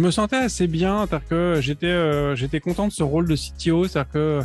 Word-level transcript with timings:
je 0.00 0.04
me 0.06 0.10
sentais 0.10 0.36
assez 0.36 0.66
bien, 0.66 1.06
c'est-à-dire 1.06 1.28
que 1.28 1.58
j'étais 1.60 2.34
j'étais 2.34 2.58
content 2.58 2.88
de 2.88 2.92
ce 2.92 3.02
rôle 3.02 3.28
de 3.28 3.36
CTO, 3.36 3.86
c'est-à-dire 3.86 4.10
que 4.10 4.40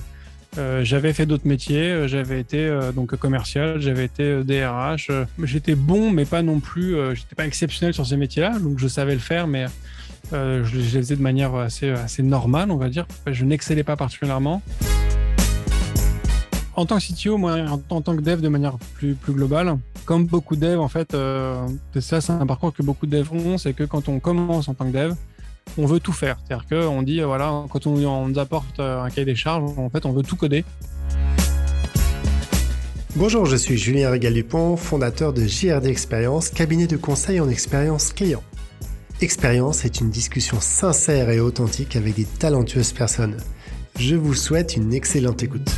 j'avais 0.83 1.13
fait 1.13 1.25
d'autres 1.25 1.47
métiers, 1.47 2.09
j'avais 2.09 2.41
été 2.41 2.77
donc 2.93 3.15
commercial, 3.15 3.79
j'avais 3.79 4.03
été 4.03 4.43
DRH, 4.43 5.11
j'étais 5.43 5.75
bon 5.75 6.11
mais 6.11 6.25
pas 6.25 6.41
non 6.41 6.59
plus, 6.59 6.97
j'étais 7.13 7.35
pas 7.35 7.45
exceptionnel 7.45 7.93
sur 7.93 8.05
ces 8.05 8.17
métiers-là, 8.17 8.59
donc 8.59 8.79
je 8.79 8.87
savais 8.89 9.13
le 9.13 9.19
faire, 9.21 9.47
mais 9.47 9.67
je, 10.33 10.63
je, 10.65 10.75
les 10.77 11.03
faisais 11.03 11.15
de 11.15 11.21
manière 11.21 11.55
assez, 11.55 11.89
assez 11.89 12.21
normale, 12.21 12.69
on 12.69 12.77
va 12.77 12.89
dire. 12.89 13.07
Je 13.25 13.45
n'excellais 13.45 13.85
pas 13.85 13.95
particulièrement 13.95 14.61
en 16.77 16.85
tant 16.85 16.97
que 16.97 17.03
CTO, 17.03 17.37
moi, 17.37 17.55
en, 17.89 18.01
tant 18.01 18.17
que 18.17 18.21
dev 18.21 18.41
de 18.41 18.49
manière 18.49 18.77
plus, 18.95 19.15
plus 19.15 19.31
globale, 19.31 19.77
comme 20.03 20.25
beaucoup 20.25 20.57
de 20.57 20.61
devs, 20.61 20.81
en 20.81 20.89
fait, 20.89 21.13
euh, 21.13 21.65
ça, 22.01 22.19
c'est 22.19 22.33
un 22.33 22.45
parcours 22.45 22.73
que 22.73 22.83
beaucoup 22.83 23.05
de 23.05 23.17
devs 23.17 23.31
ont, 23.31 23.57
c'est 23.57 23.71
que 23.71 23.85
quand 23.85 24.09
on 24.09 24.19
commence 24.19 24.67
en 24.67 24.73
tant 24.73 24.85
que 24.85 24.91
dev, 24.91 25.13
on 25.77 25.85
veut 25.85 25.99
tout 25.99 26.13
faire. 26.13 26.37
C'est-à-dire 26.45 26.65
qu'on 26.67 27.01
dit, 27.01 27.21
voilà, 27.21 27.65
quand 27.69 27.87
on, 27.87 28.27
nous 28.27 28.39
apporte 28.39 28.79
euh, 28.79 29.01
un 29.01 29.09
cahier 29.09 29.25
des 29.25 29.35
charges, 29.35 29.63
en 29.77 29.89
fait, 29.89 30.05
on 30.05 30.11
veut 30.11 30.23
tout 30.23 30.35
coder. 30.35 30.63
Bonjour, 33.15 33.45
je 33.45 33.55
suis 33.55 33.77
Julien 33.77 34.09
Régal-Dupont, 34.09 34.75
fondateur 34.75 35.31
de 35.31 35.45
JRD 35.45 35.85
Experience, 35.85 36.49
cabinet 36.49 36.87
de 36.87 36.97
conseil 36.97 37.39
en 37.39 37.49
expérience 37.49 38.11
client. 38.11 38.43
Expérience 39.21 39.85
est 39.85 40.01
une 40.01 40.09
discussion 40.09 40.59
sincère 40.59 41.29
et 41.29 41.39
authentique 41.39 41.95
avec 41.95 42.15
des 42.15 42.25
talentueuses 42.25 42.91
personnes. 42.91 43.37
Je 43.97 44.15
vous 44.15 44.33
souhaite 44.33 44.75
une 44.75 44.93
excellente 44.93 45.41
écoute. 45.43 45.71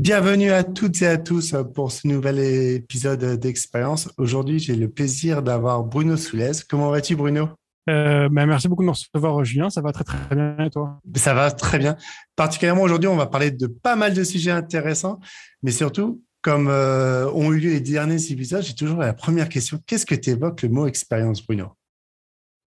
Bienvenue 0.00 0.50
à 0.50 0.64
toutes 0.64 1.00
et 1.02 1.06
à 1.06 1.16
tous 1.16 1.54
pour 1.72 1.92
ce 1.92 2.08
nouvel 2.08 2.40
épisode 2.40 3.38
d'Expérience. 3.38 4.08
Aujourd'hui, 4.18 4.58
j'ai 4.58 4.74
le 4.74 4.88
plaisir 4.88 5.42
d'avoir 5.42 5.84
Bruno 5.84 6.16
Soulez. 6.16 6.52
Comment 6.68 6.90
vas-tu, 6.90 7.14
Bruno? 7.14 7.48
Euh, 7.88 8.28
bah, 8.28 8.46
Merci 8.46 8.68
beaucoup 8.68 8.82
de 8.82 8.86
me 8.86 8.92
recevoir, 8.92 9.44
Julien. 9.44 9.70
Ça 9.70 9.80
va 9.80 9.92
très, 9.92 10.04
très 10.04 10.34
bien. 10.34 10.56
Et 10.58 10.70
toi? 10.70 11.00
Ça 11.16 11.34
va 11.34 11.50
très 11.50 11.78
bien. 11.78 11.96
Particulièrement 12.34 12.82
aujourd'hui, 12.82 13.08
on 13.08 13.16
va 13.16 13.26
parler 13.26 13.50
de 13.50 13.66
pas 13.66 13.96
mal 13.96 14.14
de 14.14 14.24
sujets 14.24 14.50
intéressants, 14.50 15.20
mais 15.62 15.70
surtout, 15.70 16.22
comme 16.42 16.68
euh, 16.68 17.30
ont 17.32 17.52
eu 17.52 17.58
lieu 17.58 17.70
les 17.70 17.80
derniers 17.80 18.30
épisodes, 18.30 18.62
j'ai 18.62 18.74
toujours 18.74 18.98
la 18.98 19.14
première 19.14 19.48
question. 19.48 19.80
Qu'est-ce 19.86 20.06
que 20.06 20.14
tu 20.14 20.30
évoques 20.30 20.62
le 20.62 20.68
mot 20.68 20.86
expérience, 20.86 21.44
Bruno? 21.44 21.72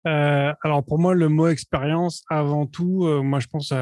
Euh, 0.06 0.52
alors 0.62 0.84
pour 0.84 0.98
moi, 0.98 1.14
le 1.14 1.28
mot 1.28 1.46
expérience, 1.46 2.24
avant 2.28 2.66
tout, 2.66 3.06
euh, 3.06 3.22
moi 3.22 3.38
je 3.38 3.46
pense 3.46 3.70
à 3.70 3.78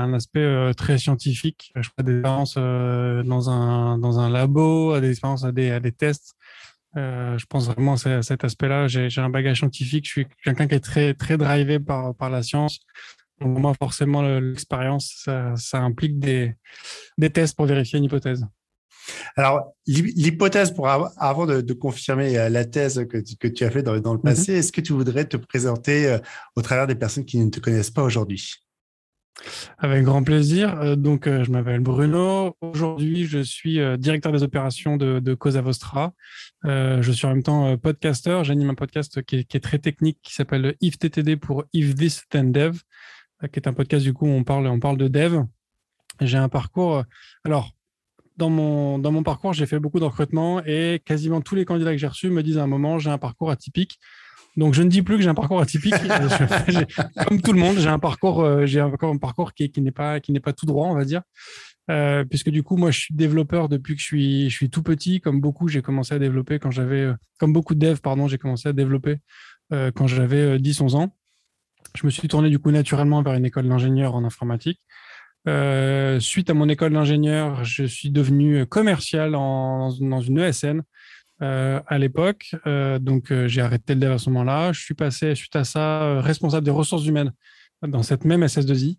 un 0.00 0.14
aspect 0.14 0.40
euh, 0.40 0.72
très 0.72 0.96
scientifique. 0.96 1.70
Je 1.76 1.88
fais 1.94 2.02
des 2.02 2.16
expériences 2.16 2.54
dans 2.54 3.50
un 3.50 3.98
dans 3.98 4.18
un 4.18 4.30
labo, 4.30 4.92
à 4.92 5.00
des 5.00 5.10
expériences 5.10 5.44
à 5.44 5.52
des 5.52 5.70
à 5.70 5.80
des 5.80 5.92
tests. 5.92 6.34
Je 6.94 7.44
pense 7.46 7.66
vraiment 7.66 7.94
à 7.94 8.22
cet 8.22 8.44
aspect-là. 8.44 8.88
J'ai 8.88 9.20
un 9.20 9.30
bagage 9.30 9.58
scientifique. 9.58 10.06
Je 10.06 10.10
suis 10.10 10.26
quelqu'un 10.44 10.66
qui 10.66 10.74
est 10.74 10.80
très 10.80 11.14
très 11.14 11.36
drivé 11.36 11.78
par 11.78 12.14
par 12.14 12.30
la 12.30 12.42
science. 12.42 12.80
Donc 13.40 13.56
moi, 13.58 13.72
forcément, 13.78 14.22
l'expérience, 14.22 15.22
ça, 15.24 15.54
ça 15.56 15.78
implique 15.78 16.18
des 16.18 16.54
des 17.18 17.30
tests 17.30 17.56
pour 17.56 17.66
vérifier 17.66 17.98
une 17.98 18.04
hypothèse. 18.04 18.44
Alors, 19.36 19.74
l'hypothèse 19.86 20.72
pour 20.72 20.88
avant 20.88 21.46
de, 21.46 21.72
confirmer 21.72 22.36
euh, 22.38 22.48
la 22.48 22.64
thèse 22.64 23.06
que, 23.08 23.48
tu 23.48 23.64
as 23.64 23.70
fait 23.70 23.82
dans, 23.82 23.94
le 23.94 24.00
mhm. 24.00 24.22
passé, 24.22 24.54
est-ce 24.54 24.72
que 24.72 24.80
tu 24.80 24.92
voudrais 24.92 25.24
te 25.24 25.36
présenter 25.36 26.06
euh, 26.06 26.18
au 26.56 26.62
travers 26.62 26.86
des 26.86 26.94
personnes 26.94 27.24
qui 27.24 27.38
ne 27.38 27.50
te 27.50 27.60
connaissent 27.60 27.90
pas 27.90 28.02
aujourd'hui? 28.02 28.54
Avec 29.78 30.04
grand 30.04 30.22
plaisir. 30.22 30.80
Euh, 30.80 30.96
donc, 30.96 31.26
je 31.26 31.50
m'appelle 31.50 31.80
Bruno. 31.80 32.56
Aujourd'hui, 32.60 33.24
je 33.26 33.38
suis 33.38 33.78
directeur 33.98 34.32
des 34.32 34.42
opérations 34.42 34.96
de, 34.96 35.20
de 35.20 35.34
Cosa 35.34 35.60
Vostra. 35.60 36.12
je 36.64 37.10
suis 37.12 37.26
en 37.26 37.30
même 37.30 37.42
temps 37.42 37.76
podcaster. 37.76 38.40
J'anime 38.42 38.70
un 38.70 38.74
podcast 38.74 39.22
qui 39.22 39.36
est, 39.36 39.60
très 39.60 39.78
technique 39.78 40.18
qui 40.22 40.34
s'appelle 40.34 40.74
If 40.80 40.98
TTD 40.98 41.36
pour 41.36 41.64
If 41.72 41.94
This 41.94 42.24
Then 42.30 42.52
Dev, 42.52 42.80
qui 43.52 43.58
est 43.58 43.68
un 43.68 43.72
podcast 43.72 44.04
du 44.04 44.12
coup 44.12 44.26
où 44.26 44.30
on 44.30 44.44
parle, 44.44 44.66
on 44.66 44.80
parle 44.80 44.96
de 44.96 45.08
dev. 45.08 45.42
J'ai 46.20 46.38
un 46.38 46.48
parcours. 46.48 47.04
Alors, 47.44 47.72
dans 48.38 48.50
mon, 48.50 48.98
dans 48.98 49.12
mon 49.12 49.22
parcours, 49.22 49.52
j'ai 49.52 49.66
fait 49.66 49.80
beaucoup 49.80 49.98
de 50.00 50.66
et 50.66 51.00
quasiment 51.04 51.40
tous 51.40 51.56
les 51.56 51.64
candidats 51.64 51.92
que 51.92 51.98
j'ai 51.98 52.06
reçus 52.06 52.30
me 52.30 52.42
disent 52.42 52.58
à 52.58 52.62
un 52.62 52.68
moment, 52.68 52.98
j'ai 52.98 53.10
un 53.10 53.18
parcours 53.18 53.50
atypique. 53.50 53.98
Donc, 54.58 54.74
je 54.74 54.82
ne 54.82 54.88
dis 54.88 55.02
plus 55.02 55.16
que 55.16 55.22
j'ai 55.22 55.28
un 55.28 55.34
parcours 55.34 55.60
atypique. 55.60 55.94
comme 57.28 57.40
tout 57.40 57.52
le 57.52 57.60
monde, 57.60 57.78
j'ai 57.78 57.88
un 57.88 58.00
parcours, 58.00 58.42
euh, 58.42 58.66
j'ai 58.66 58.80
un 58.80 58.90
parcours 58.90 59.54
qui, 59.54 59.70
qui 59.70 59.80
n'est 59.80 59.92
pas, 59.92 60.18
qui 60.18 60.32
n'est 60.32 60.40
pas 60.40 60.52
tout 60.52 60.66
droit, 60.66 60.88
on 60.88 60.94
va 60.94 61.04
dire. 61.04 61.22
Euh, 61.92 62.24
puisque 62.24 62.50
du 62.50 62.64
coup, 62.64 62.76
moi, 62.76 62.90
je 62.90 62.98
suis 62.98 63.14
développeur 63.14 63.68
depuis 63.68 63.94
que 63.94 64.00
je 64.00 64.06
suis, 64.06 64.50
je 64.50 64.54
suis 64.56 64.68
tout 64.68 64.82
petit. 64.82 65.20
Comme 65.20 65.40
beaucoup, 65.40 65.68
j'ai 65.68 65.80
commencé 65.80 66.12
à 66.12 66.18
développer 66.18 66.58
quand 66.58 66.72
j'avais, 66.72 67.02
euh, 67.02 67.14
comme 67.38 67.52
beaucoup 67.52 67.76
de 67.76 67.78
devs, 67.78 68.00
pardon, 68.00 68.26
j'ai 68.26 68.36
commencé 68.36 68.68
à 68.68 68.72
développer 68.72 69.18
quand 69.70 70.06
j'avais 70.06 70.58
10-11 70.58 70.96
ans. 70.96 71.14
Je 71.94 72.06
me 72.06 72.10
suis 72.10 72.26
tourné 72.26 72.48
du 72.48 72.58
coup 72.58 72.70
naturellement 72.70 73.22
vers 73.22 73.34
une 73.34 73.44
école 73.44 73.68
d'ingénieur 73.68 74.14
en 74.14 74.24
informatique. 74.24 74.80
Euh, 75.46 76.20
suite 76.20 76.50
à 76.50 76.54
mon 76.54 76.68
école 76.68 76.92
d'ingénieur, 76.92 77.64
je 77.64 77.84
suis 77.84 78.10
devenu 78.10 78.66
commercial 78.66 79.34
en, 79.34 79.90
dans 80.00 80.20
une 80.20 80.38
ESN 80.38 80.82
euh, 81.42 81.80
à 81.86 81.98
l'époque. 81.98 82.54
Euh, 82.66 82.98
donc, 82.98 83.32
j'ai 83.46 83.60
arrêté 83.60 83.94
le 83.94 84.00
dev 84.00 84.12
à 84.12 84.18
ce 84.18 84.30
moment-là. 84.30 84.72
Je 84.72 84.80
suis 84.80 84.94
passé, 84.94 85.34
suite 85.34 85.56
à 85.56 85.64
ça, 85.64 86.20
responsable 86.20 86.64
des 86.64 86.70
ressources 86.70 87.06
humaines 87.06 87.32
dans 87.86 88.02
cette 88.02 88.24
même 88.24 88.44
SS2I. 88.44 88.96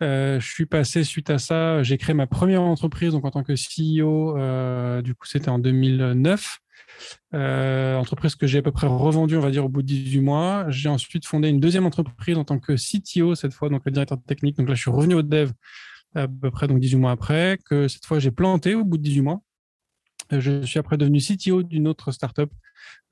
je 0.00 0.38
suis 0.40 0.66
passé 0.66 1.04
suite 1.04 1.30
à 1.30 1.38
ça, 1.38 1.82
j'ai 1.82 1.96
créé 1.96 2.14
ma 2.14 2.26
première 2.26 2.62
entreprise 2.62 3.12
donc 3.12 3.24
en 3.24 3.30
tant 3.30 3.42
que 3.42 3.54
CEO. 3.54 5.02
du 5.02 5.14
coup, 5.14 5.26
c'était 5.26 5.48
en 5.48 5.58
2009. 5.58 6.60
Euh, 7.34 7.96
entreprise 7.96 8.34
que 8.34 8.46
j'ai 8.46 8.58
à 8.58 8.62
peu 8.62 8.72
près 8.72 8.86
revendue, 8.86 9.36
on 9.36 9.40
va 9.40 9.50
dire, 9.50 9.64
au 9.64 9.68
bout 9.68 9.82
de 9.82 9.86
18 9.86 10.20
mois. 10.20 10.66
J'ai 10.68 10.88
ensuite 10.88 11.26
fondé 11.26 11.48
une 11.48 11.60
deuxième 11.60 11.86
entreprise 11.86 12.36
en 12.36 12.44
tant 12.44 12.58
que 12.58 12.74
CTO, 12.74 13.34
cette 13.34 13.52
fois, 13.52 13.68
donc 13.68 13.82
le 13.84 13.92
directeur 13.92 14.18
technique. 14.26 14.56
Donc 14.56 14.68
là, 14.68 14.74
je 14.74 14.80
suis 14.80 14.90
revenu 14.90 15.14
au 15.14 15.22
dev 15.22 15.50
à 16.14 16.26
peu 16.26 16.50
près 16.50 16.66
donc 16.66 16.80
18 16.80 16.96
mois 16.96 17.12
après, 17.12 17.58
que 17.64 17.86
cette 17.86 18.04
fois, 18.04 18.18
j'ai 18.18 18.32
planté 18.32 18.74
au 18.74 18.84
bout 18.84 18.98
de 18.98 19.02
18 19.02 19.22
mois. 19.22 19.40
Euh, 20.32 20.40
je 20.40 20.62
suis 20.62 20.78
après 20.78 20.96
devenu 20.96 21.18
CTO 21.20 21.62
d'une 21.62 21.88
autre 21.88 22.12
startup 22.12 22.50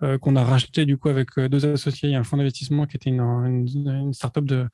euh, 0.03 0.19
qu'on 0.19 0.37
a 0.37 0.45
racheté 0.45 0.87
du 0.87 0.97
coup 0.97 1.09
avec 1.09 1.39
deux 1.39 1.67
associés 1.67 2.11
et 2.11 2.15
un 2.15 2.25
fonds 2.25 2.37
d'investissement 2.37 2.87
qui 2.87 2.97
était 2.97 3.11
une, 3.11 3.21
une, 3.21 4.13
startup 4.13 4.45
de, 4.45 4.67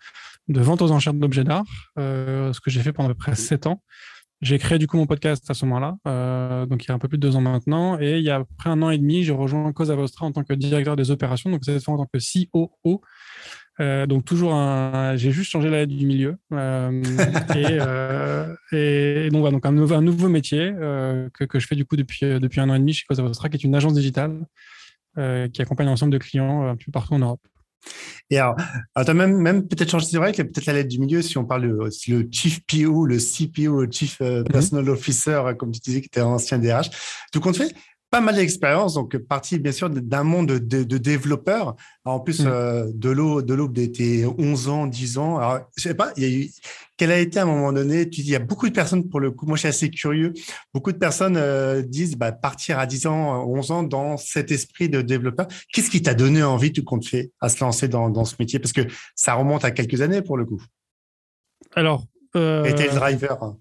de, 0.48 0.60
vente 0.60 0.82
aux 0.82 0.90
enchères 0.90 1.14
d'objets 1.14 1.44
d'art, 1.44 1.64
ce 1.96 2.60
que 2.60 2.70
j'ai 2.70 2.82
fait 2.82 2.92
pendant 2.92 3.08
à 3.08 3.12
peu 3.12 3.18
près 3.18 3.34
7 3.34 3.66
ans. 3.66 3.82
J'ai 4.44 4.58
créé 4.58 4.78
du 4.78 4.86
coup 4.86 4.98
mon 4.98 5.06
podcast 5.06 5.48
à 5.50 5.54
ce 5.54 5.64
moment-là, 5.64 5.96
euh, 6.06 6.66
donc 6.66 6.84
il 6.84 6.88
y 6.88 6.90
a 6.90 6.94
un 6.94 6.98
peu 6.98 7.08
plus 7.08 7.16
de 7.16 7.26
deux 7.26 7.34
ans 7.34 7.40
maintenant. 7.40 7.98
Et 7.98 8.18
il 8.18 8.24
y 8.24 8.28
a 8.28 8.36
après 8.36 8.68
un 8.68 8.82
an 8.82 8.90
et 8.90 8.98
demi, 8.98 9.22
j'ai 9.22 9.32
rejoint 9.32 9.72
Cosa 9.72 9.94
Vostra 9.94 10.26
en 10.26 10.32
tant 10.32 10.44
que 10.44 10.52
directeur 10.52 10.96
des 10.96 11.10
opérations, 11.10 11.50
donc 11.50 11.64
cette 11.64 11.82
fois 11.82 11.94
en 11.94 11.96
tant 11.96 12.10
que 12.12 12.18
COO. 12.18 13.00
Euh, 13.80 14.06
donc 14.06 14.24
toujours 14.24 14.54
un, 14.54 15.16
j'ai 15.16 15.32
juste 15.32 15.50
changé 15.50 15.68
la 15.68 15.78
lettre 15.78 15.92
du 15.92 16.06
milieu 16.06 16.36
euh, 16.52 17.02
et, 18.72 19.28
donc 19.30 19.40
voilà 19.40 19.50
donc 19.50 19.66
un 19.66 19.72
nouveau, 19.72 19.94
un 19.96 20.00
nouveau 20.00 20.28
métier 20.28 20.72
que, 21.34 21.44
que, 21.44 21.58
je 21.58 21.66
fais 21.66 21.74
du 21.74 21.84
coup 21.84 21.96
depuis 21.96 22.20
depuis 22.20 22.60
un 22.60 22.70
an 22.70 22.76
et 22.76 22.78
demi 22.78 22.92
chez 22.92 23.04
Cosa 23.04 23.22
Vostra, 23.22 23.48
qui 23.48 23.56
est 23.56 23.64
une 23.64 23.74
agence 23.74 23.94
digitale 23.94 24.46
qui 25.16 25.62
accompagne 25.62 25.86
l'ensemble 25.86 26.12
de 26.12 26.18
clients 26.18 26.68
un 26.68 26.76
peu 26.76 26.92
partout 26.92 27.14
en 27.14 27.18
Europe. 27.18 27.40
Et 28.30 28.38
alors, 28.38 28.56
tu 28.56 29.10
as 29.10 29.14
même, 29.14 29.36
même 29.36 29.68
peut-être 29.68 29.90
changé, 29.90 30.06
c'est 30.06 30.16
vrai 30.16 30.30
a 30.30 30.44
peut-être 30.44 30.66
la 30.66 30.72
lettre 30.72 30.88
du 30.88 30.98
milieu 30.98 31.22
si 31.22 31.36
on 31.38 31.44
parle 31.44 31.62
de 31.62 31.68
le 31.68 32.28
Chief 32.30 32.60
PO, 32.66 33.06
le 33.06 33.18
CPO, 33.18 33.82
le 33.82 33.90
Chief 33.90 34.20
euh, 34.20 34.40
mhm. 34.40 34.44
Personal 34.44 34.88
Officer, 34.88 35.42
comme 35.58 35.72
tu 35.72 35.80
disais, 35.80 36.00
qui 36.00 36.06
était 36.06 36.20
ancien 36.20 36.58
DRH. 36.58 36.90
Tout 37.32 37.40
compte 37.40 37.56
fait, 37.56 37.74
pas 38.14 38.20
mal 38.20 38.36
d'expérience, 38.36 38.94
donc 38.94 39.16
partie 39.16 39.58
bien 39.58 39.72
sûr 39.72 39.90
d'un 39.90 40.22
monde 40.22 40.46
de, 40.46 40.98
développeurs. 40.98 41.74
en 42.04 42.20
plus, 42.20 42.44
mm. 42.44 42.46
euh, 42.46 42.92
de 42.94 43.10
l'eau, 43.10 43.42
de 43.42 43.54
l'aube 43.54 43.72
d'été 43.72 44.24
11 44.24 44.68
ans, 44.68 44.86
10 44.86 45.18
ans. 45.18 45.38
Alors, 45.38 45.68
je 45.76 45.82
sais 45.82 45.94
pas, 45.94 46.12
il 46.16 46.22
y 46.22 46.26
a 46.26 46.28
eu, 46.28 46.50
quelle 46.96 47.10
a 47.10 47.18
été 47.18 47.40
à 47.40 47.42
un 47.42 47.46
moment 47.46 47.72
donné, 47.72 48.08
tu 48.08 48.20
dis, 48.20 48.28
il 48.28 48.32
y 48.32 48.36
a 48.36 48.38
beaucoup 48.38 48.68
de 48.68 48.72
personnes, 48.72 49.08
pour 49.08 49.18
le 49.18 49.32
coup, 49.32 49.46
moi 49.46 49.56
je 49.56 49.60
suis 49.62 49.68
assez 49.68 49.90
curieux, 49.90 50.32
beaucoup 50.72 50.92
de 50.92 50.96
personnes 50.96 51.36
euh, 51.36 51.82
disent 51.82 52.14
bah, 52.14 52.30
partir 52.30 52.78
à 52.78 52.86
10 52.86 53.08
ans, 53.08 53.48
11 53.48 53.70
ans 53.72 53.82
dans 53.82 54.16
cet 54.16 54.52
esprit 54.52 54.88
de 54.88 55.02
développeur. 55.02 55.48
Qu'est-ce 55.72 55.90
qui 55.90 56.00
t'a 56.00 56.14
donné 56.14 56.40
envie, 56.44 56.72
tout 56.72 56.84
compte 56.84 57.04
fait, 57.04 57.32
à 57.40 57.48
se 57.48 57.64
lancer 57.64 57.88
dans, 57.88 58.10
dans 58.10 58.24
ce 58.24 58.36
métier? 58.38 58.60
Parce 58.60 58.72
que 58.72 58.82
ça 59.16 59.34
remonte 59.34 59.64
à 59.64 59.72
quelques 59.72 60.02
années 60.02 60.22
pour 60.22 60.36
le 60.36 60.44
coup. 60.44 60.62
Alors. 61.74 62.06
Euh... 62.36 62.62
Et 62.62 62.70
le 62.70 62.94
driver. 62.94 63.56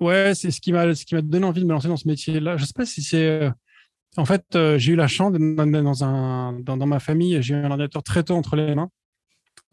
Ouais, 0.00 0.32
c'est 0.34 0.50
ce 0.50 0.60
qui 0.60 0.72
m'a 0.72 0.94
ce 0.94 1.04
qui 1.04 1.14
m'a 1.14 1.22
donné 1.22 1.46
envie 1.46 1.60
de 1.60 1.66
me 1.66 1.72
lancer 1.72 1.88
dans 1.88 1.96
ce 1.96 2.08
métier-là. 2.08 2.56
Je 2.56 2.64
sais 2.64 2.72
pas 2.74 2.86
si 2.86 3.02
c'est 3.02 3.26
euh, 3.26 3.50
en 4.16 4.24
fait, 4.24 4.44
euh, 4.54 4.78
j'ai 4.78 4.92
eu 4.92 4.96
la 4.96 5.08
chance 5.08 5.32
dans, 5.32 6.52
dans, 6.76 6.86
ma 6.86 7.00
famille, 7.00 7.42
j'ai 7.42 7.54
eu 7.54 7.56
un 7.56 7.70
ordinateur 7.70 8.02
très 8.02 8.22
tôt 8.22 8.34
entre 8.34 8.56
les 8.56 8.74
mains. 8.74 8.90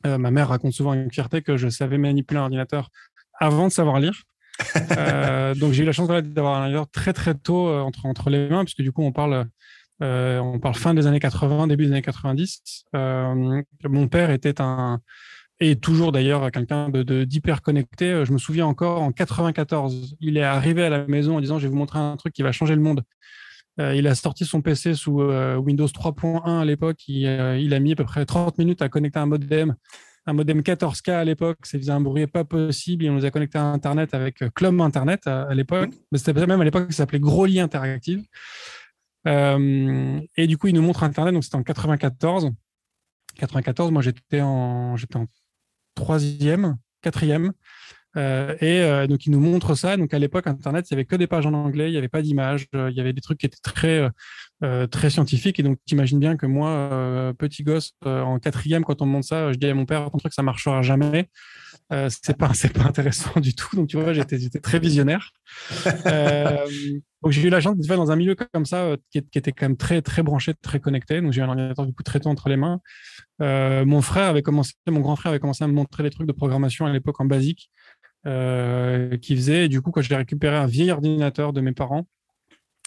Euh, 0.06 0.18
ma 0.18 0.32
mère 0.32 0.50
raconte 0.50 0.74
souvent 0.74 0.94
une 0.94 1.12
fierté 1.12 1.42
que 1.42 1.58
je 1.58 1.70
savais 1.70 1.98
manipuler 1.98 2.40
un 2.40 2.44
ordinateur 2.44 2.90
avant 3.40 3.68
de 3.68 3.72
savoir 3.72 4.00
lire. 4.00 4.24
euh, 4.98 5.54
donc 5.56 5.74
j'ai 5.74 5.84
eu 5.84 5.86
la 5.86 5.92
chance 5.92 6.08
d'avoir 6.08 6.56
un 6.56 6.62
ordinateur 6.62 6.90
très 6.90 7.14
très 7.14 7.36
tôt 7.36 7.70
entre, 7.70 8.30
les 8.30 8.50
mains, 8.50 8.64
puisque 8.64 8.82
du 8.82 8.92
coup 8.92 9.04
on 9.04 9.12
parle, 9.12 9.48
fin 10.00 10.94
des 10.94 11.06
années 11.06 11.20
80, 11.20 11.68
début 11.68 11.86
des 11.86 11.92
années 11.92 12.02
90. 12.02 12.86
mon 12.94 14.08
père 14.08 14.32
était 14.32 14.60
un, 14.60 15.02
et 15.60 15.76
toujours 15.76 16.12
d'ailleurs 16.12 16.52
quelqu'un 16.52 16.90
d'hyper 16.90 17.62
connecté. 17.62 18.26
Je 18.26 18.34
me 18.34 18.40
souviens 18.40 18.66
encore 18.66 19.04
en 19.04 19.12
94, 19.12 20.16
il 20.20 20.38
est 20.38 20.44
arrivé 20.44 20.84
à 20.84 20.90
la 20.90 21.06
maison 21.06 21.38
en 21.38 21.42
disant 21.42 21.60
je 21.60 21.64
vais 21.68 21.70
vous 21.70 21.78
montrer 21.78 22.00
un 22.00 22.18
truc 22.18 22.34
qui 22.34 22.42
va 22.42 22.52
changer 22.52 22.74
le 22.74 22.82
monde. 22.82 23.04
Il 23.78 24.06
a 24.08 24.16
sorti 24.16 24.46
son 24.46 24.62
PC 24.62 24.94
sous 24.94 25.22
Windows 25.22 25.88
3.1 25.88 26.62
à 26.62 26.66
l'époque. 26.66 27.08
Il, 27.08 27.24
il, 27.60 27.74
a 27.74 27.80
mis 27.80 27.94
à 27.94 27.96
peu 27.96 28.04
près 28.04 28.26
30 28.26 28.58
minutes 28.58 28.82
à 28.82 28.90
connecter 28.90 29.20
un 29.20 29.26
modem 29.26 29.76
un 30.26 30.34
modem 30.34 30.62
14K 30.62 31.12
à 31.12 31.24
l'époque, 31.24 31.66
ça 31.66 31.78
faisait 31.78 31.92
un 31.92 32.02
bruit 32.02 32.28
pas 32.28 32.44
possible. 32.44 33.06
Et 33.06 33.10
on 33.10 33.14
nous 33.14 33.26
a 33.26 33.32
connecté 33.32 33.58
à 33.58 33.64
Internet 33.64 34.14
avec 34.14 34.42
euh, 34.42 34.50
Club 34.50 34.80
Internet 34.82 35.26
à, 35.28 35.54
l'époque. 35.54 35.92
Mais 36.12 36.18
c'était 36.18 36.46
même 36.46 36.62
à 36.62 36.64
l'époque, 36.64 36.92
ça 36.92 36.98
s'appelait 36.98 37.20
Grosly 37.20 37.60
Interactive. 37.60 38.24
Euh, 39.28 40.20
et 40.38 40.48
du 40.48 40.58
coup, 40.58 40.68
il 40.68 40.76
nous 40.76 40.82
montre 40.82 41.04
Internet. 41.04 41.34
Donc, 41.34 41.44
c'était 41.44 41.56
en 41.56 41.64
94. 41.64 42.52
94, 43.38 43.92
moi, 43.92 44.02
j'étais 44.02 44.42
en 44.42 44.96
troisième, 45.96 46.78
quatrième. 47.02 47.54
Euh, 48.18 48.56
et 48.60 48.82
euh, 48.82 49.08
donc, 49.08 49.26
il 49.26 49.32
nous 49.32 49.40
montre 49.40 49.76
ça. 49.76 49.98
Donc, 49.98 50.14
à 50.14 50.20
l'époque, 50.20 50.48
Internet, 50.48 50.90
il 50.90 50.94
n'y 50.94 51.00
avait 51.00 51.06
que 51.06 51.16
des 51.16 51.28
pages 51.28 51.46
en 51.46 51.54
anglais, 51.54 51.90
il 51.90 51.92
n'y 51.92 51.98
avait 51.98 52.10
pas 52.10 52.22
d'images, 52.22 52.68
euh, 52.76 52.90
il 52.92 52.98
y 52.98 53.00
avait 53.00 53.14
des 53.14 53.22
trucs 53.22 53.40
qui 53.40 53.46
étaient 53.46 53.58
très, 53.64 54.10
très 54.92 55.10
scientifiques. 55.10 55.60
Et 55.60 55.64
donc, 55.64 55.80
tu 55.88 55.96
imagines 55.96 56.20
bien 56.20 56.38
que 56.38 56.46
moi, 56.46 57.34
petit 57.38 57.64
gosse, 57.64 57.94
en 58.06 58.40
quatrième, 58.40 58.84
quand 58.84 59.02
on 59.02 59.06
me 59.06 59.12
montre 59.12 59.28
ça, 59.28 59.52
je 59.52 59.58
dis 59.58 59.68
à 59.68 59.74
mon 59.74 59.86
père, 59.86 60.10
ton 60.12 60.18
truc, 60.18 60.34
ça 60.34 60.44
marchera 60.44 60.82
jamais. 60.82 61.30
c'est 62.10 62.38
pas, 62.38 62.52
c'est 62.54 62.72
pas 62.72 62.84
intéressant 62.84 63.40
du 63.40 63.56
tout. 63.56 63.76
Donc, 63.76 63.88
tu 63.88 63.98
vois, 63.98 64.14
j'étais, 64.14 64.38
très 64.60 64.78
visionnaire. 64.78 65.32
donc, 67.24 67.32
j'ai 67.32 67.48
eu 67.48 67.50
la 67.50 67.60
chance 67.60 67.76
d'être 67.76 67.96
dans 67.96 68.12
un 68.12 68.16
milieu 68.16 68.36
comme 68.36 68.66
ça, 68.66 68.96
qui, 69.10 69.24
qui, 69.24 69.40
était 69.40 69.52
quand 69.52 69.66
même 69.66 69.78
très, 69.78 70.04
très 70.04 70.22
branché, 70.22 70.54
très 70.62 70.80
connecté. 70.80 71.22
Donc, 71.22 71.34
j'ai 71.34 71.42
eu 71.42 71.44
un 71.44 71.50
ordinateur 71.50 71.88
du 71.88 71.94
coup 71.94 72.04
très 72.04 72.20
tôt 72.20 72.30
entre 72.30 72.48
les 72.48 72.58
mains. 72.58 72.82
mon 73.40 74.02
frère 74.02 74.28
avait 74.28 74.44
commencé, 74.44 74.74
mon 74.88 75.00
grand 75.00 75.16
frère 75.16 75.32
avait 75.32 75.40
commencé 75.40 75.64
à 75.64 75.68
me 75.68 75.74
montrer 75.74 76.04
des 76.04 76.12
trucs 76.12 76.28
de 76.28 76.34
programmation 76.34 76.86
à 76.86 76.94
l'époque 76.94 77.20
en 77.20 77.26
basique. 77.26 77.72
Euh, 78.28 79.18
qui 79.18 79.36
faisait. 79.36 79.66
Et 79.66 79.68
du 79.68 79.82
coup, 79.82 79.90
quand 79.90 80.02
j'ai 80.02 80.16
récupéré 80.16 80.56
un 80.56 80.68
vieil 80.68 80.92
ordinateur 80.92 81.54
de 81.54 81.62
mes 81.62 81.72
parents, 81.72 82.08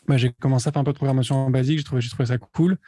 bah, 0.07 0.17
j'ai 0.17 0.31
commencé 0.31 0.69
à 0.69 0.73
faire 0.73 0.81
un 0.81 0.85
peu 0.85 0.93
de 0.93 0.97
programmation 0.97 1.35
en 1.47 1.51
basique. 1.51 1.79
J'ai 1.79 1.85
trouvé, 1.85 2.27
ça 2.27 2.39
cool. 2.39 2.79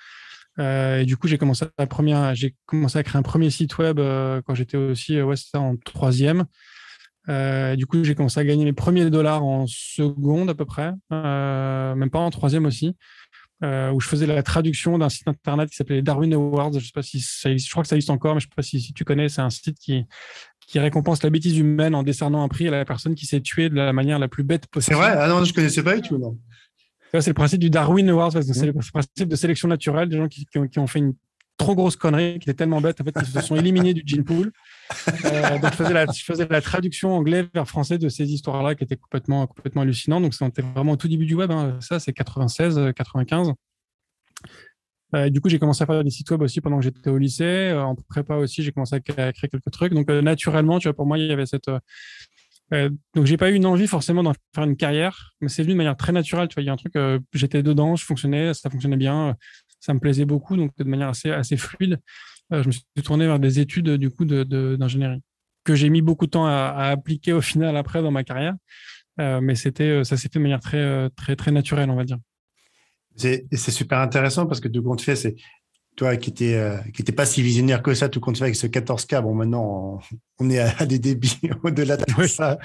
Euh, 0.61 1.01
et 1.01 1.07
du 1.07 1.17
coup, 1.17 1.27
j'ai 1.27 1.39
commencé 1.39 1.67
à 1.77 1.87
première, 1.87 2.35
j'ai 2.37 2.55
commencé 2.65 2.99
à 2.99 3.03
créer 3.03 3.19
un 3.19 3.23
premier 3.23 3.51
site 3.51 3.77
web 3.79 3.99
euh, 3.99 4.41
quand 4.47 4.55
j'étais 4.55 4.77
aussi, 4.77 5.21
ouais, 5.21 5.37
c'était 5.37 5.59
en 5.59 5.77
troisième. 5.77 6.45
du 7.29 7.87
coup, 7.87 8.05
j'ai 8.05 8.15
commencé 8.15 8.39
à 8.39 8.45
gagner 8.45 8.65
mes 8.65 8.73
premiers 8.73 9.11
dollars 9.11 9.43
en 9.43 9.67
seconde 9.67 10.49
à 10.49 10.55
peu 10.55 10.65
près, 10.65 10.93
même 11.11 12.11
pas 12.11 12.21
en 12.21 12.31
troisième 12.31 12.65
aussi. 12.65 12.97
où 13.61 14.01
je 14.01 14.07
faisais 14.07 14.27
la 14.27 14.45
traduction 14.45 14.99
d'un 14.99 15.09
site 15.09 15.27
internet 15.27 15.69
qui 15.69 15.77
s'appelait 15.77 16.01
Darwin 16.01 16.33
Awards. 16.33 16.73
Je 16.75 16.87
sais 16.87 16.93
pas 16.95 17.03
si 17.03 17.21
ça 17.21 17.55
je 17.55 17.71
crois 17.71 17.83
que 17.83 17.89
ça 17.89 17.97
existe 17.97 18.11
encore, 18.11 18.35
mais 18.35 18.41
je 18.41 18.47
sais 18.47 18.55
pas 18.55 18.63
si 18.63 18.93
tu 18.95 19.05
connais. 19.05 19.29
C'est 19.29 19.43
un 19.43 19.51
site 19.51 19.79
qui, 19.79 20.07
qui 20.67 20.79
récompense 20.81 21.23
la 21.23 21.31
bêtise 21.31 21.57
humaine 21.57 21.95
en 21.95 22.03
décernant 22.03 22.43
un 22.43 22.49
prix 22.49 22.67
à 22.69 22.73
la 22.73 22.85
personne 22.85 23.15
qui 23.15 23.27
s'est 23.27 23.41
tuée 23.41 23.69
de 23.71 23.77
la 23.77 23.93
manière 23.93 24.19
la 24.19 24.29
plus 24.29 24.43
bête 24.43 24.67
possible. 24.67 24.97
C'est 24.97 25.01
vrai? 25.01 25.15
Ah 25.17 25.29
non, 25.29 25.45
je 25.45 25.51
ne 25.51 25.55
connaissais 25.55 25.83
pas 25.83 25.99
tout, 26.01 26.19
non. 26.19 26.39
C'est 27.13 27.29
le 27.29 27.35
principe 27.35 27.61
du 27.61 27.71
Darwin 27.71 28.11
Awards, 28.11 28.33
c'est 28.33 28.67
le 28.67 28.73
principe 28.73 29.29
de 29.29 29.37
sélection 29.37 29.69
naturelle, 29.69 30.09
des 30.09 30.19
gens 30.19 30.29
qui, 30.29 30.47
ont, 30.79 30.87
fait 30.87 30.99
une 30.99 31.15
trop 31.57 31.75
grosse 31.75 31.97
connerie, 31.97 32.39
qui 32.39 32.51
étaient 32.51 32.59
tellement 32.59 32.81
bêtes, 32.83 33.01
en 33.01 33.05
fait, 33.05 33.13
qu'ils 33.13 33.27
se 33.27 33.41
sont 33.41 33.57
éliminés 33.57 33.95
du 33.95 34.03
gene 34.05 34.25
pool. 34.25 34.53
Euh, 35.25 35.59
donc, 35.59 35.71
je 35.73 35.77
faisais, 35.77 35.95
la, 35.95 36.07
je 36.07 36.25
faisais 36.25 36.47
la 36.51 36.61
traduction 36.61 37.15
anglais 37.17 37.47
vers 37.55 37.67
français 37.67 37.97
de 37.97 38.09
ces 38.11 38.31
histoires-là 38.31 38.75
qui 38.75 38.85
étaient 38.85 38.97
complètement, 38.97 39.47
complètement 39.47 39.83
hallucinantes. 39.83 40.23
Donc, 40.23 40.35
c'était 40.35 40.63
vraiment 40.63 40.93
au 40.93 40.97
tout 40.97 41.09
début 41.09 41.25
du 41.25 41.35
web. 41.35 41.51
Hein. 41.51 41.79
Ça, 41.81 42.01
c'est 42.01 42.13
96, 42.13 42.93
95. 42.95 43.53
Euh, 45.15 45.31
du 45.31 45.41
coup, 45.41 45.49
j'ai 45.49 45.59
commencé 45.59 45.83
à 45.83 45.87
faire 45.87 46.03
des 46.03 46.11
sites 46.11 46.31
web 46.31 46.43
aussi 46.43 46.61
pendant 46.61 46.79
que 46.79 46.85
j'étais 46.85 47.11
au 47.11 47.19
lycée. 47.19 47.45
Euh, 47.45 47.83
en 47.83 47.95
prépa 47.95 48.37
aussi, 48.37 48.63
j'ai 48.63 48.73
commencé 48.73 48.97
à 48.97 49.01
créer 49.01 49.33
quelques 49.33 49.71
trucs. 49.71 49.95
Donc, 49.95 50.11
euh, 50.11 50.21
naturellement, 50.21 50.79
pour 50.81 51.07
moi, 51.07 51.19
il 51.19 51.27
y 51.27 51.33
avait 51.33 51.47
cette. 51.47 51.71
donc, 52.71 53.27
j'ai 53.27 53.37
pas 53.37 53.51
eu 53.51 53.55
une 53.55 53.67
envie 53.67 53.87
forcément 53.87 54.23
d'en 54.23 54.33
faire 54.55 54.65
une 54.65 54.77
carrière, 54.77 55.33
mais 55.41 55.49
c'est 55.49 55.63
venu 55.63 55.75
de 55.75 55.79
manière 55.79 55.97
très 55.97 56.13
naturelle. 56.13 56.49
Tu 56.49 56.55
vois, 56.55 56.63
il 56.63 56.67
y 56.67 56.71
a 56.71 56.73
un 56.73 56.77
truc, 56.77 56.95
j'étais 57.33 57.63
dedans, 57.63 57.97
je 57.97 58.05
fonctionnais, 58.05 58.55
ça 58.55 58.71
fonctionnait 58.71 58.97
bien, 58.97 59.37
ça 59.81 59.95
me 59.95 60.01
plaisait 60.01 60.25
beaucoup, 60.25 60.57
donc 60.57 60.73
de 60.77 60.85
manière 60.85 61.09
assez, 61.09 61.57
fluide. 61.57 62.01
je 62.51 62.67
me 62.67 62.73
suis 62.73 62.83
tourné 63.05 63.27
vers 63.27 63.39
des 63.39 63.61
études 63.61 63.91
du 63.91 64.11
coup 64.11 64.25
d'ingénierie 64.25 65.23
que 65.65 65.75
j'ai 65.75 65.91
mis 65.91 66.01
beaucoup 66.01 66.27
de 66.27 66.31
temps 66.31 66.47
à, 66.47 66.73
à, 66.77 66.91
appliquer 66.91 67.33
au 67.33 67.41
final 67.53 67.77
après 67.77 68.03
dans 68.03 68.11
ma 68.11 68.25
carrière, 68.25 68.55
mais 69.19 69.55
ça 69.55 69.71
s'est 69.71 70.17
fait 70.17 70.35
de 70.35 70.39
manière 70.41 70.61
très, 70.61 71.11
très, 71.11 71.37
très 71.37 71.53
naturelle, 71.53 71.91
on 71.91 71.97
va 71.97 72.05
dire. 72.05 72.19
C'est 73.17 73.71
super 73.71 73.99
intéressant 73.99 74.47
parce 74.47 74.61
que 74.61 74.69
tout 74.69 74.83
compte 74.83 75.01
fait, 75.01 75.17
c'est 75.17 75.37
toi 75.97 76.17
qui 76.17 76.31
n'étais 76.31 76.55
euh, 76.55 76.77
pas 77.17 77.25
si 77.25 77.43
visionnaire 77.43 77.83
que 77.83 77.95
ça, 77.95 78.09
tout 78.09 78.21
compte 78.21 78.37
fait 78.37 78.45
avec 78.45 78.57
ce 78.57 78.67
14K. 78.67 79.23
Bon, 79.23 79.35
maintenant, 79.35 79.99
on, 80.39 80.51
est 80.51 80.59
à, 80.59 80.85
des 80.85 80.99
débits 80.99 81.41
au-delà 81.65 81.97
de 81.97 82.27
ça. 82.27 82.59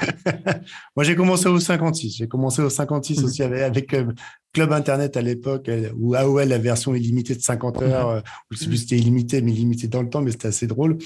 Moi, 0.95 1.03
j'ai 1.03 1.15
commencé 1.15 1.47
au 1.47 1.59
56. 1.59 2.17
J'ai 2.17 2.27
commencé 2.27 2.61
au 2.61 2.69
56 2.69 3.21
mmh. 3.21 3.25
aussi 3.25 3.43
avec, 3.43 3.61
avec 3.61 3.93
euh, 3.93 4.11
Club 4.53 4.73
Internet 4.73 5.15
à 5.15 5.21
l'époque, 5.21 5.69
euh, 5.69 5.89
ou 5.97 6.13
AOL, 6.13 6.49
la 6.49 6.57
version 6.57 6.93
illimitée 6.93 7.35
de 7.35 7.41
50 7.41 7.81
heures, 7.81 8.17
mmh. 8.51 8.55
ou 8.71 8.75
c'était 8.75 8.97
illimité, 8.97 9.41
mais 9.41 9.51
illimité 9.51 9.87
dans 9.87 10.01
le 10.01 10.09
temps, 10.09 10.21
mais 10.21 10.31
c'était 10.31 10.49
assez 10.49 10.67
drôle. 10.67 10.97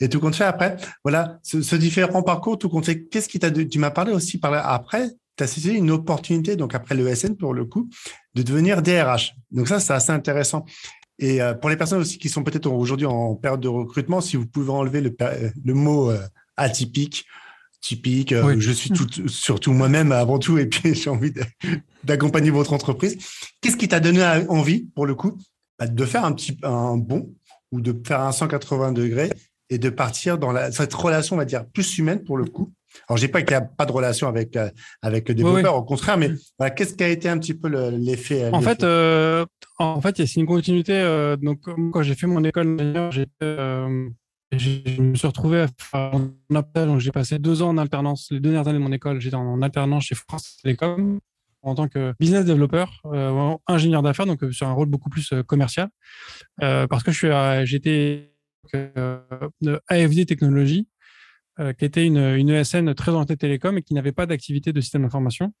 Et 0.00 0.08
tout 0.08 0.18
compte 0.18 0.34
fait, 0.34 0.44
après, 0.44 0.76
voilà, 1.04 1.38
ce, 1.42 1.76
différent 1.76 2.22
parcours, 2.22 2.58
tout 2.58 2.70
compte 2.70 2.86
fait, 2.86 3.04
qu'est-ce 3.04 3.28
qui 3.28 3.38
t'a, 3.38 3.50
tu 3.50 3.78
m'as 3.78 3.90
parlé 3.90 4.12
aussi 4.12 4.38
par 4.38 4.50
là, 4.50 4.66
après, 4.66 5.10
tu 5.36 5.44
as 5.44 5.46
saisi 5.46 5.74
une 5.74 5.90
opportunité, 5.90 6.56
donc 6.56 6.74
après 6.74 6.94
le 6.94 7.14
SN 7.14 7.36
pour 7.36 7.52
le 7.52 7.66
coup, 7.66 7.90
de 8.36 8.42
devenir 8.42 8.82
DRH. 8.82 9.34
Donc 9.50 9.66
ça, 9.66 9.80
c'est 9.80 9.94
assez 9.94 10.12
intéressant. 10.12 10.66
Et 11.18 11.40
euh, 11.40 11.54
pour 11.54 11.70
les 11.70 11.76
personnes 11.76 12.00
aussi 12.00 12.18
qui 12.18 12.28
sont 12.28 12.44
peut-être 12.44 12.66
aujourd'hui 12.66 13.06
en 13.06 13.34
période 13.34 13.60
de 13.60 13.68
recrutement, 13.68 14.20
si 14.20 14.36
vous 14.36 14.46
pouvez 14.46 14.70
enlever 14.70 15.00
le, 15.00 15.16
le 15.64 15.74
mot 15.74 16.10
euh, 16.10 16.20
atypique, 16.58 17.24
typique, 17.80 18.32
euh, 18.32 18.56
je 18.58 18.70
suis 18.70 18.90
tout, 18.90 19.08
surtout 19.28 19.72
moi-même 19.72 20.12
avant 20.12 20.38
tout, 20.38 20.58
et 20.58 20.66
puis 20.66 20.94
j'ai 20.94 21.08
envie 21.08 21.32
d'accompagner 22.04 22.50
votre 22.50 22.74
entreprise. 22.74 23.16
Qu'est-ce 23.62 23.78
qui 23.78 23.88
t'a 23.88 24.00
donné 24.00 24.22
envie, 24.48 24.84
pour 24.94 25.06
le 25.06 25.14
coup, 25.14 25.38
bah, 25.78 25.86
de 25.86 26.04
faire 26.04 26.26
un 26.26 26.32
petit 26.32 26.58
un 26.62 26.98
bon 26.98 27.32
ou 27.72 27.80
de 27.80 27.98
faire 28.06 28.20
un 28.20 28.32
180 28.32 28.92
degrés 28.92 29.30
et 29.70 29.78
de 29.78 29.88
partir 29.88 30.36
dans 30.36 30.52
la, 30.52 30.70
cette 30.70 30.92
relation, 30.92 31.36
on 31.36 31.38
va 31.38 31.46
dire, 31.46 31.64
plus 31.66 31.96
humaine 31.96 32.22
pour 32.22 32.36
le 32.36 32.44
coup, 32.44 32.72
alors, 33.08 33.16
je 33.18 33.26
dis 33.26 33.32
pas 33.32 33.42
qu'il 33.42 33.56
n'y 33.56 33.62
a 33.62 33.66
pas 33.66 33.86
de 33.86 33.92
relation 33.92 34.28
avec, 34.28 34.56
euh, 34.56 34.70
avec 35.02 35.28
le 35.28 35.34
développeur, 35.34 35.76
au 35.76 35.82
contraire, 35.82 36.18
mais 36.18 36.30
qu'est-ce 36.74 36.94
qui 36.94 37.04
a 37.04 37.08
été 37.08 37.28
un 37.28 37.38
petit 37.38 37.54
peu 37.54 37.68
l'effet 37.90 38.50
En 38.52 38.60
fait, 38.60 38.82
euh, 38.82 39.44
en 39.78 40.00
fait, 40.00 40.16
c'est 40.16 40.40
une 40.40 40.46
continuité. 40.46 40.94
Euh, 40.94 41.36
donc, 41.36 41.60
quand 41.92 42.02
j'ai 42.02 42.14
fait 42.14 42.26
mon 42.26 42.42
école 42.44 42.76
d'ingénieur, 42.76 43.10
je 44.52 45.02
me 45.02 45.14
suis 45.14 45.26
retrouvé 45.26 45.62
à 45.62 45.66
faire 45.78 46.14
un 46.14 46.54
appel. 46.54 46.98
J'ai 46.98 47.12
passé 47.12 47.38
deux 47.38 47.62
ans 47.62 47.70
en 47.70 47.78
alternance. 47.78 48.28
Les 48.30 48.40
deux 48.40 48.50
dernières 48.50 48.68
années 48.68 48.78
de 48.78 48.84
mon 48.84 48.92
école, 48.92 49.20
j'étais 49.20 49.36
en 49.36 49.60
alternance 49.62 50.04
chez 50.04 50.14
France 50.14 50.58
Télécom 50.62 51.20
en 51.62 51.74
tant 51.74 51.88
que 51.88 52.14
business 52.20 52.44
développeur, 52.44 53.02
ingénieur 53.66 54.02
d'affaires, 54.02 54.26
donc 54.26 54.40
sur 54.52 54.68
un 54.68 54.72
rôle 54.72 54.88
beaucoup 54.88 55.10
plus 55.10 55.34
commercial, 55.48 55.88
parce 56.60 57.02
que 57.02 57.10
j'étais 57.64 58.32
AFD 59.88 60.26
Technologies, 60.26 60.86
euh, 61.60 61.72
qui 61.72 61.84
était 61.84 62.06
une, 62.06 62.48
ESN 62.48 62.94
très 62.94 63.12
orientée 63.12 63.36
télécom 63.36 63.78
et 63.78 63.82
qui 63.82 63.94
n'avait 63.94 64.12
pas 64.12 64.26
d'activité 64.26 64.72
de 64.72 64.80
système 64.80 65.02
d'information 65.02 65.52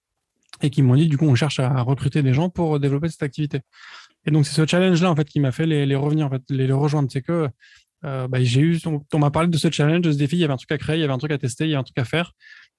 et 0.62 0.70
qui 0.70 0.82
m'ont 0.82 0.94
dit 0.94 1.08
du 1.08 1.18
coup 1.18 1.26
on 1.26 1.34
cherche 1.34 1.60
à 1.60 1.82
recruter 1.82 2.22
des 2.22 2.32
gens 2.32 2.48
pour 2.48 2.80
développer 2.80 3.08
cette 3.08 3.22
activité. 3.22 3.60
Et 4.26 4.30
donc 4.30 4.46
c'est 4.46 4.54
ce 4.54 4.66
challenge 4.66 5.02
là 5.02 5.10
en 5.10 5.16
fait 5.16 5.28
qui 5.28 5.40
m'a 5.40 5.52
fait 5.52 5.66
les, 5.66 5.96
revenir 5.96 6.26
en 6.26 6.30
fait 6.30 6.42
les, 6.50 6.70
rejoindre. 6.72 7.10
C'est 7.10 7.22
que 7.22 7.48
euh, 8.04 8.28
bah, 8.28 8.42
j'ai 8.42 8.60
eu 8.60 8.78
on, 8.86 9.18
m'a 9.18 9.30
parlé 9.30 9.48
de 9.48 9.56
ce 9.56 9.70
challenge, 9.70 10.02
de 10.02 10.12
ce 10.12 10.18
défi, 10.18 10.36
il 10.36 10.40
y 10.40 10.44
avait 10.44 10.52
un 10.52 10.58
truc 10.58 10.72
à 10.72 10.78
créer, 10.78 10.96
il 10.96 11.00
y 11.00 11.04
avait 11.04 11.12
un 11.12 11.18
truc 11.18 11.32
à 11.32 11.38
tester, 11.38 11.64
il 11.64 11.70
y 11.70 11.72
avait 11.72 11.80
un 11.80 11.84
truc 11.84 11.98
à 11.98 12.04
faire. 12.04 12.32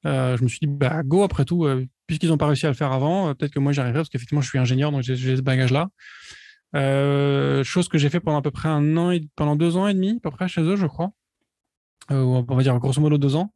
Euh, 0.06 0.38
je 0.38 0.44
me 0.44 0.48
suis 0.48 0.60
dit 0.60 0.68
bah 0.68 1.02
go 1.04 1.24
après 1.24 1.44
tout 1.44 1.66
euh, 1.66 1.86
puisqu'ils 2.06 2.30
n'ont 2.30 2.38
pas 2.38 2.46
réussi 2.46 2.66
à 2.66 2.70
le 2.70 2.76
faire 2.76 2.92
avant, 2.92 3.30
euh, 3.30 3.34
peut-être 3.34 3.52
que 3.52 3.60
moi 3.60 3.72
j'arriverai 3.72 4.00
parce 4.00 4.10
qu'effectivement 4.10 4.42
je 4.42 4.48
suis 4.48 4.60
ingénieur 4.60 4.92
donc 4.92 5.02
j'ai 5.02 5.36
ce 5.36 5.42
bagage 5.42 5.72
là. 5.72 5.90
chose 7.64 7.88
que 7.88 7.98
j'ai 7.98 8.10
fait 8.10 8.20
pendant 8.20 8.38
à 8.38 8.42
peu 8.42 8.52
près 8.52 8.70
un 8.70 8.96
an 8.96 9.12
et 9.12 9.28
pendant 9.36 9.56
deux 9.56 9.76
ans 9.76 9.88
et 9.88 9.94
demi 9.94 10.18
à 10.18 10.20
peu 10.22 10.32
près 10.32 10.48
chez 10.48 10.62
eux 10.62 10.76
je 10.76 10.86
crois. 10.86 11.12
Euh, 12.12 12.44
on 12.48 12.56
va 12.56 12.64
dire 12.64 12.78
grosso 12.80 13.02
modo 13.02 13.18
deux 13.18 13.36
ans. 13.36 13.54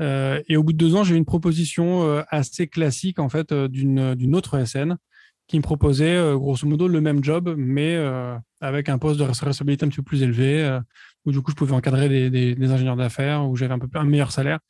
Euh, 0.00 0.40
et 0.48 0.56
au 0.56 0.62
bout 0.62 0.72
de 0.72 0.78
deux 0.78 0.94
ans, 0.94 1.04
j'ai 1.04 1.14
eu 1.14 1.18
une 1.18 1.24
proposition 1.24 2.04
euh, 2.04 2.22
assez 2.28 2.66
classique 2.66 3.18
en 3.18 3.28
fait 3.28 3.52
d'une 3.52 4.34
autre 4.34 4.64
SN 4.64 4.96
qui 5.48 5.58
me 5.58 5.62
proposait 5.62 6.16
grosso 6.34 6.66
modo 6.66 6.88
le 6.88 7.00
même 7.02 7.22
job, 7.22 7.54
mais 7.58 7.98
avec 8.60 8.88
un 8.88 8.96
poste 8.96 9.18
de 9.18 9.24
responsabilité 9.24 9.84
un 9.84 9.88
petit 9.88 9.96
peu 9.96 10.04
plus 10.04 10.22
élevé, 10.22 10.78
où 11.26 11.32
du 11.32 11.42
coup 11.42 11.50
je 11.50 11.56
pouvais 11.56 11.74
encadrer 11.74 12.08
des, 12.08 12.30
des, 12.54 12.70
ingénieurs 12.70 12.96
d'affaires, 12.96 13.46
où 13.46 13.54
j'avais 13.56 13.74
un 13.74 13.78
peu 13.78 13.88
un 13.98 14.04
meilleur 14.04 14.32
salaire. 14.32 14.60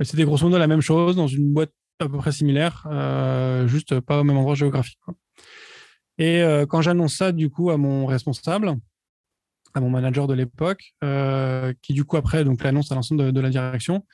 C'était 0.00 0.22
grosso 0.22 0.44
modo 0.44 0.58
la 0.58 0.68
même 0.68 0.82
chose 0.82 1.16
dans 1.16 1.26
une 1.26 1.52
boîte 1.52 1.72
à 1.98 2.08
peu 2.08 2.18
près 2.18 2.30
similaire, 2.30 2.86
juste 3.66 3.98
pas 3.98 4.20
au 4.20 4.24
même 4.24 4.36
endroit 4.36 4.54
géographique. 4.54 5.00
Et 6.18 6.40
quand 6.68 6.82
j'annonce 6.82 7.16
ça 7.16 7.32
du 7.32 7.50
coup 7.50 7.70
à 7.70 7.76
mon 7.76 8.06
responsable, 8.06 8.76
à 9.74 9.80
mon 9.80 9.90
manager 9.90 10.26
de 10.26 10.34
l'époque, 10.34 10.92
euh, 11.04 11.72
qui 11.82 11.92
du 11.92 12.04
coup 12.04 12.16
après 12.16 12.44
donc 12.44 12.62
l'annonce 12.62 12.90
à 12.92 12.94
l'ensemble 12.94 13.32
de, 13.32 13.40
la 13.40 13.50
direction. 13.50 14.04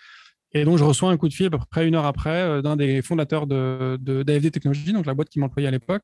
Et 0.52 0.64
donc 0.64 0.78
je 0.78 0.84
reçois 0.84 1.10
un 1.10 1.16
coup 1.16 1.28
de 1.28 1.34
fil 1.34 1.46
à 1.46 1.50
peu 1.50 1.58
près 1.70 1.86
une 1.86 1.94
heure 1.94 2.06
après 2.06 2.42
euh, 2.42 2.62
d'un 2.62 2.76
des 2.76 3.02
fondateurs 3.02 3.46
de, 3.46 3.98
d'AFD 3.98 4.50
Technologies, 4.50 4.92
donc 4.92 5.06
la 5.06 5.14
boîte 5.14 5.28
qui 5.28 5.38
m'employait 5.38 5.68
à 5.68 5.70
l'époque, 5.70 6.02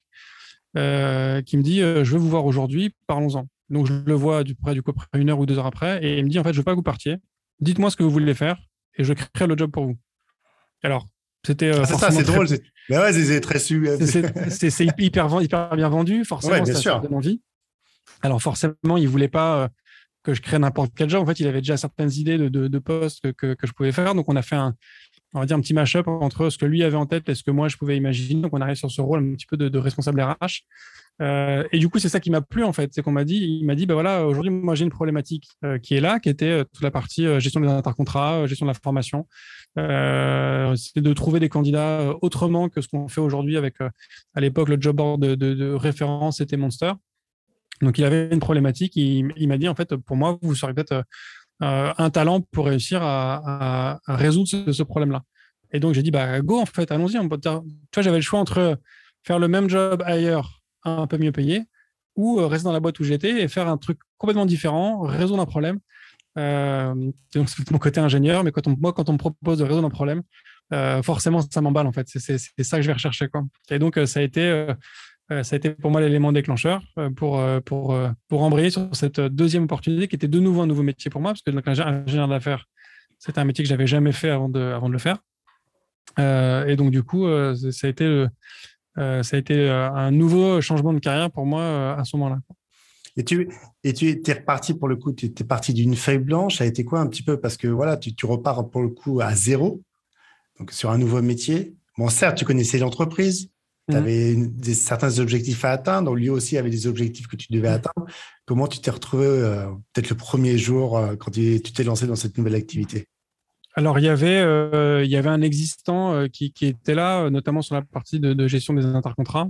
euh, 0.77 1.43
qui 1.43 1.57
me 1.57 1.63
dit 1.63 1.81
je 1.81 2.11
veux 2.13 2.19
vous 2.19 2.29
voir 2.29 2.45
aujourd'hui, 2.47 2.95
parlons-en. 3.07 3.47
Donc 3.69 3.87
je 3.87 3.93
le 4.05 4.15
vois 4.15 4.43
du, 4.43 4.55
près, 4.55 4.75
du 4.75 4.83
coup 4.83 4.91
après 4.91 5.21
une 5.21 5.31
heure 5.31 5.39
ou 5.39 5.47
deux 5.47 5.59
heures 5.59 5.67
après, 5.67 6.05
et 6.05 6.19
il 6.19 6.25
me 6.25 6.31
dit 6.31 6.39
en 6.39 6.45
fait 6.45 6.53
je 6.53 6.59
veux 6.59 6.65
pas 6.65 6.73
que 6.73 6.77
vous 6.77 6.83
partiez, 6.83 7.17
dites-moi 7.61 7.91
ce 7.91 7.97
que 7.97 8.03
vous 8.03 8.11
voulez 8.11 8.35
faire 8.35 8.59
et 8.97 9.05
je 9.05 9.13
crée 9.13 9.47
le 9.47 9.57
job 9.57 9.71
pour 9.71 9.87
vous. 9.87 9.97
Alors 10.83 11.07
c'était 11.47 11.71
ah, 11.71 11.85
c'est 11.85 11.95
ça, 11.95 12.11
c'est 12.11 12.25
drôle. 12.25 12.47
Mais 12.89 12.99
ouais, 12.99 13.13
c'est 13.13 13.41
très 13.41 13.59
su. 13.59 13.89
C'est 14.49 14.85
hyper, 14.85 15.29
hyper 15.41 15.77
bien 15.77 15.89
vendu, 15.89 16.25
forcément, 16.25 16.63
bien 16.63 16.75
ça, 16.75 16.81
sûr. 16.81 17.01
donne 17.01 17.15
envie. 17.15 17.41
Alors 18.23 18.43
forcément, 18.43 18.97
il 18.97 19.09
voulait 19.09 19.29
pas 19.29 19.71
que 20.23 20.35
je 20.35 20.43
crée 20.43 20.59
n'importe 20.59 20.93
quel 20.95 21.09
job. 21.09 21.23
En 21.23 21.27
fait, 21.27 21.41
il 21.41 21.47
avait 21.47 21.61
déjà 21.61 21.77
certaines 21.77 22.13
idées 22.13 22.39
de, 22.39 22.49
de, 22.49 22.79
postes 22.79 23.33
que, 23.33 23.57
je 23.63 23.73
pouvais 23.73 23.93
faire. 23.93 24.15
Donc, 24.15 24.29
on 24.29 24.37
a 24.37 24.43
fait 24.43 24.57
un, 24.57 24.75
on 25.33 25.45
va 25.45 25.55
un 25.55 25.61
petit 25.61 25.75
mash-up 25.75 26.09
entre 26.09 26.51
ce 26.51 26.59
que 26.59 26.67
lui 26.67 26.83
avait 26.83 26.97
en 26.97 27.07
tête 27.07 27.29
et 27.29 27.35
ce 27.35 27.43
que 27.43 27.51
moi 27.51 27.69
je 27.69 27.77
pouvais 27.77 27.97
imaginer. 27.97 28.43
Donc, 28.43 28.53
on 28.53 28.61
arrive 28.61 28.77
sur 28.77 28.91
ce 28.91 29.01
rôle 29.01 29.21
un 29.21 29.35
petit 29.35 29.47
peu 29.47 29.57
de, 29.57 29.79
responsable 29.79 30.21
RH. 30.21 30.65
Euh, 31.23 31.65
et 31.71 31.79
du 31.79 31.89
coup, 31.91 31.99
c'est 31.99 32.09
ça 32.09 32.19
qui 32.19 32.31
m'a 32.31 32.41
plu 32.41 32.65
en 32.65 32.73
fait, 32.73 32.91
c'est 32.95 33.03
qu'on 33.03 33.13
m'a 33.13 33.25
dit, 33.25 33.37
il 33.37 33.67
m'a 33.67 33.75
dit, 33.75 33.85
bah 33.85 33.93
voilà, 33.93 34.27
aujourd'hui, 34.27 34.51
moi 34.51 34.75
j'ai 34.75 34.85
une 34.85 34.91
problématique 34.91 35.51
euh, 35.65 35.79
qui 35.79 35.95
est 35.95 36.01
là, 36.01 36.19
qui 36.19 36.31
était 36.31 36.47
euh, 36.47 36.65
toute 36.65 36.83
la 36.83 36.91
partie 36.91 37.27
gestion 37.41 37.61
des 37.61 37.69
intercontrats, 37.69 38.47
gestion 38.47 38.65
de 38.65 38.71
la 38.71 38.75
formation, 38.75 39.27
c'est 39.77 41.03
de 41.03 41.13
trouver 41.13 41.39
des 41.39 41.51
candidats 41.51 42.15
autrement 42.23 42.71
que 42.71 42.81
ce 42.81 42.89
qu'on 42.89 43.07
fait 43.09 43.21
aujourd'hui 43.21 43.59
avec, 43.59 43.77
à 44.35 44.41
l'époque, 44.41 44.71
le 44.71 44.79
job 44.81 44.97
board 44.97 45.21
de, 45.21 45.73
référence, 45.75 46.39
c'était 46.39 46.57
Monster. 46.57 46.93
Donc, 47.81 47.99
il 47.99 48.05
avait 48.05 48.29
une 48.31 48.41
problématique. 48.41 48.97
Il, 48.97 49.33
il 49.37 49.49
m'a 49.49 49.59
dit, 49.59 49.69
en 49.69 49.75
fait, 49.75 49.97
pour 49.97 50.17
moi, 50.17 50.39
vous 50.43 50.55
serez 50.55 50.75
peut-être 50.75 51.05
un 51.61 52.11
talent 52.11 52.41
pour 52.41 52.67
réussir 52.67 53.03
à, 53.03 54.01
résoudre 54.07 54.49
ce, 54.49 54.83
problème-là. 54.83 55.23
Et 55.73 55.81
donc, 55.81 55.95
j'ai 55.95 56.03
dit, 56.03 56.11
bah 56.11 56.41
go, 56.41 56.59
en 56.59 56.67
fait, 56.67 56.91
allons-y. 56.91 57.13
Tu 57.13 57.19
vois, 57.19 57.63
j'avais 57.99 58.17
le 58.17 58.23
choix 58.23 58.41
entre 58.41 58.79
faire 59.23 59.39
le 59.39 59.49
même 59.49 59.69
job 59.69 60.03
ailleurs 60.05 60.61
un 60.85 61.07
peu 61.07 61.19
mieux 61.19 61.33
payé, 61.33 61.65
ou 62.17 62.41
euh, 62.41 62.47
rester 62.47 62.65
dans 62.65 62.73
la 62.73 62.81
boîte 62.81 62.99
où 63.01 63.05
j'étais 63.05 63.43
et 63.43 63.49
faire 63.49 63.69
un 63.69 63.77
truc 63.77 63.99
complètement 64.19 64.47
différent, 64.47 65.01
résoudre 65.01 65.43
un 65.43 65.47
problème. 65.47 65.79
Euh, 66.39 66.95
donc 67.35 67.49
c'est 67.49 67.71
mon 67.71 67.79
côté 67.79 68.01
ingénieur, 68.01 68.45
mais 68.45 68.53
quand 68.53 68.67
on, 68.67 68.77
moi, 68.79 68.93
quand 68.93 69.09
on 69.09 69.15
me 69.15 69.19
propose 69.19 69.59
de 69.59 69.65
résoudre 69.65 69.87
un 69.87 69.91
problème, 69.91 70.23
euh, 70.73 71.03
forcément, 71.03 71.41
ça 71.43 71.61
m'emballe 71.61 71.87
en 71.87 71.93
fait. 71.93 72.07
C'est 72.09 72.39
ça 72.39 72.77
que 72.77 72.83
je 72.83 72.87
vais 72.87 72.93
rechercher. 72.93 73.29
Quoi. 73.29 73.43
Et 73.71 73.79
donc, 73.79 73.99
ça 74.07 74.21
a 74.21 74.23
été, 74.23 74.67
ça 75.31 75.55
a 75.55 75.57
été 75.57 75.71
pour 75.71 75.91
moi 75.91 76.01
l'élément 76.01 76.33
déclencheur 76.33 76.83
pour, 77.17 77.43
pour, 77.65 77.97
pour 78.29 78.43
embrayer 78.43 78.71
sur 78.71 78.89
cette 78.93 79.21
deuxième 79.21 79.65
opportunité 79.65 80.09
qui 80.09 80.17
était 80.17 80.29
de 80.29 80.41
nouveau 80.41 80.63
un 80.63 80.67
nouveau 80.67 80.83
métier 80.83 81.11
pour 81.11 81.21
moi, 81.21 81.33
parce 81.33 81.43
que 81.43 81.51
donc, 81.51 81.67
ingénieur 81.67 82.29
d'affaires, 82.29 82.67
c'était 83.19 83.39
un 83.39 83.45
métier 83.45 83.63
que 83.63 83.69
j'avais 83.69 83.87
jamais 83.87 84.13
fait 84.13 84.31
avant 84.31 84.49
de, 84.49 84.61
avant 84.61 84.89
de 84.89 84.93
le 84.93 84.99
faire. 84.99 85.19
et 86.19 86.75
donc, 86.77 86.91
du 86.91 87.03
coup, 87.03 87.27
ça 87.55 87.87
a 87.87 87.91
été 87.91 88.27
euh, 88.99 89.23
ça 89.23 89.37
a 89.37 89.39
été 89.39 89.55
euh, 89.55 89.91
un 89.91 90.11
nouveau 90.11 90.61
changement 90.61 90.93
de 90.93 90.99
carrière 90.99 91.31
pour 91.31 91.47
moi 91.47 91.63
euh, 91.63 91.97
à 91.97 92.05
ce 92.05 92.17
moment-là. 92.17 92.39
Et 93.17 93.25
tu, 93.25 93.49
et 93.85 93.93
tu 93.93 94.09
es 94.09 94.33
reparti 94.33 94.75
pour 94.75 94.89
le 94.89 94.97
coup, 94.97 95.13
tu 95.13 95.27
étais 95.27 95.45
parti 95.45 95.75
d'une 95.75 95.97
feuille 95.97 96.19
blanche, 96.19 96.59
ça 96.59 96.65
a 96.65 96.67
été 96.67 96.85
quoi 96.85 97.01
un 97.01 97.07
petit 97.07 97.23
peu? 97.23 97.41
Parce 97.41 97.57
que 97.57 97.67
voilà, 97.67 97.97
tu, 97.97 98.15
tu, 98.15 98.27
repars 98.27 98.69
pour 98.71 98.83
le 98.83 98.89
coup 98.89 99.21
à 99.21 99.35
zéro, 99.35 99.83
donc 100.59 100.73
sur 100.73 100.91
un 100.91 100.99
nouveau 100.99 101.21
métier. 101.21 101.75
Bon, 101.99 102.09
certes, 102.09 102.39
tu 102.39 102.45
connaissais 102.45 102.79
l'entreprise, 102.79 103.50
tu 103.91 103.97
avais 103.97 104.35
des, 104.35 104.75
certains 104.75 105.19
objectifs 105.19 105.65
à 105.65 105.71
atteindre, 105.71 106.15
lui 106.15 106.29
aussi 106.29 106.59
avait 106.59 106.71
des 106.71 106.87
objectifs 106.87 107.27
que 107.27 107.37
tu 107.37 107.53
devais 107.53 107.69
atteindre. 107.69 108.07
Comment 108.47 108.67
tu 108.67 108.81
t'es 108.81 108.91
retrouvé 108.91 109.27
peut-être 109.93 110.11
le 110.11 110.17
premier 110.17 110.59
jour 110.59 111.01
quand 111.19 111.31
tu 111.31 111.61
t'es 111.61 111.85
lancé 111.85 112.07
dans 112.07 112.17
cette 112.17 112.37
nouvelle 112.39 112.55
activité? 112.55 113.07
Alors, 113.75 113.99
il 113.99 114.05
y 114.05 114.09
avait, 114.09 114.41
euh, 114.41 115.05
il 115.05 115.11
y 115.11 115.17
avait 115.17 115.29
un 115.29 115.43
existant 115.43 116.13
euh, 116.13 116.27
qui, 116.27 116.53
qui, 116.53 116.67
était 116.67 116.95
là, 116.95 117.23
euh, 117.23 117.31
notamment 117.31 117.63
sur 117.63 117.77
la 117.77 117.83
partie 117.83 118.19
de, 118.19 118.33
de 118.33 118.49
gestion 118.49 118.75
des 118.75 118.85
intercontrats, 118.85 119.49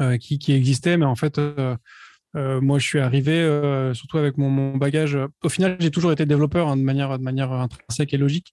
euh, 0.00 0.18
qui, 0.18 0.38
qui, 0.38 0.52
existait, 0.52 0.96
mais 0.96 1.04
en 1.04 1.14
fait, 1.14 1.38
euh, 1.38 1.76
moi, 2.34 2.78
je 2.80 2.86
suis 2.86 2.98
arrivé 2.98 3.46
surtout 3.94 4.18
avec 4.18 4.36
mon, 4.36 4.50
mon, 4.50 4.76
bagage. 4.76 5.16
Au 5.44 5.48
final, 5.48 5.76
j'ai 5.78 5.92
toujours 5.92 6.10
été 6.10 6.26
développeur 6.26 6.68
hein, 6.68 6.76
de, 6.76 6.82
manière, 6.82 7.16
de 7.16 7.22
manière 7.22 7.52
intrinsèque 7.52 8.12
et 8.12 8.18
logique. 8.18 8.52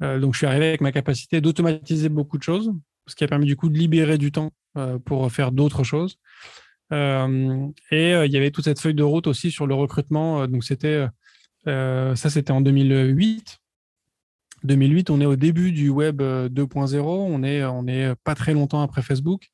donc, 0.00 0.34
je 0.34 0.38
suis 0.38 0.46
arrivé 0.46 0.68
avec 0.68 0.80
ma 0.80 0.92
capacité 0.92 1.40
d'automatiser 1.40 2.08
beaucoup 2.08 2.38
de 2.38 2.44
choses, 2.44 2.72
ce 3.10 3.16
qui 3.16 3.24
a 3.24 3.28
permis 3.28 3.46
du 3.46 3.56
coup 3.56 3.68
de 3.68 3.76
libérer 3.76 4.18
du 4.18 4.32
temps 4.32 4.50
pour 5.04 5.30
faire 5.32 5.52
d'autres 5.52 5.84
choses. 5.84 6.16
et 6.92 6.96
il 7.92 8.32
y 8.32 8.36
avait 8.36 8.50
toute 8.50 8.64
cette 8.64 8.80
feuille 8.80 8.94
de 8.94 9.02
route 9.02 9.26
aussi 9.26 9.50
sur 9.50 9.66
le 9.66 9.74
recrutement. 9.74 10.46
donc, 10.46 10.64
c'était 10.64 11.06
ça, 11.66 12.30
c'était 12.30 12.52
en 12.52 12.60
2008. 12.60 13.60
2008, 14.64 15.10
on 15.10 15.20
est 15.20 15.26
au 15.26 15.36
début 15.36 15.72
du 15.72 15.88
web 15.88 16.20
2.0, 16.20 16.94
euh, 16.94 17.00
on 17.00 17.42
est, 17.42 17.64
on 17.64 17.86
est 17.86 18.14
pas 18.24 18.34
très 18.34 18.52
longtemps 18.52 18.82
après 18.82 19.02
Facebook. 19.02 19.48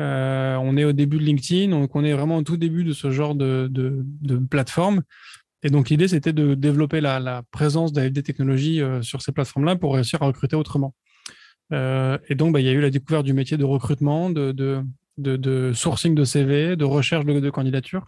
Euh, 0.00 0.56
on 0.56 0.76
est 0.76 0.84
au 0.84 0.92
début 0.92 1.18
de 1.18 1.22
LinkedIn, 1.22 1.70
donc 1.70 1.94
on 1.94 2.04
est 2.04 2.12
vraiment 2.12 2.38
au 2.38 2.42
tout 2.42 2.56
début 2.56 2.84
de 2.84 2.92
ce 2.92 3.10
genre 3.10 3.34
de, 3.34 3.68
de, 3.70 4.36
plateforme. 4.38 5.02
Et 5.62 5.70
donc 5.70 5.88
l'idée, 5.88 6.08
c'était 6.08 6.32
de 6.32 6.54
développer 6.54 7.00
la, 7.00 7.20
la 7.20 7.42
présence 7.50 7.92
d'AFD 7.92 8.22
Technologies 8.22 8.82
euh, 8.82 9.02
sur 9.02 9.22
ces 9.22 9.32
plateformes-là 9.32 9.76
pour 9.76 9.94
réussir 9.94 10.22
à 10.22 10.26
recruter 10.26 10.56
autrement. 10.56 10.94
Euh, 11.72 12.18
et 12.28 12.34
donc, 12.34 12.52
bah, 12.52 12.60
il 12.60 12.66
y 12.66 12.68
a 12.68 12.72
eu 12.72 12.80
la 12.80 12.90
découverte 12.90 13.24
du 13.24 13.32
métier 13.32 13.56
de 13.56 13.64
recrutement, 13.64 14.30
de, 14.30 15.72
sourcing 15.74 16.14
de 16.14 16.24
CV, 16.24 16.76
de 16.76 16.84
recherche 16.84 17.24
de, 17.24 17.50
candidature. 17.50 18.06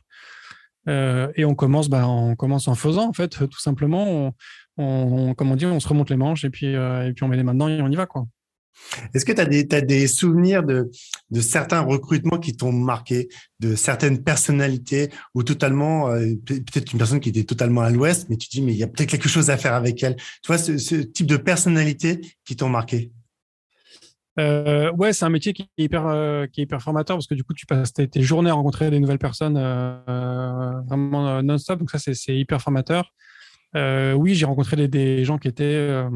Euh, 0.88 1.32
et 1.34 1.44
on 1.44 1.54
commence, 1.54 1.88
bah, 1.88 2.06
on 2.06 2.36
commence 2.36 2.68
en 2.68 2.74
faisant, 2.74 3.08
en 3.08 3.12
fait, 3.12 3.30
tout 3.48 3.60
simplement. 3.60 4.06
On, 4.08 4.34
on, 4.78 5.34
comme 5.34 5.50
on 5.50 5.56
dit, 5.56 5.66
on 5.66 5.80
se 5.80 5.88
remonte 5.88 6.10
les 6.10 6.16
manches 6.16 6.44
et 6.44 6.50
puis, 6.50 6.74
euh, 6.74 7.08
et 7.08 7.12
puis 7.12 7.24
on 7.24 7.28
met 7.28 7.36
les 7.36 7.42
mains 7.42 7.54
dedans 7.54 7.68
et 7.68 7.80
on 7.80 7.88
y 7.88 7.96
va. 7.96 8.06
quoi. 8.06 8.26
Est-ce 9.14 9.24
que 9.24 9.32
tu 9.32 9.40
as 9.74 9.80
des, 9.80 10.06
souvenirs 10.06 10.62
de, 10.62 10.90
certains 11.40 11.80
recrutements 11.80 12.38
qui 12.38 12.56
t'ont 12.56 12.72
marqué, 12.72 13.28
de 13.58 13.74
certaines 13.74 14.22
personnalités 14.22 15.10
ou 15.34 15.42
totalement, 15.42 16.10
euh, 16.10 16.34
peut-être 16.44 16.92
une 16.92 16.98
personne 16.98 17.20
qui 17.20 17.30
était 17.30 17.44
totalement 17.44 17.80
à 17.80 17.90
l'ouest, 17.90 18.28
mais 18.28 18.36
tu 18.36 18.48
dis, 18.48 18.62
mais 18.62 18.72
il 18.72 18.78
y 18.78 18.82
a 18.82 18.86
peut-être 18.86 19.08
quelque 19.08 19.28
chose 19.28 19.50
à 19.50 19.56
faire 19.56 19.74
avec 19.74 20.02
elle. 20.02 20.16
Tu 20.16 20.48
vois, 20.48 20.58
ce, 20.58 20.76
ce 20.78 20.96
type 20.96 21.26
de 21.26 21.36
personnalité 21.36 22.20
qui 22.44 22.54
t'ont 22.56 22.68
marqué? 22.68 23.10
Euh, 24.38 24.92
ouais, 24.92 25.12
c'est 25.12 25.24
un 25.24 25.30
métier 25.30 25.52
qui 25.52 25.62
est 25.62 25.84
hyper, 25.84 26.06
euh, 26.06 26.46
formateur 26.78 27.16
parce 27.16 27.26
que 27.26 27.34
du 27.34 27.42
coup, 27.42 27.54
tu 27.54 27.66
passes 27.66 27.92
tes, 27.92 28.22
journées 28.22 28.50
à 28.50 28.54
rencontrer 28.54 28.90
des 28.90 29.00
nouvelles 29.00 29.18
personnes 29.18 29.56
euh, 29.56 30.80
vraiment 30.86 31.42
non-stop. 31.42 31.78
Donc 31.78 31.90
ça, 31.90 31.98
c'est 31.98 32.36
hyper 32.36 32.60
formateur. 32.60 33.12
Euh, 33.74 34.12
oui, 34.12 34.34
j'ai 34.34 34.46
rencontré 34.46 34.88
des, 34.88 35.24
gens 35.24 35.38
qui 35.38 35.48
étaient 35.48 35.64
euh, 35.64 36.08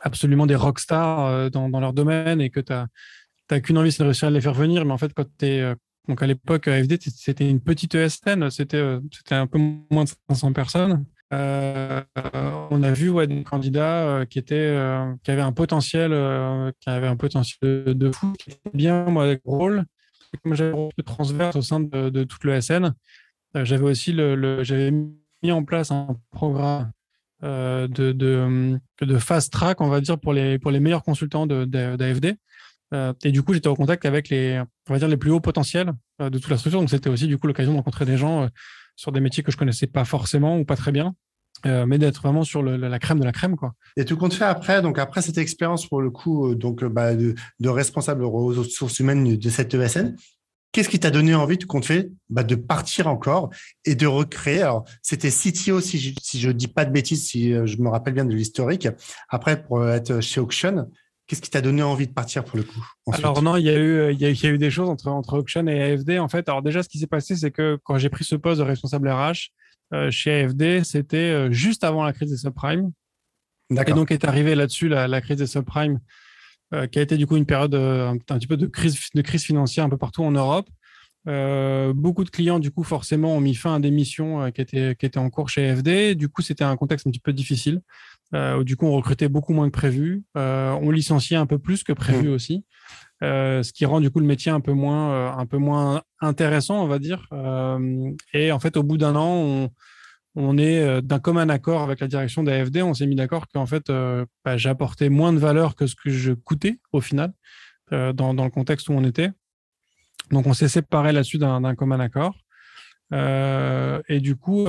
absolument 0.00 0.46
des 0.46 0.54
rockstars 0.54 1.26
euh, 1.26 1.50
dans, 1.50 1.68
dans, 1.68 1.80
leur 1.80 1.92
domaine 1.92 2.40
et 2.40 2.50
que 2.50 2.60
tu 2.60 2.72
n'as 2.72 3.60
qu'une 3.60 3.78
envie, 3.78 3.92
c'est 3.92 4.02
de 4.02 4.08
réussir 4.08 4.28
à 4.28 4.30
les 4.30 4.40
faire 4.40 4.54
venir. 4.54 4.84
Mais 4.84 4.92
en 4.92 4.98
fait, 4.98 5.12
quand 5.14 5.26
tu 5.38 5.46
es. 5.46 5.74
donc 6.08 6.22
à 6.22 6.26
l'époque, 6.26 6.68
AFD, 6.68 6.98
c'était 7.00 7.48
une 7.48 7.60
petite 7.60 7.94
ESN, 7.94 8.50
c'était 8.50 9.00
un 9.30 9.46
peu 9.46 9.58
moins 9.90 10.04
de 10.04 10.10
500 10.30 10.52
personnes. 10.52 11.04
Euh, 11.34 12.02
on 12.70 12.82
a 12.82 12.90
vu 12.92 13.10
ouais, 13.10 13.26
des 13.26 13.42
candidats 13.42 14.24
qui 14.30 14.38
étaient 14.38 14.74
qui 15.22 15.30
avaient 15.30 15.42
un 15.42 15.52
potentiel 15.52 16.10
qui 16.80 16.88
avaient 16.88 17.06
un 17.06 17.16
potentiel 17.16 17.84
de, 17.84 18.10
fou 18.10 18.32
qui 18.38 18.50
était 18.50 18.70
bien 18.72 19.04
moi 19.04 19.24
avec 19.24 19.42
rôle 19.44 19.84
comme 20.42 20.54
j'avais 20.54 20.72
le 20.96 21.02
transverse 21.02 21.54
au 21.54 21.60
sein 21.60 21.80
de, 21.80 22.08
de 22.08 22.24
toute 22.24 22.44
l'ESN 22.44 22.94
j'avais 23.54 23.84
aussi 23.84 24.12
le, 24.12 24.36
le 24.36 24.64
j'avais 24.64 24.90
mis 24.90 25.52
en 25.52 25.64
place 25.64 25.90
un 25.90 26.16
programme 26.30 26.92
euh, 27.44 27.86
de, 27.86 28.10
de, 28.10 28.80
de, 29.00 29.18
fast 29.18 29.52
track, 29.52 29.80
on 29.80 29.88
va 29.88 30.00
dire, 30.00 30.18
pour 30.18 30.32
les, 30.32 30.58
pour 30.58 30.72
les 30.72 30.80
meilleurs 30.80 31.04
consultants 31.04 31.46
d'AFD. 31.46 32.34
Euh, 32.94 33.12
et 33.22 33.30
du 33.30 33.42
coup, 33.42 33.54
j'étais 33.54 33.68
en 33.68 33.76
contact 33.76 34.06
avec 34.06 34.28
les, 34.28 34.60
on 34.88 34.92
va 34.92 34.98
dire, 34.98 35.06
les 35.06 35.16
plus 35.16 35.30
hauts 35.30 35.40
potentiels 35.40 35.92
euh, 36.20 36.30
de 36.30 36.38
toute 36.38 36.50
la 36.50 36.56
structure. 36.58 36.80
Donc, 36.80 36.90
c'était 36.90 37.10
aussi, 37.10 37.28
du 37.28 37.38
coup, 37.38 37.46
l'occasion 37.46 37.72
de 37.72 37.76
rencontrer 37.76 38.04
des 38.06 38.16
gens 38.16 38.42
euh, 38.42 38.48
sur 38.98 39.12
des 39.12 39.20
métiers 39.20 39.44
que 39.44 39.52
je 39.52 39.56
connaissais 39.56 39.86
pas 39.86 40.04
forcément 40.04 40.58
ou 40.58 40.64
pas 40.64 40.76
très 40.76 40.92
bien. 40.92 41.14
Euh, 41.66 41.86
mais 41.86 41.98
d'être 41.98 42.22
vraiment 42.22 42.44
sur 42.44 42.62
la 42.62 42.98
crème 43.00 43.18
de 43.18 43.24
la 43.24 43.32
crème, 43.32 43.56
quoi. 43.56 43.74
Et 43.96 44.04
tout 44.04 44.16
compte 44.16 44.32
fait 44.32 44.44
après, 44.44 44.80
donc 44.80 44.96
après 44.96 45.22
cette 45.22 45.38
expérience 45.38 45.88
pour 45.88 46.00
le 46.00 46.10
coup, 46.10 46.54
donc 46.54 46.84
bah, 46.84 47.16
de, 47.16 47.34
de 47.58 47.68
responsable 47.68 48.22
aux 48.22 48.30
ressources 48.30 49.00
humaines 49.00 49.36
de 49.36 49.50
cette 49.50 49.74
ESN, 49.74 50.14
Qu'est-ce 50.72 50.90
qui 50.90 51.00
t'a 51.00 51.10
donné 51.10 51.34
envie, 51.34 51.56
tu 51.56 51.66
comptes 51.66 51.86
fait, 51.86 52.10
bah, 52.28 52.44
de 52.44 52.54
partir 52.54 53.06
encore 53.06 53.48
et 53.86 53.94
de 53.94 54.06
recréer? 54.06 54.62
Alors, 54.62 54.84
c'était 55.02 55.30
CTO, 55.30 55.80
si 55.80 55.98
je, 55.98 56.12
si 56.20 56.54
dis 56.54 56.68
pas 56.68 56.84
de 56.84 56.90
bêtises, 56.92 57.26
si 57.26 57.54
euh, 57.54 57.64
je 57.64 57.78
me 57.78 57.88
rappelle 57.88 58.12
bien 58.12 58.26
de 58.26 58.34
l'historique. 58.34 58.86
Après, 59.30 59.62
pour 59.62 59.88
être 59.88 60.20
chez 60.20 60.40
Auction, 60.40 60.90
qu'est-ce 61.28 61.42
qui 61.42 61.50
t'a 61.50 61.60
donné 61.60 61.82
envie 61.82 62.08
de 62.08 62.12
partir 62.12 62.44
pour 62.44 62.56
le 62.56 62.64
coup 62.64 62.84
Alors 63.12 63.42
non, 63.42 63.56
il 63.56 63.64
y 63.64 63.68
a 63.68 63.78
eu, 63.78 64.12
il 64.12 64.20
y 64.20 64.24
a, 64.24 64.30
il 64.30 64.42
y 64.42 64.46
a 64.46 64.50
eu 64.50 64.58
des 64.58 64.70
choses 64.70 64.88
entre 64.88 65.08
entre 65.08 65.38
Auction 65.38 65.66
et 65.68 65.92
AFD. 65.92 66.18
En 66.18 66.28
fait, 66.28 66.48
alors 66.48 66.62
déjà, 66.62 66.82
ce 66.82 66.88
qui 66.88 66.98
s'est 66.98 67.06
passé, 67.06 67.36
c'est 67.36 67.50
que 67.50 67.78
quand 67.84 67.98
j'ai 67.98 68.08
pris 68.08 68.24
ce 68.24 68.34
poste 68.34 68.58
de 68.58 68.64
responsable 68.64 69.08
RH 69.08 69.50
euh, 69.92 70.10
chez 70.10 70.42
AFD, 70.42 70.82
c'était 70.82 71.16
euh, 71.16 71.52
juste 71.52 71.84
avant 71.84 72.02
la 72.02 72.12
crise 72.12 72.30
des 72.30 72.38
subprimes. 72.38 72.90
Et 73.70 73.92
donc 73.92 74.10
est 74.10 74.24
arrivée 74.24 74.54
là-dessus 74.54 74.88
la, 74.88 75.06
la, 75.06 75.20
crise 75.20 75.36
des 75.36 75.46
subprimes 75.46 76.00
euh, 76.72 76.86
qui 76.86 76.98
a 76.98 77.02
été 77.02 77.18
du 77.18 77.26
coup 77.26 77.36
une 77.36 77.44
période 77.44 77.74
un, 77.74 78.16
petit 78.16 78.46
peu 78.46 78.56
de 78.56 78.66
crise, 78.66 78.98
de 79.14 79.20
crise 79.20 79.44
financière 79.44 79.84
un 79.84 79.90
peu 79.90 79.98
partout 79.98 80.24
en 80.24 80.30
Europe. 80.30 80.68
Euh, 81.28 81.92
beaucoup 81.92 82.24
de 82.24 82.30
clients, 82.30 82.58
du 82.58 82.70
coup, 82.70 82.84
forcément, 82.84 83.36
ont 83.36 83.40
mis 83.40 83.54
fin 83.54 83.74
à 83.74 83.80
des 83.80 83.90
missions 83.90 84.42
euh, 84.42 84.50
qui, 84.50 84.62
étaient, 84.62 84.94
qui 84.96 85.06
étaient 85.06 85.18
en 85.18 85.30
cours 85.30 85.48
chez 85.48 85.74
FD. 85.74 86.14
Du 86.14 86.28
coup, 86.28 86.42
c'était 86.42 86.64
un 86.64 86.76
contexte 86.76 87.06
un 87.06 87.10
petit 87.10 87.20
peu 87.20 87.32
difficile. 87.32 87.80
Euh, 88.34 88.58
où, 88.58 88.64
du 88.64 88.76
coup, 88.76 88.86
on 88.86 88.92
recrutait 88.92 89.28
beaucoup 89.28 89.54
moins 89.54 89.66
que 89.66 89.72
prévu. 89.72 90.24
on 90.34 90.90
licenciait 90.90 91.36
un 91.36 91.46
peu 91.46 91.58
plus 91.58 91.82
que 91.82 91.92
prévu 91.92 92.28
mmh. 92.28 92.32
aussi. 92.32 92.64
ce 93.22 93.72
qui 93.72 93.86
rend, 93.86 94.00
du 94.00 94.10
coup, 94.10 94.20
le 94.20 94.26
métier 94.26 94.52
un 94.52 94.60
peu 94.60 94.72
moins, 94.72 95.36
un 95.36 95.46
peu 95.46 95.58
moins 95.58 96.02
intéressant, 96.20 96.82
on 96.82 96.86
va 96.86 96.98
dire. 96.98 97.28
et 98.34 98.52
en 98.52 98.58
fait, 98.58 98.76
au 98.76 98.82
bout 98.82 98.98
d'un 98.98 99.16
an, 99.16 99.32
on, 99.34 99.70
on 100.34 100.58
est 100.58 101.02
d'un 101.02 101.18
commun 101.18 101.48
accord 101.48 101.82
avec 101.82 102.00
la 102.00 102.06
direction 102.06 102.42
d'AFD, 102.42 102.82
on 102.82 102.94
s'est 102.94 103.06
mis 103.06 103.16
d'accord 103.16 103.48
qu'en 103.48 103.66
fait, 103.66 103.90
bah, 104.44 104.56
j'apportais 104.56 105.08
moins 105.08 105.32
de 105.32 105.38
valeur 105.38 105.74
que 105.74 105.86
ce 105.86 105.96
que 105.96 106.10
je 106.10 106.32
coûtais 106.32 106.78
au 106.92 107.00
final, 107.00 107.32
dans, 107.90 108.44
le 108.44 108.50
contexte 108.50 108.88
où 108.88 108.92
on 108.92 109.04
était. 109.04 109.30
Donc, 110.30 110.46
on 110.46 110.52
s'est 110.52 110.68
séparé 110.68 111.12
là-dessus 111.12 111.38
d'un 111.38 111.74
commun 111.74 111.98
accord. 111.98 112.36
et 113.10 114.20
du 114.20 114.36
coup, 114.36 114.66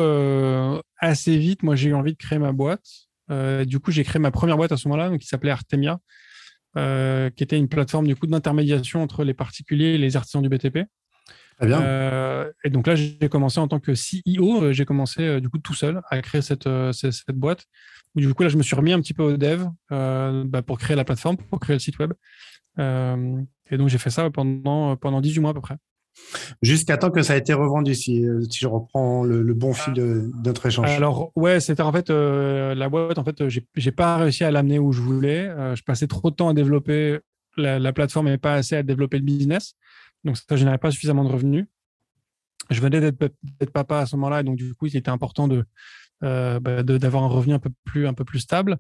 assez 0.97 1.37
vite, 1.37 1.61
moi, 1.61 1.75
j'ai 1.75 1.89
eu 1.89 1.93
envie 1.93 2.13
de 2.13 2.17
créer 2.17 2.39
ma 2.39 2.53
boîte. 2.53 3.08
Du 3.65 3.79
coup, 3.79 3.91
j'ai 3.91 4.03
créé 4.03 4.19
ma 4.19 4.31
première 4.31 4.57
boîte 4.57 4.71
à 4.71 4.77
ce 4.77 4.87
moment-là, 4.87 5.17
qui 5.17 5.27
s'appelait 5.27 5.51
Artemia, 5.51 5.99
qui 6.75 7.43
était 7.43 7.57
une 7.57 7.69
plateforme 7.69 8.07
du 8.07 8.15
coup 8.15 8.27
d'intermédiation 8.27 9.01
entre 9.01 9.23
les 9.23 9.33
particuliers 9.33 9.93
et 9.93 9.97
les 9.97 10.17
artisans 10.17 10.41
du 10.41 10.49
BTP. 10.49 10.87
Euh, 11.61 12.51
et 12.63 12.69
donc 12.69 12.87
là, 12.87 12.95
j'ai 12.95 13.29
commencé 13.29 13.59
en 13.59 13.67
tant 13.67 13.79
que 13.79 13.91
CEO. 13.91 14.63
Euh, 14.63 14.73
j'ai 14.73 14.85
commencé 14.85 15.21
euh, 15.21 15.39
du 15.39 15.49
coup 15.49 15.57
tout 15.57 15.73
seul 15.73 16.01
à 16.09 16.21
créer 16.21 16.41
cette, 16.41 16.69
cette, 16.93 17.35
boîte. 17.35 17.65
Du 18.15 18.33
coup, 18.33 18.43
là, 18.43 18.49
je 18.49 18.57
me 18.57 18.63
suis 18.63 18.75
remis 18.75 18.93
un 18.93 18.99
petit 19.01 19.13
peu 19.13 19.23
au 19.23 19.37
dev 19.37 19.65
bah, 19.89 20.61
pour 20.61 20.79
créer 20.79 20.95
la 20.95 21.03
plateforme, 21.03 21.37
pour 21.37 21.59
créer 21.59 21.75
le 21.75 21.79
site 21.79 21.99
web. 21.99 22.13
et 22.77 23.77
donc, 23.77 23.89
j'ai 23.89 23.97
fait 23.97 24.09
ça 24.09 24.29
pendant, 24.29 24.95
pendant 24.95 25.21
18 25.21 25.39
mois 25.41 25.51
à 25.51 25.53
peu 25.53 25.61
près. 25.61 25.75
Jusqu'à 26.61 26.97
temps 26.97 27.11
que 27.11 27.21
ça 27.21 27.33
a 27.33 27.37
été 27.37 27.53
revendu, 27.53 27.95
si, 27.95 28.25
si 28.49 28.59
je 28.59 28.67
reprends 28.67 29.23
le, 29.23 29.53
bon 29.53 29.73
fil 29.73 29.93
de, 29.93 30.29
notre 30.45 30.65
échange. 30.65 30.89
Alors, 30.89 31.31
ouais, 31.35 31.59
c'était 31.59 31.81
en 31.81 31.91
fait 31.91 32.09
la 32.09 32.89
boîte, 32.89 33.17
en 33.17 33.23
fait, 33.23 33.43
j'ai 33.47 33.91
pas 33.91 34.17
réussi 34.17 34.43
à 34.43 34.51
l'amener 34.51 34.79
où 34.79 34.91
je 34.91 35.01
voulais. 35.01 35.49
je 35.75 35.81
passais 35.83 36.07
trop 36.07 36.29
de 36.29 36.35
temps 36.35 36.49
à 36.49 36.53
développer 36.53 37.19
la, 37.57 37.79
la 37.79 37.93
plateforme 37.93 38.27
et 38.27 38.37
pas 38.37 38.53
assez 38.53 38.75
à 38.75 38.83
développer 38.83 39.17
le 39.17 39.23
business. 39.23 39.75
Donc, 40.23 40.37
ça 40.37 40.55
générait 40.55 40.77
pas 40.77 40.91
suffisamment 40.91 41.23
de 41.23 41.29
revenus. 41.29 41.65
Je 42.69 42.81
venais 42.81 42.99
d'être 42.99 43.71
papa 43.73 43.99
à 43.99 44.05
ce 44.05 44.15
moment-là, 44.15 44.41
et 44.41 44.43
donc 44.43 44.55
du 44.55 44.75
coup, 44.75 44.85
il 44.85 44.95
était 44.95 45.09
important 45.09 45.49
euh, 46.23 46.59
bah, 46.59 46.83
de, 46.83 46.97
d'avoir 46.97 47.23
un 47.23 47.27
revenu 47.27 47.53
un 47.53 47.59
peu 47.59 47.71
plus, 47.83 48.07
un 48.07 48.13
peu 48.13 48.23
plus 48.23 48.39
stable, 48.39 48.77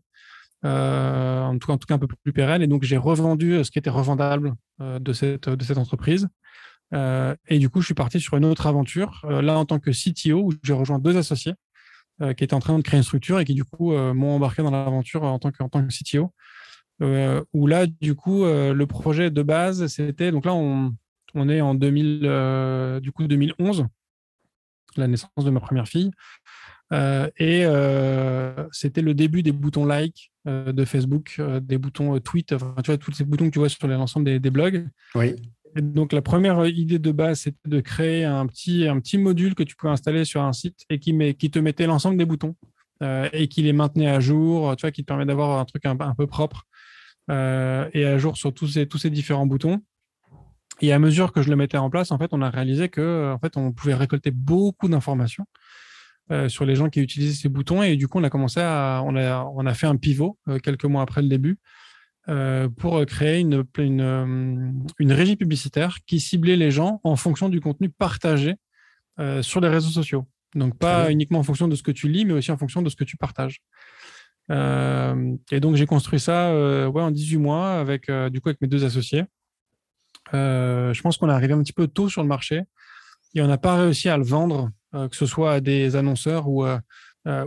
euh, 0.65 1.41
en, 1.41 1.57
tout 1.57 1.67
cas, 1.67 1.73
en 1.73 1.77
tout 1.77 1.87
cas 1.87 1.95
un 1.95 1.99
peu 1.99 2.07
plus 2.07 2.33
pérenne. 2.33 2.61
Et 2.61 2.67
donc, 2.67 2.83
j'ai 2.83 2.97
revendu 2.97 3.53
euh, 3.53 3.63
ce 3.63 3.71
qui 3.71 3.79
était 3.79 3.89
revendable 3.89 4.53
de, 4.79 5.13
cette, 5.13 5.49
de 5.49 5.63
cette 5.63 5.77
entreprise. 5.77 6.27
Et 6.91 7.59
du 7.59 7.69
coup, 7.69 7.81
je 7.81 7.85
suis 7.85 7.93
parti 7.93 8.19
sur 8.19 8.37
une 8.37 8.45
autre 8.45 8.67
aventure, 8.67 9.25
là 9.29 9.57
en 9.57 9.65
tant 9.65 9.79
que 9.79 9.91
CTO, 9.91 10.41
où 10.41 10.53
j'ai 10.63 10.73
rejoint 10.73 10.99
deux 10.99 11.17
associés 11.17 11.53
qui 12.19 12.43
étaient 12.43 12.53
en 12.53 12.59
train 12.59 12.77
de 12.77 12.83
créer 12.83 12.97
une 12.97 13.03
structure 13.03 13.39
et 13.39 13.45
qui, 13.45 13.53
du 13.53 13.63
coup, 13.63 13.93
m'ont 13.93 14.35
embarqué 14.35 14.63
dans 14.63 14.71
l'aventure 14.71 15.23
en 15.23 15.39
tant 15.39 15.51
que, 15.51 15.61
en 15.63 15.69
tant 15.69 15.85
que 15.85 15.93
CTO. 15.93 16.33
où 17.53 17.67
là, 17.67 17.85
du 17.85 18.15
coup, 18.15 18.43
le 18.43 18.85
projet 18.85 19.29
de 19.29 19.43
base, 19.43 19.87
c'était. 19.87 20.31
Donc 20.31 20.45
là, 20.45 20.53
on, 20.53 20.93
on 21.35 21.49
est 21.49 21.61
en 21.61 21.75
2000, 21.75 22.21
euh, 22.23 22.99
du 22.99 23.11
coup 23.11 23.27
2011, 23.27 23.85
la 24.97 25.07
naissance 25.07 25.29
de 25.37 25.49
ma 25.49 25.59
première 25.59 25.87
fille. 25.87 26.11
Euh, 26.91 27.29
et 27.37 27.65
euh, 27.65 28.67
c'était 28.71 29.03
le 29.03 29.13
début 29.13 29.43
des 29.43 29.51
boutons 29.51 29.85
like 29.85 30.31
de 30.45 30.85
Facebook, 30.85 31.39
des 31.61 31.77
boutons 31.77 32.19
tweet, 32.19 32.53
enfin, 32.53 32.73
tu 32.83 32.87
vois, 32.87 32.97
tous 32.97 33.11
ces 33.11 33.23
boutons 33.23 33.45
que 33.45 33.51
tu 33.51 33.59
vois 33.59 33.69
sur 33.69 33.87
l'ensemble 33.87 34.25
des, 34.25 34.39
des, 34.39 34.49
blogs. 34.49 34.87
Oui. 35.13 35.35
Donc, 35.75 36.13
la 36.13 36.21
première 36.21 36.65
idée 36.65 36.99
de 36.99 37.11
base, 37.11 37.41
c'était 37.41 37.69
de 37.69 37.79
créer 37.79 38.25
un 38.25 38.45
petit, 38.47 39.17
module 39.17 39.55
que 39.55 39.63
tu 39.63 39.75
peux 39.75 39.87
installer 39.87 40.25
sur 40.25 40.41
un 40.41 40.53
site 40.53 40.85
et 40.89 40.99
qui, 40.99 41.13
te 41.13 41.59
mettait 41.59 41.87
l'ensemble 41.87 42.17
des 42.17 42.25
boutons 42.25 42.55
et 43.01 43.47
qui 43.47 43.61
les 43.61 43.71
maintenait 43.71 44.09
à 44.09 44.19
jour, 44.19 44.75
tu 44.75 44.81
vois, 44.81 44.91
qui 44.91 45.03
te 45.03 45.07
permet 45.07 45.25
d'avoir 45.25 45.59
un 45.59 45.65
truc 45.65 45.85
un, 45.85 45.95
peu 45.95 46.27
propre 46.27 46.65
et 47.29 47.33
à 48.05 48.17
jour 48.17 48.35
sur 48.35 48.53
tous 48.53 48.67
ces, 48.67 49.09
différents 49.09 49.45
boutons. 49.45 49.81
Et 50.81 50.93
à 50.93 50.99
mesure 50.99 51.31
que 51.31 51.41
je 51.41 51.49
le 51.49 51.55
mettais 51.55 51.77
en 51.77 51.89
place, 51.89 52.11
on 52.11 52.41
a 52.41 52.49
réalisé 52.49 52.89
que, 52.89 53.01
euh, 53.01 53.33
en 53.33 53.39
fait, 53.39 53.57
on 53.57 53.71
pouvait 53.71 53.93
récolter 53.93 54.31
beaucoup 54.31 54.87
d'informations 54.87 55.45
euh, 56.31 56.47
sur 56.47 56.65
les 56.65 56.75
gens 56.75 56.89
qui 56.89 57.01
utilisaient 57.01 57.33
ces 57.33 57.49
boutons. 57.49 57.83
Et 57.83 57.95
du 57.95 58.07
coup, 58.07 58.19
on 58.19 58.23
a 58.23 58.29
commencé 58.29 58.61
à, 58.61 59.01
on 59.05 59.15
a, 59.15 59.73
fait 59.73 59.87
un 59.87 59.97
pivot 59.97 60.37
euh, 60.47 60.59
quelques 60.59 60.85
mois 60.85 61.01
après 61.01 61.21
le 61.21 61.27
début 61.27 61.59
pour 62.77 63.03
créer 63.07 63.39
une, 63.39 63.63
une, 63.77 64.83
une, 64.99 65.11
régie 65.11 65.35
publicitaire 65.35 65.97
qui 66.05 66.19
ciblait 66.19 66.57
les 66.57 66.69
gens 66.69 67.01
en 67.03 67.15
fonction 67.15 67.49
du 67.49 67.59
contenu 67.59 67.89
partagé 67.89 68.55
sur 69.41 69.61
les 69.61 69.67
réseaux 69.67 69.89
sociaux. 69.89 70.27
Donc, 70.53 70.77
pas 70.77 71.11
uniquement 71.11 71.39
en 71.39 71.43
fonction 71.43 71.67
de 71.67 71.75
ce 71.75 71.81
que 71.81 71.91
tu 71.91 72.07
lis, 72.07 72.25
mais 72.25 72.33
aussi 72.33 72.51
en 72.51 72.57
fonction 72.57 72.83
de 72.83 72.89
ce 72.89 72.95
que 72.95 73.03
tu 73.03 73.17
partages. 73.17 73.61
et 74.51 75.59
donc, 75.59 75.75
j'ai 75.75 75.87
construit 75.87 76.19
ça 76.19 76.53
ouais, 76.87 77.01
en 77.01 77.09
18 77.09 77.37
mois 77.37 77.79
avec, 77.79 78.11
du 78.31 78.41
coup, 78.41 78.49
avec 78.49 78.61
mes 78.61 78.67
deux 78.67 78.85
associés. 78.85 79.23
Euh, 80.33 80.93
je 80.93 81.01
pense 81.01 81.17
qu'on 81.17 81.29
est 81.29 81.33
arrivé 81.33 81.53
un 81.53 81.61
petit 81.61 81.73
peu 81.73 81.87
tôt 81.87 82.09
sur 82.09 82.21
le 82.21 82.27
marché 82.27 82.63
et 83.35 83.41
on 83.41 83.47
n'a 83.47 83.57
pas 83.57 83.75
réussi 83.75 84.09
à 84.09 84.17
le 84.17 84.23
vendre, 84.23 84.69
euh, 84.95 85.07
que 85.07 85.15
ce 85.15 85.25
soit 85.25 85.53
à 85.53 85.59
des 85.59 85.95
annonceurs 85.95 86.47
ou, 86.47 86.65
euh, 86.65 86.79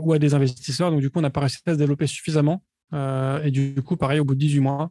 ou 0.01 0.13
à 0.13 0.19
des 0.19 0.35
investisseurs. 0.35 0.91
Donc, 0.91 1.01
du 1.01 1.11
coup, 1.11 1.19
on 1.19 1.23
n'a 1.23 1.31
pas 1.31 1.41
réussi 1.41 1.59
à 1.67 1.73
se 1.75 1.79
développer 1.79 2.07
suffisamment. 2.07 2.63
Et 2.93 3.51
du 3.51 3.75
coup, 3.83 3.97
pareil, 3.97 4.21
au 4.21 4.25
bout 4.25 4.35
de 4.35 4.41
18 4.41 4.61
mois, 4.61 4.91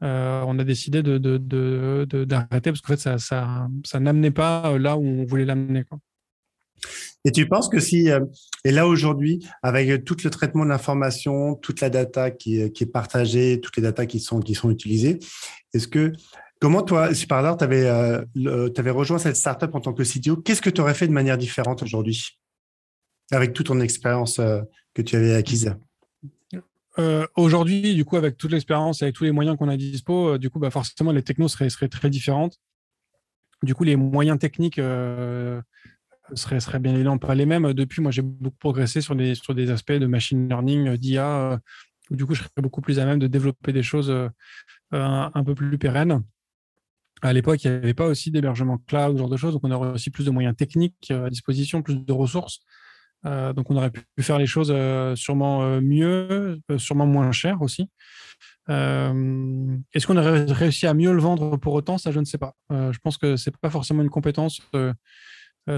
on 0.00 0.58
a 0.58 0.64
décidé 0.64 1.02
d'arrêter 1.02 1.38
de, 1.38 2.24
de, 2.24 2.70
parce 2.70 2.80
qu'en 2.80 2.96
fait, 2.96 3.18
ça, 3.18 3.18
ça, 3.18 4.00
n'amenait 4.00 4.30
pas 4.30 4.78
là 4.78 4.96
où 4.96 5.04
on 5.04 5.24
voulait 5.24 5.44
l'amener. 5.44 5.84
Et 7.24 7.32
tu 7.32 7.48
penses 7.48 7.68
que 7.68 7.80
si, 7.80 8.08
et 8.64 8.70
là 8.70 8.86
aujourd'hui, 8.86 9.44
avec 9.62 10.04
tout 10.04 10.16
le 10.22 10.30
traitement 10.30 10.64
de 10.64 10.70
l'information, 10.70 11.54
toute 11.56 11.80
la 11.80 11.90
data 11.90 12.30
qui, 12.30 12.60
est 12.60 12.92
partagée, 12.92 13.60
toutes 13.60 13.76
les 13.76 13.82
data 13.82 14.06
qui 14.06 14.20
sont, 14.20 14.40
qui 14.40 14.54
sont 14.54 14.70
utilisées, 14.70 15.18
est-ce 15.74 15.88
que 15.88 16.12
Comment 16.60 16.82
toi, 16.82 17.14
si 17.14 17.26
par 17.26 17.38
hasard, 17.38 17.56
tu 17.56 17.64
avais, 17.64 17.86
euh, 17.86 18.22
rejoint 18.92 19.18
cette 19.18 19.36
startup 19.36 19.74
en 19.74 19.80
tant 19.80 19.92
que 19.92 20.02
CTO, 20.02 20.36
qu'est-ce 20.36 20.62
que 20.62 20.70
tu 20.70 20.80
aurais 20.80 20.94
fait 20.94 21.06
de 21.06 21.12
manière 21.12 21.38
différente 21.38 21.82
aujourd'hui 21.82 22.38
avec 23.30 23.52
toute 23.52 23.66
ton 23.66 23.80
expérience 23.80 24.40
euh, 24.40 24.60
que 24.92 25.02
tu 25.02 25.14
avais 25.14 25.34
acquise? 25.34 25.76
Euh, 26.98 27.26
Aujourd'hui, 27.36 27.94
du 27.94 28.04
coup, 28.04 28.16
avec 28.16 28.36
toute 28.36 28.52
l'expérience, 28.52 29.02
avec 29.02 29.14
tous 29.14 29.24
les 29.24 29.32
moyens 29.32 29.56
qu'on 29.56 29.68
a 29.68 29.76
dispo, 29.76 30.38
du 30.38 30.50
coup, 30.50 30.58
bah, 30.58 30.70
forcément, 30.70 31.12
les 31.12 31.22
technos 31.22 31.48
seraient, 31.48 31.88
très 31.88 32.10
différentes. 32.10 32.58
Du 33.62 33.74
coup, 33.74 33.84
les 33.84 33.96
moyens 33.96 34.38
techniques 34.38 34.76
seraient, 34.76 36.60
seraient, 36.60 36.78
bien 36.78 36.94
évidemment 36.94 37.18
pas 37.18 37.34
les 37.34 37.46
mêmes. 37.46 37.72
Depuis, 37.72 38.00
moi, 38.02 38.10
j'ai 38.10 38.22
beaucoup 38.22 38.58
progressé 38.58 39.00
sur 39.00 39.14
des, 39.16 39.70
aspects 39.70 39.92
de 39.92 40.06
machine 40.06 40.48
learning, 40.48 40.96
d'IA, 40.96 41.60
où 42.10 42.16
du 42.16 42.24
coup, 42.26 42.34
je 42.34 42.40
serais 42.40 42.50
beaucoup 42.58 42.80
plus 42.80 42.98
à 42.98 43.04
même 43.04 43.18
de 43.18 43.26
développer 43.26 43.72
des 43.72 43.82
choses 43.82 44.12
un 44.92 45.44
peu 45.44 45.54
plus 45.54 45.78
pérennes. 45.78 46.22
À 47.22 47.32
l'époque, 47.32 47.64
il 47.64 47.70
n'y 47.70 47.76
avait 47.76 47.94
pas 47.94 48.06
aussi 48.06 48.30
d'hébergement 48.30 48.78
cloud, 48.78 49.14
ce 49.14 49.18
genre 49.18 49.28
de 49.28 49.36
choses, 49.36 49.52
donc 49.52 49.64
on 49.64 49.70
aurait 49.70 49.90
aussi 49.90 50.10
plus 50.10 50.24
de 50.24 50.30
moyens 50.30 50.54
techniques 50.56 51.08
euh, 51.10 51.26
à 51.26 51.30
disposition, 51.30 51.82
plus 51.82 51.96
de 51.96 52.12
ressources. 52.12 52.60
Euh, 53.26 53.52
donc 53.52 53.70
on 53.70 53.76
aurait 53.76 53.90
pu 53.90 54.02
faire 54.20 54.38
les 54.38 54.46
choses 54.46 54.72
euh, 54.72 55.16
sûrement 55.16 55.80
mieux, 55.80 56.60
sûrement 56.76 57.06
moins 57.06 57.32
cher 57.32 57.62
aussi. 57.62 57.90
Est-ce 58.68 60.06
qu'on 60.06 60.18
aurait 60.18 60.44
réussi 60.44 60.86
à 60.86 60.92
mieux 60.92 61.12
le 61.12 61.20
vendre 61.20 61.56
pour 61.56 61.72
autant? 61.72 61.96
Ça, 61.96 62.10
je 62.10 62.20
ne 62.20 62.26
sais 62.26 62.36
pas. 62.36 62.54
je 62.70 62.98
pense 63.02 63.16
que 63.16 63.36
ce 63.36 63.48
n'est 63.48 63.56
pas 63.60 63.70
forcément 63.70 64.02
une 64.02 64.10
compétence 64.10 64.60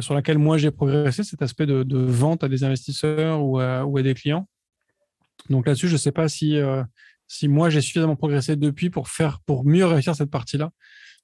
sur 0.00 0.14
laquelle 0.14 0.38
moi 0.38 0.58
j'ai 0.58 0.72
progressé, 0.72 1.22
cet 1.22 1.40
aspect 1.40 1.66
de, 1.66 1.98
vente 1.98 2.42
à 2.42 2.48
des 2.48 2.64
investisseurs 2.64 3.44
ou 3.44 3.60
à, 3.60 4.02
des 4.02 4.14
clients. 4.14 4.48
Donc 5.50 5.66
là-dessus, 5.66 5.86
je 5.86 5.92
ne 5.92 5.98
sais 5.98 6.10
pas 6.10 6.28
si, 6.28 6.58
moi 7.44 7.70
j'ai 7.70 7.80
suffisamment 7.80 8.16
progressé 8.16 8.56
depuis 8.56 8.90
pour 8.90 9.08
faire 9.08 9.38
pour 9.46 9.64
mieux 9.64 9.86
réussir 9.86 10.16
cette 10.16 10.30
partie-là. 10.30 10.72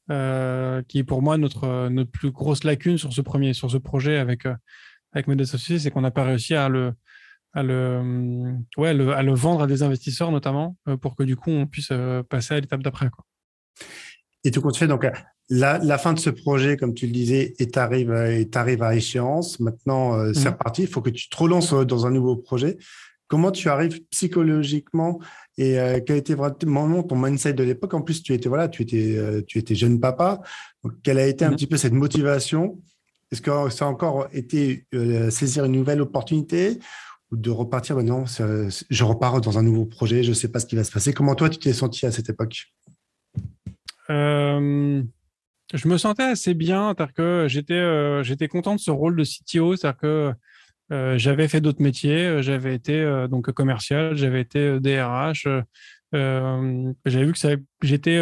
Euh, 0.09 0.83
qui 0.87 0.99
est 0.99 1.05
pour 1.05 1.21
moi 1.21 1.37
notre, 1.37 1.89
notre 1.89 2.13
plus 2.13 2.31
grosse 2.31 2.63
lacune 2.63 2.97
sur 2.97 3.13
ce 3.13 3.21
premier, 3.21 3.55
sur 3.55 3.73
ce 3.73 3.77
projet 3.77 4.19
avec, 4.19 4.47
euh, 4.47 4.55
avec 5.13 5.29
mes 5.29 5.41
associés, 5.41 5.79
c'est 5.79 5.91
qu'on 5.91 6.01
n'a 6.01 6.11
pas 6.11 6.25
réussi 6.25 6.55
à 6.55 6.69
le, 6.69 6.93
à 7.53 7.63
le, 7.63 8.55
ouais, 8.77 8.95
le, 8.95 9.13
à 9.13 9.23
le 9.23 9.35
vendre 9.35 9.63
à 9.63 9.67
des 9.67 9.83
investisseurs 9.83 10.31
notamment 10.31 10.77
euh, 10.89 10.97
pour 10.97 11.17
que 11.17 11.23
du 11.23 11.37
coup 11.37 11.51
on 11.51 11.67
puisse 11.67 11.93
passer 12.29 12.55
à 12.55 12.61
l'étape 12.61 12.83
d'après. 12.83 13.09
Et 14.45 14.51
tout 14.51 14.61
compte 14.61 14.77
fait, 14.77 14.87
donc 14.87 15.07
la, 15.49 15.79
la, 15.79 15.99
fin 15.99 16.13
de 16.13 16.19
ce 16.19 16.31
projet, 16.31 16.77
comme 16.77 16.95
tu 16.95 17.07
le 17.07 17.13
disais, 17.13 17.55
est 17.59 17.77
arrive, 17.77 18.13
est 18.13 18.57
arrive 18.57 18.83
à 18.83 18.95
échéance. 18.95 19.59
Maintenant, 19.59 20.33
c'est 20.33 20.49
mmh. 20.49 20.53
reparti. 20.53 20.83
Il 20.83 20.89
faut 20.89 21.03
que 21.03 21.11
tu 21.11 21.29
te 21.29 21.37
relances 21.37 21.73
dans 21.73 22.07
un 22.07 22.11
nouveau 22.11 22.37
projet. 22.37 22.79
Comment 23.29 23.51
tu 23.51 23.69
arrives 23.69 24.05
psychologiquement 24.11 25.21
et 25.59 25.81
euh, 25.81 26.01
quel 26.05 26.17
était 26.17 26.35
vraiment 26.35 27.03
ton 27.03 27.17
mindset 27.17 27.55
de 27.55 27.65
l'époque? 27.65 27.95
En 27.95 28.03
plus, 28.03 28.23
tu 28.23 28.33
étais 28.35 28.49
voilà, 28.49 28.69
tu 28.69 28.83
étais 28.83 29.17
euh, 29.17 29.43
tu 29.47 29.59
étais 29.59 29.75
jeune 29.75 29.99
papa. 29.99 30.41
Donc, 30.85 30.93
quelle 31.03 31.19
a 31.19 31.27
été 31.27 31.45
un 31.45 31.51
mhm. 31.51 31.57
petit 31.57 31.67
peu 31.67 31.77
cette 31.77 31.93
motivation? 31.93 32.81
Est-ce 33.33 33.43
que 33.43 33.71
ça 33.71 33.87
a 33.87 33.89
encore 33.89 34.29
été 34.33 34.87
euh, 34.95 35.31
saisir 35.31 35.65
une 35.65 35.73
nouvelle 35.73 36.01
opportunité 36.01 36.79
ou 37.31 37.37
de 37.37 37.51
repartir 37.51 37.97
maintenant 37.97 38.25
Je 38.27 39.05
repars 39.05 39.41
dans 39.41 39.59
un 39.59 39.63
nouveau 39.63 39.85
projet, 39.85 40.23
je 40.23 40.31
ne 40.31 40.35
sais 40.35 40.49
pas 40.49 40.61
ce 40.61 40.67
qui 40.67 40.77
va 40.77 40.85
se 40.85 40.93
passer. 40.93 41.13
Comment 41.13 41.35
toi, 41.35 41.49
tu 41.49 41.59
t'es 41.59 41.73
senti 41.73 42.07
à 42.07 42.13
cette 42.13 42.29
époque? 42.29 42.67
Je 44.09 45.89
me 45.89 45.99
sentais 45.99 46.23
assez 46.23 46.55
bien, 46.55 46.95
que 47.13 47.47
j'étais 47.49 48.49
content 48.49 48.77
de 48.77 48.81
ce 48.81 48.93
rôle 48.93 49.17
de 49.17 49.25
CTO, 49.25 49.75
euh, 50.93 51.19
j'avais 51.19 51.49
fait 51.49 51.61
d'autres 51.61 51.83
métiers, 51.83 52.27
euh, 52.27 52.43
j'avais 52.43 52.75
été 52.75 52.95
euh, 52.95 53.27
donc 53.27 53.51
commercial, 53.51 54.17
j'avais 54.17 54.41
été 54.41 54.79
DRH. 54.79 55.49
J'avais 57.05 57.25
vu 57.25 57.33
que 57.33 57.39
j'étais 57.83 58.21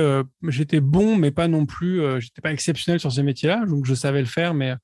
j'étais 0.49 0.81
bon, 0.81 1.17
mais 1.17 1.31
pas 1.31 1.49
non 1.49 1.67
plus, 1.67 2.01
j'étais 2.21 2.41
pas 2.41 2.53
exceptionnel 2.53 3.01
sur 3.01 3.13
ces 3.13 3.23
métiers-là. 3.23 3.65
Donc 3.67 3.87
je 3.87 3.95
savais 3.95 4.21
le 4.21 4.27
faire, 4.27 4.55
mais 4.55 4.75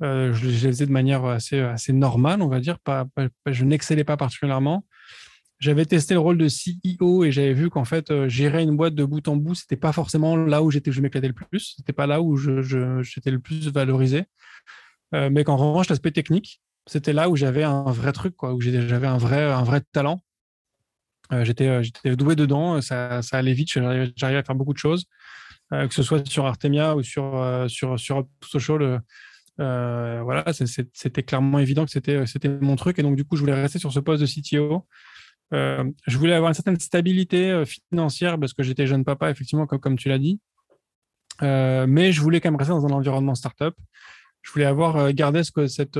je, 0.00 0.32
je, 0.32 0.66
les 0.66 0.72
faisais 0.72 0.86
de 0.86 0.92
manière 0.92 1.24
assez, 1.24 1.92
normale, 1.92 2.42
on 2.42 2.48
va 2.48 2.60
dire. 2.60 2.78
Je 3.46 3.64
n'excellais 3.64 4.04
pas 4.04 4.16
particulièrement. 4.16 4.84
J'avais 5.58 5.86
testé 5.86 6.12
le 6.12 6.20
rôle 6.20 6.36
de 6.36 6.48
CEO 6.48 7.24
et 7.24 7.32
j'avais 7.32 7.54
vu 7.54 7.70
qu'en 7.70 7.86
fait, 7.86 8.28
gérer 8.28 8.62
une 8.62 8.76
boîte 8.76 8.94
de 8.94 9.04
bout 9.04 9.26
en 9.26 9.36
bout, 9.36 9.54
c'était 9.54 9.76
pas 9.76 9.92
forcément 9.92 10.36
là 10.36 10.62
où 10.62 10.70
j'étais, 10.70 10.92
je 10.92 11.00
m'éclatais 11.00 11.28
le 11.28 11.34
plus. 11.34 11.74
C'était 11.76 11.94
pas 11.94 12.06
là 12.06 12.20
où 12.20 12.36
j'étais 12.36 13.30
le 13.30 13.38
plus 13.38 13.68
valorisé. 13.68 14.24
mais 15.12 15.44
qu'en 15.44 15.56
revanche, 15.56 15.88
l'aspect 15.88 16.10
technique, 16.10 16.60
c'était 16.86 17.12
là 17.12 17.28
où 17.28 17.36
j'avais 17.36 17.64
un 17.64 17.90
vrai 17.90 18.12
truc, 18.12 18.42
où 18.42 18.60
j'avais 18.60 19.06
un 19.06 19.16
vrai 19.18 19.80
talent. 19.92 20.20
J'étais, 21.42 21.82
j'étais 21.82 22.16
doué 22.16 22.36
dedans, 22.36 22.80
ça, 22.80 23.22
ça 23.22 23.38
allait 23.38 23.52
vite, 23.52 23.70
j'arrivais 23.70 24.38
à 24.38 24.42
faire 24.44 24.54
beaucoup 24.54 24.72
de 24.72 24.78
choses. 24.78 25.06
Euh, 25.72 25.88
que 25.88 25.94
ce 25.94 26.02
soit 26.02 26.26
sur 26.28 26.46
Artemia 26.46 26.94
ou 26.94 27.02
sur, 27.02 27.36
euh, 27.36 27.66
sur, 27.68 27.98
sur. 27.98 28.24
Euh, 29.58 30.20
voilà, 30.22 30.44
c'était 30.52 31.22
clairement 31.22 31.58
évident 31.58 31.84
que 31.84 31.90
c'était 31.90 32.48
mon 32.60 32.76
truc. 32.76 32.98
Et 32.98 33.02
donc, 33.02 33.16
du 33.16 33.24
coup, 33.24 33.36
je 33.36 33.40
voulais 33.40 33.54
rester 33.54 33.78
sur 33.78 33.92
ce 33.92 34.00
poste 34.00 34.22
de 34.22 34.26
CTO. 34.26 34.86
je 35.50 36.18
voulais 36.18 36.34
avoir 36.34 36.50
une 36.50 36.54
certaine 36.54 36.78
stabilité 36.78 37.64
financière 37.66 38.38
parce 38.38 38.52
que 38.52 38.62
j'étais 38.62 38.86
jeune 38.86 39.04
papa, 39.04 39.30
effectivement, 39.30 39.66
comme, 39.66 39.80
comme 39.80 39.96
tu 39.96 40.08
l'as 40.08 40.18
dit. 40.18 40.40
mais 41.40 42.12
je 42.12 42.20
voulais 42.20 42.40
quand 42.40 42.50
même 42.50 42.58
rester 42.58 42.72
dans 42.72 42.86
un 42.86 42.90
environnement 42.90 43.34
startup. 43.34 43.74
Je 44.42 44.52
voulais 44.52 44.66
avoir 44.66 45.12
gardé 45.12 45.42
ce, 45.42 45.66
cette, 45.66 45.98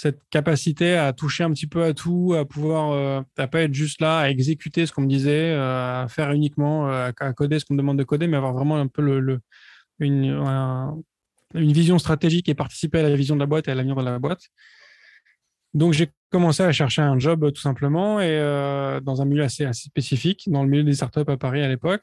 cette 0.00 0.22
capacité 0.30 0.96
à 0.96 1.12
toucher 1.12 1.44
un 1.44 1.50
petit 1.50 1.66
peu 1.66 1.84
à 1.84 1.92
tout, 1.92 2.34
à 2.34 2.46
pouvoir, 2.46 2.92
euh, 2.92 3.20
à 3.36 3.46
pas 3.48 3.60
être 3.60 3.74
juste 3.74 4.00
là, 4.00 4.20
à 4.20 4.30
exécuter 4.30 4.86
ce 4.86 4.92
qu'on 4.92 5.02
me 5.02 5.06
disait, 5.06 5.50
euh, 5.50 6.04
à 6.04 6.08
faire 6.08 6.32
uniquement, 6.32 6.88
euh, 6.88 7.10
à 7.20 7.32
coder 7.34 7.58
ce 7.58 7.66
qu'on 7.66 7.74
me 7.74 7.78
demande 7.78 7.98
de 7.98 8.04
coder, 8.04 8.26
mais 8.26 8.38
avoir 8.38 8.54
vraiment 8.54 8.78
un 8.78 8.86
peu 8.86 9.38
une, 9.98 11.02
vision 11.54 11.98
stratégique 11.98 12.48
et 12.48 12.54
participer 12.54 13.00
à 13.00 13.02
la 13.02 13.14
vision 13.14 13.34
de 13.34 13.40
la 13.40 13.46
boîte 13.46 13.68
et 13.68 13.72
à 13.72 13.74
l'avenir 13.74 13.94
de 13.94 14.02
la 14.02 14.18
boîte. 14.18 14.40
Donc 15.74 15.92
j'ai 15.92 16.08
commencé 16.30 16.62
à 16.62 16.72
chercher 16.72 17.02
un 17.02 17.18
job 17.18 17.52
tout 17.52 17.60
simplement 17.60 18.22
et 18.22 18.38
dans 19.02 19.20
un 19.20 19.26
milieu 19.26 19.42
assez, 19.42 19.70
spécifique, 19.74 20.44
dans 20.46 20.62
le 20.62 20.70
milieu 20.70 20.82
des 20.82 20.94
startups 20.94 21.28
à 21.30 21.36
Paris 21.36 21.62
à 21.62 21.68
l'époque. 21.68 22.02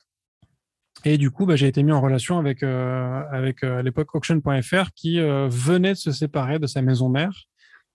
Et 1.03 1.17
du 1.17 1.31
coup, 1.31 1.47
bah, 1.47 1.55
j'ai 1.55 1.67
été 1.67 1.81
mis 1.81 1.91
en 1.91 2.01
relation 2.01 2.37
avec, 2.37 2.61
avec 2.61 3.63
l'époque 3.63 4.13
auction.fr 4.13 4.91
qui 4.95 5.19
venait 5.19 5.93
de 5.93 5.97
se 5.97 6.11
séparer 6.11 6.59
de 6.59 6.67
sa 6.67 6.83
maison 6.83 7.09
mère 7.09 7.47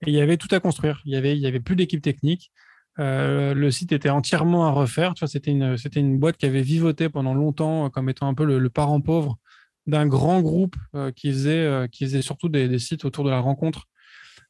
il 0.07 0.15
y 0.15 0.21
avait 0.21 0.37
tout 0.37 0.49
à 0.51 0.61
construire. 0.61 1.01
Il 1.05 1.13
y 1.13 1.47
avait, 1.47 1.61
plus 1.61 1.77
d'équipe 1.77 2.03
technique. 2.03 2.53
Euh, 2.99 3.55
le 3.55 3.71
site 3.71 3.93
était 3.93 4.11
entièrement 4.11 4.67
à 4.67 4.71
refaire. 4.71 5.15
C'était 5.25 5.51
une, 5.51 6.19
boîte 6.19 6.37
qui 6.37 6.47
avait 6.47 6.63
vivoté 6.63 7.09
pendant 7.09 7.35
longtemps 7.35 7.87
euh, 7.87 7.89
comme 7.89 8.09
étant 8.09 8.29
un 8.29 8.35
peu 8.35 8.45
le, 8.45 8.71
parent 8.71 9.01
pauvre 9.01 9.39
d'un 9.87 10.07
grand 10.07 10.41
groupe 10.41 10.77
euh, 10.95 11.11
qui 11.11 11.33
faisait, 11.33 12.23
surtout 12.23 12.49
des, 12.49 12.79
sites 12.79 13.05
autour 13.05 13.25
de 13.25 13.31
la 13.31 13.41
rencontre. 13.41 13.87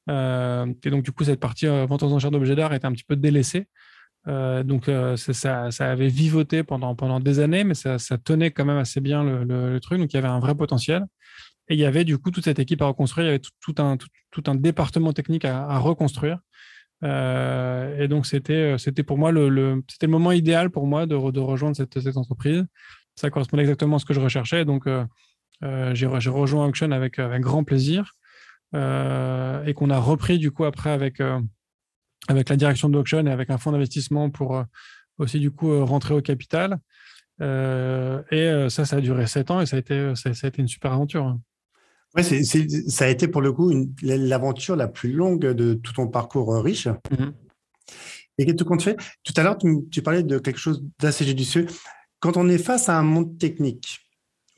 et 0.08 0.90
donc, 0.90 1.04
du 1.04 1.12
coup, 1.12 1.24
cette 1.24 1.40
partie 1.40 1.66
vente 1.66 2.02
aux 2.02 2.12
enchères 2.12 2.30
d'objets 2.30 2.56
d'art 2.56 2.74
était 2.74 2.86
un 2.86 2.92
petit 2.92 3.04
peu 3.04 3.16
délaissée. 3.16 3.66
donc, 4.26 4.90
ça, 5.16 5.70
ça, 5.70 5.90
avait 5.90 6.08
vivoté 6.08 6.64
pendant, 6.64 7.20
des 7.20 7.40
années, 7.40 7.64
mais 7.64 7.74
ça, 7.74 7.98
ça 7.98 8.18
tenait 8.18 8.50
quand 8.50 8.64
même 8.64 8.78
assez 8.78 9.00
bien 9.00 9.22
le, 9.22 9.44
le, 9.44 9.80
truc. 9.80 9.98
Donc, 9.98 10.12
il 10.12 10.16
y 10.16 10.18
avait 10.18 10.28
un 10.28 10.40
vrai 10.40 10.54
potentiel. 10.54 11.04
Et 11.68 11.74
il 11.74 11.80
y 11.80 11.84
avait 11.84 12.04
du 12.04 12.18
coup 12.18 12.30
toute 12.30 12.44
cette 12.44 12.58
équipe 12.58 12.82
à 12.82 12.86
reconstruire, 12.86 13.26
il 13.26 13.28
y 13.28 13.30
avait 13.30 13.42
tout, 13.60 13.74
un, 14.46 14.54
département 14.54 15.12
technique 15.12 15.44
à, 15.44 15.78
reconstruire. 15.78 16.38
Euh, 17.04 18.00
et 18.00 18.08
donc 18.08 18.26
c'était, 18.26 18.76
euh, 18.76 19.02
pour 19.04 19.18
moi 19.18 19.32
le, 19.32 19.82
moment 20.06 20.32
idéal 20.32 20.70
pour 20.70 20.86
moi 20.86 21.06
de, 21.06 21.14
rejoindre 21.14 21.76
cette, 21.76 22.16
entreprise. 22.16 22.64
Ça 23.14 23.30
correspondait 23.30 23.62
exactement 23.62 23.96
à 23.96 23.98
ce 23.98 24.04
que 24.04 24.14
je 24.14 24.20
recherchais. 24.20 24.64
Donc 24.64 24.86
euh, 24.86 25.04
j'ai, 25.94 26.06
rejoint 26.06 26.66
Auction 26.66 26.90
avec, 26.90 27.18
avec 27.18 27.42
grand 27.42 27.64
plaisir 27.64 28.12
et 28.74 29.74
qu'on 29.74 29.90
a 29.90 29.98
repris 29.98 30.38
du 30.38 30.50
coup 30.50 30.64
après 30.64 30.90
avec, 30.90 31.18
la 32.28 32.56
direction 32.56 32.88
d'Auction 32.88 33.26
et 33.26 33.30
avec 33.30 33.50
un 33.50 33.58
fonds 33.58 33.72
d'investissement 33.72 34.30
pour 34.30 34.64
aussi 35.18 35.38
du 35.40 35.50
coup 35.50 35.84
rentrer 35.84 36.14
au 36.14 36.22
capital. 36.22 36.78
et 37.40 38.66
ça, 38.70 38.84
ça 38.84 38.96
a 38.96 39.00
duré 39.00 39.26
sept 39.26 39.50
ans 39.50 39.60
et 39.60 39.66
ça 39.66 39.76
a 39.76 39.78
été, 39.78 40.14
ça 40.16 40.30
a 40.30 40.46
été 40.46 40.60
une 40.60 40.68
super 40.68 40.92
aventure. 40.92 41.36
Ouais, 42.14 42.22
ça 42.22 43.04
a 43.06 43.08
été 43.08 43.26
pour 43.26 43.40
le 43.40 43.52
coup 43.52 43.72
l'aventure 44.02 44.76
la 44.76 44.88
plus 44.88 45.12
longue 45.12 45.40
de 45.40 45.74
tout 45.74 45.94
ton 45.94 46.08
parcours 46.08 46.54
euh, 46.54 46.60
riche. 46.60 46.86
Mm-hmm. 46.86 47.32
Et 48.38 48.46
qu'est-ce 48.46 48.64
qu'on 48.64 48.76
te 48.76 48.82
fait 48.82 48.96
Tout 49.24 49.32
à 49.36 49.42
l'heure, 49.42 49.56
tu, 49.58 50.02
parlais 50.02 50.22
de 50.22 50.38
quelque 50.38 50.58
chose 50.58 50.84
d'assez 51.00 51.24
judicieux. 51.24 51.66
Quand 52.20 52.36
on 52.36 52.48
est 52.48 52.58
face 52.58 52.88
à 52.88 52.98
un 52.98 53.02
monde 53.02 53.38
technique, 53.38 54.00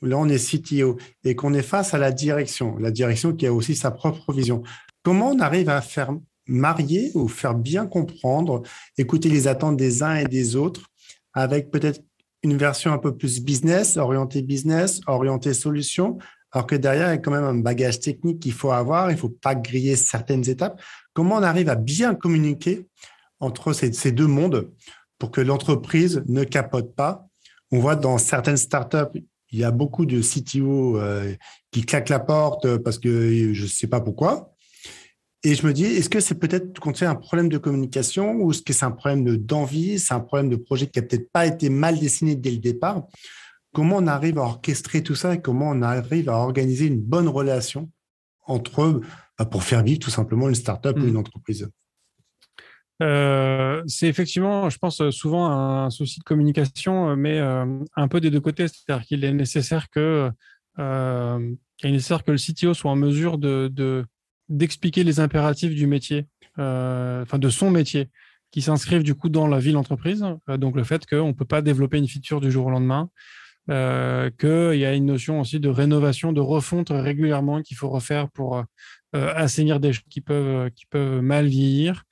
là 0.01 0.17
on 0.17 0.27
est 0.27 0.37
CTO, 0.37 0.97
et 1.23 1.35
qu'on 1.35 1.53
est 1.53 1.61
face 1.61 1.93
à 1.93 1.97
la 1.97 2.11
direction, 2.11 2.77
la 2.77 2.91
direction 2.91 3.33
qui 3.33 3.47
a 3.47 3.53
aussi 3.53 3.75
sa 3.75 3.91
propre 3.91 4.33
vision, 4.33 4.63
comment 5.03 5.29
on 5.29 5.39
arrive 5.39 5.69
à 5.69 5.81
faire 5.81 6.11
marier 6.47 7.11
ou 7.15 7.27
faire 7.27 7.55
bien 7.55 7.87
comprendre, 7.87 8.63
écouter 8.97 9.29
les 9.29 9.47
attentes 9.47 9.77
des 9.77 10.03
uns 10.03 10.15
et 10.15 10.25
des 10.25 10.55
autres, 10.55 10.89
avec 11.33 11.71
peut-être 11.71 12.01
une 12.43 12.57
version 12.57 12.93
un 12.93 12.99
peu 12.99 13.15
plus 13.17 13.41
business, 13.41 13.97
orientée 13.97 14.43
business, 14.43 15.01
orientée 15.07 15.53
solution, 15.53 16.19
alors 16.55 16.67
que 16.67 16.75
derrière, 16.75 17.09
il 17.09 17.11
y 17.11 17.13
a 17.15 17.17
quand 17.17 17.31
même 17.31 17.43
un 17.43 17.55
bagage 17.55 17.99
technique 17.99 18.39
qu'il 18.39 18.53
faut 18.53 18.71
avoir, 18.71 19.11
il 19.11 19.15
ne 19.15 19.19
faut 19.19 19.27
pas 19.27 19.55
griller 19.55 19.97
certaines 19.97 20.47
étapes. 20.49 20.81
Comment 21.11 21.35
on 21.35 21.43
arrive 21.43 21.67
à 21.67 21.75
bien 21.75 22.15
communiquer 22.15 22.87
entre 23.41 23.73
ces, 23.73 24.11
deux 24.13 24.27
mondes 24.27 24.71
pour 25.19 25.31
que 25.31 25.41
l'entreprise 25.41 26.23
ne 26.27 26.45
capote 26.45 26.95
pas? 26.95 27.27
On 27.73 27.79
voit 27.79 27.97
dans 27.97 28.17
certaines 28.17 28.55
startups, 28.55 29.19
il 29.51 29.59
y 29.59 29.65
a 29.65 29.71
beaucoup 29.71 30.05
de 30.05 30.21
CTO 30.21 30.97
euh, 30.97 31.35
qui 31.71 31.85
claquent 31.85 32.07
la 32.07 32.21
porte 32.21 32.77
parce 32.77 32.99
que 32.99 33.53
je 33.53 33.63
ne 33.63 33.67
sais 33.67 33.87
pas 33.87 33.99
pourquoi. 33.99 34.53
Et 35.43 35.55
je 35.55 35.67
me 35.67 35.73
dis, 35.73 35.83
est-ce 35.83 36.09
que 36.09 36.21
c'est 36.21 36.35
peut-être 36.35 36.79
qu'on 36.79 36.93
un 37.01 37.15
problème 37.15 37.49
de 37.49 37.57
communication 37.57 38.35
ou 38.35 38.51
est-ce 38.51 38.61
que 38.61 38.71
c'est 38.71 38.85
un 38.85 38.91
problème 38.91 39.35
d'envie, 39.35 39.99
c'est 39.99 40.13
un 40.13 40.21
problème 40.21 40.49
de 40.49 40.55
projet 40.55 40.87
qui 40.87 40.99
n'a 40.99 41.05
peut-être 41.05 41.29
pas 41.33 41.45
été 41.45 41.67
mal 41.67 41.99
dessiné 41.99 42.37
dès 42.37 42.51
le 42.51 42.59
départ? 42.59 43.07
Comment 43.75 43.97
on 43.97 44.07
arrive 44.07 44.39
à 44.39 44.43
orchestrer 44.43 45.03
tout 45.03 45.15
ça 45.15 45.35
et 45.35 45.41
comment 45.41 45.69
on 45.69 45.81
arrive 45.81 46.29
à 46.29 46.37
organiser 46.37 46.87
une 46.87 47.01
bonne 47.01 47.27
relation 47.27 47.91
entre 48.47 48.83
eux 48.83 49.01
bah, 49.37 49.45
pour 49.45 49.63
faire 49.63 49.83
vivre 49.83 49.99
tout 49.99 50.09
simplement 50.09 50.47
une 50.47 50.55
startup 50.55 50.97
ou 50.97 51.01
hmm. 51.01 51.09
une 51.09 51.17
entreprise? 51.17 51.69
Euh, 53.03 53.83
c'est 53.85 54.07
effectivement, 54.07 54.69
je 54.69 54.77
pense, 54.77 55.09
souvent 55.09 55.51
un 55.51 55.89
souci 55.89 56.19
de 56.19 56.23
communication, 56.23 57.17
mais 57.17 57.37
euh, 57.39 57.65
un 57.97 58.07
peu 58.07 58.21
des 58.21 58.31
deux 58.31 58.39
côtés. 58.39 58.69
C'est-à-dire 58.69 59.05
qu'il 59.05 59.25
est 59.25 59.33
nécessaire 59.33 59.89
que, 59.89 60.31
euh, 60.79 61.51
est 61.83 61.91
nécessaire 61.91 62.23
que 62.23 62.31
le 62.31 62.37
CTO 62.37 62.73
soit 62.73 62.91
en 62.91 62.95
mesure 62.95 63.37
de, 63.37 64.05
d'expliquer 64.47 65.03
les 65.03 65.19
impératifs 65.19 65.75
du 65.75 65.85
métier, 65.85 66.27
enfin 66.57 67.37
de 67.37 67.49
son 67.49 67.71
métier, 67.71 68.09
qui 68.51 68.61
s'inscrivent 68.61 69.03
du 69.03 69.15
coup 69.15 69.27
dans 69.27 69.47
la 69.47 69.59
vie 69.59 69.71
de 69.71 69.73
l'entreprise. 69.73 70.25
donc 70.47 70.77
le 70.77 70.85
fait 70.85 71.05
qu'on 71.05 71.27
ne 71.27 71.33
peut 71.33 71.43
pas 71.43 71.61
développer 71.61 71.97
une 71.97 72.07
feature 72.07 72.39
du 72.39 72.49
jour 72.49 72.67
au 72.67 72.69
lendemain, 72.69 73.09
euh, 73.69 74.29
qu'il 74.39 74.79
y 74.79 74.85
a 74.85 74.93
une 74.93 75.05
notion 75.05 75.39
aussi 75.39 75.59
de 75.59 75.69
rénovation, 75.69 76.31
de 76.31 76.41
refonte 76.41 76.89
régulièrement 76.89 77.61
qu'il 77.61 77.77
faut 77.77 77.89
refaire 77.89 78.29
pour 78.29 78.63
euh, 79.15 79.33
assainir 79.35 79.79
des 79.79 79.93
choses 79.93 80.03
qui 80.09 80.21
peuvent, 80.21 81.21
mal 81.21 81.47
vieillir. 81.47 82.03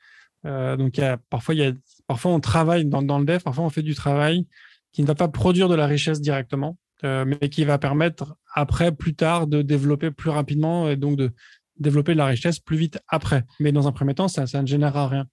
Euh, 0.46 0.78
donc, 0.78 1.02
parfois, 1.30 2.32
on 2.32 2.40
travaille 2.40 2.86
dans, 2.86 3.20
le 3.20 3.26
dev, 3.26 3.40
parfois, 3.40 3.66
on 3.66 3.70
fait 3.70 3.82
du 3.82 3.96
travail 3.96 4.48
qui 4.94 5.02
ne 5.02 5.08
va 5.08 5.16
pas 5.16 5.28
produire 5.28 5.68
de 5.68 5.76
la 5.76 5.86
richesse 5.86 6.22
directement, 6.22 6.78
euh, 7.04 7.26
mais 7.26 7.50
qui 7.50 7.66
va 7.66 7.78
permettre 7.78 8.36
après, 8.54 8.92
plus 8.92 9.16
tard, 9.16 9.48
de 9.48 9.62
développer 9.62 10.12
plus 10.12 10.30
rapidement 10.30 10.90
et 10.90 10.96
donc 10.96 11.18
de 11.18 11.32
développer 11.78 12.14
de 12.14 12.20
la 12.20 12.28
richesse 12.28 12.60
plus 12.60 12.78
vite 12.78 13.00
après. 13.08 13.44
Mais 13.60 13.72
dans 13.72 13.88
un 13.88 13.92
premier 13.92 14.14
temps, 14.14 14.28
ça, 14.28 14.48
ça 14.48 14.62
ne 14.62 14.68
générera 14.68 15.08
rien. 15.08 15.26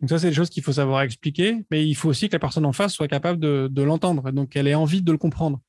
Donc 0.00 0.10
ça, 0.10 0.18
c'est 0.18 0.28
des 0.28 0.34
choses 0.34 0.50
qu'il 0.50 0.62
faut 0.62 0.72
savoir 0.72 1.02
expliquer, 1.02 1.64
mais 1.70 1.86
il 1.86 1.94
faut 1.94 2.08
aussi 2.08 2.28
que 2.28 2.34
la 2.34 2.38
personne 2.38 2.66
en 2.66 2.72
face 2.72 2.92
soit 2.92 3.08
capable 3.08 3.40
de, 3.40 3.82
l'entendre, 3.82 4.30
donc 4.30 4.50
qu'elle 4.50 4.66
ait 4.66 4.74
envie 4.74 5.02
de 5.02 5.10
le 5.10 5.18
comprendre. 5.18 5.60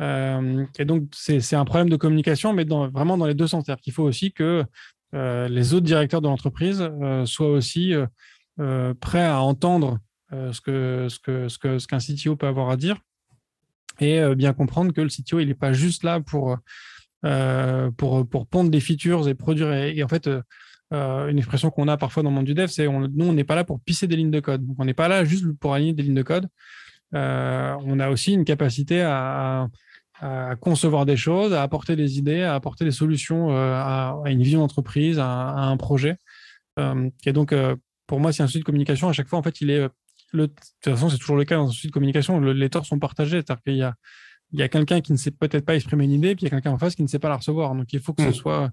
Euh, 0.00 0.64
et 0.78 0.84
donc, 0.84 1.08
c'est 1.12 1.56
un 1.56 1.64
problème 1.64 1.90
de 1.90 1.96
communication, 1.96 2.52
mais 2.52 2.64
vraiment 2.64 3.18
dans 3.18 3.26
les 3.26 3.34
deux 3.34 3.46
sens. 3.46 3.64
C'est-à-dire 3.64 3.82
qu'il 3.82 3.92
faut 3.92 4.04
aussi 4.04 4.32
que 4.32 4.64
euh, 5.14 5.48
les 5.48 5.74
autres 5.74 5.86
directeurs 5.86 6.20
de 6.20 6.28
l'entreprise 6.28 6.80
euh, 6.80 7.26
soient 7.26 7.50
aussi 7.50 7.94
prêts 9.00 9.24
à 9.24 9.40
entendre 9.40 9.98
ce 10.32 11.06
ce 11.08 11.58
que 11.58 11.86
qu'un 11.86 11.98
CTO 11.98 12.36
peut 12.36 12.46
avoir 12.46 12.70
à 12.70 12.76
dire 12.76 12.98
et 14.00 14.20
bien 14.34 14.52
comprendre 14.52 14.92
que 14.92 15.00
le 15.00 15.08
CTO 15.08 15.38
il 15.38 15.46
n'est 15.46 15.54
pas 15.54 15.72
juste 15.72 16.02
là 16.02 16.20
pour 16.20 16.58
pour 17.96 18.28
pour 18.28 18.46
pondre 18.48 18.70
des 18.70 18.80
features 18.80 19.28
et 19.28 19.34
produire 19.34 19.72
et 19.72 20.02
en 20.02 20.08
fait 20.08 20.28
euh, 20.92 21.28
une 21.28 21.38
expression 21.38 21.70
qu'on 21.70 21.86
a 21.88 21.96
parfois 21.96 22.22
dans 22.22 22.30
le 22.30 22.36
monde 22.36 22.46
du 22.46 22.54
dev, 22.54 22.68
c'est 22.68 22.86
on, 22.88 23.00
nous, 23.00 23.26
on 23.26 23.32
n'est 23.32 23.44
pas 23.44 23.54
là 23.54 23.64
pour 23.64 23.80
pisser 23.80 24.06
des 24.06 24.16
lignes 24.16 24.30
de 24.30 24.40
code. 24.40 24.66
Donc, 24.66 24.76
on 24.78 24.84
n'est 24.84 24.94
pas 24.94 25.08
là 25.08 25.24
juste 25.24 25.44
pour 25.60 25.74
aligner 25.74 25.92
des 25.92 26.02
lignes 26.02 26.14
de 26.14 26.22
code. 26.22 26.48
Euh, 27.14 27.74
on 27.84 28.00
a 28.00 28.08
aussi 28.08 28.32
une 28.32 28.44
capacité 28.44 29.02
à, 29.02 29.68
à, 30.20 30.56
concevoir 30.56 31.04
des 31.04 31.16
choses, 31.16 31.52
à 31.52 31.62
apporter 31.62 31.94
des 31.94 32.18
idées, 32.18 32.42
à 32.42 32.54
apporter 32.54 32.84
des 32.84 32.90
solutions 32.90 33.50
euh, 33.50 33.74
à, 33.74 34.18
à, 34.24 34.30
une 34.30 34.42
vision 34.42 34.60
d'entreprise, 34.60 35.18
à, 35.18 35.26
un 35.26 35.76
projet. 35.76 36.16
Et 37.26 37.32
donc, 37.32 37.52
pour 38.06 38.20
moi, 38.20 38.32
c'est 38.32 38.44
un 38.44 38.46
souci 38.46 38.60
de 38.60 38.64
communication. 38.64 39.08
À 39.08 39.12
chaque 39.12 39.26
fois, 39.26 39.38
en 39.38 39.42
fait, 39.42 39.60
il 39.60 39.70
est. 39.70 39.88
Le, 40.30 40.46
de 40.46 40.52
toute 40.82 40.94
façon, 40.94 41.08
c'est 41.08 41.18
toujours 41.18 41.36
le 41.36 41.44
cas 41.44 41.56
dans 41.56 41.66
un 41.66 41.72
souci 41.72 41.88
de 41.88 41.92
communication. 41.92 42.38
les 42.40 42.70
torts 42.70 42.86
sont 42.86 43.00
partagés. 43.00 43.38
C'est-à-dire 43.38 43.62
qu'il 43.62 43.76
y 43.76 43.82
a, 43.82 43.94
il 44.52 44.60
y 44.60 44.62
a 44.62 44.68
quelqu'un 44.68 45.00
qui 45.00 45.12
ne 45.12 45.16
sait 45.16 45.32
peut-être 45.32 45.64
pas 45.64 45.74
exprimer 45.74 46.04
une 46.04 46.12
idée, 46.12 46.36
puis 46.36 46.44
il 46.44 46.44
y 46.44 46.46
a 46.46 46.50
quelqu'un 46.50 46.70
en 46.70 46.78
face 46.78 46.94
qui 46.94 47.02
ne 47.02 47.08
sait 47.08 47.18
pas 47.18 47.28
la 47.28 47.36
recevoir. 47.36 47.74
Donc, 47.74 47.92
il 47.92 48.00
faut 48.00 48.14
que 48.14 48.22
ce 48.22 48.28
mmh. 48.28 48.34
soit 48.34 48.70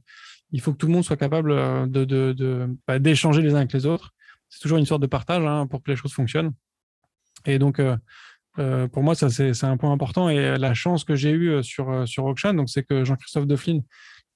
il 0.52 0.62
faut 0.62 0.72
que 0.72 0.78
tout 0.78 0.88
le 0.88 0.94
monde 0.94 1.04
soit 1.04 1.18
capable 1.18 1.50
de, 1.90 2.06
de, 2.06 2.68
bah, 2.88 3.00
d'échanger 3.00 3.42
les 3.42 3.54
uns 3.54 3.58
avec 3.58 3.74
les 3.74 3.86
autres. 3.86 4.12
C'est 4.50 4.60
toujours 4.60 4.78
une 4.78 4.86
sorte 4.86 5.02
de 5.02 5.08
partage 5.08 5.44
hein, 5.46 5.68
pour 5.68 5.84
que 5.84 5.92
les 5.92 5.98
choses 5.98 6.14
fonctionnent. 6.14 6.54
Et 7.46 7.60
donc, 7.60 7.82
pour 8.56 9.04
moi, 9.04 9.16
ça 9.16 9.30
c'est, 9.30 9.64
un 9.64 9.78
point 9.78 9.92
important. 9.92 10.30
Et 10.30 10.58
la 10.58 10.74
chance 10.74 11.04
que 11.04 11.16
j'ai 11.16 11.32
eue 11.32 11.64
sur, 11.64 12.08
sur 12.08 12.26
Auction, 12.26 12.54
donc, 12.54 12.70
c'est 12.70 12.84
que 12.84 13.04
Jean-Christophe 13.04 13.48
Deflin, 13.48 13.82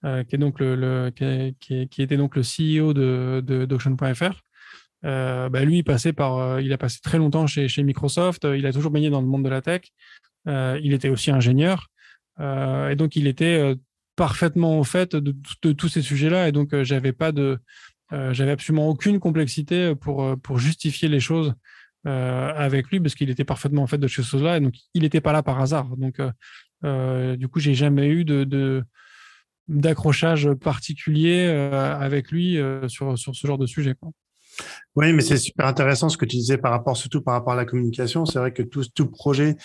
qui, 0.04 0.36
est 0.36 0.38
donc 0.38 0.60
le, 0.60 1.12
qui, 1.12 2.02
était 2.02 2.18
donc 2.18 2.36
le 2.36 2.42
CEO 2.42 2.94
de, 2.94 3.66
d'Auction.fr, 3.66 4.42
euh, 5.06 5.50
bah, 5.50 5.64
lui, 5.64 5.80
il, 5.80 6.14
par, 6.14 6.38
euh, 6.38 6.62
il 6.62 6.74
a 6.74 6.78
passé 6.78 7.00
très 7.02 7.18
longtemps 7.18 7.48
chez, 7.48 7.84
Microsoft, 7.84 8.46
il 8.56 8.66
a 8.66 8.74
toujours 8.74 8.92
baigné 8.92 9.10
dans 9.10 9.22
le 9.22 9.28
monde 9.28 9.44
de 9.44 9.50
la 9.50 9.62
tech, 9.62 9.82
euh, 10.48 10.80
il 10.84 10.94
était 10.94 11.10
aussi 11.10 11.32
ingénieur, 11.32 11.88
et 12.40 12.96
donc 12.96 13.18
il 13.18 13.28
était 13.28 13.76
parfaitement 14.20 14.78
au 14.78 14.84
fait 14.84 15.16
de, 15.16 15.34
tous 15.72 15.88
ces 15.88 16.02
sujets-là, 16.02 16.50
et 16.50 16.52
donc 16.52 16.76
j'avais 16.84 17.14
pas 17.14 17.32
de, 17.32 17.58
j'avais 18.12 18.52
absolument 18.52 18.90
aucune 18.90 19.18
complexité 19.18 19.96
pour, 19.96 20.36
pour 20.44 20.60
justifier 20.60 21.08
les 21.08 21.22
choses 21.22 21.54
avec 22.04 22.90
lui, 22.90 23.00
parce 23.00 23.16
qu'il 23.16 23.30
était 23.30 23.46
parfaitement 23.46 23.84
au 23.84 23.88
fait 23.88 23.98
de 23.98 24.10
ces 24.10 24.22
choses-là, 24.22 24.58
et 24.58 24.60
donc 24.60 24.74
il 24.94 25.04
n'était 25.04 25.22
pas 25.22 25.32
là 25.32 25.42
par 25.42 25.62
hasard. 25.62 25.96
Donc, 25.96 26.20
du 27.38 27.48
coup, 27.48 27.60
j'ai 27.62 27.76
jamais 27.76 28.08
eu 28.08 28.26
de, 28.26 28.84
d'accrochage 29.70 30.52
particulier 30.56 31.46
avec 31.48 32.30
lui 32.30 32.60
sur, 32.90 33.18
sur 33.18 33.34
ce 33.34 33.48
genre 33.48 33.58
de 33.58 33.68
sujet. 33.68 33.96
Oui, 34.98 35.14
mais 35.14 35.22
c'est 35.22 35.38
super 35.38 35.66
intéressant 35.66 36.10
ce 36.10 36.18
que 36.18 36.26
tu 36.26 36.36
disais 36.36 36.58
par 36.58 36.72
rapport, 36.72 36.98
surtout 36.98 37.22
par 37.22 37.36
rapport 37.36 37.54
à 37.54 37.56
la 37.56 37.64
communication. 37.64 38.26
C'est 38.26 38.40
vrai 38.40 38.52
que 38.52 38.64
tout, 38.64 38.84
tout 38.94 39.08
projet, 39.08 39.56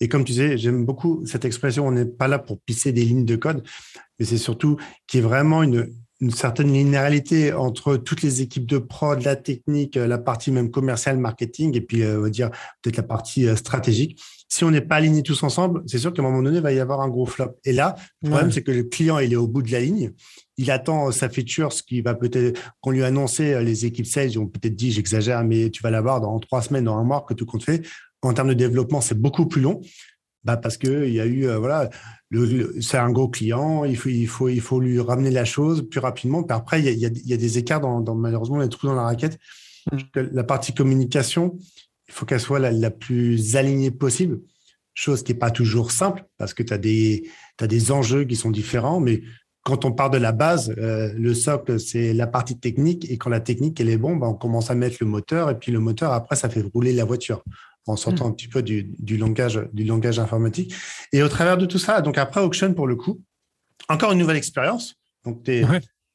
et 0.00 0.08
comme 0.08 0.24
tu 0.24 0.32
disais, 0.32 0.58
j'aime 0.58 0.84
beaucoup 0.84 1.24
cette 1.26 1.44
expression, 1.44 1.86
on 1.86 1.92
n'est 1.92 2.04
pas 2.04 2.28
là 2.28 2.38
pour 2.38 2.60
pisser 2.60 2.92
des 2.92 3.04
lignes 3.04 3.24
de 3.24 3.36
code, 3.36 3.62
mais 4.18 4.26
c'est 4.26 4.38
surtout 4.38 4.76
qu'il 5.06 5.20
y 5.20 5.22
ait 5.22 5.26
vraiment 5.26 5.62
une, 5.62 5.92
une 6.20 6.30
certaine 6.30 6.72
linéarité 6.72 7.52
entre 7.52 7.96
toutes 7.96 8.22
les 8.22 8.40
équipes 8.40 8.66
de 8.66 8.78
prod, 8.78 9.20
la 9.22 9.36
technique, 9.36 9.96
la 9.96 10.18
partie 10.18 10.50
même 10.50 10.70
commerciale, 10.70 11.18
marketing, 11.18 11.76
et 11.76 11.80
puis 11.80 12.02
euh, 12.02 12.18
on 12.18 12.22
va 12.22 12.30
dire 12.30 12.50
peut-être 12.82 12.96
la 12.96 13.02
partie 13.02 13.46
euh, 13.46 13.56
stratégique. 13.56 14.20
Si 14.48 14.62
on 14.62 14.70
n'est 14.70 14.80
pas 14.80 14.96
alignés 14.96 15.22
tous 15.22 15.42
ensemble, 15.42 15.82
c'est 15.86 15.98
sûr 15.98 16.12
qu'à 16.12 16.22
un 16.22 16.24
moment 16.24 16.42
donné, 16.42 16.58
il 16.58 16.62
va 16.62 16.72
y 16.72 16.78
avoir 16.78 17.00
un 17.00 17.08
gros 17.08 17.26
flop. 17.26 17.58
Et 17.64 17.72
là, 17.72 17.96
le 18.22 18.30
problème, 18.30 18.52
c'est 18.52 18.62
que 18.62 18.70
le 18.70 18.84
client, 18.84 19.18
il 19.18 19.32
est 19.32 19.36
au 19.36 19.48
bout 19.48 19.62
de 19.62 19.72
la 19.72 19.80
ligne. 19.80 20.12
Il 20.56 20.70
attend 20.70 21.10
sa 21.10 21.28
feature, 21.28 21.72
ce 21.72 21.82
qui 21.82 22.00
va 22.00 22.14
peut-être 22.14 22.60
qu'on 22.80 22.92
lui 22.92 23.02
a 23.02 23.06
annoncé, 23.06 23.52
euh, 23.52 23.62
les 23.62 23.84
équipes 23.84 24.06
sales, 24.06 24.30
ils 24.30 24.38
ont 24.38 24.46
peut-être 24.46 24.76
dit, 24.76 24.92
j'exagère, 24.92 25.42
mais 25.44 25.70
tu 25.70 25.82
vas 25.82 25.90
l'avoir 25.90 26.20
dans 26.20 26.38
trois 26.38 26.62
semaines, 26.62 26.84
dans 26.84 26.96
un 26.96 27.04
mois, 27.04 27.24
que 27.28 27.34
tout 27.34 27.46
compte 27.46 27.64
fait. 27.64 27.84
En 28.22 28.32
termes 28.32 28.48
de 28.48 28.54
développement, 28.54 29.02
c'est 29.02 29.20
beaucoup 29.20 29.46
plus 29.46 29.60
long. 29.60 29.82
Bah 30.44 30.56
parce 30.58 30.76
que 30.76 31.06
il 31.06 31.14
y 31.14 31.20
a 31.20 31.26
eu 31.26 31.46
voilà 31.56 31.88
c'est 32.80 32.98
un 32.98 33.10
gros 33.10 33.28
client, 33.28 33.84
il 33.84 33.96
faut, 33.96 34.08
il, 34.08 34.26
faut, 34.26 34.48
il 34.48 34.60
faut 34.60 34.80
lui 34.80 35.00
ramener 35.00 35.30
la 35.30 35.44
chose 35.44 35.88
plus 35.88 36.00
rapidement. 36.00 36.42
Puis 36.42 36.56
après, 36.56 36.80
il 36.80 36.86
y 36.86 37.06
a, 37.06 37.08
il 37.08 37.28
y 37.28 37.32
a 37.32 37.36
des 37.36 37.58
écarts 37.58 37.80
dans, 37.80 38.00
dans, 38.00 38.14
malheureusement 38.14 38.58
les 38.58 38.68
trous 38.68 38.86
dans 38.86 38.94
la 38.94 39.04
raquette. 39.04 39.38
Mm. 39.92 40.20
La 40.32 40.44
partie 40.44 40.74
communication, 40.74 41.58
il 42.08 42.14
faut 42.14 42.26
qu'elle 42.26 42.40
soit 42.40 42.58
la, 42.58 42.72
la, 42.72 42.90
plus 42.90 43.56
alignée 43.56 43.90
possible, 43.90 44.40
chose 44.94 45.22
qui 45.22 45.32
n'est 45.32 45.38
pas 45.38 45.50
toujours 45.50 45.90
simple 45.90 46.24
parce 46.38 46.54
que 46.54 46.62
tu 46.62 46.72
as 46.72 46.78
des, 46.78 47.28
as 47.60 47.66
des 47.66 47.92
enjeux 47.92 48.24
qui 48.24 48.36
sont 48.36 48.50
différents, 48.50 49.00
mais 49.00 49.22
quand 49.62 49.86
on 49.86 49.92
part 49.92 50.10
de 50.10 50.18
la 50.18 50.32
base, 50.32 50.74
euh, 50.76 51.12
le 51.16 51.32
socle, 51.32 51.80
c'est 51.80 52.12
la 52.12 52.26
partie 52.26 52.58
technique, 52.58 53.10
et 53.10 53.16
quand 53.16 53.30
la 53.30 53.40
technique, 53.40 53.80
elle 53.80 53.88
est 53.88 53.96
bonne, 53.96 54.18
bah, 54.20 54.28
on 54.28 54.34
commence 54.34 54.70
à 54.70 54.74
mettre 54.74 54.98
le 55.00 55.06
moteur, 55.06 55.48
et 55.48 55.58
puis 55.58 55.72
le 55.72 55.80
moteur, 55.80 56.12
après, 56.12 56.36
ça 56.36 56.50
fait 56.50 56.62
rouler 56.74 56.92
la 56.92 57.06
voiture 57.06 57.42
en 57.86 57.96
sortant 57.96 58.26
mm. 58.26 58.28
un 58.28 58.32
petit 58.32 58.48
peu 58.48 58.62
du, 58.62 58.84
du, 58.98 59.16
langage, 59.16 59.60
du 59.72 59.84
langage 59.84 60.18
informatique. 60.18 60.74
Et 61.12 61.22
au 61.22 61.28
travers 61.28 61.58
de 61.58 61.66
tout 61.66 61.78
ça, 61.78 62.00
donc 62.00 62.18
après 62.18 62.40
Auction, 62.40 62.72
pour 62.74 62.86
le 62.86 62.96
coup, 62.96 63.20
encore 63.88 64.12
une 64.12 64.18
nouvelle 64.18 64.36
expérience. 64.36 64.96
Donc, 65.24 65.48
es, 65.48 65.64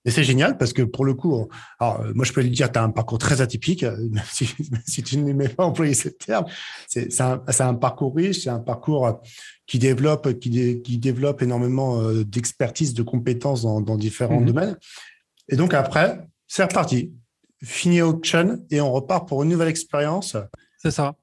Et 0.05 0.11
c'est 0.11 0.23
génial 0.23 0.57
parce 0.57 0.71
que 0.71 0.81
pour 0.81 1.03
le 1.03 1.13
coup, 1.13 1.47
alors, 1.79 2.03
moi 2.15 2.25
je 2.25 2.31
peux 2.31 2.41
lui 2.41 2.49
dire, 2.49 2.71
tu 2.71 2.79
as 2.79 2.83
un 2.83 2.89
parcours 2.89 3.17
très 3.17 3.41
atypique, 3.41 3.83
même 4.11 4.23
si, 4.31 4.49
si 4.85 5.03
tu 5.03 5.17
n'aimais 5.17 5.49
pas 5.49 5.65
employer 5.65 5.93
ce 5.93 6.09
terme. 6.09 6.45
C'est 6.87 7.21
un, 7.21 7.43
un, 7.59 7.73
parcours 7.75 8.15
riche, 8.15 8.43
c'est 8.43 8.49
un 8.49 8.59
parcours 8.59 9.21
qui 9.67 9.77
développe, 9.77 10.39
qui, 10.39 10.81
qui 10.81 10.97
développe 10.97 11.41
énormément 11.41 12.01
euh, 12.01 12.23
d'expertise, 12.23 12.93
de 12.93 13.03
compétences 13.03 13.63
dans, 13.63 13.81
dans 13.81 13.97
différents 13.97 14.41
mm-hmm. 14.41 14.45
domaines. 14.45 14.77
Et 15.49 15.55
donc 15.55 15.73
après, 15.73 16.25
c'est 16.47 16.63
reparti. 16.63 17.13
Fini 17.61 18.01
Auction 18.01 18.65
et 18.71 18.79
on 18.79 18.91
repart 18.91 19.27
pour 19.27 19.43
une 19.43 19.49
nouvelle 19.49 19.67
expérience. 19.67 20.37
C'est 20.77 20.91
ça. 20.91 21.15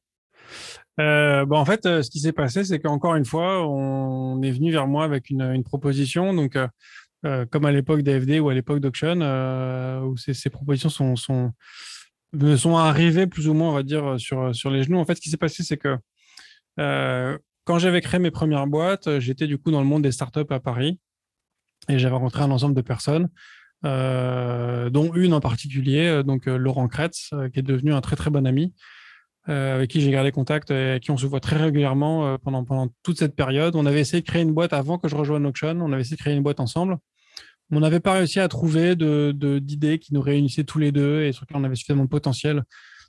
Euh, 0.98 1.44
bon, 1.44 1.56
en 1.56 1.64
fait, 1.64 1.84
euh, 1.86 2.02
ce 2.02 2.10
qui 2.10 2.20
s'est 2.20 2.32
passé, 2.32 2.64
c'est 2.64 2.78
qu'encore 2.80 3.16
une 3.16 3.24
fois, 3.24 3.66
on 3.66 4.40
est 4.42 4.50
venu 4.50 4.72
vers 4.72 4.86
moi 4.86 5.04
avec 5.04 5.30
une, 5.30 5.62
proposition. 5.62 6.32
Donc, 6.32 6.56
euh, 7.24 7.46
comme 7.46 7.64
à 7.64 7.72
l'époque 7.72 8.02
d'AFD 8.02 8.40
ou 8.40 8.48
à 8.48 8.54
l'époque 8.54 8.80
d'Auction, 8.80 9.20
où 10.04 10.16
ces, 10.16 10.50
propositions 10.50 10.88
sont, 10.88 11.16
sont, 11.16 11.52
sont 12.56 12.76
arrivées 12.76 13.26
plus 13.26 13.48
ou 13.48 13.54
moins, 13.54 13.70
on 13.70 13.74
va 13.74 13.82
dire, 13.82 14.18
sur, 14.18 14.54
sur 14.54 14.70
les 14.70 14.84
genoux. 14.84 14.98
En 14.98 15.04
fait, 15.04 15.16
ce 15.16 15.20
qui 15.20 15.30
s'est 15.30 15.36
passé, 15.36 15.62
c'est 15.62 15.76
que 15.76 15.96
quand 17.64 17.78
j'avais 17.78 18.00
créé 18.00 18.20
mes 18.20 18.30
premières 18.30 18.66
boîtes, 18.66 19.18
j'étais 19.18 19.46
du 19.46 19.58
coup 19.58 19.70
dans 19.70 19.80
le 19.80 19.86
monde 19.86 20.02
des 20.02 20.12
startups 20.12 20.50
à 20.50 20.60
Paris 20.60 21.00
et 21.88 21.98
j'avais 21.98 22.14
rencontré 22.14 22.42
un 22.42 22.50
ensemble 22.50 22.74
de 22.74 22.82
personnes. 22.82 23.28
dont 23.82 25.12
une 25.14 25.34
en 25.34 25.40
particulier, 25.40 26.22
donc 26.24 26.46
Laurent 26.46 26.88
Kretz, 26.88 27.30
qui 27.52 27.58
est 27.58 27.62
devenu 27.62 27.92
un 27.92 28.00
très 28.00 28.16
très 28.16 28.30
bon 28.30 28.46
ami, 28.46 28.72
euh, 29.48 29.76
avec 29.76 29.90
qui 29.90 30.00
j'ai 30.00 30.10
gardé 30.10 30.32
contact 30.32 30.70
et 30.70 30.90
avec 30.90 31.04
qui 31.04 31.10
on 31.12 31.16
se 31.16 31.26
voit 31.26 31.40
très 31.40 31.56
régulièrement 31.56 32.26
euh, 32.26 32.36
pendant, 32.36 32.64
pendant 32.64 32.88
toute 33.02 33.18
cette 33.18 33.36
période. 33.36 33.76
On 33.76 33.86
avait 33.86 34.00
essayé 34.00 34.20
de 34.20 34.26
créer 34.26 34.42
une 34.42 34.52
boîte 34.52 34.72
avant 34.72 34.98
que 34.98 35.08
je 35.08 35.14
rejoigne 35.14 35.46
Auction. 35.46 35.78
On 35.80 35.92
avait 35.92 36.02
essayé 36.02 36.16
de 36.16 36.20
créer 36.20 36.34
une 36.34 36.42
boîte 36.42 36.60
ensemble. 36.60 36.96
On 37.70 37.80
n'avait 37.80 38.00
pas 38.00 38.14
réussi 38.14 38.40
à 38.40 38.48
trouver 38.48 38.96
d'idées 38.96 39.32
de, 39.32 39.58
d'idées 39.58 39.98
qui 39.98 40.14
nous 40.14 40.20
réunissaient 40.20 40.64
tous 40.64 40.78
les 40.78 40.92
deux 40.92 41.22
et 41.22 41.32
sur 41.32 41.42
lesquelles 41.44 41.60
on 41.60 41.64
avait 41.64 41.74
suffisamment 41.74 42.04
de 42.04 42.08
potentiel 42.08 42.62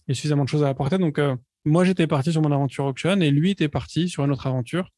et 0.07 0.13
suffisamment 0.13 0.43
de 0.43 0.49
choses 0.49 0.63
à 0.63 0.69
apporter. 0.69 0.97
Donc, 0.97 1.19
euh, 1.19 1.35
moi, 1.65 1.83
j'étais 1.83 2.07
parti 2.07 2.31
sur 2.31 2.41
mon 2.41 2.51
aventure 2.51 2.85
Auction 2.85 3.19
et 3.19 3.31
lui 3.31 3.51
était 3.51 3.67
parti 3.67 4.09
sur 4.09 4.23
une 4.23 4.31
autre 4.31 4.47
aventure 4.47 4.89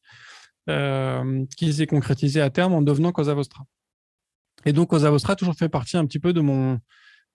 euh, 0.68 1.44
qui 1.56 1.72
s'est 1.72 1.86
concrétisée 1.86 2.40
à 2.40 2.50
terme 2.50 2.72
en 2.72 2.82
devenant 2.82 3.12
Cosa 3.12 3.34
Vostra. 3.34 3.64
Et 4.66 4.72
donc, 4.72 4.90
Cosa 4.90 5.10
Vostra 5.10 5.32
a 5.32 5.36
toujours 5.36 5.54
fait 5.54 5.68
partie 5.68 5.96
un 5.96 6.06
petit 6.06 6.18
peu 6.18 6.32
de 6.32 6.40
mon, 6.40 6.78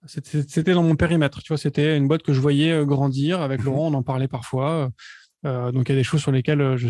c'était 0.08 0.74
dans 0.74 0.84
mon 0.84 0.96
périmètre. 0.96 1.42
Tu 1.42 1.50
vois, 1.50 1.58
c'était 1.58 1.98
une 1.98 2.08
boîte 2.08 2.24
que 2.24 2.34
je 2.34 2.40
voyais 2.40 2.72
euh, 2.72 2.86
grandir. 2.86 3.42
Avec 3.42 3.60
mhm. 3.60 3.66
Laurent, 3.66 3.92
on 3.92 3.94
en 3.94 4.04
parlait 4.04 4.28
parfois. 4.28 4.92
Euh, 5.46 5.72
donc, 5.72 5.90
il 5.90 5.92
y 5.92 5.96
a 5.96 5.98
des 5.98 6.04
choses 6.04 6.22
sur 6.22 6.32
lesquelles 6.32 6.62
euh, 6.62 6.78
je, 6.78 6.90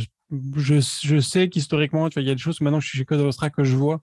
je, 0.55 0.75
je 1.03 1.19
sais 1.19 1.49
qu'historiquement, 1.49 2.09
tu 2.09 2.15
vois, 2.15 2.23
il 2.23 2.27
y 2.27 2.31
a 2.31 2.35
des 2.35 2.41
choses 2.41 2.61
maintenant 2.61 2.79
que 2.79 2.83
je 2.83 2.89
suis 2.89 2.97
chez 2.97 3.05
Code 3.05 3.19
Vostra 3.19 3.49
que 3.49 3.63
je 3.63 3.75
vois 3.75 4.01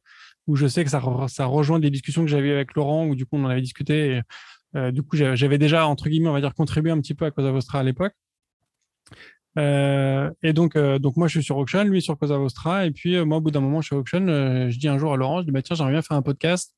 où 0.48 0.56
je 0.56 0.66
sais 0.66 0.82
que 0.82 0.90
ça, 0.90 1.00
ça 1.28 1.46
rejoint 1.46 1.78
des 1.78 1.90
discussions 1.90 2.22
que 2.22 2.28
j'avais 2.28 2.50
avec 2.50 2.74
Laurent 2.74 3.06
où 3.06 3.14
du 3.14 3.26
coup 3.26 3.36
on 3.36 3.44
en 3.44 3.48
avait 3.48 3.60
discuté. 3.60 4.20
Et, 4.74 4.92
du 4.92 5.04
coup, 5.04 5.16
j'avais 5.16 5.58
déjà 5.58 5.86
entre 5.86 6.08
guillemets, 6.08 6.30
on 6.30 6.32
va 6.32 6.40
dire, 6.40 6.54
contribué 6.54 6.90
un 6.90 7.00
petit 7.00 7.14
peu 7.14 7.26
à 7.26 7.30
Cosa 7.30 7.52
Vostra 7.52 7.78
à 7.78 7.82
l'époque. 7.84 8.12
Euh, 9.56 10.28
et 10.42 10.52
donc, 10.52 10.76
donc 10.76 11.16
moi, 11.16 11.28
je 11.28 11.38
suis 11.38 11.44
sur 11.44 11.58
Auction, 11.58 11.84
lui 11.84 12.02
sur 12.02 12.18
Cosa 12.18 12.38
Vostra. 12.38 12.86
Et 12.86 12.90
puis, 12.90 13.24
moi, 13.24 13.38
au 13.38 13.40
bout 13.40 13.52
d'un 13.52 13.60
moment, 13.60 13.82
je 13.82 13.86
suis 13.86 13.94
Auction, 13.94 14.26
je 14.26 14.76
dis 14.76 14.88
un 14.88 14.98
jour 14.98 15.12
à 15.12 15.16
Laurent, 15.16 15.42
je 15.42 15.44
dis, 15.44 15.52
bah, 15.52 15.62
tiens, 15.62 15.76
j'aimerais 15.76 15.92
bien 15.92 16.02
faire 16.02 16.16
un 16.16 16.22
podcast 16.22 16.74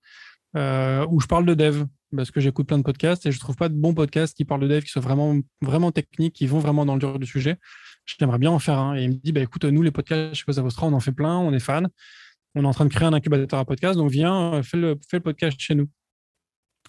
où 0.55 1.20
je 1.20 1.27
parle 1.27 1.47
de 1.47 1.55
dev 1.55 1.85
parce 2.16 2.31
que 2.31 2.40
j'écoute 2.40 2.66
plein 2.66 2.79
de 2.79 2.83
podcasts 2.83 3.27
et 3.27 3.33
je 3.33 3.38
trouve 3.38 3.57
pas 3.57 3.68
de 3.68 3.74
bons 3.74 3.94
podcasts 3.94 4.37
qui 4.37 4.44
parlent 4.44 4.61
de 4.61 4.68
dev, 4.68 4.83
qui 4.83 4.90
soient 4.90 5.03
vraiment, 5.03 5.37
vraiment 5.61 5.92
techniques, 5.92 6.35
qui 6.35 6.46
vont 6.46 6.59
vraiment 6.59 6.85
dans 6.87 6.94
le 6.94 7.00
dur 7.00 7.18
du 7.18 7.27
sujet. 7.27 7.57
J'aimerais 8.07 8.38
bien 8.38 8.50
en 8.50 8.59
faire 8.59 8.79
un. 8.79 8.96
Et 8.96 9.05
il 9.05 9.11
me 9.11 9.14
dit, 9.14 9.33
bah, 9.33 9.40
écoute, 9.40 9.64
nous, 9.64 9.83
les 9.83 9.90
podcasts 9.90 10.35
chez 10.35 10.44
Cosa 10.44 10.62
Vostra, 10.62 10.87
on 10.87 10.92
en 10.92 11.00
fait 11.00 11.12
plein, 11.12 11.37
on 11.37 11.53
est 11.53 11.61
fans. 11.61 11.83
On 12.55 12.64
est 12.64 12.66
en 12.66 12.72
train 12.72 12.85
de 12.85 12.90
créer 12.90 13.07
un 13.07 13.12
incubateur 13.12 13.59
à 13.59 13.64
podcast, 13.64 13.98
donc 13.98 14.11
viens, 14.11 14.55
euh, 14.55 14.62
fais 14.62 14.77
le, 14.77 14.96
podcast 15.20 15.59
chez 15.59 15.74
nous. 15.74 15.88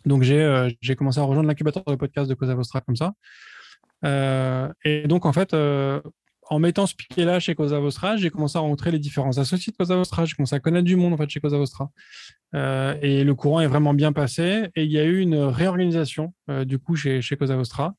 Donc, 0.06 0.22
j'ai 0.24 0.42
euh, 0.42 0.70
commencé 0.98 1.20
à 1.20 1.24
rejoindre 1.24 1.48
l'incubateur 1.48 1.84
de 1.86 1.96
podcast 1.96 2.30
de 2.30 2.36
Cosa 2.36 2.54
Vostra 2.54 2.82
comme 2.82 2.96
ça. 2.96 3.14
Euh, 4.04 4.72
et 4.84 5.08
donc, 5.08 5.26
en 5.26 5.34
fait, 5.34 5.56
en 6.50 6.60
mettant 6.60 6.86
ce 6.86 6.96
pied-là 6.96 7.40
chez 7.40 7.56
Cosa 7.56 7.80
Vostra, 7.80 8.18
j'ai 8.18 8.30
commencé 8.30 8.58
à 8.58 8.62
rencontrer 8.62 8.92
les 8.92 9.00
différents 9.00 9.38
associés 9.38 9.72
de 9.72 9.78
Cosa 9.78 9.96
Vostra. 9.96 10.26
J'ai 10.26 10.36
commencé 10.36 10.56
à 10.56 10.60
connaître 10.60 10.86
du 10.86 10.96
monde 10.96 11.14
en 11.14 11.18
fait 11.18 11.30
chez 11.30 11.40
Cosa 11.40 11.58
Vostra. 11.58 11.90
Euh, 12.54 12.96
et 13.02 13.24
le 13.24 13.36
courant 13.36 13.62
est 13.62 13.68
vraiment 13.68 13.94
bien 13.94 14.14
passé. 14.14 14.70
Et 14.76 14.84
il 14.84 14.92
y 14.92 15.00
a 15.00 15.04
eu 15.04 15.20
une 15.20 15.36
réorganisation 15.36 16.34
euh, 16.50 16.64
du 16.64 16.78
coup 16.78 16.96
chez, 16.96 17.22
chez 17.22 17.36
Cosa 17.36 17.56
Vostra. 17.56 17.96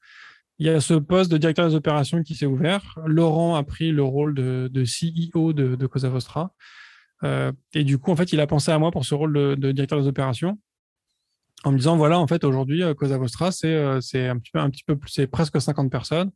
Il 0.58 0.66
y 0.66 0.70
a 0.70 0.80
ce 0.80 0.94
poste 0.94 1.30
de 1.30 1.38
directeur 1.38 1.68
des 1.68 1.74
opérations 1.74 2.22
qui 2.22 2.34
s'est 2.34 2.46
ouvert. 2.46 2.98
Laurent 3.04 3.56
a 3.56 3.62
pris 3.62 3.90
le 3.90 4.02
rôle 4.02 4.34
de, 4.34 4.70
de 4.72 4.84
CEO 4.84 5.52
de, 5.52 5.74
de, 5.74 5.86
Cosa 5.86 6.08
Vostra. 6.08 6.52
Euh, 7.24 7.52
et 7.74 7.84
du 7.84 7.98
coup, 7.98 8.12
en 8.12 8.16
fait, 8.16 8.32
il 8.32 8.40
a 8.40 8.46
pensé 8.46 8.70
à 8.70 8.78
moi 8.78 8.90
pour 8.90 9.04
ce 9.04 9.14
rôle 9.14 9.32
de, 9.32 9.72
directeur 9.72 10.00
des 10.00 10.08
opérations 10.08 10.58
en 11.64 11.72
me 11.72 11.78
disant 11.78 11.96
voilà, 11.96 12.18
en 12.18 12.26
fait, 12.26 12.44
aujourd'hui, 12.44 12.82
Cosa 12.96 13.18
Vostra, 13.18 13.50
c'est 13.50 13.74
un 13.74 14.38
petit 14.38 14.52
peu, 14.52 14.60
un 14.60 14.70
petit 14.70 14.84
peu 14.84 14.96
plus, 14.96 15.10
c'est 15.10 15.26
presque 15.26 15.60
50 15.60 15.90
personnes 15.90 16.30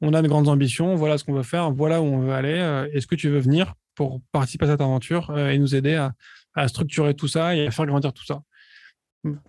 on 0.00 0.12
a 0.12 0.22
de 0.22 0.28
grandes 0.28 0.48
ambitions, 0.48 0.94
voilà 0.94 1.18
ce 1.18 1.24
qu'on 1.24 1.34
veut 1.34 1.42
faire, 1.42 1.70
voilà 1.70 2.00
où 2.00 2.04
on 2.04 2.20
veut 2.20 2.32
aller. 2.32 2.58
Euh, 2.58 2.88
est-ce 2.92 3.06
que 3.06 3.14
tu 3.14 3.28
veux 3.28 3.38
venir 3.38 3.74
pour 3.94 4.20
participer 4.32 4.66
à 4.66 4.68
cette 4.68 4.80
aventure 4.80 5.30
euh, 5.30 5.50
et 5.50 5.58
nous 5.58 5.74
aider 5.74 5.94
à, 5.94 6.68
structurer 6.68 7.14
tout 7.14 7.28
ça 7.28 7.54
et 7.54 7.66
à 7.66 7.70
faire 7.70 7.86
grandir 7.86 8.12
tout 8.12 8.24
ça? 8.24 8.42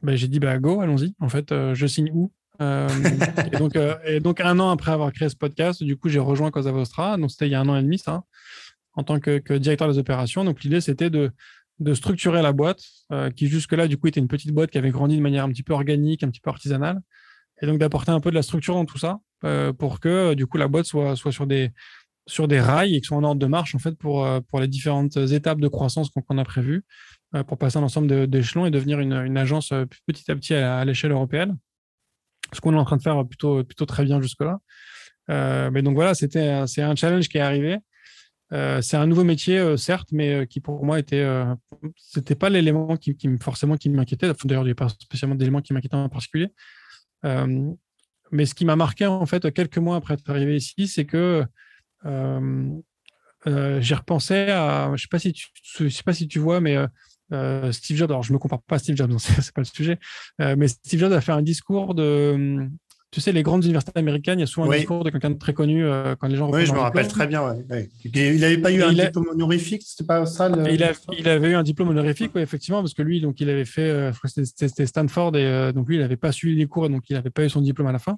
Ben, 0.01 0.15
J'ai 0.15 0.27
dit, 0.27 0.39
bah, 0.39 0.57
go, 0.57 0.81
allons-y. 0.81 1.15
En 1.19 1.29
fait, 1.29 1.51
euh, 1.51 1.73
je 1.73 1.87
signe 1.87 2.11
où 2.13 2.31
et, 2.59 3.57
donc, 3.59 3.77
et 4.03 4.19
donc, 4.19 4.41
un 4.41 4.57
an 4.57 4.71
après 4.71 4.91
avoir 4.91 5.13
créé 5.13 5.29
ce 5.29 5.35
podcast, 5.35 5.83
du 5.83 5.95
coup, 5.95 6.09
j'ai 6.09 6.17
rejoint 6.17 6.49
Cosa 6.49 6.71
Vostra. 6.71 7.15
Donc, 7.15 7.29
c'était 7.29 7.45
il 7.47 7.51
y 7.51 7.55
a 7.55 7.61
un 7.61 7.69
an 7.69 7.77
et 7.77 7.83
demi, 7.83 7.99
ça, 7.99 8.23
en 8.93 9.03
tant 9.03 9.19
que, 9.19 9.57
directeur 9.59 9.87
des 9.87 9.99
opérations. 9.99 10.43
Donc, 10.43 10.63
l'idée, 10.63 10.81
c'était 10.81 11.11
de, 11.11 11.29
de 11.79 11.93
structurer 11.93 12.41
la 12.41 12.53
boîte, 12.53 12.81
qui 13.35 13.45
jusque-là, 13.45 13.87
du 13.87 13.97
coup, 13.97 14.07
était 14.07 14.19
une 14.19 14.27
petite 14.27 14.53
boîte 14.53 14.71
qui 14.71 14.79
avait 14.79 14.89
grandi 14.89 15.15
de 15.17 15.21
manière 15.21 15.43
un 15.43 15.49
petit 15.49 15.61
peu 15.61 15.73
organique, 15.73 16.23
un 16.23 16.31
petit 16.31 16.41
peu 16.41 16.49
artisanale, 16.49 16.99
et 17.61 17.65
donc 17.65 17.79
d'apporter 17.79 18.11
un 18.11 18.19
peu 18.19 18.29
de 18.29 18.35
la 18.35 18.41
structure 18.41 18.75
dans 18.75 18.85
tout 18.85 18.97
ça 18.97 19.19
pour 19.77 19.99
que, 19.99 20.33
du 20.33 20.47
coup, 20.47 20.57
la 20.57 20.67
boîte 20.67 20.85
soit, 20.85 21.15
soit 21.15 21.31
sur 21.31 21.47
des 21.47 21.71
sur 22.25 22.49
des 22.49 22.59
rails 22.59 22.93
et 22.93 22.99
qui 22.99 23.07
soit 23.07 23.15
en 23.15 23.23
ordre 23.23 23.39
de 23.39 23.45
marche 23.45 23.73
en 23.73 23.79
fait 23.79 23.97
pour, 23.97 24.27
pour 24.49 24.59
les 24.59 24.67
différentes 24.67 25.15
étapes 25.15 25.61
de 25.61 25.67
croissance 25.69 26.09
qu'on 26.09 26.37
a 26.37 26.43
prévues 26.43 26.83
pour 27.47 27.57
passer 27.57 27.77
un 27.77 27.83
ensemble 27.83 28.27
d'échelons 28.27 28.65
et 28.65 28.71
devenir 28.71 28.99
une, 28.99 29.13
une, 29.13 29.37
agence 29.37 29.71
petit 30.05 30.29
à 30.29 30.35
petit 30.35 30.53
à, 30.53 30.83
l'échelle 30.83 31.11
européenne. 31.11 31.57
Ce 32.53 32.59
qu'on 32.59 32.73
est 32.73 32.77
en 32.77 32.85
train 32.85 32.97
de 32.97 33.01
faire 33.01 33.25
plutôt, 33.25 33.63
plutôt 33.63 33.85
très 33.85 34.03
bien 34.03 34.21
jusque-là. 34.21 34.59
Euh, 35.29 35.69
mais 35.71 35.81
donc 35.81 35.95
voilà, 35.95 36.13
c'était 36.13 36.65
c'est 36.67 36.81
un 36.81 36.95
challenge 36.95 37.27
qui 37.27 37.37
est 37.37 37.41
arrivé. 37.41 37.77
Euh, 38.53 38.81
c'est 38.81 38.95
un 38.95 39.07
nouveau 39.07 39.25
métier, 39.25 39.59
euh, 39.59 39.75
certes, 39.75 40.09
mais 40.13 40.47
qui 40.47 40.61
pour 40.61 40.85
moi 40.85 40.99
était, 40.99 41.25
c'était 41.97 42.35
pas 42.35 42.49
l'élément 42.49 42.95
qui, 42.95 43.15
qui, 43.15 43.29
forcément 43.41 43.75
qui 43.75 43.89
m'inquiétait. 43.89 44.31
D'ailleurs, 44.45 44.63
il 44.63 44.67
n'y 44.67 44.71
a 44.71 44.75
pas 44.75 44.89
spécialement 44.89 45.35
d'éléments 45.35 45.61
qui 45.61 45.73
m'inquiétaient 45.73 45.95
en 45.95 46.09
particulier. 46.09 46.49
Mais 47.23 48.45
ce 48.45 48.55
qui 48.55 48.65
m'a 48.65 48.75
marqué 48.75 49.05
en 49.05 49.25
fait 49.25 49.51
quelques 49.53 49.77
mois 49.77 49.95
après 49.95 50.15
être 50.15 50.29
arrivé 50.29 50.57
ici, 50.57 50.87
c'est 50.87 51.05
que 51.05 51.45
j'ai 52.05 53.95
repensé 53.95 54.35
à, 54.49 54.91
je 54.95 55.01
sais 55.01 55.07
pas 55.09 55.19
si 55.19 55.33
tu, 55.33 55.47
je 55.79 55.89
sais 55.89 56.03
pas 56.03 56.13
si 56.13 56.27
tu 56.27 56.39
vois, 56.39 56.59
mais 56.59 56.77
Steve 57.71 57.97
Jobs. 57.97 58.11
Alors, 58.11 58.23
je 58.23 58.33
me 58.33 58.37
compare 58.37 58.61
pas 58.61 58.75
à 58.75 58.79
Steve 58.79 58.95
Jobs, 58.95 59.15
c'est 59.19 59.53
pas 59.53 59.61
le 59.61 59.65
sujet. 59.65 59.99
mais 60.39 60.67
Steve 60.67 60.99
Jobs 60.99 61.13
a 61.13 61.21
fait 61.21 61.31
un 61.31 61.41
discours 61.41 61.95
de 61.95 62.69
tu 63.09 63.21
sais, 63.21 63.31
les 63.31 63.43
grandes 63.43 63.63
universités 63.63 63.97
américaines, 63.97 64.39
il 64.39 64.41
y 64.41 64.43
a 64.43 64.47
souvent 64.47 64.69
un 64.69 64.75
discours 64.75 65.03
de 65.03 65.09
quelqu'un 65.09 65.29
de 65.29 65.37
très 65.37 65.53
connu 65.53 65.85
euh, 65.85 66.15
quand 66.15 66.27
les 66.27 66.35
gens. 66.35 66.51
Oui, 66.51 66.65
je 66.65 66.73
me 66.73 66.79
rappelle 66.79 67.07
très 67.07 67.25
bien. 67.25 67.55
Il 68.03 68.39
n'avait 68.39 68.57
pas 68.57 68.71
eu 68.71 68.83
un 68.83 68.91
diplôme 68.91 69.29
honorifique, 69.29 69.83
c'était 69.85 70.05
pas 70.05 70.25
ça 70.25 70.49
il, 70.49 71.27
avait 71.29 71.51
eu 71.51 71.55
un 71.55 71.63
diplôme 71.63 71.89
honorifique, 71.89 72.31
oui, 72.35 72.41
effectivement, 72.41 72.81
parce 72.81 72.93
que 72.93 73.01
lui, 73.01 73.21
donc, 73.21 73.39
il 73.39 73.49
avait 73.49 73.65
fait, 73.65 73.89
euh, 73.89 74.11
c'était 74.25 74.85
Stanford, 74.85 75.37
et 75.37 75.45
euh, 75.45 75.71
donc 75.71 75.87
lui, 75.87 75.95
il 75.95 76.01
n'avait 76.01 76.17
pas 76.17 76.33
suivi 76.33 76.57
les 76.57 76.67
cours, 76.67 76.89
donc 76.89 77.09
il 77.09 77.13
n'avait 77.13 77.29
pas 77.29 77.45
eu 77.45 77.49
son 77.49 77.61
diplôme 77.61 77.87
à 77.87 77.93
la 77.93 77.99
fin. 77.99 78.17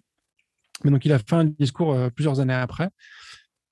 Mais 0.84 0.90
donc, 0.92 1.06
il 1.06 1.14
a 1.14 1.20
fait 1.20 1.34
un 1.34 1.46
discours 1.46 1.96
plusieurs 2.16 2.40
années 2.40 2.54
après. 2.54 2.90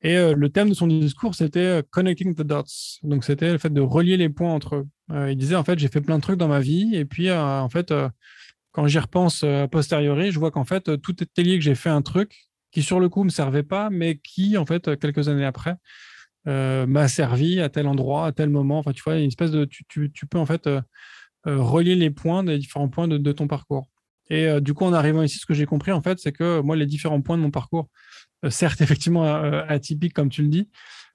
Et 0.02 0.16
le 0.16 0.50
thème 0.50 0.70
de 0.70 0.74
son 0.76 0.88
discours, 0.88 1.34
c'était 1.34 1.82
Connecting 1.90 2.36
the 2.36 2.44
Dots. 2.44 3.00
Donc, 3.02 3.24
c'était 3.24 3.52
le 3.52 3.58
fait 3.58 3.74
de 3.74 3.82
relier 3.82 4.18
les 4.18 4.30
points 4.30 4.54
entre 4.54 4.76
eux. 4.76 4.88
il 5.30 5.38
disait, 5.38 5.56
en 5.56 5.64
fait, 5.64 5.80
j'ai 5.80 5.88
fait 5.88 6.02
plein 6.02 6.18
de 6.18 6.22
trucs 6.22 6.38
dans 6.38 6.50
ma 6.50 6.60
vie, 6.60 6.96
et 6.96 7.06
puis, 7.06 7.32
en 7.32 7.70
fait, 7.70 7.92
quand 8.78 8.86
j'y 8.86 9.00
repense 9.00 9.44
euh, 9.44 9.64
a 9.64 9.68
posteriori, 9.68 10.32
je 10.32 10.38
vois 10.38 10.52
qu'en 10.52 10.64
fait, 10.64 10.88
euh, 10.88 10.98
tout 10.98 11.16
est 11.24 11.42
lié 11.42 11.58
que 11.58 11.64
j'ai 11.64 11.74
fait 11.74 11.90
un 11.90 12.04
truc 12.04 12.48
qui, 12.72 12.84
sur 12.84 13.00
le 13.00 13.10
coup, 13.10 13.22
ne 13.22 13.26
me 13.26 13.30
servait 13.32 13.64
pas, 13.64 13.90
mais 13.90 14.20
qui, 14.20 14.56
en 14.56 14.68
fait, 14.68 15.00
quelques 15.00 15.30
années 15.30 15.46
après, 15.46 15.78
euh, 16.48 16.86
m'a 16.86 17.08
servi 17.08 17.60
à 17.60 17.70
tel 17.70 17.88
endroit, 17.88 18.28
à 18.28 18.32
tel 18.34 18.52
moment. 18.52 18.78
Enfin, 18.78 18.92
tu 18.92 19.02
vois, 19.02 19.18
une 19.18 19.30
espèce 19.30 19.50
de. 19.50 19.66
Tu, 19.66 20.12
tu, 20.12 20.26
peux, 20.28 20.38
en 20.38 20.46
fait, 20.46 20.70
relier 21.44 21.96
les 21.96 22.12
points 22.12 22.44
des 22.44 22.60
différents 22.60 22.88
points 22.88 23.08
de, 23.08 23.32
ton 23.32 23.48
parcours. 23.48 23.88
Et 24.30 24.62
du 24.62 24.76
coup, 24.76 24.86
en 24.86 24.94
arrivant 24.94 25.24
ici, 25.24 25.40
ce 25.40 25.48
que 25.48 25.56
j'ai 25.56 25.66
compris, 25.66 25.92
en 25.92 26.02
fait, 26.02 26.20
c'est 26.20 26.32
que 26.32 26.60
moi, 26.62 26.76
les 26.76 26.86
différents 26.86 27.22
points 27.22 27.38
de 27.38 27.42
mon 27.42 27.52
parcours, 27.52 27.90
certes, 28.50 28.82
effectivement, 28.82 29.24
atypiques, 29.24 30.14
comme 30.14 30.30
tu 30.30 30.44
le 30.44 30.50
dis, 30.50 30.70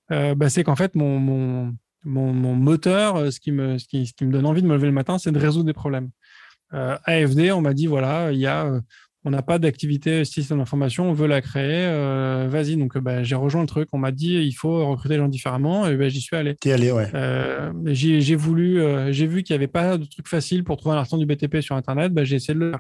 bah, 0.09 0.49
c'est 0.49 0.65
qu'en 0.65 0.77
fait, 0.77 0.97
mon, 0.97 1.73
moteur, 2.05 3.33
ce 3.33 3.39
qui 3.39 3.53
me 3.53 4.33
donne 4.33 4.47
envie 4.47 4.63
de 4.63 4.67
me 4.67 4.75
lever 4.75 4.89
le 4.89 4.93
matin, 4.93 5.19
c'est 5.19 5.31
de 5.31 5.39
résoudre 5.39 5.67
des 5.67 5.73
problèmes. 5.75 6.11
Euh, 6.75 6.97
AFD, 7.05 7.53
on 7.53 7.61
m'a 7.61 7.75
dit 7.75 7.87
voilà, 7.87 8.33
il 8.33 8.39
y 8.39 8.47
a, 8.47 8.65
euh, 8.67 8.81
on 9.25 9.31
n'a 9.31 9.43
pas 9.43 9.59
d'activité 9.59 10.25
système 10.25 10.59
d'information, 10.59 11.09
on 11.11 11.13
veut 11.13 11.27
la 11.27 11.41
créer, 11.41 11.85
euh, 11.87 12.49
vas-y. 12.49 12.77
Donc 12.77 12.99
bah, 12.99 13.23
j'ai 13.23 13.35
rejoint 13.35 13.61
le 13.61 13.67
truc, 13.67 13.89
on 13.93 13.99
m'a 13.99 14.13
dit 14.13 14.35
il 14.35 14.53
faut 14.53 14.87
recruter 14.89 15.15
les 15.15 15.21
gens 15.21 15.29
différemment, 15.29 15.87
et 15.87 15.97
ben, 15.97 16.09
j'y 16.09 16.21
suis 16.21 16.37
allé. 16.37 16.57
T'es 16.57 16.73
allé, 16.73 16.91
ouais. 16.91 17.11
j'ai 17.87 18.37
voulu, 18.37 18.81
j'ai 19.13 19.27
vu 19.27 19.43
qu'il 19.43 19.55
n'y 19.55 19.59
avait 19.59 19.69
pas 19.69 19.99
de 19.99 20.05
truc 20.05 20.29
facile 20.29 20.65
pour 20.65 20.77
trouver 20.77 20.97
un 20.97 20.99
artisan 20.99 21.19
du 21.19 21.27
BTP 21.27 21.61
sur 21.61 21.77
Internet, 21.77 22.13
bah, 22.13 22.25
j'ai 22.25 22.37
essayé 22.37 22.55
de 22.55 22.61
le 22.61 22.73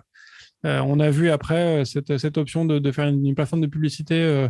faire. 0.64 0.86
on 0.86 1.00
a 1.00 1.10
vu 1.10 1.30
après 1.30 1.84
cette, 1.84 2.16
cette 2.18 2.38
option 2.38 2.64
de, 2.64 2.78
de 2.78 2.92
faire 2.92 3.08
une, 3.08 3.34
plateforme 3.34 3.62
de 3.62 3.66
publicité 3.66 4.48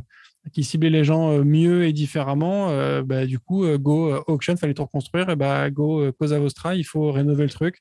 qui 0.51 0.65
ciblait 0.65 0.91
les 0.91 1.05
gens 1.05 1.31
euh, 1.31 1.45
mieux 1.45 1.85
et 1.85 1.93
différemment, 1.93 2.71
euh, 2.71 3.03
bah, 3.03 3.27
du 3.27 3.39
coup, 3.39 3.65
euh, 3.65 3.79
Go 3.79 4.23
Auction, 4.27 4.57
fallait 4.57 4.75
tout 4.75 4.83
reconstruire, 4.83 5.31
et 5.31 5.37
bah, 5.37 5.71
Go 5.71 6.11
Cosa 6.19 6.39
Vostra, 6.39 6.75
il 6.75 6.85
faut 6.85 7.13
rénover 7.13 7.45
le 7.45 7.51
truc, 7.51 7.81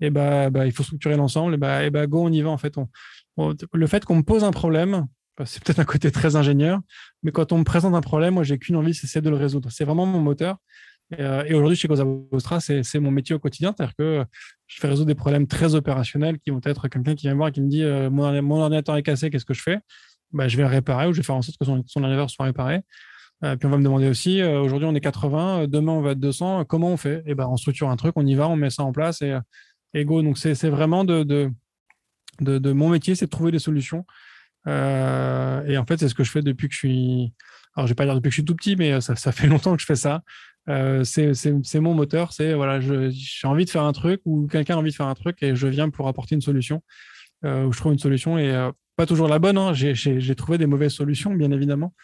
et 0.00 0.10
bah, 0.10 0.50
bah 0.50 0.66
il 0.66 0.72
faut 0.72 0.82
structurer 0.82 1.16
l'ensemble, 1.16 1.54
et 1.54 1.56
bah, 1.56 1.84
et 1.84 1.90
bah, 1.90 2.06
Go, 2.06 2.24
on 2.24 2.32
y 2.32 2.40
va 2.40 2.50
en 2.50 2.58
fait. 2.58 2.74
le 3.72 3.86
fait 3.86 4.04
qu'on 4.04 4.16
me 4.16 4.22
pose 4.22 4.42
un 4.42 4.50
problème, 4.50 5.06
bah, 5.38 5.46
c'est 5.46 5.62
peut-être 5.62 5.78
un 5.78 5.84
côté 5.84 6.10
très 6.10 6.34
ingénieur, 6.36 6.80
mais 7.22 7.30
quand 7.30 7.52
on 7.52 7.58
me 7.58 7.64
présente 7.64 7.94
un 7.94 8.00
problème, 8.00 8.34
moi, 8.34 8.42
j'ai 8.42 8.58
qu'une 8.58 8.76
envie, 8.76 8.94
c'est 8.94 9.20
de 9.20 9.30
le 9.30 9.36
résoudre. 9.36 9.70
C'est 9.70 9.84
vraiment 9.84 10.06
mon 10.06 10.20
moteur. 10.20 10.56
Et, 11.18 11.54
aujourd'hui, 11.54 11.76
chez 11.76 11.88
Cosa 11.88 12.04
Vostra, 12.30 12.60
c'est 12.60 13.00
mon 13.00 13.10
métier 13.10 13.34
au 13.34 13.40
quotidien, 13.40 13.74
c'est-à-dire 13.76 13.96
que 13.96 14.24
je 14.68 14.80
fais 14.80 14.86
résoudre 14.86 15.08
des 15.08 15.16
problèmes 15.16 15.48
très 15.48 15.74
opérationnels 15.74 16.38
qui 16.38 16.50
vont 16.50 16.60
être 16.64 16.86
quelqu'un 16.86 17.16
qui 17.16 17.22
vient 17.22 17.32
me 17.32 17.38
voir 17.38 17.48
et 17.48 17.52
qui 17.52 17.60
me 17.60 17.68
dit 17.68 17.82
mon 18.12 18.60
ordinateur 18.60 18.94
est 18.94 19.02
cassé, 19.02 19.28
qu'est-ce 19.28 19.44
que 19.44 19.54
je 19.54 19.62
fais? 19.62 19.80
Bah, 20.32 20.48
je 20.48 20.56
vais 20.56 20.62
le 20.62 20.68
réparer 20.68 21.06
ou 21.06 21.12
je 21.12 21.18
vais 21.18 21.22
faire 21.22 21.36
en 21.36 21.42
sorte 21.42 21.58
que 21.58 21.64
son, 21.64 21.82
son 21.86 22.28
soit 22.28 22.44
réparé. 22.44 22.82
Euh, 23.42 23.56
puis 23.56 23.66
on 23.66 23.70
va 23.70 23.78
me 23.78 23.84
demander 23.84 24.08
aussi, 24.08 24.42
euh, 24.42 24.60
aujourd'hui 24.60 24.86
on 24.86 24.94
est 24.94 25.00
80, 25.00 25.62
euh, 25.62 25.66
demain 25.66 25.92
on 25.92 26.02
va 26.02 26.10
être 26.12 26.20
200, 26.20 26.64
comment 26.66 26.88
on 26.88 26.96
fait? 26.96 27.22
Et 27.26 27.34
ben 27.34 27.46
on 27.48 27.56
structure 27.56 27.88
un 27.88 27.96
truc, 27.96 28.12
on 28.16 28.26
y 28.26 28.34
va, 28.34 28.48
on 28.48 28.56
met 28.56 28.68
ça 28.70 28.82
en 28.82 28.92
place 28.92 29.22
et, 29.22 29.36
et 29.94 30.04
go. 30.04 30.22
Donc 30.22 30.36
c'est 30.38 30.54
vraiment 30.68 31.04
de, 31.04 31.22
de, 31.22 31.50
de, 32.40 32.72
mon 32.72 32.90
métier, 32.90 33.14
c'est 33.14 33.26
de 33.26 33.30
trouver 33.30 33.50
des 33.52 33.58
solutions. 33.58 34.04
et 34.66 34.70
en 35.78 35.84
fait, 35.86 35.98
c'est 35.98 36.08
ce 36.08 36.14
que 36.14 36.24
je 36.24 36.30
fais 36.30 36.42
depuis 36.42 36.68
que 36.68 36.74
je 36.74 36.78
suis. 36.78 37.34
Alors, 37.76 37.86
je 37.86 37.92
vais 37.92 37.94
pas 37.94 38.04
dire 38.04 38.14
depuis 38.14 38.28
que 38.28 38.32
je 38.32 38.40
suis 38.40 38.44
tout 38.44 38.56
petit, 38.56 38.76
mais 38.76 39.00
ça, 39.00 39.16
ça 39.16 39.32
fait 39.32 39.46
longtemps 39.46 39.74
que 39.74 39.80
je 39.80 39.86
fais 39.86 39.96
ça. 39.96 40.22
c'est 41.04 41.80
mon 41.80 41.94
moteur. 41.94 42.32
C'est 42.32 42.54
voilà, 42.54 42.80
j'ai 42.80 43.48
envie 43.48 43.64
de 43.64 43.70
faire 43.70 43.84
un 43.84 43.92
truc 43.92 44.20
ou 44.26 44.46
quelqu'un 44.48 44.74
a 44.74 44.78
envie 44.78 44.90
de 44.90 44.96
faire 44.96 45.06
un 45.06 45.14
truc 45.14 45.42
et 45.42 45.56
je 45.56 45.66
viens 45.66 45.88
pour 45.88 46.08
apporter 46.08 46.34
une 46.34 46.42
solution. 46.42 46.82
où 47.44 47.72
je 47.72 47.78
trouve 47.78 47.92
une 47.92 47.98
solution 47.98 48.38
et 48.38 48.70
pas 49.00 49.06
toujours 49.06 49.28
la 49.28 49.38
bonne. 49.38 49.56
Hein. 49.56 49.72
J'ai 49.72 50.34
trouvé 50.34 50.58
des 50.58 50.66
mauvaises 50.66 50.92
solutions, 50.92 51.34
bien 51.34 51.50
évidemment. 51.52 51.94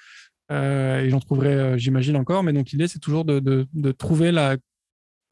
Euh, 0.51 1.01
et 1.01 1.11
j'en 1.11 1.21
trouverai, 1.21 1.53
euh, 1.53 1.77
j'imagine, 1.77 2.17
encore. 2.17 2.43
Mais 2.43 2.55
donc, 2.55 2.71
l'idée, 2.71 2.89
c'est 2.89 3.01
toujours 3.01 3.27
de, 3.27 3.93
trouver 3.93 4.33
la, 4.33 4.57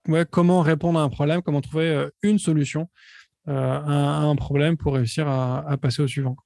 ouais, 0.09 0.27
comment 0.31 0.61
répondre 0.61 0.99
à 0.99 1.03
un 1.03 1.09
problème, 1.09 1.41
comment 1.41 1.63
trouver 1.63 1.89
euh, 1.89 2.11
une 2.23 2.39
solution 2.39 2.91
à, 3.47 4.21
un 4.21 4.37
problème 4.37 4.77
pour 4.77 4.93
réussir 4.93 5.27
à, 5.27 5.75
passer 5.81 6.03
au 6.03 6.07
suivant. 6.07 6.37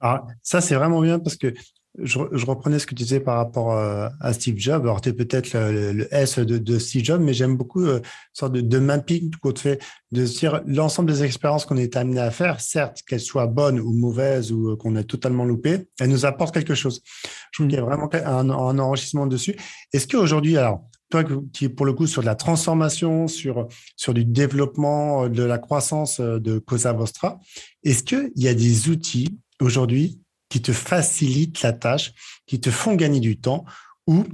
Alors, 0.00 0.26
ça, 0.42 0.62
c'est 0.62 0.76
vraiment 0.76 1.02
bien 1.02 1.18
parce 1.18 1.36
que 1.36 1.52
je, 1.98 2.46
reprenais 2.46 2.78
ce 2.78 2.86
que 2.86 2.94
tu 2.94 3.02
disais 3.02 3.20
par 3.20 3.36
rapport 3.36 3.72
euh, 3.72 4.08
à 4.20 4.32
Steve 4.32 4.56
Jobs. 4.56 4.82
Alors, 4.82 5.00
tu 5.00 5.10
es 5.10 5.12
peut-être 5.12 5.52
le, 5.52 6.08
S 6.14 6.38
de, 6.38 6.78
Steve 6.78 7.04
Jobs, 7.04 7.20
mais 7.20 7.34
j'aime 7.34 7.56
beaucoup 7.56 7.84
euh, 7.84 7.98
une 7.98 8.02
sorte 8.32 8.52
de, 8.52 8.78
mapping 8.78 9.30
qu'on 9.42 9.54
fait, 9.54 9.78
de 10.10 10.24
dire 10.24 10.62
l'ensemble 10.66 11.10
des 11.10 11.22
expériences 11.22 11.66
qu'on 11.66 11.76
est 11.76 11.96
amené 11.96 12.20
à 12.20 12.30
faire, 12.30 12.60
certes, 12.60 13.02
qu'elles 13.06 13.20
soient 13.20 13.46
bonnes 13.46 13.78
ou 13.78 13.92
mauvaises 13.92 14.52
ou 14.52 14.70
euh, 14.70 14.76
qu'on 14.76 14.96
a 14.96 15.02
totalement 15.02 15.44
loupé, 15.44 15.88
elles 16.00 16.08
nous 16.08 16.24
apportent 16.24 16.54
quelque 16.54 16.74
chose. 16.74 17.02
Je 17.24 17.58
trouve 17.58 17.66
qu'il 17.66 17.76
y 17.76 17.80
a 17.80 17.84
vraiment 17.84 18.08
un, 18.12 18.50
un 18.50 18.78
enrichissement 18.78 19.26
dessus. 19.26 19.54
Est-ce 19.92 20.06
qu'aujourd'hui, 20.06 20.56
alors, 20.56 20.86
toi 21.10 21.24
qui 21.52 21.66
es 21.66 21.68
pour 21.68 21.84
le 21.84 21.92
coup 21.92 22.06
sur 22.06 22.22
de 22.22 22.26
la 22.26 22.34
transformation, 22.34 23.28
sur, 23.28 23.68
sur 23.96 24.14
du 24.14 24.24
développement, 24.24 25.28
de 25.28 25.42
la 25.42 25.58
croissance 25.58 26.20
de 26.20 26.58
Cosa 26.58 26.94
Vostra, 26.94 27.38
est-ce 27.84 28.02
qu'il 28.02 28.32
y 28.36 28.48
a 28.48 28.54
des 28.54 28.88
outils 28.88 29.38
aujourd'hui 29.60 30.21
qui 30.52 30.60
te 30.60 30.72
facilitent 30.72 31.62
la 31.62 31.72
tâche, 31.72 32.12
qui 32.44 32.60
te 32.60 32.70
font 32.70 32.94
gagner 32.94 33.20
du 33.20 33.40
temps, 33.40 33.64
ou 34.06 34.26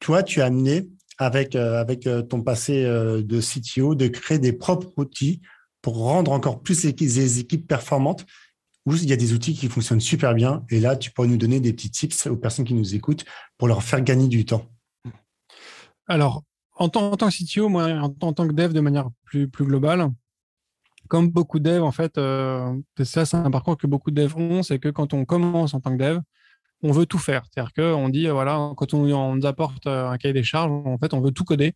toi, 0.00 0.22
tu 0.22 0.40
as 0.40 0.46
amené 0.46 0.88
avec, 1.18 1.54
euh, 1.54 1.78
avec 1.78 2.06
euh, 2.06 2.22
ton 2.22 2.40
passé 2.40 2.82
euh, 2.86 3.22
de 3.22 3.42
CTO 3.42 3.94
de 3.94 4.08
créer 4.08 4.38
des 4.38 4.54
propres 4.54 4.90
outils 4.96 5.42
pour 5.82 5.98
rendre 5.98 6.32
encore 6.32 6.62
plus 6.62 6.82
les, 6.82 7.40
équipes 7.40 7.68
performantes, 7.68 8.24
où 8.86 8.94
il 8.94 9.04
y 9.04 9.12
a 9.12 9.16
des 9.16 9.34
outils 9.34 9.52
qui 9.52 9.68
fonctionnent 9.68 10.00
super 10.00 10.32
bien. 10.32 10.64
Et 10.70 10.80
là, 10.80 10.96
tu 10.96 11.10
pourrais 11.10 11.28
nous 11.28 11.36
donner 11.36 11.60
des 11.60 11.74
petits 11.74 11.90
tips 11.90 12.26
aux 12.28 12.38
personnes 12.38 12.64
qui 12.64 12.72
nous 12.72 12.94
écoutent 12.94 13.26
pour 13.58 13.68
leur 13.68 13.82
faire 13.82 14.00
gagner 14.00 14.28
du 14.28 14.46
temps. 14.46 14.64
Alors, 16.08 16.42
en 16.76 16.88
tant, 16.88 17.12
en 17.12 17.16
tant 17.18 17.28
que 17.28 17.34
CTO, 17.34 17.68
moi, 17.68 17.84
en, 17.84 18.14
en, 18.18 18.32
tant 18.32 18.48
que 18.48 18.54
dev 18.54 18.72
de 18.72 18.80
manière 18.80 19.10
plus, 19.26 19.46
plus 19.46 19.66
globale, 19.66 20.10
comme 21.06 21.30
beaucoup 21.30 21.58
de 21.58 21.64
devs, 21.70 21.82
en 21.82 21.92
fait, 21.92 22.18
euh, 22.18 22.74
ça, 23.02 23.24
c'est 23.24 23.36
un 23.36 23.50
parcours 23.50 23.76
que 23.76 23.86
beaucoup 23.86 24.10
de 24.10 24.22
devs 24.22 24.36
ont, 24.36 24.62
c'est 24.62 24.78
que 24.78 24.88
quand 24.88 25.14
on 25.14 25.24
commence 25.24 25.74
en 25.74 25.80
tant 25.80 25.96
que 25.96 26.02
dev, 26.02 26.20
on 26.82 26.92
veut 26.92 27.06
tout 27.06 27.18
faire. 27.18 27.44
C'est-à-dire 27.50 27.72
qu'on 27.72 28.08
dit, 28.08 28.28
voilà, 28.28 28.72
quand 28.76 28.94
on, 28.94 29.34
nous 29.34 29.46
apporte 29.46 29.86
euh, 29.86 30.08
un 30.08 30.18
cahier 30.18 30.34
des 30.34 30.42
charges, 30.42 30.70
en 30.70 30.98
fait, 30.98 31.14
on 31.14 31.20
veut 31.20 31.32
tout 31.32 31.44
coder, 31.44 31.74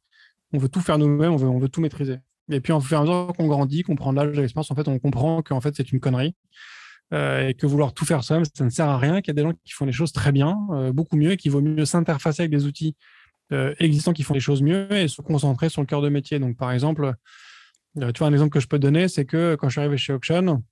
on 0.53 0.59
veut 0.59 0.69
tout 0.69 0.81
faire 0.81 0.99
nous-mêmes, 0.99 1.33
on 1.33 1.59
veut, 1.59 1.69
tout 1.69 1.81
maîtriser. 1.81 2.19
Et 2.51 2.61
puis, 2.61 2.73
en 2.73 2.81
fur 2.81 2.99
et 2.99 3.01
à 3.01 3.03
mesure 3.03 3.33
qu'on 3.37 3.47
grandit, 3.47 3.83
qu'on 3.83 3.97
prend 3.97 4.13
l'âge 4.13 4.33
de 4.33 4.41
l'expérience, 4.41 4.71
en 4.71 4.75
fait, 4.75 4.89
on 4.89 4.99
comprend 4.99 5.43
qu'en 5.43 5.61
fait, 5.61 5.75
c'est 5.77 5.93
une 5.93 6.01
connerie. 6.01 6.35
Euh, 7.13 7.49
et 7.49 7.55
que 7.55 7.67
vouloir 7.67 7.93
tout 7.93 8.05
faire 8.05 8.23
soi-même, 8.23 8.45
ça 8.55 8.65
ne 8.65 8.71
sert 8.71 8.89
à 8.89 8.97
rien, 8.97 9.21
qu'il 9.21 9.35
y 9.35 9.39
a 9.39 9.43
des 9.43 9.49
gens 9.49 9.53
qui 9.65 9.73
font 9.73 9.85
les 9.85 9.93
choses 9.93 10.13
très 10.13 10.31
bien, 10.31 10.57
beaucoup 10.93 11.17
mieux, 11.17 11.33
et 11.33 11.37
qu'il 11.37 11.51
vaut 11.51 11.61
mieux 11.61 11.85
s'interfacer 11.85 12.43
avec 12.43 12.53
des 12.53 12.67
outils 12.67 12.95
existants 13.81 14.13
qui 14.13 14.23
font 14.23 14.35
les 14.35 14.41
choses 14.41 14.63
mieux 14.63 14.91
et 14.93 15.09
se 15.09 15.21
concentrer 15.23 15.69
sur 15.69 15.83
le 15.83 15.87
cœur 15.87 16.03
de 16.03 16.09
métier. 16.09 16.39
Donc, 16.39 16.57
par 16.57 16.71
exemple, 16.71 17.05
euh, 17.05 17.13
tu 17.97 18.19
vois, 18.19 18.29
un 18.29 18.33
exemple 18.33 18.53
que 18.53 18.61
je 18.61 18.69
peux 18.69 18.79
donner, 18.79 19.09
c'est 19.09 19.25
que 19.25 19.55
quand 19.57 19.69
je 19.69 19.73
suis 19.73 19.81
arrivé 19.81 19.97
chez 19.97 20.13
Auction, 20.13 20.63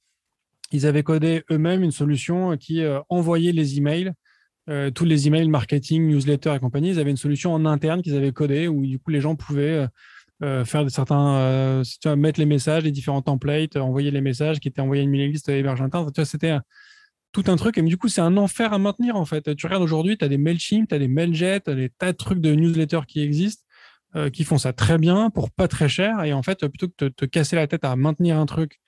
ils 0.72 0.86
avaient 0.86 1.02
codé 1.02 1.42
eux-mêmes 1.50 1.82
une 1.82 1.92
solution 1.92 2.56
qui 2.56 2.82
euh, 2.82 3.00
envoyait 3.08 3.52
les 3.52 3.78
emails, 3.78 4.12
euh, 4.68 4.90
tous 4.90 5.04
les 5.04 5.26
emails 5.26 5.48
marketing, 5.48 6.08
newsletter 6.08 6.54
et 6.54 6.58
compagnie. 6.58 6.90
Ils 6.90 7.00
avaient 7.00 7.10
une 7.10 7.16
solution 7.16 7.54
en 7.54 7.64
interne 7.64 8.02
qu'ils 8.02 8.16
avaient 8.16 8.32
codée 8.32 8.68
où 8.68 8.84
du 8.86 8.98
coup 8.98 9.10
les 9.10 9.20
gens 9.20 9.34
pouvaient 9.34 9.86
faire 10.40 10.88
certains, 10.88 11.82
tu 12.00 12.08
vois, 12.08 12.14
mettre 12.14 12.38
les 12.38 12.46
messages, 12.46 12.84
les 12.84 12.92
différents 12.92 13.22
templates, 13.22 13.76
envoyer 13.76 14.12
les 14.12 14.20
messages 14.20 14.60
qui 14.60 14.68
étaient 14.68 14.80
envoyés 14.80 15.00
à 15.00 15.04
une 15.04 15.10
mailing 15.10 15.32
list 15.32 15.48
hébergée 15.48 15.82
interne. 15.82 16.12
C'était 16.24 16.58
tout 17.32 17.44
un 17.46 17.56
truc. 17.56 17.78
Et 17.78 17.82
du 17.82 17.96
coup, 17.96 18.08
c'est 18.08 18.20
un 18.20 18.36
enfer 18.36 18.72
à 18.72 18.78
maintenir, 18.78 19.16
en 19.16 19.24
fait. 19.24 19.54
Tu 19.56 19.66
regardes 19.66 19.82
aujourd'hui, 19.82 20.16
tu 20.16 20.24
as 20.24 20.28
des 20.28 20.38
MailChimp, 20.38 20.88
tu 20.88 20.94
as 20.94 20.98
des 20.98 21.08
MailJet, 21.08 21.60
tu 21.60 21.70
as 21.70 21.74
des 21.74 21.90
tas 21.90 22.12
de 22.12 22.16
trucs 22.16 22.40
de 22.40 22.54
newsletters 22.54 23.06
qui 23.06 23.20
existent, 23.20 23.64
euh, 24.16 24.30
qui 24.30 24.44
font 24.44 24.56
ça 24.56 24.72
très 24.72 24.96
bien 24.96 25.28
pour 25.28 25.50
pas 25.50 25.68
très 25.68 25.86
cher. 25.86 26.24
Et 26.24 26.32
en 26.32 26.42
fait, 26.42 26.66
plutôt 26.66 26.88
que 26.88 27.04
de 27.04 27.08
te 27.10 27.26
casser 27.26 27.56
la 27.56 27.66
tête 27.66 27.84
à 27.84 27.94
maintenir 27.94 28.38
un 28.38 28.46
truc 28.46 28.80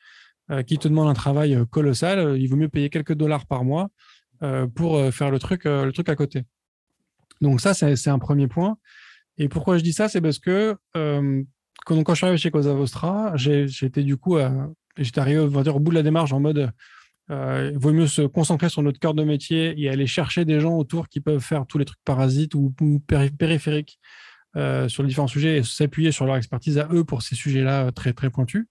euh, 0.51 0.63
qui 0.63 0.79
te 0.79 0.89
demande 0.89 1.09
un 1.09 1.15
travail 1.15 1.55
euh, 1.55 1.67
colossal, 1.67 2.39
il 2.39 2.47
vaut 2.47 2.57
mieux 2.57 2.71
payer 2.71 2.89
quelques 2.89 3.13
dollars 3.13 3.45
par 3.47 3.65
mois 3.65 3.91
pour 4.75 5.13
faire 5.13 5.31
le 5.31 5.39
truc, 5.39 5.65
le 5.67 5.91
truc 5.91 6.09
à 6.09 6.17
côté. 6.17 6.45
Donc 7.43 7.61
ça, 7.61 7.75
c'est 7.75 8.09
un 8.09 8.19
premier 8.19 8.49
point. 8.49 8.79
Et 9.37 9.51
pourquoi 9.51 9.77
je 9.77 9.83
dis 9.83 9.93
ça, 9.93 10.09
c'est 10.09 10.23
parce 10.23 10.39
que 10.39 10.79
quand, 10.95 12.09
je 12.09 12.15
suis 12.15 12.25
arrivé 12.25 12.39
chez 12.39 12.51
Cosa 12.51 12.73
Vostra, 12.73 13.35
j'étais 13.37 14.03
du 14.03 14.17
coup, 14.17 14.39
j'étais 14.97 15.21
arrivé 15.21 15.41
on 15.41 15.49
va 15.49 15.63
dire, 15.63 15.77
au 15.77 15.79
bout 15.79 15.91
de 15.91 15.97
la 15.97 16.03
démarche 16.03 16.33
en 16.33 16.41
mode 16.41 16.73
il 17.29 17.77
vaut 17.77 17.93
mieux 17.93 18.07
se 18.07 18.23
concentrer 18.23 18.71
sur 18.71 18.83
notre 18.83 18.99
cœur 18.99 19.13
de 19.13 19.25
métier 19.25 19.75
et 19.79 19.91
aller 19.91 20.07
chercher 20.07 20.47
des 20.47 20.59
gens 20.59 20.79
autour 20.79 21.11
qui 21.11 21.21
peuvent 21.21 21.39
faire 21.39 21.67
tous 21.67 21.77
les 21.77 21.85
trucs 21.85 22.03
parasites 22.03 22.55
ou, 22.55 22.73
périphériques 23.39 24.01
euh, 24.57 24.89
sur 24.89 25.03
les 25.03 25.09
différents 25.09 25.29
sujets 25.29 25.59
et 25.59 25.63
s'appuyer 25.63 26.13
sur 26.13 26.27
leur 26.27 26.37
expertise 26.37 26.79
à 26.79 26.89
eux 26.93 27.05
pour 27.05 27.23
ces 27.23 27.35
sujets-là 27.35 27.87
euh, 27.87 27.91
très, 27.91 28.13
très 28.13 28.31
pointus. 28.31 28.67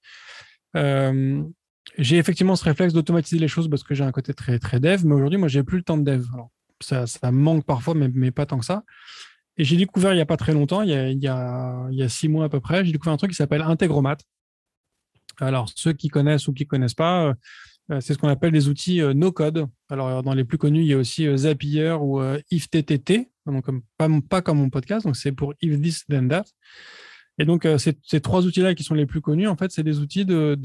j'ai 0.76 2.18
effectivement 2.18 2.56
ce 2.56 2.64
réflexe 2.64 2.94
d'automatiser 2.94 3.40
les 3.40 3.48
choses 3.48 3.70
parce 3.70 3.84
que 3.84 3.96
j'ai 3.96 4.04
un 4.04 4.12
côté 4.12 4.34
très, 4.34 4.60
très 4.60 4.80
dev, 4.80 5.06
mais 5.06 5.16
aujourd'hui, 5.16 5.38
moi, 5.38 5.48
j'ai 5.48 5.64
plus 5.64 5.78
le 5.78 5.84
temps 5.84 5.98
de 5.98 6.04
dev. 6.04 6.26
ça, 6.82 7.08
ça 7.08 7.32
manque 7.32 7.66
parfois, 7.66 7.94
mais, 7.94 8.10
mais 8.14 8.32
pas 8.32 8.46
tant 8.46 8.60
que 8.60 8.66
ça. 8.66 8.84
Et 9.58 9.66
j'ai 9.66 9.76
découvert 9.76 10.14
il 10.14 10.16
n'y 10.16 10.22
a 10.22 10.26
pas 10.26 10.38
très 10.38 10.54
longtemps, 10.54 10.82
il 10.82 10.90
y 10.90 10.94
a, 10.94 11.10
il 11.10 11.22
y 11.22 11.28
a, 11.28 11.88
il 11.92 11.98
y 11.98 12.04
a 12.04 12.10
six 12.10 12.30
mois 12.30 12.46
à 12.46 12.50
peu 12.50 12.60
près, 12.60 12.86
j'ai 12.86 12.92
découvert 12.92 13.14
un 13.14 13.18
truc 13.18 13.32
qui 13.32 13.36
s'appelle 13.36 13.62
Integromat. 13.62 14.18
Alors, 15.40 15.70
ceux 15.76 15.94
qui 15.94 16.10
connaissent 16.10 16.48
ou 16.48 16.54
qui 16.54 16.64
ne 16.64 16.70
connaissent 16.70 16.94
pas, 16.94 17.34
euh, 17.92 18.00
c'est 18.02 18.14
ce 18.14 18.18
qu'on 18.18 18.28
appelle 18.28 18.52
des 18.52 18.68
outils 18.68 19.02
euh, 19.02 19.14
no-code. 19.14 19.68
Alors, 19.90 20.22
dans 20.22 20.34
les 20.34 20.44
plus 20.44 20.58
connus, 20.58 20.82
il 20.82 20.88
y 20.88 20.94
a 20.94 20.98
aussi 20.98 21.28
euh, 21.28 21.38
Zapier 21.38 21.92
ou 22.00 22.22
IfTTT, 22.52 23.30
donc 23.52 23.66
pas, 24.30 24.42
comme 24.42 24.60
mon 24.60 24.70
podcast, 24.70 25.06
donc 25.06 25.16
c'est 25.16 25.32
pour 25.32 25.54
If 25.62 25.82
This 25.82 26.06
Then 26.08 26.30
That. 26.30 26.46
Et 27.38 27.46
donc, 27.46 27.66
ces, 27.78 28.20
trois 28.20 28.46
outils-là 28.46 28.76
qui 28.76 28.84
sont 28.84 28.96
les 28.96 29.06
plus 29.06 29.22
connus, 29.22 29.48
en 29.48 29.56
fait, 29.56 29.72
c'est 29.72 29.84
des 29.84 30.00
outils 30.00 30.26
de, 30.26 30.58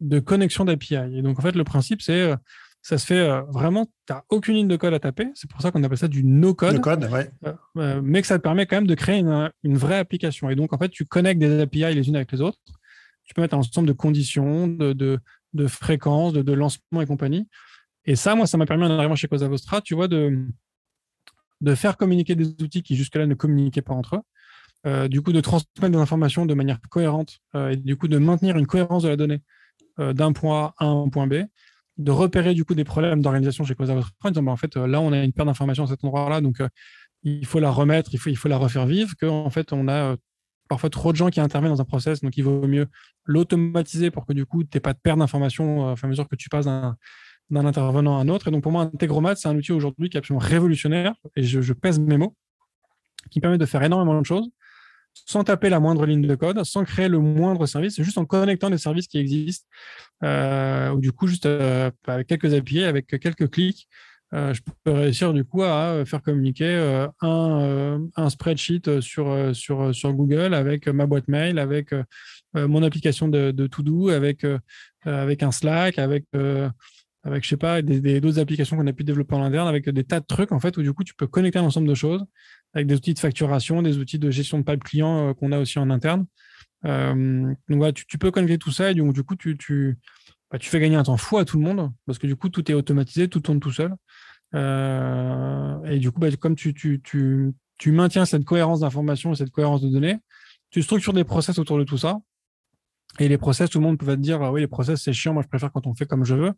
de, 0.00 0.18
connexion 0.20 0.66
d'API. 0.66 0.96
Et 1.14 1.22
donc, 1.22 1.38
en 1.38 1.42
fait, 1.42 1.56
le 1.56 1.64
principe, 1.64 2.02
c'est 2.02 2.34
ça 2.82 2.98
se 2.98 3.06
fait 3.06 3.28
vraiment, 3.48 3.86
tu 4.06 4.12
n'as 4.12 4.22
aucune 4.28 4.54
ligne 4.54 4.68
de 4.68 4.76
code 4.76 4.94
à 4.94 5.00
taper. 5.00 5.28
C'est 5.34 5.50
pour 5.50 5.60
ça 5.60 5.72
qu'on 5.72 5.82
appelle 5.82 5.98
ça 5.98 6.06
du 6.06 6.22
no-code. 6.22 6.74
No-code, 6.74 7.10
ouais. 7.10 8.00
mais 8.02 8.20
que 8.20 8.28
ça 8.28 8.38
te 8.38 8.42
permet 8.42 8.66
quand 8.66 8.76
même 8.76 8.86
de 8.86 8.94
créer 8.94 9.18
une, 9.18 9.50
une, 9.64 9.76
vraie 9.76 9.98
application. 9.98 10.50
Et 10.50 10.54
donc, 10.54 10.72
en 10.72 10.78
fait, 10.78 10.90
tu 10.90 11.04
connectes 11.04 11.40
des 11.40 11.62
API 11.62 11.94
les 11.94 12.08
unes 12.08 12.14
avec 12.14 12.30
les 12.30 12.40
autres. 12.40 12.58
Tu 13.24 13.34
peux 13.34 13.40
mettre 13.40 13.54
un 13.54 13.58
ensemble 13.58 13.88
de 13.88 13.92
conditions, 13.92 14.68
de, 14.68 14.92
de, 14.92 15.18
de 15.52 15.66
fréquence, 15.66 16.32
de, 16.32 16.52
lancement 16.52 17.00
et 17.00 17.06
compagnie. 17.06 17.48
Et 18.04 18.14
ça, 18.14 18.36
moi, 18.36 18.46
ça 18.46 18.56
m'a 18.56 18.66
permis 18.66 18.84
en 18.84 18.90
arrivant 18.90 19.16
chez 19.16 19.26
Cosa 19.26 19.48
Vostra, 19.48 19.80
tu 19.80 19.96
vois, 19.96 20.06
de, 20.06 20.46
de 21.60 21.74
faire 21.74 21.96
communiquer 21.96 22.34
des 22.34 22.48
outils 22.62 22.82
qui 22.82 22.96
jusque-là 22.96 23.26
ne 23.26 23.34
communiquaient 23.34 23.82
pas 23.82 23.94
entre 23.94 24.16
eux. 24.16 24.20
Euh, 24.86 25.08
du 25.08 25.20
coup, 25.22 25.32
de 25.32 25.40
transmettre 25.40 25.90
des 25.90 25.98
informations 25.98 26.46
de 26.46 26.54
manière 26.54 26.78
cohérente 26.90 27.38
euh, 27.54 27.70
et 27.70 27.76
du 27.76 27.96
coup 27.96 28.08
de 28.08 28.18
maintenir 28.18 28.56
une 28.56 28.66
cohérence 28.66 29.02
de 29.02 29.08
la 29.08 29.16
donnée 29.16 29.40
euh, 29.98 30.12
d'un 30.12 30.32
point 30.32 30.74
A 30.78 30.84
à 30.84 30.86
un 30.86 31.08
point 31.08 31.26
B, 31.26 31.34
de 31.96 32.10
repérer 32.12 32.54
du 32.54 32.64
coup 32.64 32.74
des 32.74 32.84
problèmes 32.84 33.20
d'organisation 33.20 33.64
chez 33.64 33.74
Vostra 33.74 34.10
en 34.22 34.30
disant 34.30 34.42
bah, 34.42 34.52
en 34.52 34.56
fait 34.56 34.76
là 34.76 35.00
on 35.00 35.12
a 35.12 35.24
une 35.24 35.32
perte 35.32 35.48
d'informations 35.48 35.84
à 35.84 35.86
cet 35.86 36.04
endroit-là 36.04 36.42
donc 36.42 36.58
il 37.22 37.46
faut 37.46 37.58
la 37.58 37.70
remettre, 37.70 38.10
il 38.12 38.36
faut, 38.36 38.48
la 38.48 38.58
refaire 38.58 38.86
vivre, 38.86 39.14
qu'en 39.18 39.50
fait 39.50 39.72
on 39.72 39.88
a 39.88 40.16
parfois 40.68 40.90
trop 40.90 41.10
de 41.12 41.16
gens 41.16 41.30
qui 41.30 41.40
interviennent 41.40 41.72
dans 41.72 41.80
un 41.80 41.86
process, 41.86 42.20
donc 42.20 42.36
il 42.36 42.42
vaut 42.42 42.68
mieux 42.68 42.86
l'automatiser 43.24 44.10
pour 44.10 44.26
que 44.26 44.32
du 44.32 44.46
coup, 44.46 44.62
tu 44.62 44.70
n'aies 44.74 44.80
pas 44.80 44.92
de 44.92 44.98
perte 45.02 45.18
d'informations 45.18 45.88
à 45.88 46.06
mesure 46.06 46.28
que 46.28 46.36
tu 46.36 46.48
passes 46.48 46.66
d'un 46.66 46.96
intervenant 47.54 48.18
à 48.18 48.22
un 48.22 48.28
autre. 48.28 48.48
Et 48.48 48.50
donc 48.50 48.62
pour 48.62 48.72
moi, 48.72 48.82
Integromat, 48.82 49.36
c'est 49.36 49.48
un 49.48 49.56
outil 49.56 49.72
aujourd'hui 49.72 50.08
qui 50.08 50.16
est 50.16 50.18
absolument 50.18 50.44
révolutionnaire, 50.44 51.14
et 51.36 51.42
je, 51.42 51.72
pèse 51.72 51.98
mes 51.98 52.16
mots, 52.16 52.34
qui 53.30 53.40
permet 53.40 53.58
de 53.58 53.66
faire 53.66 53.82
énormément 53.82 54.20
de 54.20 54.26
choses 54.26 54.48
sans 55.24 55.44
taper 55.44 55.70
la 55.70 55.80
moindre 55.80 56.04
ligne 56.04 56.26
de 56.26 56.34
code, 56.34 56.62
sans 56.64 56.84
créer 56.84 57.08
le 57.08 57.18
moindre 57.18 57.64
service, 57.64 58.00
juste 58.02 58.18
en 58.18 58.26
connectant 58.26 58.68
des 58.68 58.76
services 58.76 59.06
qui 59.06 59.18
existent, 59.18 59.66
euh, 60.22 60.90
ou 60.90 61.00
du 61.00 61.10
coup 61.10 61.26
juste 61.26 61.46
euh, 61.46 61.90
avec 62.06 62.26
quelques 62.26 62.52
API, 62.52 62.84
avec 62.84 63.06
quelques 63.06 63.50
clics, 63.50 63.88
euh, 64.34 64.52
je 64.52 64.60
peux 64.84 64.90
réussir 64.90 65.32
du 65.32 65.44
coup 65.44 65.62
à 65.62 66.04
faire 66.04 66.20
communiquer 66.20 66.66
euh, 66.68 67.06
un, 67.22 68.28
spreadsheet 68.28 69.00
sur, 69.00 69.54
sur, 69.54 69.94
sur 69.94 70.12
Google 70.12 70.52
avec 70.52 70.88
ma 70.88 71.06
boîte 71.06 71.28
mail, 71.28 71.58
avec 71.58 71.94
mon 72.54 72.82
application 72.82 73.28
de, 73.28 73.52
de 73.52 73.66
To-Do, 73.66 74.08
avec, 74.10 74.44
avec 75.04 75.42
un 75.42 75.52
Slack, 75.52 75.98
avec, 75.98 76.24
avec 77.26 77.44
je 77.44 77.48
sais 77.50 77.56
pas, 77.56 77.82
d'autres 77.82 78.38
applications 78.38 78.76
qu'on 78.76 78.86
a 78.86 78.92
pu 78.92 79.04
développer 79.04 79.34
en 79.34 79.42
interne, 79.42 79.68
avec 79.68 79.88
des 79.88 80.04
tas 80.04 80.20
de 80.20 80.26
trucs 80.26 80.52
en 80.52 80.60
fait 80.60 80.76
où 80.76 80.82
du 80.82 80.92
coup 80.92 81.04
tu 81.04 81.14
peux 81.14 81.26
connecter 81.26 81.58
un 81.58 81.64
ensemble 81.64 81.88
de 81.88 81.94
choses 81.94 82.24
avec 82.74 82.86
des 82.86 82.94
outils 82.94 83.14
de 83.14 83.18
facturation, 83.18 83.82
des 83.82 83.98
outils 83.98 84.18
de 84.18 84.30
gestion 84.30 84.58
de 84.58 84.64
pipe 84.64 84.84
client 84.84 85.34
qu'on 85.34 85.52
a 85.52 85.58
aussi 85.58 85.78
en 85.78 85.90
interne. 85.90 86.26
donc 86.84 87.56
voilà, 87.68 87.92
tu, 87.92 88.18
peux 88.18 88.30
connecter 88.30 88.58
tout 88.58 88.70
ça 88.70 88.90
et 88.90 88.94
du, 88.94 89.02
coup 89.22 89.36
tu, 89.36 89.56
tu, 89.56 89.98
bah, 90.50 90.58
tu 90.58 90.70
fais 90.70 90.80
gagner 90.80 90.96
un 90.96 91.02
temps 91.02 91.16
fou 91.16 91.38
à 91.38 91.44
tout 91.44 91.58
le 91.58 91.64
monde 91.64 91.92
parce 92.06 92.18
que 92.18 92.26
du 92.26 92.36
coup 92.36 92.48
tout 92.48 92.70
est 92.70 92.74
automatisé, 92.74 93.28
tout 93.28 93.40
tourne 93.40 93.60
tout 93.60 93.72
seul. 93.72 93.94
Euh, 94.54 95.84
et 95.84 95.98
du 95.98 96.10
coup, 96.10 96.20
bah, 96.20 96.28
comme 96.36 96.56
tu, 96.56 96.72
tu, 96.74 97.00
tu, 97.02 97.52
tu, 97.78 97.92
maintiens 97.92 98.24
cette 98.24 98.44
cohérence 98.44 98.80
d'information 98.80 99.32
et 99.32 99.36
cette 99.36 99.50
cohérence 99.50 99.82
de 99.82 99.88
données, 99.88 100.18
tu 100.70 100.82
structures 100.82 101.12
des 101.12 101.24
process 101.24 101.58
autour 101.58 101.78
de 101.78 101.84
tout 101.84 101.98
ça. 101.98 102.18
Et 103.18 103.28
les 103.28 103.38
process, 103.38 103.70
tout 103.70 103.78
le 103.78 103.84
monde 103.84 103.98
peut 103.98 104.06
te 104.06 104.12
dire, 104.20 104.42
ah 104.42 104.52
oui, 104.52 104.60
les 104.60 104.66
process, 104.66 105.02
c'est 105.02 105.12
chiant, 105.12 105.32
moi 105.32 105.42
je 105.42 105.48
préfère 105.48 105.72
quand 105.72 105.86
on 105.86 105.94
fait 105.94 106.06
comme 106.06 106.24
je 106.24 106.34
veux. 106.34 106.52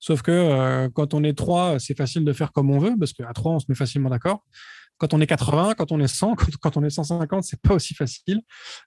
Sauf 0.00 0.22
que 0.22 0.30
euh, 0.30 0.88
quand 0.92 1.12
on 1.12 1.22
est 1.22 1.36
trois, 1.36 1.78
c'est 1.78 1.96
facile 1.96 2.24
de 2.24 2.32
faire 2.32 2.52
comme 2.52 2.70
on 2.70 2.78
veut, 2.78 2.96
parce 2.98 3.12
qu'à 3.12 3.30
trois, 3.34 3.52
on 3.52 3.58
se 3.58 3.66
met 3.68 3.74
facilement 3.74 4.08
d'accord. 4.08 4.44
Quand 4.96 5.14
on 5.14 5.20
est 5.20 5.26
80, 5.26 5.74
quand 5.76 5.92
on 5.92 6.00
est 6.00 6.08
100, 6.08 6.36
quand, 6.60 6.76
on 6.78 6.82
est 6.82 6.90
150, 6.90 7.44
c'est 7.44 7.60
pas 7.60 7.74
aussi 7.74 7.94
facile. 7.94 8.40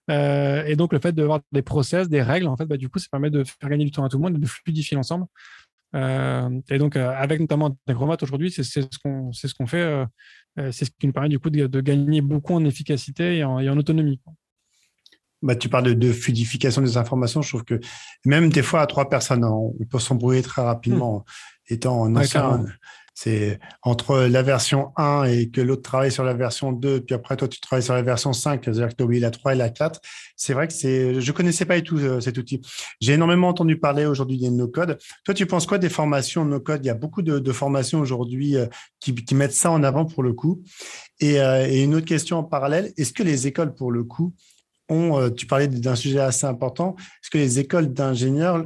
Euh, 0.10 0.66
et 0.66 0.76
donc, 0.76 0.92
le 0.92 1.00
fait 1.00 1.14
d'avoir 1.14 1.40
des 1.52 1.62
process, 1.62 2.10
des 2.10 2.24
règles, 2.24 2.48
en 2.48 2.58
fait, 2.58 2.66
bah, 2.66 2.78
du 2.78 2.90
coup, 2.90 2.98
ça 2.98 3.08
permet 3.12 3.30
de 3.30 3.44
faire 3.44 3.70
gagner 3.70 3.86
du 3.86 3.92
temps 3.92 4.04
à 4.04 4.10
tout 4.10 4.18
le 4.18 4.24
monde 4.24 4.36
et 4.36 4.40
de 4.40 4.46
fluidifier 4.48 4.96
l'ensemble. 4.96 5.26
Euh, 5.96 6.50
et 6.72 6.80
donc, 6.80 6.96
avec 6.96 7.40
notamment 7.40 7.68
Integromat 7.68 8.18
aujourd'hui, 8.24 8.52
c'est 8.52 8.64
ce 8.64 8.80
qu'on 9.04 9.32
ce 9.32 9.48
fait. 9.68 10.06
C'est 10.72 10.86
ce 10.86 10.92
qui 11.00 11.06
nous 11.06 11.14
permet 11.14 11.30
du 11.30 11.40
coup 11.40 11.52
de, 11.52 11.82
gagner 11.82 12.22
beaucoup 12.22 12.54
en 12.54 12.66
efficacité 12.66 13.38
et 13.38 13.44
en 13.44 13.78
autonomie. 13.78 14.20
Bah, 15.44 15.56
tu 15.56 15.70
parles 15.70 15.94
de, 15.94 16.12
fluidification 16.12 16.82
des 16.82 16.98
informations. 16.98 17.42
Je 17.42 17.50
trouve 17.50 17.64
que 17.64 17.80
même 18.26 18.50
des 18.50 18.64
fois, 18.64 18.82
à 18.82 18.88
trois 18.88 19.10
personnes, 19.10 19.44
on 19.44 19.74
peut 19.90 20.00
s'embrouiller 20.00 20.42
très 20.42 20.62
rapidement. 20.62 21.20
Hmm. 21.20 21.74
Étant 21.74 22.02
en 22.02 22.16
ancien, 22.16 22.66
c'est 23.14 23.60
entre 23.84 24.22
la 24.22 24.42
version 24.42 24.92
1 24.98 25.26
et 25.26 25.50
que 25.50 25.62
l'autre 25.62 25.84
travaille 25.84 26.12
sur 26.12 26.24
la 26.24 26.34
version 26.34 26.72
2, 26.72 27.02
puis 27.02 27.14
après 27.14 27.38
toi 27.38 27.48
tu 27.48 27.60
travailles 27.60 27.84
sur 27.84 27.94
la 27.94 28.02
version 28.02 28.34
5, 28.34 28.62
c'est-à-dire 28.64 28.90
que 28.90 28.96
tu 28.96 29.04
as 29.04 29.06
oublié 29.06 29.22
la 29.22 29.32
3 29.32 29.54
et 29.54 29.58
la 29.58 29.70
4. 29.70 30.02
C'est 30.36 30.54
vrai 30.54 30.68
que 30.68 30.74
c'est, 30.74 31.22
je 31.22 31.32
connaissais 31.32 31.66
pas 31.66 31.76
du 31.76 31.84
tout 31.84 31.98
euh, 32.00 32.20
cet 32.20 32.38
outil. 32.38 32.62
J'ai 33.00 33.14
énormément 33.14 33.50
entendu 33.50 33.78
parler 33.78 34.06
aujourd'hui 34.06 34.40
des 34.40 34.50
no-code. 34.50 34.98
Toi, 35.26 35.34
tu 35.34 35.46
penses 35.46 35.68
quoi 35.68 35.78
des 35.78 35.90
formations 35.90 36.44
no-code? 36.44 36.84
Il 36.84 36.88
y 36.88 36.92
a 36.92 36.96
beaucoup 36.96 37.22
de, 37.22 37.52
formations 37.52 38.00
aujourd'hui 38.00 38.58
euh, 38.58 38.66
qui, 39.00 39.14
mettent 39.36 39.54
ça 39.54 39.70
en 39.70 39.84
avant 39.84 40.06
pour 40.06 40.24
le 40.24 40.34
coup. 40.34 40.64
Euh, 41.22 41.68
et, 41.68 41.84
une 41.84 41.94
autre 41.96 42.08
question 42.08 42.40
en 42.40 42.44
parallèle, 42.44 42.94
est-ce 42.98 43.14
que 43.14 43.24
les 43.24 43.46
écoles 43.46 43.76
pour 43.76 43.92
le 43.92 44.04
coup 44.04 44.34
ont, 44.94 45.30
tu 45.30 45.46
parlais 45.46 45.68
d'un 45.68 45.96
sujet 45.96 46.20
assez 46.20 46.46
important, 46.46 46.96
est-ce 46.98 47.30
que 47.30 47.38
les 47.38 47.60
écoles 47.60 47.94
d'ingénieurs, 47.94 48.66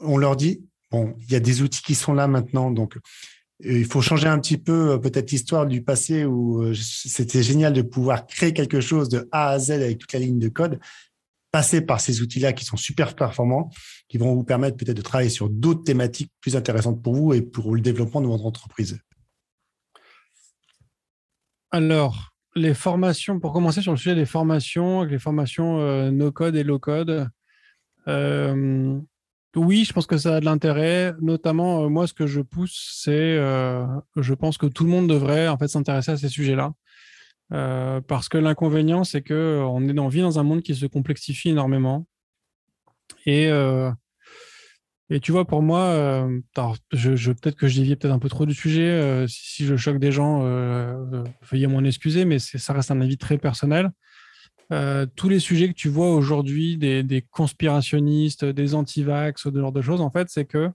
on 0.00 0.16
leur 0.16 0.36
dit, 0.36 0.64
bon, 0.90 1.14
il 1.20 1.32
y 1.32 1.36
a 1.36 1.40
des 1.40 1.62
outils 1.62 1.82
qui 1.82 1.94
sont 1.94 2.14
là 2.14 2.26
maintenant, 2.28 2.70
donc 2.70 2.96
il 3.64 3.84
faut 3.84 4.00
changer 4.00 4.28
un 4.28 4.38
petit 4.38 4.58
peu 4.58 4.92
euh, 4.92 4.98
peut-être 4.98 5.30
l'histoire 5.30 5.66
du 5.66 5.82
passé 5.82 6.24
où 6.24 6.62
euh, 6.62 6.74
c'était 6.74 7.42
génial 7.42 7.72
de 7.72 7.82
pouvoir 7.82 8.26
créer 8.26 8.52
quelque 8.52 8.80
chose 8.80 9.08
de 9.08 9.28
A 9.32 9.50
à 9.50 9.58
Z 9.58 9.72
avec 9.72 9.98
toute 9.98 10.12
la 10.12 10.18
ligne 10.18 10.38
de 10.38 10.48
code, 10.48 10.80
passer 11.50 11.80
par 11.80 12.00
ces 12.00 12.22
outils-là 12.22 12.52
qui 12.52 12.64
sont 12.64 12.76
super 12.76 13.14
performants, 13.14 13.70
qui 14.08 14.18
vont 14.18 14.34
vous 14.34 14.44
permettre 14.44 14.76
peut-être 14.76 14.96
de 14.96 15.02
travailler 15.02 15.30
sur 15.30 15.48
d'autres 15.48 15.84
thématiques 15.84 16.32
plus 16.40 16.56
intéressantes 16.56 17.02
pour 17.02 17.14
vous 17.14 17.34
et 17.34 17.42
pour 17.42 17.74
le 17.74 17.80
développement 17.80 18.20
de 18.20 18.26
votre 18.26 18.46
entreprise. 18.46 18.98
Alors, 21.70 22.31
les 22.54 22.74
formations, 22.74 23.40
pour 23.40 23.52
commencer 23.52 23.82
sur 23.82 23.92
le 23.92 23.98
sujet 23.98 24.14
des 24.14 24.26
formations, 24.26 25.02
les 25.04 25.18
formations 25.18 25.80
euh, 25.80 26.10
no-code 26.10 26.56
et 26.56 26.64
low-code, 26.64 27.28
oui, 29.56 29.84
je 29.84 29.92
pense 29.92 30.06
que 30.06 30.16
ça 30.16 30.36
a 30.36 30.40
de 30.40 30.44
l'intérêt. 30.44 31.14
Notamment, 31.20 31.84
euh, 31.84 31.88
moi, 31.88 32.06
ce 32.06 32.14
que 32.14 32.26
je 32.26 32.40
pousse, 32.40 32.96
c'est, 33.02 33.12
euh, 33.12 33.84
je 34.16 34.34
pense 34.34 34.56
que 34.58 34.66
tout 34.66 34.84
le 34.84 34.90
monde 34.90 35.08
devrait 35.08 35.48
en 35.48 35.58
fait 35.58 35.68
s'intéresser 35.68 36.12
à 36.12 36.16
ces 36.16 36.28
sujets-là, 36.28 36.72
euh, 37.52 38.00
parce 38.00 38.28
que 38.28 38.38
l'inconvénient, 38.38 39.04
c'est 39.04 39.22
que 39.22 39.62
on 39.66 39.86
est 39.86 40.08
vit 40.08 40.22
dans 40.22 40.38
un 40.38 40.42
monde 40.42 40.62
qui 40.62 40.74
se 40.74 40.86
complexifie 40.86 41.50
énormément. 41.50 42.06
Et 43.26 43.50
et 45.12 45.20
tu 45.20 45.30
vois, 45.30 45.44
pour 45.44 45.60
moi, 45.60 46.26
je, 46.90 47.32
peut-être 47.32 47.56
que 47.56 47.68
je 47.68 47.80
dévie 47.80 47.96
peut-être 47.96 48.14
un 48.14 48.18
peu 48.18 48.30
trop 48.30 48.46
du 48.46 48.54
sujet. 48.54 49.26
si 49.28 49.66
je 49.66 49.76
choque 49.76 49.98
des 49.98 50.10
gens, 50.10 50.40
veuillez 51.50 51.66
m'en 51.66 51.84
excuser, 51.84 52.24
mais 52.24 52.38
ça 52.38 52.72
reste 52.72 52.90
un 52.90 53.00
avis 53.02 53.18
très 53.18 53.36
personnel. 53.36 53.90
tous 55.14 55.28
les 55.28 55.38
sujets 55.38 55.68
que 55.68 55.74
tu 55.74 55.90
vois 55.90 56.14
aujourd'hui 56.14 56.78
des, 56.78 57.26
conspirationnistes, 57.30 58.46
des 58.46 58.74
anti-vax, 58.74 59.42
ce 59.42 59.54
genre 59.54 59.70
de 59.70 59.82
choses, 59.82 60.00
en 60.00 60.10
fait, 60.10 60.28
c'est 60.30 60.46
que 60.46 60.70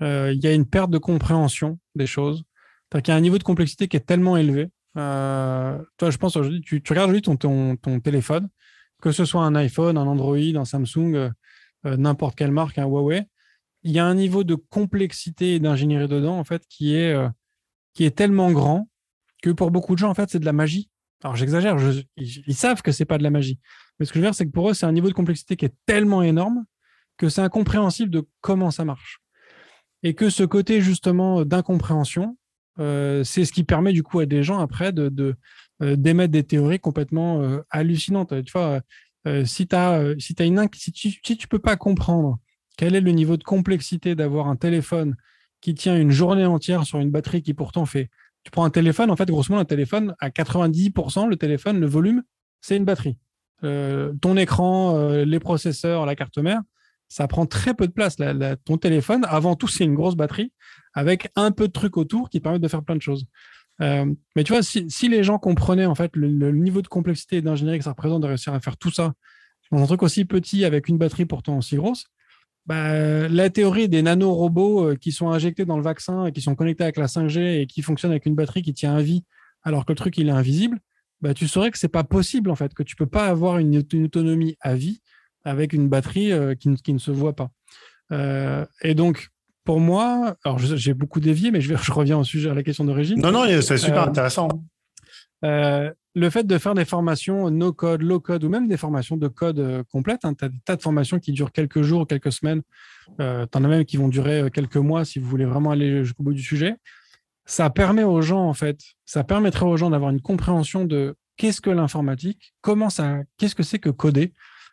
il 0.00 0.40
y 0.42 0.46
a 0.46 0.52
une 0.54 0.64
perte 0.64 0.90
de 0.90 0.98
compréhension 0.98 1.78
des 1.94 2.06
choses. 2.06 2.44
Il 2.94 3.06
y 3.06 3.10
a 3.10 3.16
un 3.16 3.20
niveau 3.20 3.36
de 3.36 3.44
complexité 3.44 3.86
qui 3.86 3.98
est 3.98 4.06
tellement 4.06 4.38
élevé. 4.38 4.68
toi, 4.94 6.10
je 6.10 6.16
pense 6.16 6.36
aujourd'hui, 6.36 6.62
tu, 6.62 6.82
regardes 6.88 7.10
aujourd'hui 7.10 7.36
ton, 7.76 8.00
téléphone, 8.00 8.48
que 9.02 9.12
ce 9.12 9.26
soit 9.26 9.42
un 9.42 9.54
iPhone, 9.56 9.98
un 9.98 10.06
Android, 10.06 10.38
un 10.38 10.64
Samsung, 10.64 11.32
n'importe 11.84 12.34
quelle 12.34 12.50
marque, 12.50 12.78
un 12.78 12.86
Huawei, 12.86 13.26
il 13.82 13.92
y 13.92 13.98
a 13.98 14.04
un 14.04 14.14
niveau 14.14 14.44
de 14.44 14.54
complexité 14.54 15.54
et 15.54 15.60
d'ingénierie 15.60 16.08
dedans, 16.08 16.38
en 16.38 16.44
fait, 16.44 16.64
qui 16.68 16.94
est, 16.94 17.16
qui 17.94 18.04
est 18.04 18.16
tellement 18.16 18.50
grand 18.52 18.88
que 19.42 19.50
pour 19.50 19.70
beaucoup 19.70 19.94
de 19.94 19.98
gens, 19.98 20.10
en 20.10 20.14
fait, 20.14 20.30
c'est 20.30 20.40
de 20.40 20.44
la 20.44 20.52
magie. 20.52 20.90
Alors 21.22 21.34
j'exagère, 21.34 21.76
ils, 22.16 22.54
savent 22.54 22.82
que 22.82 22.92
c'est 22.92 23.04
pas 23.04 23.18
de 23.18 23.24
la 23.24 23.30
magie. 23.30 23.58
Mais 23.98 24.06
ce 24.06 24.12
que 24.12 24.18
je 24.18 24.20
veux 24.20 24.26
dire, 24.26 24.34
c'est 24.34 24.46
que 24.46 24.52
pour 24.52 24.70
eux, 24.70 24.74
c'est 24.74 24.86
un 24.86 24.92
niveau 24.92 25.08
de 25.08 25.14
complexité 25.14 25.56
qui 25.56 25.64
est 25.64 25.74
tellement 25.86 26.22
énorme 26.22 26.64
que 27.16 27.28
c'est 27.28 27.40
incompréhensible 27.40 28.10
de 28.10 28.24
comment 28.40 28.70
ça 28.70 28.84
marche. 28.84 29.20
Et 30.04 30.14
que 30.14 30.30
ce 30.30 30.44
côté 30.44 30.80
justement 30.80 31.44
d'incompréhension, 31.44 32.38
euh, 32.78 33.24
c'est 33.24 33.44
ce 33.44 33.52
qui 33.52 33.64
permet 33.64 33.92
du 33.92 34.04
coup 34.04 34.20
à 34.20 34.26
des 34.26 34.44
gens 34.44 34.60
après 34.60 34.92
de, 34.92 35.34
euh, 35.82 35.96
d'émettre 35.96 36.30
des 36.30 36.44
théories 36.44 36.78
complètement 36.78 37.42
euh, 37.42 37.58
hallucinantes. 37.70 38.44
Tu 38.44 38.52
vois, 38.52 38.80
si, 39.44 39.68
as, 39.72 40.14
si, 40.18 40.36
as 40.38 40.44
une, 40.44 40.68
si 40.74 40.92
tu, 40.92 41.10
si 41.10 41.36
tu 41.36 41.48
peux 41.48 41.58
pas 41.58 41.76
comprendre 41.76 42.38
quel 42.78 42.94
est 42.94 43.02
le 43.02 43.10
niveau 43.10 43.36
de 43.36 43.44
complexité 43.44 44.14
d'avoir 44.14 44.48
un 44.48 44.56
téléphone 44.56 45.16
qui 45.60 45.74
tient 45.74 46.00
une 46.00 46.12
journée 46.12 46.46
entière 46.46 46.84
sur 46.84 47.00
une 47.00 47.10
batterie 47.10 47.42
qui 47.42 47.52
pourtant 47.52 47.84
fait 47.84 48.08
tu 48.44 48.50
prends 48.50 48.64
un 48.64 48.70
téléphone, 48.70 49.10
en 49.10 49.16
fait, 49.16 49.28
grosso 49.28 49.50
modo, 49.50 49.60
un 49.60 49.66
téléphone, 49.66 50.14
à 50.20 50.30
90%, 50.30 51.28
le 51.28 51.36
téléphone, 51.36 51.80
le 51.80 51.86
volume, 51.86 52.22
c'est 52.60 52.76
une 52.76 52.84
batterie. 52.84 53.18
Euh, 53.64 54.14
ton 54.22 54.36
écran, 54.36 54.96
euh, 54.96 55.24
les 55.24 55.40
processeurs, 55.40 56.06
la 56.06 56.14
carte 56.14 56.38
mère, 56.38 56.62
ça 57.08 57.26
prend 57.26 57.46
très 57.46 57.74
peu 57.74 57.86
de 57.86 57.92
place. 57.92 58.16
ton 58.64 58.78
téléphone, 58.78 59.26
avant 59.28 59.56
tout, 59.56 59.68
c'est 59.68 59.84
une 59.84 59.94
grosse 59.94 60.14
batterie 60.14 60.52
avec 60.94 61.28
un 61.36 61.50
peu 61.50 61.66
de 61.66 61.72
trucs 61.72 61.96
autour 61.96 62.30
qui 62.30 62.40
permettent 62.40 62.62
de 62.62 62.68
faire 62.68 62.84
plein 62.84 62.96
de 62.96 63.02
choses. 63.02 63.26
Euh, 63.80 64.06
mais 64.34 64.44
tu 64.44 64.52
vois, 64.52 64.62
si, 64.62 65.08
les 65.08 65.22
gens 65.22 65.38
comprenaient 65.38 65.86
en 65.86 65.94
fait 65.94 66.14
le, 66.16 66.28
le 66.28 66.52
niveau 66.52 66.80
de 66.80 66.88
complexité 66.88 67.36
et 67.36 67.42
d'ingénierie 67.42 67.78
que 67.78 67.84
ça 67.84 67.90
représente 67.90 68.22
de 68.22 68.28
réussir 68.28 68.54
à 68.54 68.60
faire 68.60 68.76
tout 68.76 68.90
ça 68.90 69.12
dans 69.70 69.82
un 69.82 69.86
truc 69.86 70.02
aussi 70.02 70.24
petit 70.24 70.64
avec 70.64 70.88
une 70.88 70.96
batterie 70.96 71.26
pourtant 71.26 71.58
aussi 71.58 71.76
grosse, 71.76 72.06
bah, 72.68 73.28
la 73.28 73.48
théorie 73.48 73.88
des 73.88 74.02
nanorobots 74.02 74.90
euh, 74.90 74.94
qui 74.94 75.10
sont 75.10 75.30
injectés 75.30 75.64
dans 75.64 75.78
le 75.78 75.82
vaccin 75.82 76.26
et 76.26 76.32
qui 76.32 76.42
sont 76.42 76.54
connectés 76.54 76.82
avec 76.82 76.98
la 76.98 77.06
5G 77.06 77.62
et 77.62 77.66
qui 77.66 77.80
fonctionnent 77.80 78.10
avec 78.10 78.26
une 78.26 78.34
batterie 78.34 78.60
qui 78.60 78.74
tient 78.74 78.94
à 78.94 79.00
vie 79.00 79.24
alors 79.62 79.86
que 79.86 79.92
le 79.92 79.96
truc 79.96 80.18
il 80.18 80.28
est 80.28 80.32
invisible, 80.32 80.78
bah, 81.22 81.32
tu 81.32 81.48
saurais 81.48 81.70
que 81.70 81.78
c'est 81.78 81.88
pas 81.88 82.04
possible 82.04 82.50
en 82.50 82.54
fait, 82.56 82.74
que 82.74 82.82
tu 82.82 82.94
peux 82.94 83.06
pas 83.06 83.26
avoir 83.26 83.56
une, 83.56 83.78
autonomie 83.78 84.58
à 84.60 84.74
vie 84.74 85.00
avec 85.44 85.72
une 85.72 85.88
batterie 85.88 86.30
euh, 86.30 86.54
qui, 86.54 86.92
ne 86.92 86.98
se 86.98 87.10
voit 87.10 87.34
pas. 87.34 87.50
Euh, 88.12 88.66
et 88.82 88.94
donc, 88.94 89.28
pour 89.64 89.80
moi, 89.80 90.36
alors 90.44 90.58
j'ai 90.58 90.92
beaucoup 90.92 91.20
dévié, 91.20 91.50
mais 91.50 91.62
je, 91.62 91.74
je, 91.82 91.92
reviens 91.92 92.18
au 92.18 92.24
sujet 92.24 92.50
à 92.50 92.54
la 92.54 92.62
question 92.62 92.84
d'origine. 92.84 93.18
Non, 93.18 93.32
non, 93.32 93.46
c'est 93.62 93.78
super 93.78 94.02
intéressant 94.02 94.48
le 96.14 96.30
fait 96.30 96.46
de 96.46 96.58
faire 96.58 96.74
des 96.74 96.84
formations 96.84 97.50
no 97.50 97.72
code, 97.72 98.02
low 98.02 98.20
code 98.20 98.44
ou 98.44 98.48
même 98.48 98.68
des 98.68 98.76
formations 98.76 99.16
de 99.16 99.28
code 99.28 99.58
euh, 99.58 99.82
complètes, 99.90 100.24
hein, 100.24 100.34
tu 100.34 100.44
as 100.44 100.48
des 100.48 100.58
tas 100.64 100.76
de 100.76 100.82
formations 100.82 101.18
qui 101.18 101.32
durent 101.32 101.52
quelques 101.52 101.82
jours, 101.82 102.06
quelques 102.06 102.32
semaines, 102.32 102.62
euh, 103.20 103.46
tu 103.50 103.58
en 103.58 103.64
as 103.64 103.68
même 103.68 103.84
qui 103.84 103.96
vont 103.96 104.08
durer 104.08 104.40
euh, 104.40 104.50
quelques 104.50 104.76
mois 104.76 105.04
si 105.04 105.18
vous 105.18 105.28
voulez 105.28 105.44
vraiment 105.44 105.70
aller 105.70 106.04
jusqu'au 106.04 106.22
bout 106.22 106.32
du 106.32 106.42
sujet. 106.42 106.76
Ça 107.44 107.70
permet 107.70 108.04
aux 108.04 108.20
gens, 108.20 108.44
en 108.46 108.54
fait, 108.54 108.80
ça 109.06 109.24
permettrait 109.24 109.66
aux 109.66 109.76
gens 109.76 109.90
d'avoir 109.90 110.10
une 110.10 110.20
compréhension 110.20 110.84
de 110.84 111.16
qu'est-ce 111.36 111.60
que 111.60 111.70
l'informatique, 111.70 112.54
comment 112.60 112.90
ça, 112.90 113.20
qu'est-ce 113.36 113.54
que 113.54 113.62
c'est 113.62 113.78
que 113.78 113.90
coder, 113.90 114.32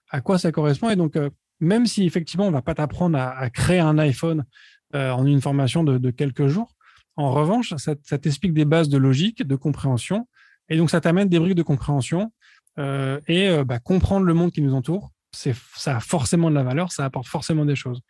à 0.09 0.21
quoi 0.21 0.37
ça 0.37 0.51
correspond. 0.51 0.89
Et 0.89 0.95
donc, 0.95 1.17
même 1.61 1.85
si 1.85 2.05
effectivement, 2.05 2.47
on 2.47 2.51
va 2.51 2.61
pas 2.61 2.73
t'apprendre 2.73 3.17
à, 3.17 3.49
créer 3.49 3.79
un 3.79 3.97
iPhone 3.97 4.43
en 4.93 5.25
une 5.25 5.39
formation 5.39 5.85
de, 5.85 6.11
quelques 6.11 6.47
jours, 6.47 6.75
en 7.15 7.31
revanche, 7.31 7.73
ça 7.77 8.17
t'explique 8.17 8.53
des 8.53 8.65
bases 8.65 8.89
de 8.89 8.97
logique, 8.97 9.47
de 9.47 9.55
compréhension, 9.55 10.27
et 10.69 10.77
donc, 10.77 10.89
ça 10.89 11.01
t'amène 11.01 11.29
des 11.29 11.39
briques 11.39 11.55
de 11.55 11.63
compréhension 11.63 12.31
euh, 12.79 13.19
et 13.27 13.47
euh, 13.49 13.63
bah, 13.63 13.79
comprendre 13.79 14.25
le 14.25 14.33
monde 14.33 14.51
qui 14.51 14.61
nous 14.61 14.73
entoure. 14.73 15.11
C'est, 15.31 15.55
ça 15.75 15.97
a 15.97 15.99
forcément 15.99 16.49
de 16.49 16.55
la 16.55 16.63
valeur, 16.63 16.91
ça 16.91 17.05
apporte 17.05 17.27
forcément 17.27 17.65
des 17.65 17.75
choses. 17.75 18.01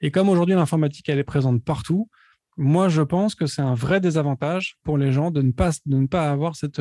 Et 0.00 0.10
comme 0.10 0.28
aujourd'hui, 0.28 0.54
l'informatique, 0.54 1.08
elle 1.08 1.18
est 1.18 1.24
présente 1.24 1.64
partout, 1.64 2.08
moi, 2.56 2.88
je 2.88 3.02
pense 3.02 3.34
que 3.34 3.46
c'est 3.46 3.62
un 3.62 3.74
vrai 3.74 4.00
désavantage 4.00 4.76
pour 4.84 4.98
les 4.98 5.12
gens 5.12 5.30
de 5.30 5.42
ne 5.42 5.52
pas, 5.52 5.70
de 5.86 5.96
ne 5.96 6.06
pas 6.06 6.30
avoir 6.30 6.56
cette, 6.56 6.80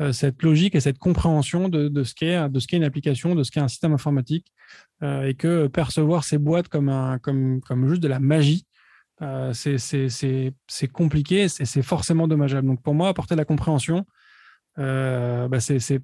euh, 0.00 0.12
cette 0.12 0.42
logique 0.42 0.74
et 0.74 0.80
cette 0.80 0.98
compréhension 0.98 1.68
de, 1.68 1.88
de 1.88 2.02
ce 2.04 2.14
qu'est 2.14 2.48
de 2.48 2.58
ce 2.58 2.66
qu'est 2.66 2.76
une 2.76 2.84
application, 2.84 3.34
de 3.34 3.42
ce 3.42 3.50
qu'est 3.50 3.60
un 3.60 3.68
système 3.68 3.92
informatique, 3.92 4.52
et 5.02 5.34
que 5.34 5.66
percevoir 5.68 6.24
ces 6.24 6.38
boîtes 6.38 6.68
comme, 6.68 6.88
un, 6.88 7.18
comme, 7.18 7.60
comme 7.60 7.88
juste 7.88 8.02
de 8.02 8.08
la 8.08 8.18
magie, 8.18 8.66
c'est, 9.52 9.78
c'est, 9.78 10.08
c'est, 10.08 10.52
c'est 10.66 10.88
compliqué 10.88 11.44
et 11.44 11.48
c'est 11.48 11.82
forcément 11.82 12.28
dommageable. 12.28 12.66
Donc 12.66 12.82
pour 12.82 12.94
moi, 12.94 13.08
apporter 13.08 13.34
la 13.34 13.44
compréhension, 13.44 14.04
euh, 14.78 15.48
bah, 15.48 15.60
c'est 15.60 16.00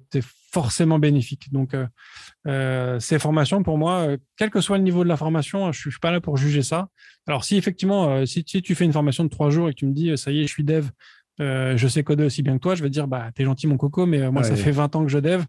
forcément 0.51 0.99
bénéfique. 0.99 1.51
Donc, 1.51 1.73
euh, 1.73 1.85
euh, 2.47 2.99
ces 2.99 3.19
formations, 3.19 3.63
pour 3.63 3.77
moi, 3.77 4.07
quel 4.37 4.49
que 4.49 4.61
soit 4.61 4.77
le 4.77 4.83
niveau 4.83 5.03
de 5.03 5.09
la 5.09 5.17
formation, 5.17 5.71
je 5.71 5.87
ne 5.87 5.91
suis 5.91 5.99
pas 5.99 6.11
là 6.11 6.21
pour 6.21 6.37
juger 6.37 6.61
ça. 6.61 6.89
Alors, 7.27 7.43
si 7.43 7.57
effectivement, 7.57 8.25
si, 8.25 8.43
tu 8.43 8.75
fais 8.75 8.85
une 8.85 8.93
formation 8.93 9.23
de 9.23 9.29
trois 9.29 9.49
jours 9.49 9.69
et 9.69 9.73
que 9.73 9.79
tu 9.79 9.85
me 9.85 9.93
dis, 9.93 10.17
ça 10.17 10.31
y 10.31 10.41
est, 10.41 10.47
je 10.47 10.51
suis 10.51 10.63
dev, 10.63 10.89
je 11.39 11.87
sais 11.87 12.03
coder 12.03 12.25
aussi 12.25 12.41
bien 12.43 12.53
que 12.53 12.61
toi, 12.61 12.75
je 12.75 12.83
vais 12.83 12.89
te 12.89 12.93
dire, 12.93 13.07
bah, 13.07 13.29
t'es 13.33 13.43
gentil, 13.43 13.67
mon 13.67 13.77
coco, 13.77 14.05
mais 14.05 14.29
moi, 14.31 14.43
ça 14.43 14.55
fait 14.55 14.71
20 14.71 14.95
ans 14.95 15.05
que 15.05 15.11
je 15.11 15.19
dev. 15.19 15.43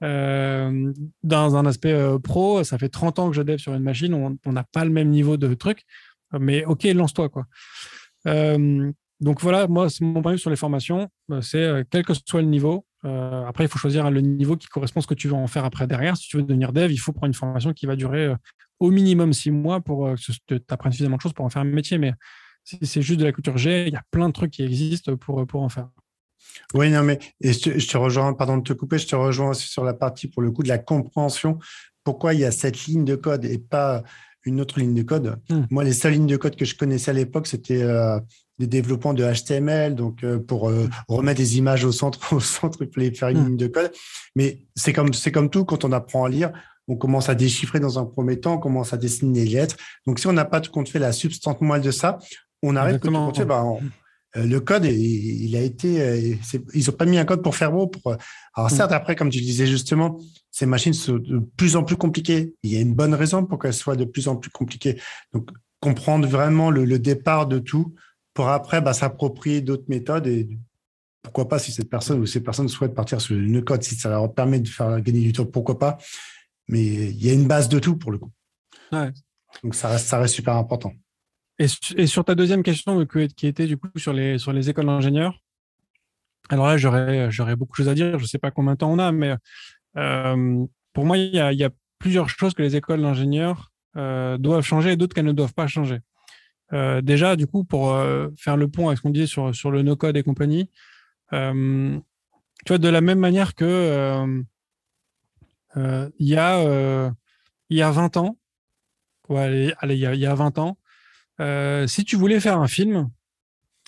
dans 0.00 1.56
un 1.56 1.66
aspect 1.66 1.96
pro, 2.22 2.64
ça 2.64 2.78
fait 2.78 2.88
30 2.88 3.18
ans 3.18 3.30
que 3.30 3.36
je 3.36 3.42
dev 3.42 3.58
sur 3.58 3.74
une 3.74 3.82
machine, 3.82 4.14
on 4.14 4.52
n'a 4.52 4.64
pas 4.64 4.84
le 4.84 4.90
même 4.90 5.10
niveau 5.10 5.36
de 5.36 5.54
truc, 5.54 5.84
mais 6.38 6.64
ok, 6.64 6.84
lance-toi, 6.84 7.28
quoi. 7.28 7.46
Donc 9.20 9.40
voilà, 9.42 9.66
moi, 9.68 9.88
mon 10.00 10.22
point 10.22 10.32
de 10.32 10.36
vue 10.36 10.40
sur 10.40 10.50
les 10.50 10.56
formations, 10.56 11.08
euh, 11.30 11.42
c'est 11.42 11.58
euh, 11.58 11.84
quel 11.90 12.04
que 12.04 12.14
soit 12.14 12.40
le 12.40 12.48
niveau. 12.48 12.86
Euh, 13.04 13.44
après, 13.44 13.64
il 13.64 13.68
faut 13.68 13.78
choisir 13.78 14.10
le 14.10 14.20
niveau 14.20 14.56
qui 14.56 14.66
correspond 14.68 15.00
à 15.00 15.02
ce 15.02 15.06
que 15.06 15.14
tu 15.14 15.28
veux 15.28 15.34
en 15.34 15.46
faire 15.46 15.64
après 15.64 15.86
derrière. 15.86 16.16
Si 16.16 16.28
tu 16.28 16.38
veux 16.38 16.42
devenir 16.42 16.72
dev, 16.72 16.90
il 16.90 16.98
faut 16.98 17.12
prendre 17.12 17.26
une 17.26 17.34
formation 17.34 17.72
qui 17.72 17.86
va 17.86 17.96
durer 17.96 18.34
au 18.78 18.90
minimum 18.90 19.32
six 19.32 19.50
mois 19.50 19.80
pour 19.80 20.14
que 20.14 20.54
tu 20.58 20.60
apprennes 20.70 20.92
suffisamment 20.92 21.16
de 21.16 21.22
choses 21.22 21.34
pour 21.34 21.44
en 21.44 21.50
faire 21.50 21.62
un 21.62 21.66
métier. 21.66 21.98
Mais 21.98 22.12
si 22.64 22.78
c'est 22.82 23.02
juste 23.02 23.20
de 23.20 23.24
la 23.24 23.32
culture 23.32 23.58
G, 23.58 23.88
il 23.88 23.92
y 23.92 23.96
a 23.96 24.02
plein 24.10 24.28
de 24.28 24.32
trucs 24.32 24.52
qui 24.52 24.62
existent 24.62 25.16
pour, 25.16 25.46
pour 25.46 25.62
en 25.62 25.68
faire. 25.68 25.88
Oui, 26.74 26.90
non, 26.90 27.02
mais 27.02 27.18
je, 27.40 27.86
te, 27.86 27.96
rejoins, 27.96 28.32
pardon 28.32 28.56
de 28.56 28.62
te 28.62 28.72
couper, 28.72 28.98
je 28.98 29.06
te 29.06 29.16
rejoins 29.16 29.50
aussi 29.50 29.68
sur 29.68 29.84
la 29.84 29.94
partie 29.94 30.28
pour 30.28 30.42
le 30.42 30.50
coup 30.50 30.62
de 30.62 30.68
la 30.68 30.78
compréhension. 30.78 31.58
Pourquoi 32.04 32.32
il 32.32 32.40
y 32.40 32.44
a 32.44 32.50
cette 32.50 32.86
ligne 32.86 33.04
de 33.04 33.16
code 33.16 33.44
et 33.44 33.58
pas 33.58 34.02
une 34.44 34.60
autre 34.60 34.80
ligne 34.80 34.94
de 34.94 35.02
code? 35.02 35.38
Hmm. 35.50 35.64
Moi, 35.70 35.84
les 35.84 35.92
seules 35.92 36.14
lignes 36.14 36.26
de 36.26 36.36
code 36.36 36.56
que 36.56 36.64
je 36.64 36.74
connaissais 36.74 37.10
à 37.10 37.14
l'époque, 37.14 37.46
c'était 37.46 37.82
des 38.60 38.66
développements 38.66 39.14
de 39.14 39.24
HTML, 39.24 39.94
donc 39.94 40.22
euh, 40.22 40.38
pour 40.38 40.68
euh, 40.68 40.86
remettre 41.08 41.38
des 41.38 41.56
images 41.56 41.84
au 41.84 41.92
centre, 41.92 42.32
au 42.34 42.40
centre, 42.40 42.78
il 42.82 42.92
fallait 42.92 43.12
faire 43.12 43.30
une 43.30 43.40
hmm. 43.40 43.46
ligne 43.46 43.56
de 43.56 43.66
code. 43.66 43.90
Mais 44.36 44.66
c'est 44.76 44.92
comme, 44.92 45.14
c'est 45.14 45.32
comme 45.32 45.48
tout, 45.48 45.64
quand 45.64 45.84
on 45.84 45.92
apprend 45.92 46.24
à 46.24 46.28
lire, 46.28 46.52
on 46.86 46.96
commence 46.96 47.28
à 47.30 47.34
déchiffrer 47.34 47.80
dans 47.80 47.98
un 47.98 48.04
premier 48.04 48.38
temps, 48.38 48.54
on 48.54 48.58
commence 48.58 48.92
à 48.92 48.98
dessiner 48.98 49.44
les 49.44 49.52
lettres. 49.52 49.76
Donc, 50.06 50.18
si 50.18 50.26
on 50.26 50.32
n'a 50.32 50.44
pas 50.44 50.60
tout 50.60 50.70
compte 50.70 50.88
fait 50.88 50.98
la 50.98 51.12
substance 51.12 51.60
moelle 51.60 51.80
de 51.80 51.90
ça, 51.90 52.18
on 52.62 52.76
arrête 52.76 53.00
tout 53.00 53.10
compte 53.10 53.36
fait, 53.36 53.44
bah, 53.46 53.64
euh, 54.36 54.44
le 54.44 54.60
code, 54.60 54.84
il, 54.84 55.56
a 55.56 55.60
été, 55.60 56.38
ils 56.74 56.86
n'ont 56.86 56.92
pas 56.92 57.06
mis 57.06 57.18
un 57.18 57.24
code 57.24 57.42
pour 57.42 57.56
faire 57.56 57.72
beau. 57.72 57.86
Pour, 57.86 58.14
alors 58.54 58.70
hmm. 58.70 58.74
certes, 58.74 58.92
après, 58.92 59.16
comme 59.16 59.30
tu 59.30 59.40
disais 59.40 59.66
justement, 59.66 60.18
ces 60.50 60.66
machines 60.66 60.92
sont 60.92 61.14
de 61.14 61.38
plus 61.56 61.76
en 61.76 61.82
plus 61.82 61.96
compliquées. 61.96 62.54
Il 62.62 62.72
y 62.72 62.76
a 62.76 62.80
une 62.80 62.94
bonne 62.94 63.14
raison 63.14 63.46
pour 63.46 63.58
qu'elles 63.58 63.72
soient 63.72 63.96
de 63.96 64.04
plus 64.04 64.28
en 64.28 64.36
plus 64.36 64.50
compliquées. 64.50 65.00
Donc, 65.32 65.48
comprendre 65.80 66.28
vraiment 66.28 66.70
le 66.70 66.98
départ 66.98 67.46
de 67.46 67.58
tout, 67.58 67.94
pour 68.34 68.48
après 68.48 68.80
bah, 68.80 68.92
s'approprier 68.92 69.60
d'autres 69.60 69.84
méthodes 69.88 70.26
et 70.26 70.48
pourquoi 71.22 71.48
pas 71.48 71.58
si 71.58 71.72
cette 71.72 71.90
personne 71.90 72.20
ou 72.20 72.26
ces 72.26 72.42
personnes 72.42 72.68
souhaitent 72.68 72.94
partir 72.94 73.20
sur 73.20 73.36
une 73.36 73.62
code, 73.62 73.82
si 73.82 73.94
ça 73.94 74.08
leur 74.08 74.32
permet 74.32 74.60
de 74.60 74.68
faire 74.68 75.00
gagner 75.00 75.20
du 75.20 75.32
temps, 75.32 75.44
pourquoi 75.44 75.78
pas. 75.78 75.98
Mais 76.68 76.80
il 76.80 77.24
y 77.24 77.30
a 77.30 77.32
une 77.32 77.46
base 77.46 77.68
de 77.68 77.78
tout 77.78 77.96
pour 77.96 78.10
le 78.10 78.18
coup. 78.18 78.30
Donc 79.62 79.74
ça 79.74 79.88
reste, 79.88 80.06
ça 80.06 80.18
reste 80.18 80.34
super 80.34 80.56
important. 80.56 80.92
Et, 81.58 82.06
sur 82.06 82.24
ta 82.24 82.34
deuxième 82.34 82.62
question 82.62 83.04
qui 83.04 83.46
était 83.46 83.66
du 83.66 83.76
coup 83.76 83.88
sur 83.96 84.14
les, 84.14 84.38
sur 84.38 84.52
les 84.52 84.70
écoles 84.70 84.86
d'ingénieurs, 84.86 85.42
alors 86.48 86.66
là 86.66 86.78
j'aurais, 86.78 87.30
j'aurais 87.30 87.54
beaucoup 87.54 87.72
de 87.72 87.76
choses 87.76 87.88
à 87.88 87.94
dire. 87.94 88.18
Je 88.18 88.24
ne 88.24 88.28
sais 88.28 88.38
pas 88.38 88.50
combien 88.50 88.72
de 88.72 88.78
temps 88.78 88.90
on 88.90 88.98
a, 88.98 89.12
mais 89.12 89.34
euh, 89.96 90.64
pour 90.94 91.04
moi 91.04 91.18
il 91.18 91.34
y, 91.34 91.38
a, 91.38 91.52
il 91.52 91.58
y, 91.58 91.64
a, 91.64 91.70
plusieurs 91.98 92.30
choses 92.30 92.54
que 92.54 92.62
les 92.62 92.76
écoles 92.76 93.02
d'ingénieurs 93.02 93.70
euh, 93.96 94.38
doivent 94.38 94.64
changer 94.64 94.92
et 94.92 94.96
d'autres 94.96 95.14
qu'elles 95.14 95.26
ne 95.26 95.32
doivent 95.32 95.52
pas 95.52 95.66
changer. 95.66 95.98
Euh, 96.72 97.00
déjà, 97.00 97.36
du 97.36 97.46
coup, 97.46 97.64
pour 97.64 97.92
euh, 97.92 98.28
faire 98.36 98.56
le 98.56 98.68
pont 98.68 98.88
avec 98.88 98.98
ce 98.98 99.02
qu'on 99.02 99.10
disait 99.10 99.26
sur, 99.26 99.54
sur 99.54 99.70
le 99.70 99.82
no-code 99.82 100.16
et 100.16 100.22
compagnie, 100.22 100.70
euh, 101.32 101.98
tu 102.64 102.68
vois, 102.68 102.78
de 102.78 102.88
la 102.88 103.00
même 103.00 103.18
manière 103.18 103.54
que 103.54 104.42
il 105.76 106.02
y, 106.18 106.36
a, 106.36 107.12
y 107.70 107.82
a 107.82 107.90
20 107.90 108.16
ans, 108.16 108.36
allez, 109.30 109.72
allez, 109.78 109.94
il, 109.94 110.00
y 110.00 110.26
a, 110.26 110.34
20 110.34 110.58
ans, 110.58 110.78
si 111.86 112.04
tu 112.04 112.16
voulais 112.16 112.40
faire 112.40 112.58
un 112.58 112.66
film, 112.66 113.08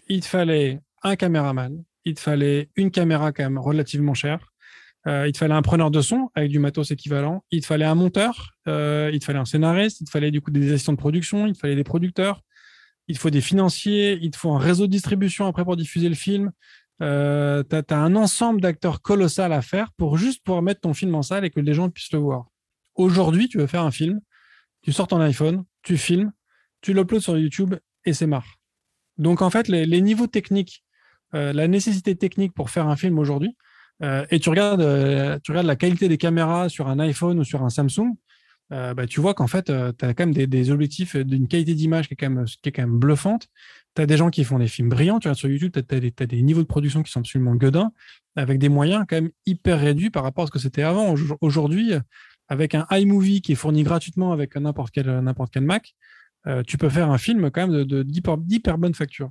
il 0.09 0.21
te 0.21 0.27
fallait 0.27 0.81
un 1.03 1.17
caméraman, 1.17 1.83
il 2.05 2.15
te 2.15 2.21
fallait 2.21 2.71
une 2.77 2.91
caméra 2.93 3.33
quand 3.33 3.43
même 3.43 3.59
relativement 3.59 4.15
chère, 4.15 4.53
il 5.07 5.33
te 5.33 5.39
fallait 5.39 5.55
un 5.55 5.63
preneur 5.63 5.91
de 5.91 6.01
son 6.01 6.31
avec 6.37 6.51
du 6.51 6.61
matos 6.61 6.93
équivalent, 6.93 7.45
il 7.51 7.63
te 7.63 7.67
fallait 7.67 7.85
un 7.85 7.97
monteur, 7.97 8.57
il 8.67 9.19
te 9.19 9.25
fallait 9.25 9.41
un 9.41 9.45
scénariste, 9.45 10.01
il 10.01 10.05
te 10.05 10.11
fallait 10.11 10.31
du 10.31 10.41
coup 10.41 10.53
des 10.53 10.73
assistants 10.73 10.93
de 10.93 10.99
production, 10.99 11.49
il 11.49 11.55
te 11.55 11.59
fallait 11.59 11.77
des 11.77 11.85
producteurs, 11.85 12.45
il 13.09 13.17
te 13.17 13.21
faut 13.21 13.31
des 13.31 13.41
financiers, 13.41 14.19
il 14.23 14.35
faut 14.35 14.53
un 14.53 14.59
réseau 14.59 14.87
de 14.87 14.93
distribution 14.93 15.47
après 15.47 15.65
pour 15.65 15.77
diffuser 15.77 16.09
le 16.09 16.15
film. 16.15 16.53
Euh, 17.01 17.65
un 17.91 18.17
ensemble 18.17 18.61
d'acteurs 18.61 19.03
colossal 19.03 19.53
à 19.53 19.61
faire 19.61 19.91
pour 19.97 20.19
juste 20.19 20.45
pouvoir 20.45 20.63
mettre 20.63 20.83
ton 20.83 20.95
film 20.95 21.15
en 21.15 21.23
salle 21.23 21.45
et 21.45 21.51
que 21.51 21.59
les 21.59 21.75
gens 21.75 21.91
puissent 21.91 22.13
le 22.13 22.21
voir. 22.21 22.47
Aujourd'hui, 22.95 23.49
tu 23.49 23.59
veux 23.59 23.67
faire 23.67 23.83
un 23.83 23.91
film, 23.91 24.21
tu 24.83 24.93
sors 24.93 25.09
ton 25.09 25.21
iPhone, 25.21 25.65
tu 25.83 25.97
filmes, 25.97 26.33
tu 26.81 26.93
l'uploads 26.93 27.21
sur 27.21 27.37
YouTube 27.37 27.75
et 28.05 28.13
c'est 28.13 28.27
marre. 28.27 28.59
Donc 29.19 29.43
en 29.43 29.51
fait, 29.51 29.69
les, 29.69 30.01
niveaux 30.01 30.29
techniques, 30.29 30.85
euh, 31.35 31.53
la 31.53 31.67
nécessité 31.67 32.15
technique 32.15 32.55
pour 32.55 32.71
faire 32.71 32.87
un 32.87 32.97
film 32.97 33.19
aujourd'hui, 33.19 33.57
euh, 34.03 34.25
et 34.31 34.39
tu 34.39 34.49
regardes, 34.49 35.41
tu 35.43 35.51
regardes 35.51 35.67
la 35.67 35.77
qualité 35.77 36.09
des 36.09 36.19
caméras 36.19 36.69
sur 36.69 36.89
un 36.89 36.99
iPhone 37.01 37.39
ou 37.41 37.45
sur 37.45 37.63
un 37.63 37.71
Samsung, 37.71 38.15
euh, 38.73 38.95
bah, 38.95 39.07
tu 39.07 39.21
vois 39.21 39.35
qu'en 39.35 39.47
fait, 39.47 39.69
euh, 39.69 39.93
tu 39.97 40.05
as 40.05 40.15
quand 40.15 40.27
même 40.27 40.35
des, 40.35 40.71
objectifs 40.71 41.17
d'une 41.17 41.47
qualité 41.47 41.75
d'image 41.75 42.09
qui, 42.09 42.15
est 42.15 42.17
quand 42.17 42.31
même, 42.31 42.99
bluffante. 42.99 43.49
Tu 43.95 44.03
as 44.03 44.07
des 44.07 44.17
gens 44.17 44.31
qui 44.31 44.45
font 44.45 44.59
des 44.59 44.69
films 44.69 44.89
brillants. 44.89 45.19
Tu 45.19 45.29
regardes 45.29 45.39
sur 45.39 45.51
YouTube, 45.51 45.73
tu 45.73 45.95
as, 45.95 46.27
des 46.27 46.43
niveaux 46.43 46.63
de 46.63 46.67
production 46.67 47.03
qui 47.03 47.13
sont 47.13 47.21
absolument 47.21 47.55
gueudins, 47.55 47.93
avec 48.35 48.59
des 48.59 48.71
moyens 48.71 49.05
quand 49.09 49.17
même 49.17 49.31
hyper 49.45 49.79
réduits 49.79 50.11
par 50.11 50.23
rapport 50.23 50.45
à 50.45 50.47
ce 50.47 50.53
que 50.53 50.59
c'était 50.59 50.83
avant. 50.83 51.15
Aujourd'hui, 51.43 51.93
avec 52.49 52.75
un 52.75 52.87
iMovie 52.91 53.43
qui 53.43 53.53
est 53.53 53.57
fourni 53.57 53.83
gratuitement 53.83 54.33
avec 54.33 54.57
n'importe 54.57 54.91
quel, 54.95 55.21
Mac, 55.61 55.95
euh, 56.47 56.63
tu 56.67 56.79
peux 56.79 56.89
faire 56.89 57.11
un 57.11 57.19
film 57.19 57.51
quand 57.51 57.69
même 57.69 57.85
de, 57.85 58.03
d'hyper, 58.03 58.79
bonne 58.79 58.95
facture. 58.95 59.31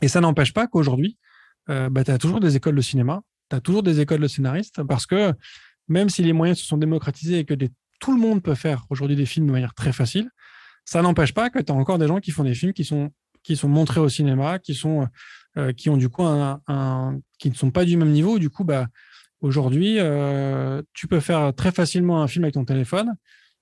Et 0.00 0.08
ça 0.08 0.20
n'empêche 0.20 0.54
pas 0.54 0.66
qu'aujourd'hui, 0.66 1.18
bah, 1.66 2.02
tu 2.02 2.10
as 2.10 2.16
toujours 2.16 2.40
des 2.40 2.56
écoles 2.56 2.76
de 2.76 2.80
cinéma, 2.80 3.20
tu 3.50 3.56
as 3.56 3.60
toujours 3.60 3.82
des 3.82 4.00
écoles 4.00 4.20
de 4.20 4.28
scénaristes, 4.28 4.82
parce 4.84 5.04
que 5.04 5.34
même 5.86 6.08
si 6.08 6.22
les 6.22 6.32
moyens 6.32 6.58
se 6.58 6.64
sont 6.64 6.78
démocratisés 6.78 7.40
et 7.40 7.44
que 7.44 7.52
des 7.52 7.70
tout 7.98 8.12
le 8.12 8.20
monde 8.20 8.42
peut 8.42 8.54
faire 8.54 8.86
aujourd'hui 8.90 9.16
des 9.16 9.26
films 9.26 9.46
de 9.46 9.52
manière 9.52 9.74
très 9.74 9.92
facile. 9.92 10.30
Ça 10.84 11.02
n'empêche 11.02 11.34
pas 11.34 11.50
que 11.50 11.58
tu 11.58 11.72
as 11.72 11.74
encore 11.74 11.98
des 11.98 12.06
gens 12.06 12.20
qui 12.20 12.30
font 12.30 12.44
des 12.44 12.54
films 12.54 12.72
qui 12.72 12.84
sont, 12.84 13.10
montrés 13.64 14.00
au 14.00 14.08
cinéma, 14.08 14.58
qui, 14.58 14.74
sont, 14.74 15.06
euh, 15.56 15.72
qui 15.72 15.90
ont 15.90 15.98
qui 15.98 17.50
ne 17.50 17.54
sont 17.54 17.70
pas 17.70 17.84
du 17.84 17.96
même 17.96 18.10
niveau. 18.10 18.38
Du 18.38 18.50
coup, 18.50 18.64
bah, 18.64 18.86
aujourd'hui, 19.40 19.96
euh, 19.98 20.82
tu 20.94 21.06
peux 21.06 21.20
faire 21.20 21.52
très 21.54 21.72
facilement 21.72 22.22
un 22.22 22.28
film 22.28 22.44
avec 22.44 22.54
ton 22.54 22.64
téléphone, 22.64 23.14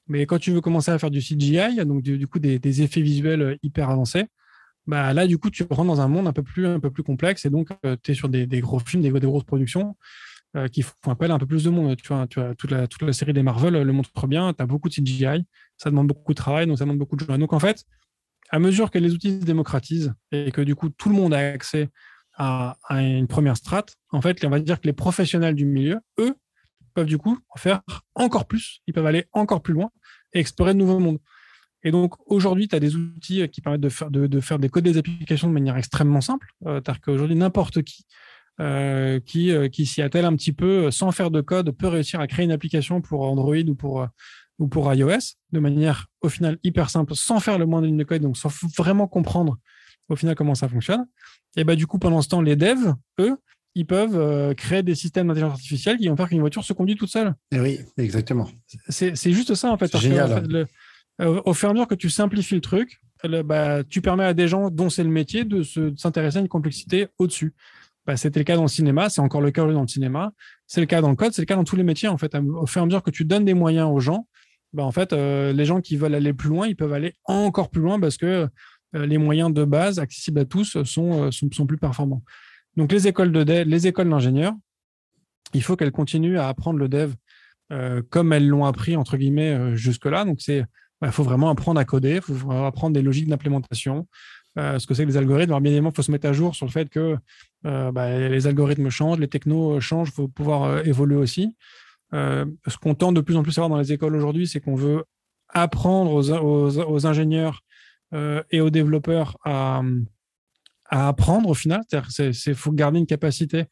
mais 0.09 0.26
quand 0.26 0.39
tu 0.39 0.53
veux 0.53 0.61
commencer 0.61 0.91
à 0.91 0.99
faire 0.99 1.11
du 1.11 1.20
CGI, 1.20 1.84
donc 1.84 2.03
du, 2.03 2.26
coup 2.26 2.39
des, 2.39 2.82
effets 2.82 3.01
visuels 3.03 3.59
hyper 3.62 3.91
avancés, 3.91 4.26
bah 4.87 5.12
là, 5.12 5.26
du 5.26 5.39
coup, 5.39 5.51
tu 5.51 5.64
rentres 5.68 5.89
dans 5.89 6.01
un 6.01 6.09
monde 6.09 6.28
un 6.28 6.32
peu 6.32 6.45
plus, 6.45 7.03
complexe 7.03 7.45
et 7.45 7.51
donc 7.51 7.70
euh, 7.84 7.97
tu 8.03 8.12
es 8.12 8.14
sur 8.14 8.28
des, 8.28 8.47
gros 8.61 8.78
films, 8.78 9.03
des 9.03 9.11
grosses 9.11 9.45
productions. 9.45 9.97
Euh, 10.57 10.68
qui 10.68 10.82
font 10.82 11.11
appel 11.11 11.30
à 11.30 11.34
un 11.34 11.38
peu 11.38 11.47
plus 11.47 11.64
de 11.64 11.70
monde. 11.70 11.97
Tu 11.97 12.09
vois, 12.09 12.26
tu 12.26 12.40
toute, 12.57 12.70
la, 12.70 13.12
série 13.12 13.34
des 13.34 13.42
Marvel 13.42 13.74
le 13.74 13.92
montre 13.92 14.26
bien. 14.26 14.55
Tu 14.55 14.62
as 14.62 14.66
beaucoup 14.66 14.88
de 14.88 14.94
CGI, 14.94 15.44
ça 15.76 15.90
demande 15.90 16.07
beaucoup 16.07 16.32
de 16.32 16.36
travail, 16.36 16.66
donc 16.66 16.78
ça 16.78 16.84
demande 16.84 16.99
beaucoup 16.99 17.16
de 17.16 17.26
gens. 17.26 17.36
Donc 17.36 17.53
en 17.53 17.59
fait, 17.59 17.84
à 18.51 18.59
mesure 18.59 18.90
que 18.90 18.99
les 18.99 19.12
outils 19.12 19.40
se 19.40 19.44
démocratisent 19.44 20.14
et 20.32 20.53
que 20.53 20.62
du 20.62 20.74
coup 20.74 20.88
tout 20.88 21.11
le 21.11 21.16
monde 21.16 21.34
a 21.34 21.38
accès 21.38 21.90
à, 22.38 22.76
une 22.90 23.26
première 23.26 23.57
strate, 23.57 23.97
en 24.12 24.22
fait, 24.22 24.42
on 24.44 24.51
va 24.51 24.61
dire 24.61 24.80
que 24.80 24.86
les 24.86 24.92
professionnels 24.92 25.55
du 25.55 25.66
milieu, 25.66 25.99
eux, 26.18 26.34
peuvent 26.94 27.07
du 27.07 27.18
coup 27.18 27.38
faire 27.57 27.82
encore 28.14 28.47
plus. 28.47 28.80
Ils 28.86 28.94
peuvent 28.94 29.07
aller 29.07 29.26
encore 29.32 29.62
plus 29.62 29.74
loin 29.74 29.90
et 30.32 30.38
explorer 30.38 30.72
de 30.72 30.78
nouveaux 30.78 31.01
mondes. 31.01 31.18
Et 31.82 31.90
donc 31.90 32.14
aujourd'hui, 32.30 32.68
tu 32.68 32.76
as 32.76 32.80
des 32.80 32.97
outils 32.97 33.47
qui 33.51 33.61
permettent 33.61 33.82
de 33.82 33.88
faire, 33.90 34.11
de, 34.11 34.40
faire 34.40 34.59
des 34.59 34.70
codes 34.70 34.84
des 34.84 34.97
applications 34.97 35.49
de 35.49 35.53
manière 35.53 35.76
extrêmement 35.76 36.22
simple. 36.22 36.49
Euh, 36.66 36.80
C'est-à-dire 36.82 37.01
qu'aujourd'hui, 37.03 37.36
n'importe 37.36 37.82
qui 37.82 38.07
euh, 38.59 39.21
qui, 39.21 39.51
euh, 39.53 39.69
qui 39.69 39.85
s'y 39.85 40.01
attelle 40.01 40.25
un 40.25 40.35
petit 40.35 40.55
peu 40.55 40.91
sans 40.91 41.13
faire 41.13 41.31
de 41.31 41.43
code 41.43 41.71
peut 41.73 41.89
réussir 41.89 42.21
à 42.21 42.27
créer 42.27 42.47
une 42.47 42.53
application 42.53 43.03
pour 43.03 43.21
Android 43.21 43.55
ou 43.55 43.75
pour, 43.75 44.01
euh, 44.01 44.07
ou 44.59 44.67
pour 44.67 44.91
iOS 44.95 45.35
de 45.53 45.61
manière 45.61 46.07
au 46.23 46.31
final 46.31 46.57
hyper 46.65 46.89
simple 46.89 47.15
sans 47.15 47.39
faire 47.39 47.59
le 47.59 47.67
moindre 47.67 47.87
ligne 47.87 47.99
de 47.99 48.05
code, 48.05 48.23
donc 48.23 48.39
sans 48.39 48.49
vraiment 48.75 49.09
comprendre 49.09 49.59
au 50.09 50.17
final 50.17 50.35
comment 50.35 50.55
ça 50.55 50.71
fonctionne. 50.71 51.07
Et 51.59 51.65
bah, 51.65 51.77
du 51.77 51.87
coup, 51.87 51.99
pendant 51.99 52.23
ce 52.23 52.29
temps, 52.29 52.41
les 52.41 52.57
devs, 52.57 52.95
eux, 53.21 53.37
ils 53.75 53.85
peuvent 53.85 54.55
créer 54.55 54.83
des 54.83 54.95
systèmes 54.95 55.27
d'intelligence 55.27 55.53
artificielle 55.53 55.99
qui 55.99 56.09
vont 56.09 56.17
faire 56.17 56.31
qu'une 56.31 56.41
voiture 56.41 56.65
se 56.65 56.73
conduit 56.73 56.97
toute 56.97 57.11
seule. 57.11 57.35
Et 57.53 57.57
eh 57.57 57.61
oui, 57.61 57.81
exactement. 57.99 58.49
C'est 58.89 59.33
juste 59.33 59.55
ça 59.55 59.71
en 59.71 59.77
fait. 59.77 59.95
génial. 59.99 60.67
au 61.19 61.53
fur 61.53 61.69
et 61.69 61.71
à 61.71 61.75
mesure 61.75 61.89
que 61.89 61.95
tu 61.95 62.09
simplifies 62.09 62.55
le 62.55 62.63
truc, 62.63 63.03
bah, 63.45 63.85
tu 63.85 64.01
permets 64.01 64.25
à 64.25 64.33
des 64.33 64.49
gens 64.49 64.71
dont 64.71 64.89
c'est 64.89 65.05
le 65.05 65.11
métier 65.11 65.45
de 65.45 65.63
s'intéresser 65.95 66.39
à 66.39 66.41
une 66.41 66.49
complexité 66.49 67.09
au-dessus. 67.19 67.53
Bah, 68.07 68.17
c'était 68.17 68.39
le 68.39 68.45
cas 68.45 68.55
dans 68.55 68.63
le 68.63 68.69
cinéma, 68.69 69.09
c'est 69.11 69.21
encore 69.21 69.41
le 69.41 69.51
cas 69.51 69.67
dans 69.67 69.81
le 69.81 69.89
cinéma, 69.89 70.33
c'est 70.67 70.81
le 70.81 70.87
cas 70.87 71.01
dans 71.01 71.11
le 71.11 71.17
code, 71.17 71.33
c'est 71.33 71.43
le 71.43 71.47
cas 71.47 71.57
dans 71.57 71.65
tous 71.65 71.77
les 71.77 71.83
métiers. 71.83 72.09
En 72.09 72.19
fait, 72.19 72.35
au 72.37 72.67
fur 72.67 72.81
et 72.81 72.83
à 72.83 72.87
mesure 72.87 73.03
que 73.03 73.11
tu 73.11 73.25
donnes 73.25 73.45
des 73.45 73.55
moyens 73.55 73.91
aux 73.91 73.99
gens, 73.99 74.29
bah, 74.73 74.85
en 74.85 74.93
fait, 74.93 75.13
euh, 75.13 75.53
les 75.53 75.65
gens 75.65 75.81
qui 75.81 75.97
veulent 75.97 76.15
aller 76.15 76.33
plus 76.33 76.49
loin, 76.49 76.67
ils 76.67 76.77
peuvent 76.77 76.93
aller 76.93 77.15
encore 77.25 77.71
plus 77.71 77.81
loin 77.81 77.99
parce 77.99 78.17
que 78.17 78.49
euh, 78.95 79.07
les 79.07 79.19
moyens 79.19 79.53
de 79.53 79.65
base 79.65 79.99
accessibles 79.99 80.41
à 80.41 80.45
tous 80.45 80.83
sont, 80.85 81.25
euh, 81.25 81.31
sont, 81.31 81.67
plus 81.67 81.79
performants. 81.79 82.23
Donc, 82.77 82.93
les 82.93 83.09
écoles 83.09 83.33
de 83.33 83.43
dev, 83.43 83.67
les 83.67 83.87
écoles 83.87 84.11
d'ingénieurs, 84.11 84.55
il 85.55 85.63
faut 85.63 85.77
qu'elles 85.77 85.93
continuent 85.93 86.39
à 86.39 86.49
apprendre 86.49 86.79
le 86.79 86.89
dev 86.89 87.15
comme 88.11 88.33
elles 88.33 88.47
l'ont 88.47 88.65
appris 88.65 88.95
entre 88.95 89.17
guillemets 89.17 89.77
jusque-là. 89.77 90.25
Donc, 90.25 90.47
il 90.47 90.65
bah, 91.01 91.11
faut 91.11 91.25
vraiment 91.25 91.51
apprendre 91.51 91.81
à 91.81 91.85
coder, 91.85 92.21
il 92.29 92.35
faut 92.35 92.53
apprendre 92.53 92.95
des 92.95 93.03
logiques 93.03 93.27
d'implémentation, 93.27 94.07
euh, 94.59 94.79
ce 94.79 94.87
que 94.87 94.95
c'est 94.95 95.05
que 95.05 95.09
les 95.09 95.17
algorithmes. 95.17 95.51
Alors, 95.51 95.61
bien 95.61 95.71
évidemment, 95.71 95.91
il 95.91 95.97
faut 95.97 96.03
se 96.03 96.11
mettre 96.11 96.27
à 96.27 96.33
jour 96.33 96.55
sur 96.55 96.67
le 96.67 96.71
fait 96.71 96.89
que 96.89 97.17
euh, 97.67 97.93
bah, 97.93 98.19
les 98.19 98.47
algorithmes 98.47 98.89
changent, 98.89 99.19
les 99.19 99.29
technos 99.29 99.81
changent, 99.81 100.09
il 100.09 100.15
faut 100.15 100.29
pouvoir 100.29 100.65
euh, 100.65 100.83
évoluer 100.85 101.17
aussi. 101.17 101.55
ce 102.13 102.79
qu'on 102.81 102.95
tente 102.95 103.15
de 103.15 103.21
plus 103.21 103.37
en 103.37 103.43
plus 103.43 103.57
à 103.59 103.61
voir 103.61 103.69
dans 103.69 103.79
les 103.79 103.93
écoles 103.93 104.17
aujourd'hui, 104.17 104.47
c'est 104.47 104.61
qu'on 104.61 104.77
veut 104.77 105.05
apprendre 105.49 106.13
aux, 106.13 107.07
ingénieurs 107.07 107.63
et 108.51 108.61
aux 108.61 108.71
développeurs 108.71 109.37
à, 109.45 109.83
apprendre 110.89 111.51
au 111.51 111.55
final. 111.55 111.83
Il 111.93 112.55
faut 112.55 112.73
garder 112.73 112.99
une 112.99 113.07
capacité 113.07 113.65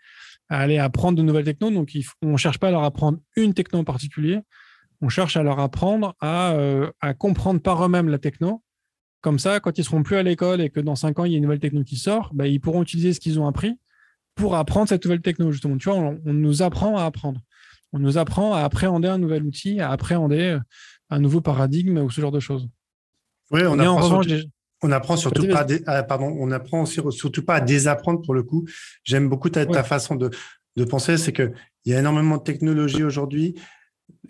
à 0.51 0.59
aller 0.59 0.79
apprendre 0.79 1.17
de 1.17 1.23
nouvelles 1.23 1.45
technos. 1.45 1.71
Donc, 1.71 1.91
on 2.23 2.33
ne 2.33 2.37
cherche 2.37 2.59
pas 2.59 2.69
à 2.69 2.71
leur 2.73 2.83
apprendre 2.83 3.19
une 3.37 3.55
techno 3.55 3.79
en 3.79 3.85
particulier. 3.85 4.41
On 5.01 5.09
cherche 5.09 5.37
à 5.37 5.43
leur 5.43 5.59
apprendre 5.61 6.15
à, 6.21 6.55
à 7.01 7.15
comprendre 7.15 7.61
par 7.61 7.85
eux-mêmes 7.85 8.09
la 8.09 8.19
techno 8.19 8.64
comme 9.25 9.39
ça, 9.39 9.59
quand 9.59 9.79
ils 9.79 9.85
seront 9.85 10.03
plus 10.03 10.17
à 10.17 10.23
l'école 10.23 10.61
et 10.61 10.69
que 10.69 10.81
dans 10.81 10.97
cinq 10.97 11.19
ans, 11.19 11.25
il 11.25 11.33
y 11.33 11.35
a 11.35 11.39
une 11.39 11.45
nouvelle 11.45 11.59
techno 11.59 11.83
qui 11.83 11.97
sort, 11.97 12.31
bah, 12.35 12.47
ils 12.47 12.61
pourront 12.61 12.83
utiliser 12.83 13.15
ce 13.15 13.21
qu'ils 13.21 13.41
ont 13.41 13.47
appris 13.47 13.79
pour 14.35 14.55
apprendre 14.55 14.87
cette 14.87 15.03
nouvelle 15.07 15.23
techno, 15.23 15.51
justement. 15.51 15.79
Tu 15.79 15.89
vois, 15.89 15.97
on, 15.99 16.21
nous 16.27 16.61
apprend 16.61 16.99
à 16.99 17.05
apprendre. 17.05 17.41
On 17.95 17.99
nous 17.99 18.19
apprend 18.19 18.53
à 18.53 18.61
appréhender 18.61 19.09
un 19.09 19.17
nouvel 19.17 19.45
outil, 19.45 19.81
à 19.81 19.91
appréhender 19.91 20.41
euh, 20.41 20.59
un 21.09 21.21
nouveau 21.21 21.41
paradigme 21.41 21.97
ou 21.97 22.11
ce 22.11 22.21
genre 22.21 22.33
de 22.33 22.41
choses. 22.41 22.69
Oui, 23.51 23.63
on 23.67 23.79
apprend, 23.79 24.21
on 24.83 24.93
apprend 24.93 25.17
surtout 25.17 25.49
pas, 25.49 25.67
à, 25.87 26.03
pardon, 26.03 26.37
on 26.39 26.51
apprend 26.51 26.85
surtout 26.85 27.45
pas 27.47 27.55
à 27.55 27.61
désapprendre 27.63 28.21
pour 28.21 28.35
le 28.35 28.43
coup. 28.43 28.67
J'aime 29.05 29.31
beaucoup 29.31 29.49
ta, 29.49 29.85
façon 29.85 30.17
de, 30.17 30.29
de 30.77 30.85
penser, 30.85 31.17
c'est 31.17 31.33
qu'il 31.33 31.55
y 31.87 31.95
a 31.95 31.99
énormément 31.99 32.37
de 32.37 32.43
technologies 32.43 33.05
aujourd'hui 33.05 33.55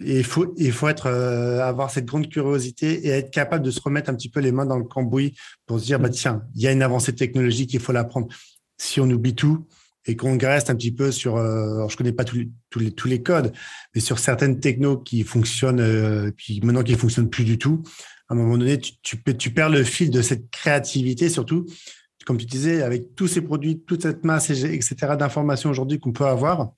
et 0.01 0.19
il 0.19 0.25
faut, 0.25 0.55
il 0.57 0.73
faut 0.73 0.89
être, 0.89 1.07
euh, 1.07 1.61
avoir 1.61 1.91
cette 1.91 2.05
grande 2.05 2.29
curiosité 2.29 3.07
et 3.07 3.11
être 3.11 3.31
capable 3.31 3.65
de 3.65 3.71
se 3.71 3.81
remettre 3.81 4.11
un 4.11 4.15
petit 4.15 4.29
peu 4.29 4.41
les 4.41 4.51
mains 4.51 4.67
dans 4.67 4.79
le 4.79 4.85
cambouis 4.85 5.35
pour 5.67 5.79
se 5.79 5.85
dire, 5.85 6.01
bah, 6.01 6.09
tiens, 6.09 6.43
il 6.55 6.63
y 6.63 6.67
a 6.67 6.73
une 6.73 6.83
avancée 6.83 7.15
technologique, 7.15 7.73
il 7.75 7.81
faut 7.81 7.93
l'apprendre. 7.93 8.29
Si 8.77 9.01
on 9.01 9.09
oublie 9.09 9.35
tout 9.35 9.67
et 10.07 10.17
qu'on 10.17 10.37
reste 10.37 10.69
un 10.69 10.75
petit 10.75 10.93
peu 10.93 11.13
sur, 11.13 11.37
euh, 11.37 11.77
alors 11.77 11.91
je 11.91 11.97
connais 11.97 12.13
pas 12.13 12.25
tous 12.25 12.37
les, 12.37 12.51
tous 12.71 12.81
les, 12.81 12.91
tous 12.91 13.09
les 13.09 13.23
codes, 13.23 13.53
mais 13.95 14.01
sur 14.01 14.19
certaines 14.19 14.59
technos 14.59 14.99
qui 14.99 15.23
fonctionnent, 15.23 15.81
euh, 15.81 16.31
qui 16.37 16.61
maintenant 16.61 16.83
qui 16.83 16.95
fonctionnent 16.95 17.31
plus 17.31 17.45
du 17.45 17.57
tout, 17.57 17.83
à 18.29 18.35
un 18.35 18.37
moment 18.37 18.59
donné, 18.59 18.79
tu, 18.79 18.93
tu, 19.03 19.23
tu 19.37 19.51
perds 19.51 19.71
le 19.71 19.85
fil 19.85 20.11
de 20.11 20.23
cette 20.23 20.51
créativité, 20.51 21.29
surtout, 21.29 21.67
comme 22.27 22.37
tu 22.37 22.47
disais, 22.47 22.83
avec 22.83 23.15
tous 23.15 23.29
ces 23.29 23.43
produits, 23.43 23.81
toute 23.81 24.03
cette 24.03 24.25
masse, 24.25 24.51
etc., 24.51 24.95
d'informations 25.19 25.71
aujourd'hui 25.71 26.01
qu'on 26.01 26.13
peut 26.13 26.27
avoir 26.27 26.73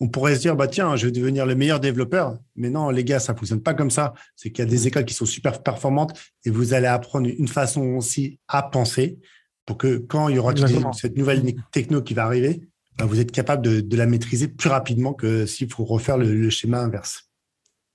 on 0.00 0.08
pourrait 0.08 0.34
se 0.34 0.40
dire, 0.40 0.56
bah 0.56 0.66
tiens, 0.66 0.96
je 0.96 1.06
vais 1.06 1.12
devenir 1.12 1.44
le 1.44 1.54
meilleur 1.54 1.78
développeur. 1.78 2.38
Mais 2.56 2.70
non, 2.70 2.88
les 2.88 3.04
gars, 3.04 3.20
ça 3.20 3.34
fonctionne 3.34 3.62
pas 3.62 3.74
comme 3.74 3.90
ça. 3.90 4.14
C'est 4.34 4.50
qu'il 4.50 4.64
y 4.64 4.66
a 4.66 4.70
des 4.70 4.88
écoles 4.88 5.04
qui 5.04 5.14
sont 5.14 5.26
super 5.26 5.62
performantes 5.62 6.18
et 6.44 6.50
vous 6.50 6.72
allez 6.72 6.86
apprendre 6.86 7.28
une 7.28 7.48
façon 7.48 7.82
aussi 7.96 8.38
à 8.48 8.62
penser 8.62 9.18
pour 9.66 9.76
que 9.76 9.98
quand 9.98 10.28
il 10.28 10.36
y 10.36 10.38
aura 10.38 10.54
cette 10.92 11.16
nouvelle 11.16 11.54
techno 11.70 12.00
qui 12.02 12.14
va 12.14 12.24
arriver, 12.24 12.62
bah, 12.98 13.04
vous 13.04 13.20
êtes 13.20 13.30
capable 13.30 13.62
de, 13.62 13.96
la 13.96 14.06
maîtriser 14.06 14.48
plus 14.48 14.70
rapidement 14.70 15.12
que 15.12 15.44
s'il 15.44 15.70
faut 15.70 15.84
refaire 15.84 16.16
le, 16.16 16.48
schéma 16.48 16.80
inverse. 16.80 17.30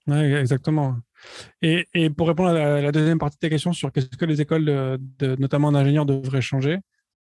Oui, 0.07 0.17
exactement. 0.17 0.97
Et, 1.63 1.87
pour 2.15 2.27
répondre 2.27 2.49
à 2.49 2.81
la, 2.81 2.91
deuxième 2.91 3.17
partie 3.17 3.37
de 3.37 3.39
ta 3.39 3.49
question 3.49 3.73
sur 3.73 3.91
qu'est-ce 3.91 4.15
que 4.15 4.25
les 4.25 4.41
écoles, 4.41 4.65
de, 4.65 5.35
notamment 5.39 5.71
d'ingénieurs, 5.71 6.05
devraient 6.05 6.41
changer, 6.41 6.77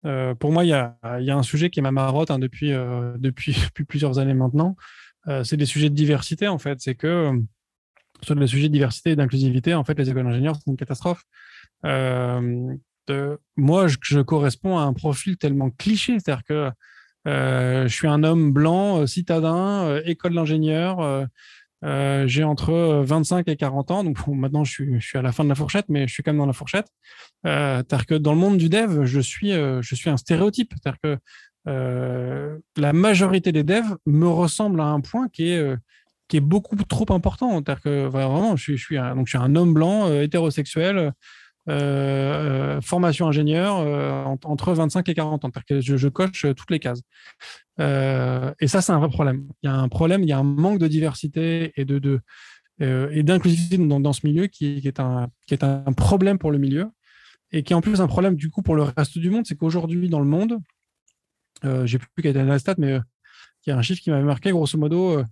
euh, 0.06 0.34
pour 0.34 0.52
moi, 0.52 0.64
il 0.64 0.68
y 0.68 0.72
a, 0.72 0.96
un 1.02 1.42
sujet 1.42 1.70
qui 1.70 1.80
est 1.80 1.82
ma 1.82 1.92
marotte 1.92 2.30
hein, 2.30 2.38
depuis, 2.38 2.72
euh, 2.72 3.16
plusieurs 3.88 4.18
années 4.18 4.34
maintenant. 4.34 4.76
Euh, 5.28 5.44
c'est 5.44 5.56
des 5.56 5.66
sujets 5.66 5.90
de 5.90 5.94
diversité, 5.94 6.48
en 6.48 6.58
fait. 6.58 6.80
C'est 6.80 6.94
que 6.94 7.32
sur 8.22 8.34
les 8.34 8.46
sujets 8.46 8.68
de 8.68 8.72
diversité 8.72 9.10
et 9.10 9.16
d'inclusivité, 9.16 9.74
en 9.74 9.84
fait, 9.84 9.98
les 9.98 10.10
écoles 10.10 10.24
d'ingénieurs, 10.24 10.56
c'est 10.56 10.70
une 10.70 10.76
catastrophe. 10.76 11.22
moi, 11.82 13.86
je, 13.86 14.20
corresponds 14.20 14.78
à 14.78 14.82
un 14.82 14.92
profil 14.92 15.36
tellement 15.36 15.70
cliché, 15.70 16.18
c'est-à-dire 16.18 16.44
que 16.44 16.70
je 17.26 17.92
suis 17.92 18.08
un 18.08 18.22
homme 18.22 18.52
blanc, 18.52 19.06
citadin, 19.06 20.00
école 20.04 20.34
d'ingénieur. 20.34 21.26
J'ai 22.26 22.44
entre 22.44 23.02
25 23.04 23.48
et 23.48 23.56
40 23.56 23.90
ans, 23.90 24.04
donc 24.04 24.18
maintenant 24.26 24.64
je 24.64 24.98
suis, 24.98 25.18
à 25.18 25.22
la 25.22 25.32
fin 25.32 25.44
de 25.44 25.48
la 25.48 25.54
fourchette, 25.54 25.86
mais 25.88 26.08
je 26.08 26.12
suis 26.14 26.22
quand 26.22 26.32
même 26.32 26.38
dans 26.38 26.46
la 26.46 26.52
fourchette. 26.52 26.86
C'est-à-dire 27.44 28.06
que 28.06 28.14
dans 28.14 28.32
le 28.32 28.38
monde 28.38 28.56
du 28.56 28.68
dev, 28.68 29.04
je 29.04 29.20
suis, 29.20 29.52
je 29.52 29.94
suis 29.94 30.08
un 30.08 30.16
stéréotype. 30.16 30.72
C'est-à-dire 30.72 30.98
que 31.02 32.60
la 32.76 32.92
majorité 32.92 33.52
des 33.52 33.64
devs 33.64 33.96
me 34.06 34.28
ressemblent 34.28 34.80
à 34.80 34.86
un 34.86 35.00
point 35.00 35.28
qui 35.28 35.50
est 35.50 35.76
qui 36.28 36.38
est 36.38 36.40
beaucoup 36.40 36.76
trop 36.76 37.06
important. 37.10 37.52
C'est-à-dire 37.52 37.82
que 37.82 38.06
vraiment, 38.06 38.56
je 38.56 38.74
suis, 38.74 38.96
donc 38.96 39.26
je 39.26 39.30
suis 39.30 39.38
un 39.38 39.54
homme 39.56 39.74
blanc, 39.74 40.08
euh, 40.08 40.22
hétérosexuel, 40.22 41.12
euh, 41.68 42.76
euh, 42.76 42.80
formation 42.80 43.26
ingénieur, 43.28 43.76
entre 44.44 44.72
25 44.72 45.08
et 45.08 45.14
40 45.14 45.44
ans. 45.44 45.50
Je, 45.68 45.96
je, 45.96 46.08
coche 46.08 46.46
toutes 46.56 46.70
les 46.70 46.78
cases. 46.78 47.00
et 47.78 48.66
ça, 48.66 48.80
c'est 48.80 48.92
un 48.92 48.98
vrai 48.98 49.08
problème. 49.08 49.48
Il 49.62 49.66
y 49.66 49.68
a 49.68 49.74
un 49.74 49.88
problème, 49.88 50.22
il 50.22 50.28
y 50.28 50.32
a 50.32 50.38
un 50.38 50.44
manque 50.44 50.78
de 50.78 50.88
diversité 50.88 51.72
et 51.76 51.84
de, 51.84 52.20
et 52.80 53.22
d'inclusivité 53.22 53.78
dans, 53.78 54.12
ce 54.12 54.26
milieu 54.26 54.46
qui, 54.46 54.80
est 54.84 55.00
un, 55.00 55.28
qui 55.46 55.54
est 55.54 55.64
un 55.64 55.92
problème 55.92 56.38
pour 56.38 56.50
le 56.50 56.58
milieu 56.58 56.90
et 57.52 57.62
qui 57.62 57.72
est 57.72 57.76
en 57.76 57.80
plus 57.80 58.00
un 58.00 58.08
problème 58.08 58.34
du 58.34 58.50
coup 58.50 58.62
pour 58.62 58.74
le 58.74 58.82
reste 58.82 59.18
du 59.18 59.30
monde. 59.30 59.44
C'est 59.46 59.56
qu'aujourd'hui, 59.56 60.08
dans 60.08 60.20
le 60.20 60.26
monde, 60.26 60.58
j'ai 61.84 61.98
plus 61.98 62.22
qu'à 62.22 62.32
la 62.32 62.58
stat, 62.58 62.74
mais 62.78 62.98
il 63.66 63.70
y 63.70 63.72
a 63.72 63.78
un 63.78 63.82
chiffre 63.82 64.02
qui 64.02 64.10
m'avait 64.10 64.24
marqué, 64.24 64.50
grosso 64.50 64.76
modo, 64.76 65.24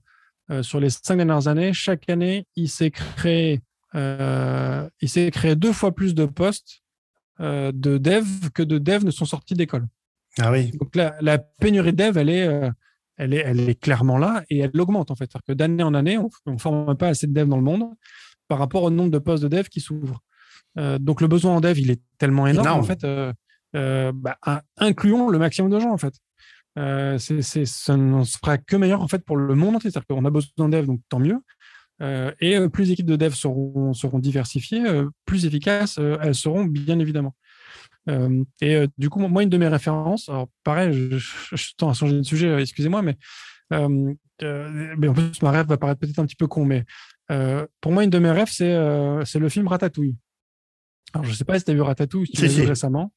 euh, 0.50 0.62
sur 0.62 0.80
les 0.80 0.90
cinq 0.90 1.16
dernières 1.16 1.48
années, 1.48 1.72
chaque 1.72 2.08
année, 2.10 2.46
il 2.56 2.68
s'est 2.68 2.90
créé, 2.90 3.54
euh, 3.54 3.58
il 3.94 5.08
s'est 5.08 5.30
créé 5.30 5.56
deux 5.56 5.72
fois 5.72 5.94
plus 5.94 6.14
de 6.14 6.26
postes 6.26 6.82
euh, 7.40 7.72
de 7.74 7.98
dev 7.98 8.26
que 8.54 8.62
de 8.62 8.78
dev 8.78 9.04
ne 9.04 9.10
sont 9.10 9.24
sortis 9.24 9.54
d'école. 9.54 9.86
Ah 10.38 10.50
oui. 10.50 10.70
Donc 10.80 10.94
la, 10.94 11.38
pénurie 11.38 11.92
de 11.92 12.04
dev, 12.04 12.16
elle 12.16 12.30
est, 12.30 12.70
elle 13.16 13.34
est, 13.34 13.42
elle 13.44 13.60
est 13.68 13.74
clairement 13.74 14.18
là 14.18 14.44
et 14.48 14.58
elle 14.60 14.80
augmente 14.80 15.10
en 15.10 15.14
fait. 15.14 15.24
C'est-à-dire 15.30 15.44
que 15.46 15.52
d'année 15.52 15.82
en 15.82 15.94
année, 15.94 16.18
on 16.18 16.30
ne 16.46 16.58
forme 16.58 16.96
pas 16.96 17.08
assez 17.08 17.26
de 17.26 17.32
dev 17.32 17.48
dans 17.48 17.56
le 17.56 17.62
monde 17.62 17.84
par 18.48 18.58
rapport 18.58 18.82
au 18.82 18.90
nombre 18.90 19.10
de 19.10 19.18
postes 19.18 19.42
de 19.42 19.48
dev 19.48 19.68
qui 19.68 19.80
s'ouvrent. 19.80 20.20
donc 20.76 21.20
le 21.20 21.26
besoin 21.28 21.56
en 21.56 21.60
dev, 21.60 21.78
il 21.78 21.90
est 21.90 22.00
tellement 22.18 22.46
énorme, 22.46 22.80
en 22.80 22.82
fait. 22.82 23.04
Bah, 23.74 24.38
incluons 24.76 25.28
le 25.28 25.38
maximum 25.38 25.70
de 25.70 25.78
gens 25.78 25.92
en 25.92 25.98
fait. 25.98 26.14
Euh, 26.78 27.18
c'est, 27.18 27.66
ça 27.66 27.96
ne 27.96 28.24
sera 28.24 28.56
que 28.56 28.76
meilleur 28.76 29.02
en 29.02 29.08
fait 29.08 29.24
pour 29.24 29.36
le 29.36 29.54
monde 29.54 29.76
entier. 29.76 29.90
C'est-à-dire 29.90 30.06
qu'on 30.06 30.24
a 30.24 30.30
besoin 30.30 30.68
de 30.68 30.76
dev, 30.76 30.86
donc 30.86 31.00
tant 31.08 31.18
mieux. 31.18 31.38
Euh, 32.02 32.32
et 32.40 32.56
euh, 32.56 32.68
plus 32.68 32.84
les 32.84 32.92
équipes 32.92 33.06
de 33.06 33.16
dev 33.16 33.32
seront, 33.32 33.92
seront 33.92 34.18
diversifiées, 34.18 34.82
plus 35.24 35.46
efficaces 35.46 35.98
elles 35.98 36.34
seront 36.34 36.64
bien 36.64 36.98
évidemment. 36.98 37.34
et 38.60 38.86
du 38.98 39.08
coup, 39.08 39.20
moi, 39.20 39.42
une 39.42 39.48
de 39.48 39.58
mes 39.58 39.68
références, 39.68 40.28
alors 40.28 40.48
pareil, 40.64 40.92
je, 40.92 41.16
je, 41.16 41.72
tends 41.76 41.90
à 41.90 41.94
changer 41.94 42.16
de 42.16 42.22
sujet, 42.22 42.60
excusez-moi, 42.60 43.02
mais, 43.02 43.16
mais 43.70 45.08
en 45.08 45.14
plus, 45.14 45.42
ma 45.42 45.50
rêve 45.50 45.66
va 45.66 45.76
paraître 45.76 46.00
peut-être 46.00 46.18
un 46.18 46.26
petit 46.26 46.36
peu 46.36 46.48
con, 46.48 46.64
mais 46.64 46.84
pour 47.80 47.92
moi, 47.92 48.04
une 48.04 48.10
de 48.10 48.18
mes 48.18 48.30
rêves, 48.30 48.50
c'est, 48.50 49.38
le 49.38 49.48
film 49.48 49.68
Ratatouille. 49.68 50.16
Alors, 51.14 51.24
je 51.24 51.30
ne 51.30 51.36
sais 51.36 51.44
pas 51.44 51.58
si 51.58 51.64
tu 51.64 51.70
as 51.70 51.74
vu 51.74 51.82
Ratatouille, 51.82 52.26
si 52.26 52.32
tu 52.32 52.42
l'as 52.42 52.52
vu 52.52 52.62
récemment. 52.64 53.12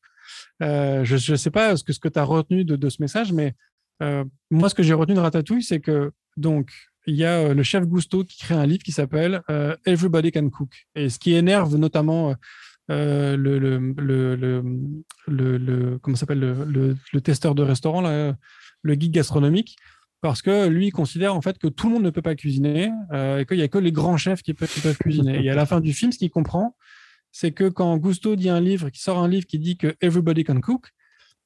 Euh, 0.61 1.03
je 1.03 1.31
ne 1.31 1.37
sais 1.37 1.51
pas 1.51 1.75
ce 1.77 1.83
que, 1.83 1.93
ce 1.93 1.99
que 1.99 2.07
tu 2.07 2.19
as 2.19 2.23
retenu 2.23 2.65
de, 2.65 2.75
de, 2.75 2.89
ce 2.89 3.01
message, 3.01 3.33
mais 3.33 3.55
euh, 4.01 4.23
moi, 4.49 4.69
ce 4.69 4.75
que 4.75 4.83
j'ai 4.83 4.93
retenu 4.93 5.15
de 5.15 5.19
Ratatouille, 5.19 5.63
c'est 5.63 5.79
que 5.79 6.11
donc 6.37 6.71
il 7.07 7.15
y 7.15 7.25
a 7.25 7.39
euh, 7.39 7.53
le 7.53 7.63
chef 7.63 7.85
Gusto 7.85 8.23
qui 8.23 8.39
crée 8.39 8.55
un 8.55 8.65
livre 8.65 8.83
qui 8.83 8.91
s'appelle 8.91 9.41
Everybody 9.85 10.31
Can 10.31 10.49
Cook. 10.49 10.87
Et 10.95 11.09
ce 11.09 11.19
qui 11.19 11.33
énerve 11.33 11.75
notamment 11.75 12.35
le, 12.89 13.35
le, 13.37 13.93
comment 16.01 16.17
le, 16.29 17.19
testeur 17.21 17.55
de 17.55 17.63
restaurant, 17.63 18.01
là, 18.01 18.35
le 18.81 18.95
guide 18.95 19.11
gastronomique, 19.11 19.77
parce 20.21 20.41
que 20.41 20.67
lui 20.67 20.87
il 20.87 20.91
considère 20.91 21.35
en 21.35 21.41
fait 21.41 21.57
que 21.57 21.67
tout 21.67 21.87
le 21.87 21.93
monde 21.93 22.03
ne 22.03 22.09
peut 22.09 22.21
pas 22.21 22.35
cuisiner 22.35 22.91
et 23.13 23.45
qu'il 23.47 23.57
n'y 23.57 23.63
a 23.63 23.67
que 23.67 23.77
les 23.77 23.91
grands 23.91 24.17
chefs 24.17 24.43
qui 24.43 24.53
peuvent, 24.53 24.97
cuisiner. 24.97 25.43
Et 25.43 25.49
à 25.49 25.55
la 25.55 25.65
fin 25.65 25.81
du 25.81 25.93
film, 25.93 26.11
ce 26.11 26.19
qu'il 26.19 26.29
comprend, 26.29 26.75
c'est 27.31 27.51
que 27.51 27.67
quand 27.67 27.97
Gusto 27.97 28.37
dit 28.37 28.49
un 28.49 28.61
livre, 28.61 28.89
qui 28.89 29.01
sort 29.01 29.17
un 29.17 29.27
livre 29.27 29.45
qui 29.45 29.59
dit 29.59 29.75
que 29.75 29.93
everybody 29.99 30.45
can 30.45 30.61
cook, 30.61 30.91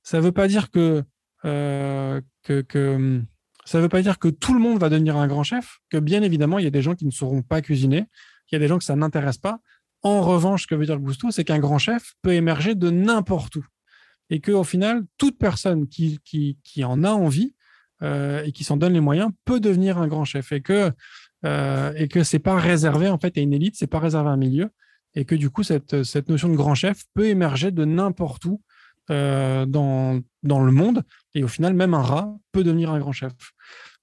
ça 0.03 0.17
ne 0.17 0.23
veut 0.23 0.31
pas 0.31 0.47
dire 0.47 0.69
que, 0.69 1.03
euh, 1.45 2.21
que, 2.43 3.21
ça 3.69 3.79
veut 3.79 3.89
pas 3.89 4.01
dire 4.01 4.17
que 4.17 4.29
tout 4.29 4.55
le 4.55 4.59
monde 4.59 4.79
va 4.79 4.89
devenir 4.89 5.15
un 5.15 5.27
grand 5.27 5.43
chef, 5.43 5.77
que 5.91 5.97
bien 5.97 6.23
évidemment, 6.23 6.57
il 6.57 6.63
y 6.63 6.67
a 6.67 6.71
des 6.71 6.81
gens 6.81 6.95
qui 6.95 7.05
ne 7.05 7.11
sauront 7.11 7.43
pas 7.43 7.61
cuisiner, 7.61 8.05
qu'il 8.47 8.55
y 8.55 8.57
a 8.57 8.59
des 8.59 8.67
gens 8.67 8.79
que 8.79 8.83
ça 8.83 8.95
n'intéresse 8.95 9.37
pas. 9.37 9.59
En 10.01 10.21
revanche, 10.21 10.63
ce 10.63 10.67
que 10.67 10.73
veut 10.73 10.87
dire 10.87 10.97
Gusto, 10.97 11.29
c'est 11.29 11.43
qu'un 11.43 11.59
grand 11.59 11.77
chef 11.77 12.15
peut 12.23 12.33
émerger 12.33 12.73
de 12.73 12.89
n'importe 12.89 13.57
où. 13.57 13.65
Et 14.31 14.41
qu'au 14.41 14.63
final, 14.63 15.03
toute 15.19 15.37
personne 15.37 15.87
qui, 15.87 16.19
en 16.83 17.03
a 17.03 17.11
envie 17.11 17.53
euh, 18.01 18.43
et 18.43 18.53
qui 18.53 18.63
s'en 18.63 18.75
donne 18.75 18.93
les 18.93 19.01
moyens 19.01 19.29
peut 19.45 19.59
devenir 19.59 19.99
un 19.99 20.07
grand 20.07 20.25
chef. 20.25 20.51
Et 20.51 20.61
que, 20.61 20.91
euh, 21.45 22.07
c'est 22.23 22.39
pas 22.39 22.57
réservé 22.57 23.07
en 23.07 23.19
fait 23.19 23.37
à 23.37 23.41
une 23.41 23.53
élite, 23.53 23.75
c'est 23.77 23.85
pas 23.85 23.99
réservé 23.99 24.29
à 24.29 24.33
un 24.33 24.37
milieu 24.37 24.71
et 25.13 25.25
que 25.25 25.35
du 25.35 25.51
coup, 25.51 25.61
cette 25.61 26.29
notion 26.29 26.49
de 26.49 26.55
grand 26.55 26.75
chef 26.75 27.03
peut 27.13 27.27
émerger 27.27 27.69
de 27.69 27.85
n'importe 27.85 28.45
où 28.45 28.61
euh, 29.11 29.65
dans, 29.65 30.19
dans 30.43 30.59
le 30.59 30.71
monde. 30.71 31.03
Et 31.35 31.43
au 31.43 31.47
final, 31.47 31.73
même 31.73 31.93
un 31.93 32.01
rat 32.01 32.35
peut 32.51 32.63
devenir 32.63 32.91
un 32.91 32.99
grand 32.99 33.11
chef. 33.11 33.33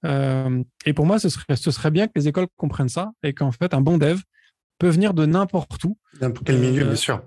Euh, 0.05 0.63
et 0.85 0.93
pour 0.93 1.05
moi, 1.05 1.19
ce 1.19 1.29
serait, 1.29 1.55
ce 1.55 1.71
serait 1.71 1.91
bien 1.91 2.07
que 2.07 2.13
les 2.15 2.27
écoles 2.27 2.47
comprennent 2.55 2.89
ça 2.89 3.11
et 3.23 3.33
qu'en 3.33 3.51
fait, 3.51 3.73
un 3.73 3.81
bon 3.81 3.97
dev 3.97 4.19
peut 4.79 4.89
venir 4.89 5.13
de 5.13 5.25
n'importe 5.25 5.83
où. 5.83 5.97
N'importe 6.21 6.45
quel 6.45 6.59
milieu, 6.59 6.85
bien 6.85 6.95
sûr. 6.95 7.21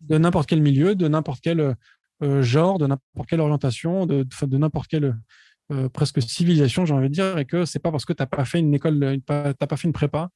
De 0.00 0.18
n'importe 0.18 0.48
quel 0.48 0.60
milieu, 0.60 0.94
de 0.94 1.08
n'importe 1.08 1.40
quel 1.42 1.76
euh, 2.22 2.42
genre, 2.42 2.78
de 2.78 2.86
n'importe 2.86 3.28
quelle 3.28 3.40
orientation, 3.40 4.06
de, 4.06 4.26
de, 4.42 4.58
n'importe 4.58 4.88
quelle 4.88 5.16
presque 5.92 6.20
civilisation, 6.20 6.84
j'ai 6.84 6.94
envie 6.94 7.08
de 7.08 7.14
dire, 7.14 7.38
et 7.38 7.44
que 7.44 7.64
c'est 7.64 7.78
pas 7.78 7.92
parce 7.92 8.04
que 8.04 8.12
tu 8.12 8.20
n'as 8.20 8.26
pas 8.26 8.44
fait 8.44 8.58
une 8.58 8.74
école, 8.74 8.98
tu 8.98 9.32
n'as 9.32 9.54
pas 9.54 9.76
fait 9.76 9.86
une 9.86 9.92
prépa, 9.92 10.28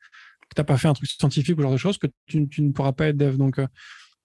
que 0.48 0.54
tu 0.54 0.60
n'as 0.60 0.64
pas 0.64 0.76
fait 0.76 0.88
un 0.88 0.94
truc 0.94 1.08
scientifique 1.08 1.58
ou 1.58 1.62
genre 1.62 1.72
de 1.72 1.76
choses, 1.76 1.98
que 1.98 2.06
tu, 2.26 2.46
ne 2.58 2.72
pourras 2.72 2.92
pas 2.92 3.08
être 3.08 3.16
dev. 3.16 3.36
Donc, 3.36 3.58
euh, 3.58 3.66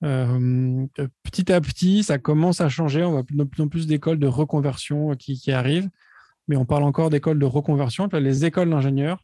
euh, 0.04 0.86
petit 1.24 1.52
à 1.52 1.60
petit, 1.60 2.04
ça 2.04 2.18
commence 2.18 2.62
à 2.62 2.70
changer. 2.70 3.04
On 3.04 3.12
voit 3.12 3.24
de 3.30 3.43
plus 3.43 3.64
en 3.64 3.68
plus 3.68 3.88
d'écoles 3.88 4.20
de 4.20 4.28
reconversion 4.28 5.16
qui, 5.16 5.52
arrivent, 5.52 5.89
mais 6.47 6.56
on 6.56 6.66
parle 6.66 6.84
encore 6.84 7.10
d'écoles 7.10 7.39
de 7.39 7.45
reconversion. 7.45 8.08
Les 8.14 8.45
écoles 8.45 8.70
d'ingénieurs 8.70 9.24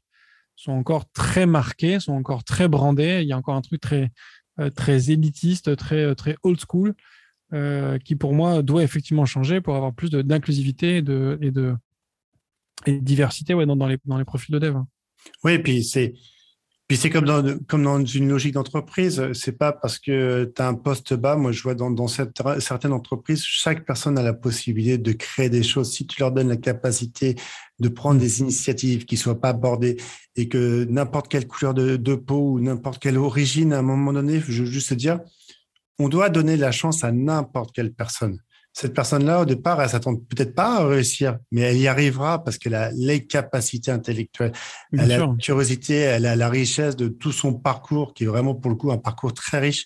sont 0.55 0.71
encore 0.71 1.09
très 1.11 1.45
marquées, 1.45 1.99
sont 1.99 2.13
encore 2.13 2.43
très 2.43 2.67
brandées. 2.67 3.19
Il 3.21 3.27
y 3.27 3.33
a 3.33 3.37
encore 3.37 3.55
un 3.55 3.61
truc 3.61 3.81
très, 3.81 4.11
euh, 4.59 4.69
très 4.69 5.11
élitiste, 5.11 5.75
très, 5.75 6.13
très 6.15 6.35
old 6.43 6.59
school, 6.59 6.93
qui 8.03 8.17
pour 8.17 8.33
moi 8.33 8.61
doit 8.63 8.83
effectivement 8.83 9.25
changer 9.25 9.61
pour 9.61 9.77
avoir 9.77 9.93
plus 9.93 10.09
d'inclusivité 10.09 10.97
et 10.97 11.01
de, 11.01 11.77
diversité 12.85 13.53
ouais, 13.53 13.65
dans, 13.65 13.87
les, 13.87 13.97
dans 14.03 14.17
les 14.17 14.25
profils 14.25 14.51
de 14.51 14.59
dev. 14.59 14.75
Oui, 15.45 15.53
et 15.53 15.59
puis 15.59 15.81
c'est 15.85 16.15
puis 16.87 16.97
c'est 16.97 17.09
comme 17.09 17.25
dans, 17.25 17.57
comme 17.67 17.83
dans 17.83 18.05
une 18.05 18.29
logique 18.29 18.53
d'entreprise, 18.53 19.31
c'est 19.33 19.57
pas 19.57 19.71
parce 19.71 19.97
que 19.97 20.51
tu 20.55 20.61
as 20.61 20.67
un 20.67 20.75
poste 20.75 21.15
bas. 21.15 21.35
Moi, 21.35 21.51
je 21.51 21.63
vois 21.63 21.73
dans, 21.73 22.07
certaines 22.07 22.93
entreprises, 22.93 23.43
chaque 23.43 23.85
personne 23.85 24.19
a 24.19 24.21
la 24.21 24.33
possibilité 24.33 24.99
de 24.99 25.11
créer 25.11 25.49
des 25.49 25.63
choses. 25.63 25.91
Si 25.91 26.05
tu 26.05 26.19
leur 26.19 26.31
donnes 26.31 26.49
la 26.49 26.57
capacité 26.57 27.35
de 27.79 27.89
prendre 27.89 28.19
des 28.19 28.41
initiatives 28.41 29.05
qui 29.05 29.17
soient 29.17 29.41
pas 29.41 29.49
abordées 29.49 29.97
et 30.35 30.47
que 30.47 30.85
n'importe 30.85 31.27
quelle 31.27 31.47
couleur 31.47 31.73
de, 31.73 31.97
de 31.97 32.13
peau 32.13 32.51
ou 32.51 32.59
n'importe 32.59 33.01
quelle 33.01 33.17
origine, 33.17 33.73
à 33.73 33.79
un 33.79 33.81
moment 33.81 34.13
donné, 34.13 34.39
je 34.39 34.63
veux 34.63 34.69
juste 34.69 34.93
dire, 34.93 35.21
on 35.97 36.07
doit 36.07 36.29
donner 36.29 36.55
la 36.55 36.71
chance 36.71 37.03
à 37.03 37.11
n'importe 37.11 37.73
quelle 37.73 37.93
personne 37.93 38.39
cette 38.75 38.93
personne-là, 38.93 39.39
au 39.39 39.45
départ, 39.45 39.81
elle 39.81 39.89
s'attend 39.89 40.17
peut-être 40.17 40.53
pas 40.53 40.81
à 40.81 40.85
réussir, 40.85 41.37
mais 41.49 41.61
elle 41.61 41.77
y 41.77 41.87
arrivera 41.87 42.43
parce 42.43 42.57
qu'elle 42.57 42.75
a 42.75 42.91
les 42.91 43.25
capacités 43.25 43.89
intellectuelles, 43.89 44.51
elle 44.91 45.13
a 45.13 45.17
la 45.17 45.35
curiosité, 45.39 45.95
elle 45.95 46.25
a 46.25 46.35
la 46.35 46.49
richesse 46.49 46.97
de 46.97 47.07
tout 47.07 47.31
son 47.31 47.53
parcours, 47.53 48.13
qui 48.13 48.25
est 48.25 48.27
vraiment 48.27 48.53
pour 48.53 48.69
le 48.69 48.75
coup 48.75 48.91
un 48.91 48.97
parcours 48.97 49.33
très 49.33 49.59
riche. 49.59 49.85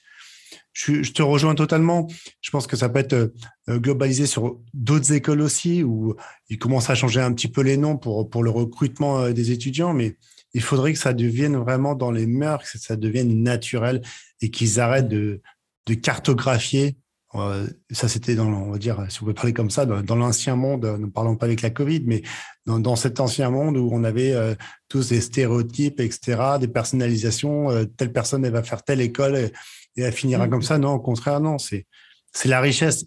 Je, 0.73 1.11
te 1.11 1.21
rejoins 1.21 1.53
totalement. 1.53 2.07
Je 2.41 2.49
pense 2.49 2.65
que 2.65 2.75
ça 2.75 2.89
peut 2.89 2.97
être 2.97 3.13
euh, 3.13 3.77
globalisé 3.79 4.25
sur 4.25 4.59
d'autres 4.73 5.13
écoles 5.13 5.41
aussi, 5.41 5.83
où 5.83 6.15
ils 6.49 6.57
commencent 6.57 6.89
à 6.89 6.95
changer 6.95 7.21
un 7.21 7.31
petit 7.31 7.47
peu 7.47 7.61
les 7.61 7.77
noms 7.77 7.95
pour, 7.95 8.27
pour 8.27 8.41
le 8.41 8.49
recrutement 8.49 9.19
euh, 9.19 9.33
des 9.33 9.51
étudiants, 9.51 9.93
mais 9.93 10.17
il 10.55 10.63
faudrait 10.63 10.93
que 10.93 10.99
ça 10.99 11.13
devienne 11.13 11.57
vraiment 11.57 11.93
dans 11.93 12.09
les 12.09 12.25
mœurs, 12.25 12.63
que 12.63 12.79
ça 12.79 12.95
devienne 12.95 13.43
naturel 13.43 14.01
et 14.41 14.49
qu'ils 14.49 14.79
arrêtent 14.79 15.09
de, 15.09 15.41
de 15.85 15.93
cartographier 15.93 16.97
euh, 17.35 17.67
ça, 17.91 18.07
c'était 18.07 18.33
dans, 18.33 18.47
on 18.47 18.71
va 18.71 18.77
dire, 18.77 19.05
si 19.09 19.21
on 19.21 19.25
peut 19.25 19.33
parler 19.33 19.53
comme 19.53 19.69
ça, 19.69 19.85
dans, 19.85 20.15
l'ancien 20.15 20.55
monde, 20.55 20.85
ne 20.85 21.05
parlons 21.05 21.35
pas 21.35 21.45
avec 21.45 21.61
la 21.61 21.69
Covid, 21.69 22.03
mais 22.05 22.23
dans, 22.65 22.95
cet 22.95 23.19
ancien 23.19 23.51
monde 23.51 23.77
où 23.77 23.89
on 23.91 24.03
avait 24.03 24.33
euh, 24.33 24.55
tous 24.87 25.09
des 25.09 25.21
stéréotypes, 25.21 25.99
etc., 25.99 26.41
des 26.59 26.67
personnalisations, 26.67 27.69
euh, 27.69 27.85
telle 27.85 28.11
personne, 28.11 28.45
elle 28.45 28.53
va 28.53 28.63
faire 28.63 28.83
telle 28.83 29.01
école 29.01 29.35
et, 29.35 29.51
elle 29.97 30.13
finira 30.13 30.47
mmh. 30.47 30.49
comme 30.49 30.61
ça. 30.61 30.77
Non, 30.77 30.93
au 30.93 30.99
contraire, 30.99 31.39
non, 31.41 31.57
c'est, 31.57 31.85
c'est 32.31 32.47
la 32.47 32.61
richesse. 32.61 33.05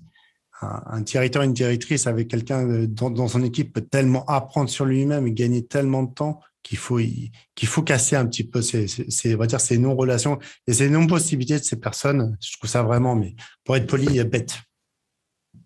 Un, 0.61 0.83
un, 0.87 1.01
directeur, 1.01 1.43
une 1.43 1.55
directrice 1.55 2.07
avec 2.07 2.29
quelqu'un 2.29 2.85
dans, 2.87 3.11
dans 3.11 3.29
son 3.29 3.43
équipe 3.43 3.73
peut 3.73 3.81
tellement 3.81 4.25
apprendre 4.27 4.69
sur 4.69 4.85
lui-même 4.85 5.27
et 5.27 5.33
gagner 5.33 5.67
tellement 5.67 6.03
de 6.03 6.13
temps 6.13 6.41
qu'il 6.63 6.79
faut 6.79 6.99
qu'il 6.99 7.69
faut 7.69 7.83
casser 7.83 8.17
un 8.17 8.27
petit 8.27 8.45
peu 8.45 8.63
ces, 8.63 8.87
ces, 8.87 9.35
on 9.35 9.39
va 9.39 9.47
dire 9.47 9.61
ces 9.61 9.79
non 9.79 9.97
relations 9.97 10.39
et 10.67 10.73
ces 10.73 10.89
non 10.89 11.07
possibilités 11.07 11.59
de 11.59 11.65
ces 11.65 11.81
personnes 11.81 12.37
je 12.41 12.57
trouve 12.57 12.71
ça 12.71 12.83
vraiment 12.83 13.15
mais 13.15 13.35
pour 13.65 13.77
être 13.77 13.87
poli 13.87 14.23
bête 14.25 14.59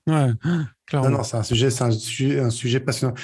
ouais 0.06 0.30
Non, 0.92 1.10
non, 1.10 1.22
c'est 1.24 1.36
un 1.36 1.42
sujet, 1.42 1.70
c'est 1.70 1.84
un 1.84 1.90
sujet, 1.90 2.38
un 2.38 2.50
sujet 2.50 2.80
passionnant. 2.80 3.14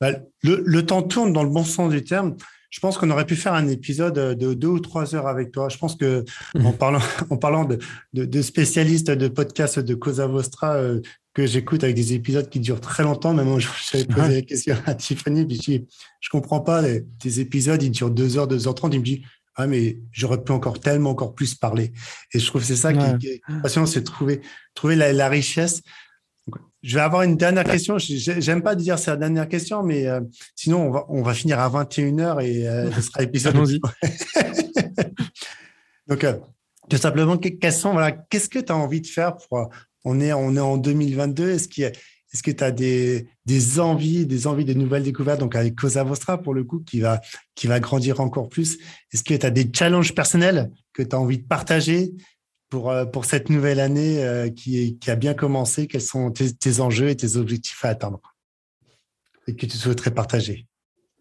Bah, 0.00 0.10
le, 0.42 0.62
le, 0.64 0.86
temps 0.86 1.02
tourne 1.02 1.32
dans 1.32 1.42
le 1.42 1.50
bon 1.50 1.64
sens 1.64 1.90
du 1.90 2.02
terme. 2.02 2.36
Je 2.70 2.80
pense 2.80 2.98
qu'on 2.98 3.10
aurait 3.10 3.26
pu 3.26 3.36
faire 3.36 3.54
un 3.54 3.66
épisode 3.68 4.36
de 4.36 4.54
deux 4.54 4.68
ou 4.68 4.80
trois 4.80 5.14
heures 5.14 5.26
avec 5.26 5.52
toi. 5.52 5.68
Je 5.68 5.78
pense 5.78 5.96
que 5.96 6.24
mmh. 6.54 6.66
en 6.66 6.72
parlant, 6.72 7.00
en 7.30 7.36
parlant 7.36 7.64
de, 7.64 7.78
de, 8.12 8.24
de 8.24 8.42
spécialistes 8.42 9.10
de 9.10 9.28
podcasts 9.28 9.78
de 9.78 9.94
Cosa 9.94 10.26
Vostra 10.26 10.74
euh, 10.74 11.00
que 11.34 11.46
j'écoute 11.46 11.84
avec 11.84 11.94
des 11.94 12.14
épisodes 12.14 12.48
qui 12.48 12.58
durent 12.58 12.80
très 12.80 13.04
longtemps, 13.04 13.32
même 13.32 13.48
j'avais 13.58 14.04
posé 14.04 14.34
la 14.34 14.42
question 14.42 14.76
à 14.86 14.94
Tiffany, 14.94 15.46
puis 15.46 15.56
je 15.56 15.60
dis, 15.60 15.86
je 16.20 16.30
comprends 16.30 16.60
pas, 16.60 16.82
les, 16.82 17.04
tes 17.20 17.38
épisodes, 17.38 17.80
ils 17.80 17.92
durent 17.92 18.10
deux 18.10 18.38
heures, 18.38 18.48
deux 18.48 18.66
heures 18.66 18.74
trente. 18.74 18.92
Il 18.92 19.00
me 19.00 19.04
dit, 19.04 19.22
ah, 19.54 19.66
mais 19.66 19.98
j'aurais 20.12 20.42
pu 20.42 20.52
encore 20.52 20.80
tellement, 20.80 21.10
encore 21.10 21.34
plus 21.34 21.54
parler. 21.54 21.92
Et 22.32 22.38
je 22.38 22.46
trouve 22.46 22.60
que 22.60 22.66
c'est 22.66 22.76
ça 22.76 22.92
qui, 22.92 23.28
est 23.28 23.40
passionnant, 23.62 23.86
c'est 23.86 24.02
trouver, 24.02 24.40
trouver 24.74 24.96
la, 24.96 25.12
la 25.12 25.28
richesse 25.28 25.82
je 26.82 26.94
vais 26.94 27.00
avoir 27.00 27.22
une 27.22 27.36
dernière 27.36 27.64
question. 27.64 27.98
J'aime 27.98 28.62
pas 28.62 28.74
dire 28.74 28.98
c'est 28.98 29.10
la 29.10 29.16
dernière 29.16 29.48
question, 29.48 29.82
mais 29.82 30.06
euh, 30.06 30.20
sinon, 30.54 30.86
on 30.86 30.90
va, 30.90 31.04
on 31.08 31.22
va 31.22 31.34
finir 31.34 31.58
à 31.58 31.68
21h 31.68 32.44
et 32.44 32.68
euh, 32.68 32.90
ce 32.92 33.00
sera 33.02 33.22
épisode. 33.22 33.56
Donc, 36.06 36.24
euh, 36.24 36.34
tout 36.88 36.96
simplement, 36.96 37.38
voilà, 37.92 38.12
qu'est-ce 38.12 38.48
que 38.48 38.60
tu 38.60 38.72
as 38.72 38.76
envie 38.76 39.00
de 39.00 39.06
faire 39.06 39.36
pour. 39.36 39.68
On 40.04 40.20
est, 40.20 40.32
on 40.32 40.56
est 40.56 40.60
en 40.60 40.76
2022. 40.76 41.50
Est-ce 41.50 41.68
qu'il 41.68 41.92
est-ce 42.32 42.42
que 42.42 42.50
tu 42.50 42.62
as 42.62 42.70
des, 42.70 43.26
des, 43.46 43.80
envies, 43.80 44.26
des 44.26 44.46
envies 44.46 44.66
de 44.66 44.74
nouvelles 44.74 45.02
découvertes, 45.02 45.40
donc 45.40 45.56
avec 45.56 45.74
Cosa 45.74 46.04
Vostra 46.04 46.36
pour 46.38 46.52
le 46.52 46.62
coup, 46.62 46.80
qui 46.80 47.00
va, 47.00 47.20
qui 47.54 47.66
va 47.66 47.80
grandir 47.80 48.20
encore 48.20 48.48
plus? 48.50 48.78
Est-ce 49.12 49.24
que 49.24 49.34
tu 49.34 49.46
as 49.46 49.50
des 49.50 49.70
challenges 49.74 50.14
personnels 50.14 50.70
que 50.92 51.02
tu 51.02 51.16
as 51.16 51.18
envie 51.18 51.38
de 51.38 51.46
partager 51.46 52.12
pour, 52.68 52.90
euh, 52.90 53.04
pour 53.04 53.24
cette 53.24 53.50
nouvelle 53.50 53.80
année 53.80 54.24
euh, 54.24 54.50
qui, 54.50 54.98
qui, 54.98 55.10
a 55.10 55.16
bien 55.16 55.34
commencé 55.34 55.86
Quels 55.86 56.02
sont 56.02 56.30
tes, 56.30 56.80
enjeux 56.80 57.08
et 57.08 57.16
tes 57.16 57.36
objectifs 57.36 57.84
à 57.84 57.88
atteindre 57.88 58.20
et 59.46 59.56
que 59.56 59.66
tu 59.66 59.76
souhaiterais 59.76 60.12
partager? 60.12 60.66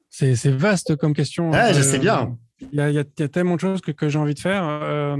C'est 0.09 0.49
vaste 0.49 0.95
comme 0.95 1.13
question. 1.13 1.51
Ah, 1.53 1.71
je 1.73 1.81
sais 1.81 1.99
bien. 1.99 2.37
Il 2.59 2.79
y, 2.79 2.93
y, 2.93 3.23
a 3.23 3.27
tellement 3.27 3.55
de 3.55 3.61
choses 3.61 3.81
que, 3.81 3.91
que 3.91 4.09
j'ai 4.09 4.17
envie 4.17 4.33
de 4.33 4.39
faire. 4.39 5.15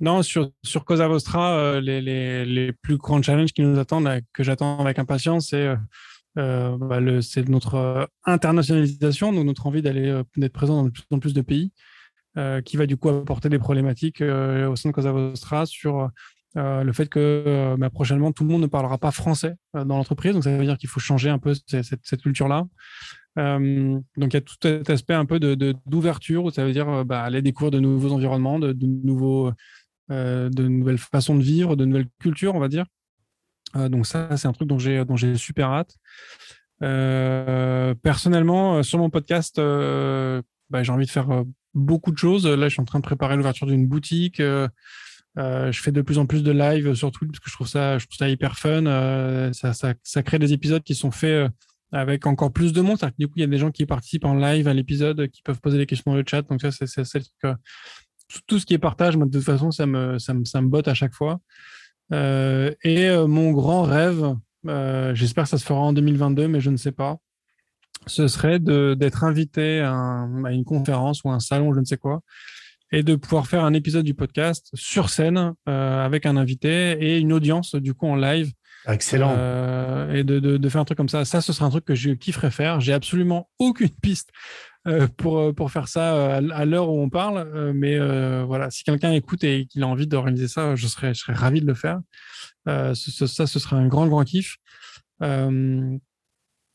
non, 0.00 0.22
sur, 0.22 0.52
sur 0.62 0.84
Cosa 0.84 1.08
Vostra, 1.08 1.80
les, 1.80 2.00
les, 2.00 2.46
les, 2.46 2.72
plus 2.72 2.96
grands 2.96 3.20
challenges 3.20 3.52
qui 3.52 3.62
nous 3.62 3.78
attendent, 3.78 4.08
que 4.32 4.42
j'attends 4.42 4.78
avec 4.78 4.98
impatience, 4.98 5.48
c'est 5.50 5.74
euh, 6.38 6.78
bah, 6.78 7.00
notre 7.48 8.08
internationalisation, 8.24 9.32
donc 9.32 9.44
notre 9.44 9.66
envie 9.66 9.82
d'aller 9.82 10.22
d'être 10.36 10.52
présent 10.52 10.76
dans 10.76 10.84
de 10.84 10.90
plus 10.90 11.04
en 11.10 11.18
plus 11.18 11.34
de 11.34 11.42
pays. 11.42 11.72
Euh, 12.38 12.62
qui 12.62 12.78
va 12.78 12.86
du 12.86 12.96
coup 12.96 13.10
apporter 13.10 13.50
des 13.50 13.58
problématiques 13.58 14.22
euh, 14.22 14.66
au 14.66 14.74
sein 14.74 14.88
de 14.88 14.94
Cosa 14.94 15.12
Vostra 15.12 15.66
sur 15.66 16.08
euh, 16.56 16.82
le 16.82 16.92
fait 16.94 17.06
que 17.06 17.76
bah, 17.78 17.90
prochainement 17.90 18.32
tout 18.32 18.44
le 18.44 18.48
monde 18.48 18.62
ne 18.62 18.68
parlera 18.68 18.96
pas 18.96 19.10
français 19.10 19.56
dans 19.74 19.98
l'entreprise. 19.98 20.32
Donc 20.32 20.44
ça 20.44 20.56
veut 20.56 20.64
dire 20.64 20.78
qu'il 20.78 20.88
faut 20.88 20.98
changer 20.98 21.28
un 21.28 21.38
peu 21.38 21.52
cette, 21.66 22.22
culture-là. 22.22 22.64
donc 23.36 24.04
il 24.16 24.32
y 24.32 24.36
a 24.36 24.40
tout 24.40 24.54
cet 24.62 24.88
aspect 24.88 25.12
un 25.12 25.26
peu 25.26 25.38
d'ouverture 25.84 26.44
de, 26.44 26.48
où 26.48 26.50
ça 26.50 26.64
veut 26.64 26.72
dire 26.72 27.04
bah, 27.04 27.22
aller 27.22 27.42
découvrir 27.42 27.70
de 27.70 27.80
nouveaux 27.80 28.12
environnements, 28.12 28.58
de, 28.58 28.72
de 28.72 28.86
nouveaux, 28.86 29.52
de 30.08 30.68
nouvelles 30.68 30.96
façons 30.96 31.36
de 31.36 31.42
vivre, 31.42 31.76
de 31.76 31.84
nouvelles 31.84 32.08
cultures, 32.18 32.54
on 32.54 32.60
va 32.60 32.68
dire. 32.68 32.86
donc 33.74 34.06
ça, 34.06 34.38
c'est 34.38 34.48
un 34.48 34.54
truc 34.54 34.68
dont 34.68 34.78
j'ai 34.78 35.04
dont 35.04 35.16
j'ai 35.16 35.36
super 35.36 35.68
hâte. 35.68 35.98
personnellement, 36.80 38.82
sur 38.82 38.98
mon 38.98 39.10
podcast, 39.10 39.58
bah, 39.58 40.82
j'ai 40.82 40.92
envie 40.92 41.04
de 41.04 41.10
faire 41.10 41.44
beaucoup 41.74 42.12
de 42.12 42.18
choses. 42.18 42.46
Là, 42.46 42.68
je 42.68 42.74
suis 42.74 42.82
en 42.82 42.84
train 42.84 42.98
de 42.98 43.04
préparer 43.04 43.36
l'ouverture 43.36 43.66
d'une 43.66 43.86
boutique. 43.86 44.40
Euh, 44.40 44.68
euh, 45.38 45.72
je 45.72 45.80
fais 45.80 45.92
de 45.92 46.02
plus 46.02 46.18
en 46.18 46.26
plus 46.26 46.42
de 46.42 46.52
live 46.52 46.94
sur 46.94 47.10
Twitch 47.10 47.30
parce 47.30 47.40
que 47.40 47.50
je 47.50 47.54
trouve 47.54 47.68
ça, 47.68 47.98
je 47.98 48.06
trouve 48.06 48.28
hyper 48.28 48.58
fun. 48.58 48.86
Euh, 48.86 49.52
ça, 49.52 50.22
crée 50.22 50.38
des 50.38 50.52
épisodes 50.52 50.82
qui 50.82 50.94
sont 50.94 51.10
faits 51.10 51.50
avec 51.92 52.26
encore 52.26 52.52
plus 52.52 52.72
de 52.72 52.80
monde. 52.80 52.98
Du 53.18 53.28
coup, 53.28 53.34
il 53.36 53.40
y 53.40 53.44
a 53.44 53.48
des 53.48 53.58
gens 53.58 53.70
qui 53.70 53.86
participent 53.86 54.24
en 54.24 54.34
live 54.34 54.68
à 54.68 54.74
l'épisode, 54.74 55.28
qui 55.28 55.42
peuvent 55.42 55.60
poser 55.60 55.78
des 55.78 55.86
questions 55.86 56.10
dans 56.10 56.16
le 56.16 56.24
chat. 56.26 56.42
Donc 56.42 56.60
ça, 56.60 56.70
c'est 56.70 57.22
tout 58.46 58.58
ce 58.58 58.66
qui 58.66 58.74
est 58.74 58.78
partage. 58.78 59.16
De 59.16 59.24
toute 59.24 59.42
façon, 59.42 59.70
ça 59.70 59.86
me 59.86 60.66
botte 60.66 60.88
à 60.88 60.94
chaque 60.94 61.14
fois. 61.14 61.40
et 62.10 63.26
mon 63.26 63.52
grand 63.52 63.82
rêve, 63.82 64.34
j'espère 65.14 65.44
que 65.44 65.50
ça 65.50 65.58
se 65.58 65.64
fera 65.64 65.80
en 65.80 65.92
2022, 65.92 66.48
mais 66.48 66.60
je 66.60 66.70
ne 66.70 66.76
sais 66.76 66.92
pas 66.92 67.18
ce 68.06 68.28
serait 68.28 68.58
d'être 68.58 69.24
invité 69.24 69.80
à, 69.80 70.26
une 70.50 70.64
conférence 70.64 71.22
ou 71.24 71.30
un 71.30 71.40
salon, 71.40 71.72
je 71.72 71.80
ne 71.80 71.84
sais 71.84 71.96
quoi, 71.96 72.20
et 72.90 73.02
de 73.02 73.16
pouvoir 73.16 73.46
faire 73.46 73.64
un 73.64 73.72
épisode 73.72 74.04
du 74.04 74.14
podcast 74.14 74.68
sur 74.74 75.08
scène 75.08 75.54
euh, 75.68 76.04
avec 76.04 76.26
un 76.26 76.36
invité 76.36 76.92
et 77.00 77.18
une 77.18 77.32
audience 77.32 77.74
du 77.74 77.94
coup 77.94 78.06
en 78.06 78.16
live. 78.16 78.52
Excellent. 78.86 79.34
Euh, 79.36 80.12
et 80.12 80.24
de, 80.24 80.40
de, 80.40 80.68
faire 80.68 80.80
un 80.80 80.84
truc 80.84 80.96
comme 80.96 81.08
ça. 81.08 81.24
Ça, 81.24 81.40
ce 81.40 81.52
serait 81.52 81.64
un 81.64 81.70
truc 81.70 81.84
que 81.84 81.94
je 81.94 82.10
kifferais 82.10 82.50
faire. 82.50 82.80
J'ai 82.80 82.92
absolument 82.92 83.48
aucune 83.60 83.90
piste 83.90 84.30
euh, 84.88 85.06
pour, 85.16 85.54
pour 85.54 85.70
faire 85.70 85.86
ça 85.86 86.36
à 86.36 86.64
l'heure 86.64 86.90
où 86.90 87.00
on 87.00 87.08
parle. 87.08 87.72
mais 87.74 87.98
voilà, 88.44 88.70
si 88.70 88.82
quelqu'un 88.82 89.12
écoute 89.12 89.44
et 89.44 89.66
qu'il 89.66 89.84
a 89.84 89.86
envie 89.86 90.08
d'organiser 90.08 90.48
ça, 90.48 90.74
je 90.74 90.86
serais, 90.88 91.14
je 91.14 91.20
serais 91.20 91.34
ravi 91.34 91.60
de 91.60 91.66
le 91.66 91.74
faire. 91.74 92.00
ça, 92.66 92.94
ce 92.94 93.58
serait 93.58 93.76
un 93.76 93.86
grand, 93.86 94.08
grand 94.08 94.24
kiff. 94.24 94.56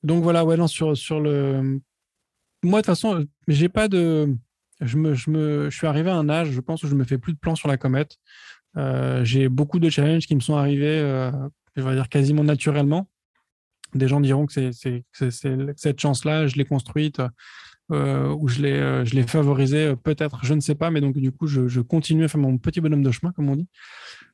Donc 0.03 0.23
voilà, 0.23 0.45
ouais, 0.45 0.57
non, 0.57 0.67
sur, 0.67 0.95
sur 0.95 1.19
le. 1.19 1.79
Moi, 2.63 2.81
de 2.81 2.85
toute 2.85 2.85
façon, 2.85 3.25
j'ai 3.47 3.69
pas 3.69 3.87
de. 3.87 4.35
Je, 4.81 4.97
me, 4.97 5.15
je, 5.15 5.29
me, 5.31 5.69
je 5.69 5.75
suis 5.75 5.87
arrivé 5.87 6.09
à 6.09 6.15
un 6.15 6.29
âge, 6.29 6.51
je 6.51 6.61
pense, 6.61 6.83
où 6.83 6.87
je 6.87 6.95
me 6.95 7.03
fais 7.03 7.17
plus 7.17 7.33
de 7.33 7.39
plans 7.39 7.55
sur 7.55 7.67
la 7.67 7.77
comète. 7.77 8.17
Euh, 8.77 9.23
j'ai 9.23 9.49
beaucoup 9.49 9.79
de 9.79 9.89
challenges 9.89 10.27
qui 10.27 10.35
me 10.35 10.39
sont 10.39 10.55
arrivés, 10.55 10.99
euh, 10.99 11.31
je 11.75 11.81
vais 11.81 11.95
dire 11.95 12.09
quasiment 12.09 12.43
naturellement. 12.43 13.09
Des 13.95 14.07
gens 14.07 14.19
diront 14.19 14.45
que 14.45 14.53
c'est 14.53 15.03
cette 15.13 15.99
chance-là, 15.99 16.47
je 16.47 16.57
l'ai 16.57 16.65
construite 16.65 17.21
euh, 17.91 18.35
ou 18.37 18.49
je 18.49 18.61
l'ai 18.61 19.05
je 19.05 19.15
l'ai 19.15 19.23
favorisée, 19.23 19.95
peut-être, 19.95 20.43
je 20.43 20.53
ne 20.53 20.59
sais 20.59 20.75
pas, 20.75 20.91
mais 20.91 20.99
donc 20.99 21.17
du 21.17 21.31
coup, 21.31 21.47
je, 21.47 21.67
je, 21.67 21.79
continue 21.79 22.25
à 22.25 22.27
faire 22.27 22.41
mon 22.41 22.57
petit 22.57 22.81
bonhomme 22.81 23.01
de 23.01 23.11
chemin, 23.11 23.31
comme 23.31 23.49
on 23.49 23.55
dit, 23.55 23.67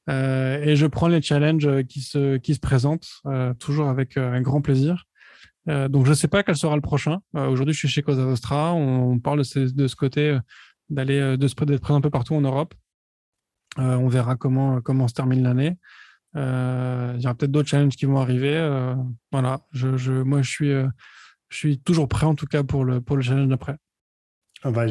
et 0.10 0.76
je 0.76 0.88
prends 0.88 1.08
les 1.08 1.22
challenges 1.22 1.84
qui 1.84 2.02
se, 2.02 2.38
qui 2.38 2.56
se 2.56 2.60
présentent, 2.60 3.08
toujours 3.60 3.90
avec 3.90 4.18
un 4.18 4.42
grand 4.42 4.62
plaisir. 4.62 5.06
Euh, 5.70 5.88
donc, 5.88 6.06
je 6.06 6.12
ne 6.12 6.16
sais 6.16 6.28
pas 6.28 6.44
quel 6.44 6.56
sera 6.56 6.76
le 6.76 6.82
prochain. 6.82 7.20
Euh, 7.36 7.48
aujourd'hui, 7.48 7.74
je 7.74 7.80
suis 7.80 7.88
chez 7.88 8.02
Cosa 8.02 8.24
Vostra. 8.24 8.74
On, 8.74 9.20
parle 9.20 9.40
de 9.40 9.44
ce, 9.44 9.96
côté 9.96 10.30
euh, 10.30 10.40
d'aller 10.90 11.38
de 11.38 11.48
se 11.48 11.56
d'être 11.66 11.82
présent 11.82 11.98
un 11.98 12.02
peu 12.02 12.10
partout 12.10 12.36
en 12.36 12.42
Europe. 12.42 12.74
on 13.78 14.08
verra 14.08 14.36
comment 14.36 14.82
comment 14.82 15.08
se 15.08 15.14
termine 15.14 15.44
l'année. 15.44 15.78
il 16.36 17.22
y 17.22 17.26
aura 17.26 17.36
peut-être 17.36 17.52
d'autres 17.52 17.70
challenges 17.70 17.96
qui 17.96 18.06
vont 18.06 18.18
arriver. 18.18 18.56
voilà. 19.32 19.62
Moi, 19.74 20.42
je 20.42 20.50
suis 20.50 20.72
je 21.50 21.58
suis 21.58 21.80
toujours 21.80 22.08
prêt 22.08 22.26
en 22.26 22.36
tout 22.36 22.48
cas 22.48 22.64
pour 22.64 22.84
le 22.84 23.00
pour 23.02 23.16
le 23.16 23.22
challenge 23.22 23.48
d'après. 23.48 23.78
Ah 24.64 24.72
bah, 24.72 24.86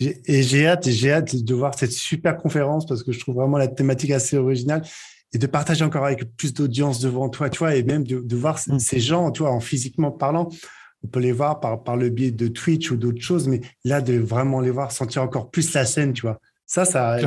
et 0.00 0.42
j'ai 0.42 0.66
hâte, 0.66 0.88
j'ai 0.88 1.12
hâte 1.12 1.36
de 1.36 1.54
voir 1.54 1.78
cette 1.78 1.92
super 1.92 2.36
conférence 2.36 2.84
parce 2.84 3.04
que 3.04 3.12
je 3.12 3.20
trouve 3.20 3.36
vraiment 3.36 3.58
la 3.58 3.68
thématique 3.68 4.10
assez 4.10 4.36
originale 4.36 4.82
et 5.34 5.38
de 5.38 5.46
partager 5.46 5.84
encore 5.84 6.04
avec 6.04 6.36
plus 6.36 6.54
d'audience 6.54 7.00
devant 7.00 7.28
toi, 7.28 7.50
tu 7.50 7.58
vois, 7.58 7.74
et 7.74 7.82
même 7.82 8.04
de, 8.04 8.20
de 8.20 8.36
voir 8.36 8.58
mm. 8.66 8.78
ces 8.78 9.00
gens, 9.00 9.30
tu 9.32 9.42
vois, 9.42 9.50
en 9.50 9.60
physiquement 9.60 10.12
parlant. 10.12 10.48
On 11.02 11.08
peut 11.08 11.20
les 11.20 11.32
voir 11.32 11.60
par, 11.60 11.82
par 11.82 11.96
le 11.96 12.08
biais 12.08 12.30
de 12.30 12.48
Twitch 12.48 12.90
ou 12.90 12.96
d'autres 12.96 13.20
choses, 13.20 13.46
mais 13.48 13.60
là, 13.84 14.00
de 14.00 14.14
vraiment 14.14 14.60
les 14.60 14.70
voir, 14.70 14.92
sentir 14.92 15.22
encore 15.22 15.50
plus 15.50 15.74
la 15.74 15.84
scène, 15.84 16.12
tu 16.12 16.22
vois. 16.22 16.40
Ça, 16.66 16.84
ça, 16.86 17.18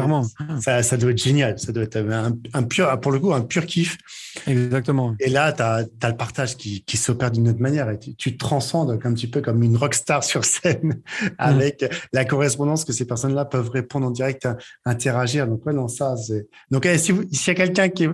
ça, 0.61 0.83
ça, 0.83 0.97
doit 0.97 1.11
être 1.11 1.21
génial. 1.21 1.59
Ça 1.59 1.71
doit 1.71 1.83
être 1.83 1.97
un, 2.53 2.63
pur, 2.63 2.99
pour 2.99 3.11
le 3.11 3.19
coup, 3.19 3.33
un 3.33 3.41
pur 3.41 3.65
kiff. 3.65 3.97
Exactement. 4.47 5.15
Et 5.19 5.29
là, 5.29 5.53
tu 5.53 5.61
as, 5.61 6.09
le 6.09 6.17
partage 6.17 6.57
qui, 6.57 6.83
qui 6.83 6.97
s'opère 6.97 7.29
d'une 7.29 7.47
autre 7.49 7.59
manière. 7.59 7.89
Et 7.91 7.99
tu, 7.99 8.15
tu, 8.15 8.33
te 8.33 8.37
transcendes 8.39 8.89
un 8.91 9.13
petit 9.13 9.27
peu 9.27 9.41
comme 9.41 9.61
une 9.61 9.77
rockstar 9.77 10.23
sur 10.23 10.43
scène 10.43 11.01
avec 11.37 11.85
la 12.13 12.25
correspondance 12.25 12.83
que 12.83 12.93
ces 12.93 13.05
personnes-là 13.05 13.45
peuvent 13.45 13.69
répondre 13.69 14.07
en 14.07 14.11
direct, 14.11 14.47
interagir. 14.85 15.47
Donc, 15.47 15.65
ouais, 15.65 15.73
non, 15.73 15.87
ça, 15.87 16.15
c'est. 16.17 16.47
Donc, 16.71 16.85
si 16.97 17.13
s'il 17.31 17.47
y 17.47 17.51
a 17.51 17.55
quelqu'un 17.55 17.89
qui 17.89 18.05
est 18.05 18.09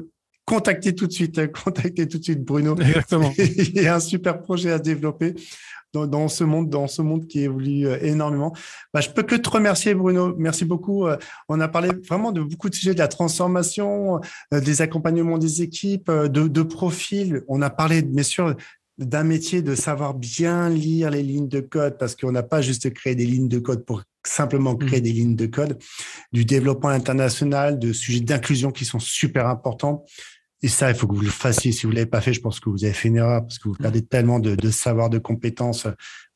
contactez 0.46 0.94
tout 0.94 1.08
de 1.08 1.14
suite, 1.14 1.52
contactez 1.54 2.08
tout 2.08 2.20
de 2.20 2.24
suite 2.24 2.44
Bruno. 2.44 2.76
Exactement. 2.78 3.32
Il 3.38 3.82
y 3.82 3.88
a 3.88 3.96
un 3.96 4.00
super 4.00 4.42
projet 4.42 4.72
à 4.72 4.80
développer 4.80 5.36
dans, 5.94 6.28
ce 6.28 6.44
monde, 6.44 6.70
dans 6.70 6.88
ce 6.88 7.02
monde 7.02 7.28
qui 7.28 7.42
évolue 7.42 7.88
euh, 7.88 7.98
énormément. 8.02 8.54
Bah, 8.94 9.02
je 9.02 9.10
peux 9.10 9.24
que 9.24 9.36
te 9.36 9.50
remercier, 9.50 9.94
Bruno. 9.94 10.34
Merci 10.38 10.66
beaucoup. 10.66 11.08
Euh, 11.08 11.18
on 11.50 11.60
a 11.60 11.68
parlé 11.68 11.90
vraiment 12.08 12.32
de 12.32 12.42
beaucoup 12.42 12.70
de 12.70 12.76
sujets 12.76 12.94
de 12.94 13.00
la 13.00 13.08
transformation, 13.08 14.20
euh, 14.54 14.60
des 14.60 14.82
accompagnements 14.82 15.38
des 15.38 15.62
équipes, 15.62 16.12
de, 16.12 16.48
de 16.48 16.62
profils. 16.64 17.44
On 17.48 17.62
a 17.62 17.70
parlé, 17.70 18.02
bien 18.02 18.24
sûr, 18.24 18.56
d'un 18.98 19.24
métier 19.24 19.62
de 19.62 19.76
savoir 19.76 20.14
bien 20.14 20.70
lire 20.70 21.10
les 21.10 21.24
lignes 21.24 21.48
de 21.48 21.60
code 21.60 21.98
parce 21.98 22.16
qu'on 22.16 22.32
n'a 22.32 22.44
pas 22.44 22.62
juste 22.62 22.92
créé 22.94 23.16
des 23.16 23.26
lignes 23.26 23.48
de 23.48 23.60
code 23.60 23.86
pour 23.86 24.04
simplement 24.26 24.76
créer 24.76 25.00
mmh. 25.00 25.04
des 25.04 25.12
lignes 25.12 25.36
de 25.36 25.46
code, 25.48 25.78
du 26.32 26.46
développement 26.46 26.90
international, 26.90 27.80
de 27.80 27.92
sujets 27.92 28.20
d'inclusion 28.20 28.72
qui 28.72 28.86
sont 28.86 29.00
super 29.00 29.48
importants. 29.48 30.06
Et 30.64 30.70
ça, 30.70 30.90
il 30.90 30.96
faut 30.96 31.08
que 31.08 31.14
vous 31.14 31.22
le 31.22 31.30
fassiez. 31.30 31.74
Si 31.74 31.86
vous 31.86 31.90
ne 31.90 31.96
l'avez 31.96 32.10
pas 32.10 32.22
fait, 32.22 32.34
je 32.34 32.40
pense 32.40 32.62
que 32.62 32.70
vous 32.70 32.86
avez 32.86 32.94
fait 32.94 33.10
une 33.10 33.18
erreur 33.18 33.42
parce 33.42 33.60
que 33.60 33.68
vous 33.68 33.76
perdez 33.76 34.02
tellement 34.02 34.40
de, 34.40 34.56
de 34.56 34.72
savoir, 34.72 35.10
de 35.10 35.20
compétences 35.20 35.88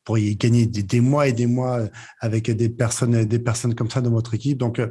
pour 0.03 0.17
y 0.17 0.35
gagner 0.35 0.65
des, 0.65 0.99
mois 0.99 1.29
et 1.29 1.33
des 1.33 1.47
mois 1.47 1.87
avec 2.19 2.51
des 2.51 2.69
personnes, 2.69 3.23
des 3.23 3.39
personnes 3.39 3.73
comme 3.73 3.89
ça 3.89 4.01
dans 4.01 4.11
votre 4.11 4.33
équipe. 4.33 4.57
Donc, 4.57 4.81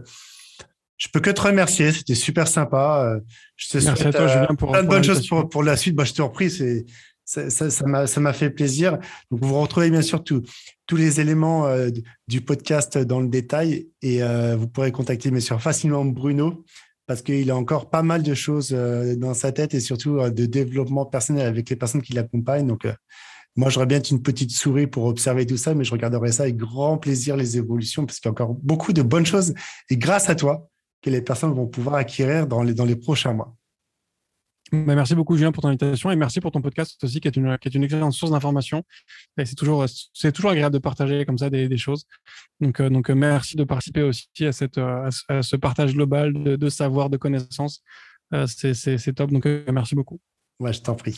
je 0.97 1.09
peux 1.12 1.20
que 1.20 1.30
te 1.30 1.41
remercier. 1.43 1.93
C'était 1.93 2.14
super 2.14 2.49
sympa. 2.49 3.20
Je 3.57 3.68
te 3.68 3.84
Merci 3.84 4.07
à 4.07 4.12
toi, 4.12 4.26
Julien, 4.26 4.55
pour 4.59 4.72
plein 4.72 4.82
de 4.82 4.89
bonnes 4.89 5.05
choses 5.05 5.28
pour, 5.28 5.49
pour 5.51 5.62
la 5.62 5.76
suite. 5.76 5.95
Bah, 5.95 6.05
je 6.05 6.14
te 6.14 6.22
repris. 6.22 6.51
C'est 6.51 6.87
ça 7.26 7.87
m'a 7.87 8.07
ça, 8.07 8.32
fait 8.32 8.51
plaisir. 8.51 8.99
Donc, 9.30 9.45
vous 9.45 9.61
retrouvez 9.61 9.91
bien 9.91 10.03
sûr 10.03 10.24
tous 10.24 10.97
les 10.97 11.20
éléments 11.20 11.66
du 12.26 12.41
podcast 12.41 12.97
dans 12.97 13.20
le 13.20 13.28
détail 13.28 13.89
et 14.01 14.20
vous 14.57 14.68
pourrez 14.68 14.93
contacter 14.93 15.30
bien 15.30 15.41
sûr 15.41 15.61
facilement 15.61 16.05
Bruno 16.07 16.64
parce 17.07 17.22
qu'il 17.22 17.50
a 17.50 17.57
encore 17.57 17.88
pas 17.90 18.02
mal 18.02 18.22
de 18.22 18.34
choses 18.34 18.70
dans 18.70 19.34
sa 19.34 19.52
tête 19.52 19.74
et 19.74 19.80
surtout 19.80 20.18
de 20.30 20.46
développement 20.46 21.07
personnel 21.07 21.46
avec 21.46 21.70
les 21.70 21.76
personnes 21.76 22.02
qui 22.02 22.12
l'accompagnent. 22.12 22.66
Donc, 22.66 22.86
moi, 23.57 23.70
j'aurais 23.70 23.86
bien 23.86 24.00
une 24.02 24.22
petite 24.22 24.50
souris 24.50 24.86
pour 24.86 25.04
observer 25.07 25.46
tout 25.46 25.57
ça, 25.57 25.74
mais 25.74 25.84
je 25.84 25.92
regarderai 25.92 26.30
ça 26.30 26.42
avec 26.42 26.57
grand 26.57 26.98
plaisir, 26.98 27.36
les 27.36 27.57
évolutions, 27.57 28.04
parce 28.04 28.20
qu'il 28.20 28.28
y 28.28 28.30
a 28.30 28.32
encore 28.32 28.54
beaucoup 28.54 28.92
de 28.92 29.02
bonnes 29.02 29.24
choses. 29.24 29.54
Et 29.88 29.96
grâce 29.96 30.28
à 30.28 30.34
toi, 30.34 30.68
que 31.02 31.11
les 31.11 31.22
personnes 31.22 31.54
vont 31.54 31.66
pouvoir 31.66 31.96
acquérir 31.96 32.46
dans 32.46 32.62
les, 32.62 32.74
dans 32.74 32.84
les 32.84 32.96
prochains 32.96 33.32
mois. 33.32 33.54
Bah, 34.72 34.96
merci 34.96 35.14
beaucoup, 35.14 35.36
Julien, 35.36 35.52
pour 35.52 35.62
ton 35.62 35.68
invitation 35.68 36.10
et 36.10 36.16
merci 36.16 36.40
pour 36.40 36.50
ton 36.50 36.60
podcast 36.60 37.02
aussi, 37.04 37.20
qui 37.20 37.28
est 37.28 37.36
une, 37.36 37.56
excellente 37.62 38.12
source 38.12 38.32
d'information. 38.32 38.82
c'est 39.36 39.54
toujours, 39.54 39.86
toujours 40.34 40.50
agréable 40.50 40.74
de 40.74 40.80
partager 40.80 41.24
comme 41.24 41.38
ça 41.38 41.50
des, 41.50 41.76
choses. 41.76 42.04
Donc, 42.60 42.80
euh, 42.80 42.88
donc, 42.88 43.08
merci 43.10 43.56
de 43.56 43.64
participer 43.64 44.02
aussi 44.02 44.28
à, 44.40 44.52
cette, 44.52 44.78
à 44.78 45.10
ce 45.42 45.56
partage 45.56 45.94
global 45.94 46.32
de, 46.32 46.68
savoir, 46.68 47.10
de 47.10 47.16
connaissances. 47.16 47.82
Euh, 48.34 48.46
c'est 48.46 49.12
top. 49.14 49.30
Donc, 49.30 49.46
euh, 49.46 49.64
merci 49.72 49.94
beaucoup. 49.94 50.20
Je 50.60 50.80
t'en 50.80 50.94
prie. 50.94 51.16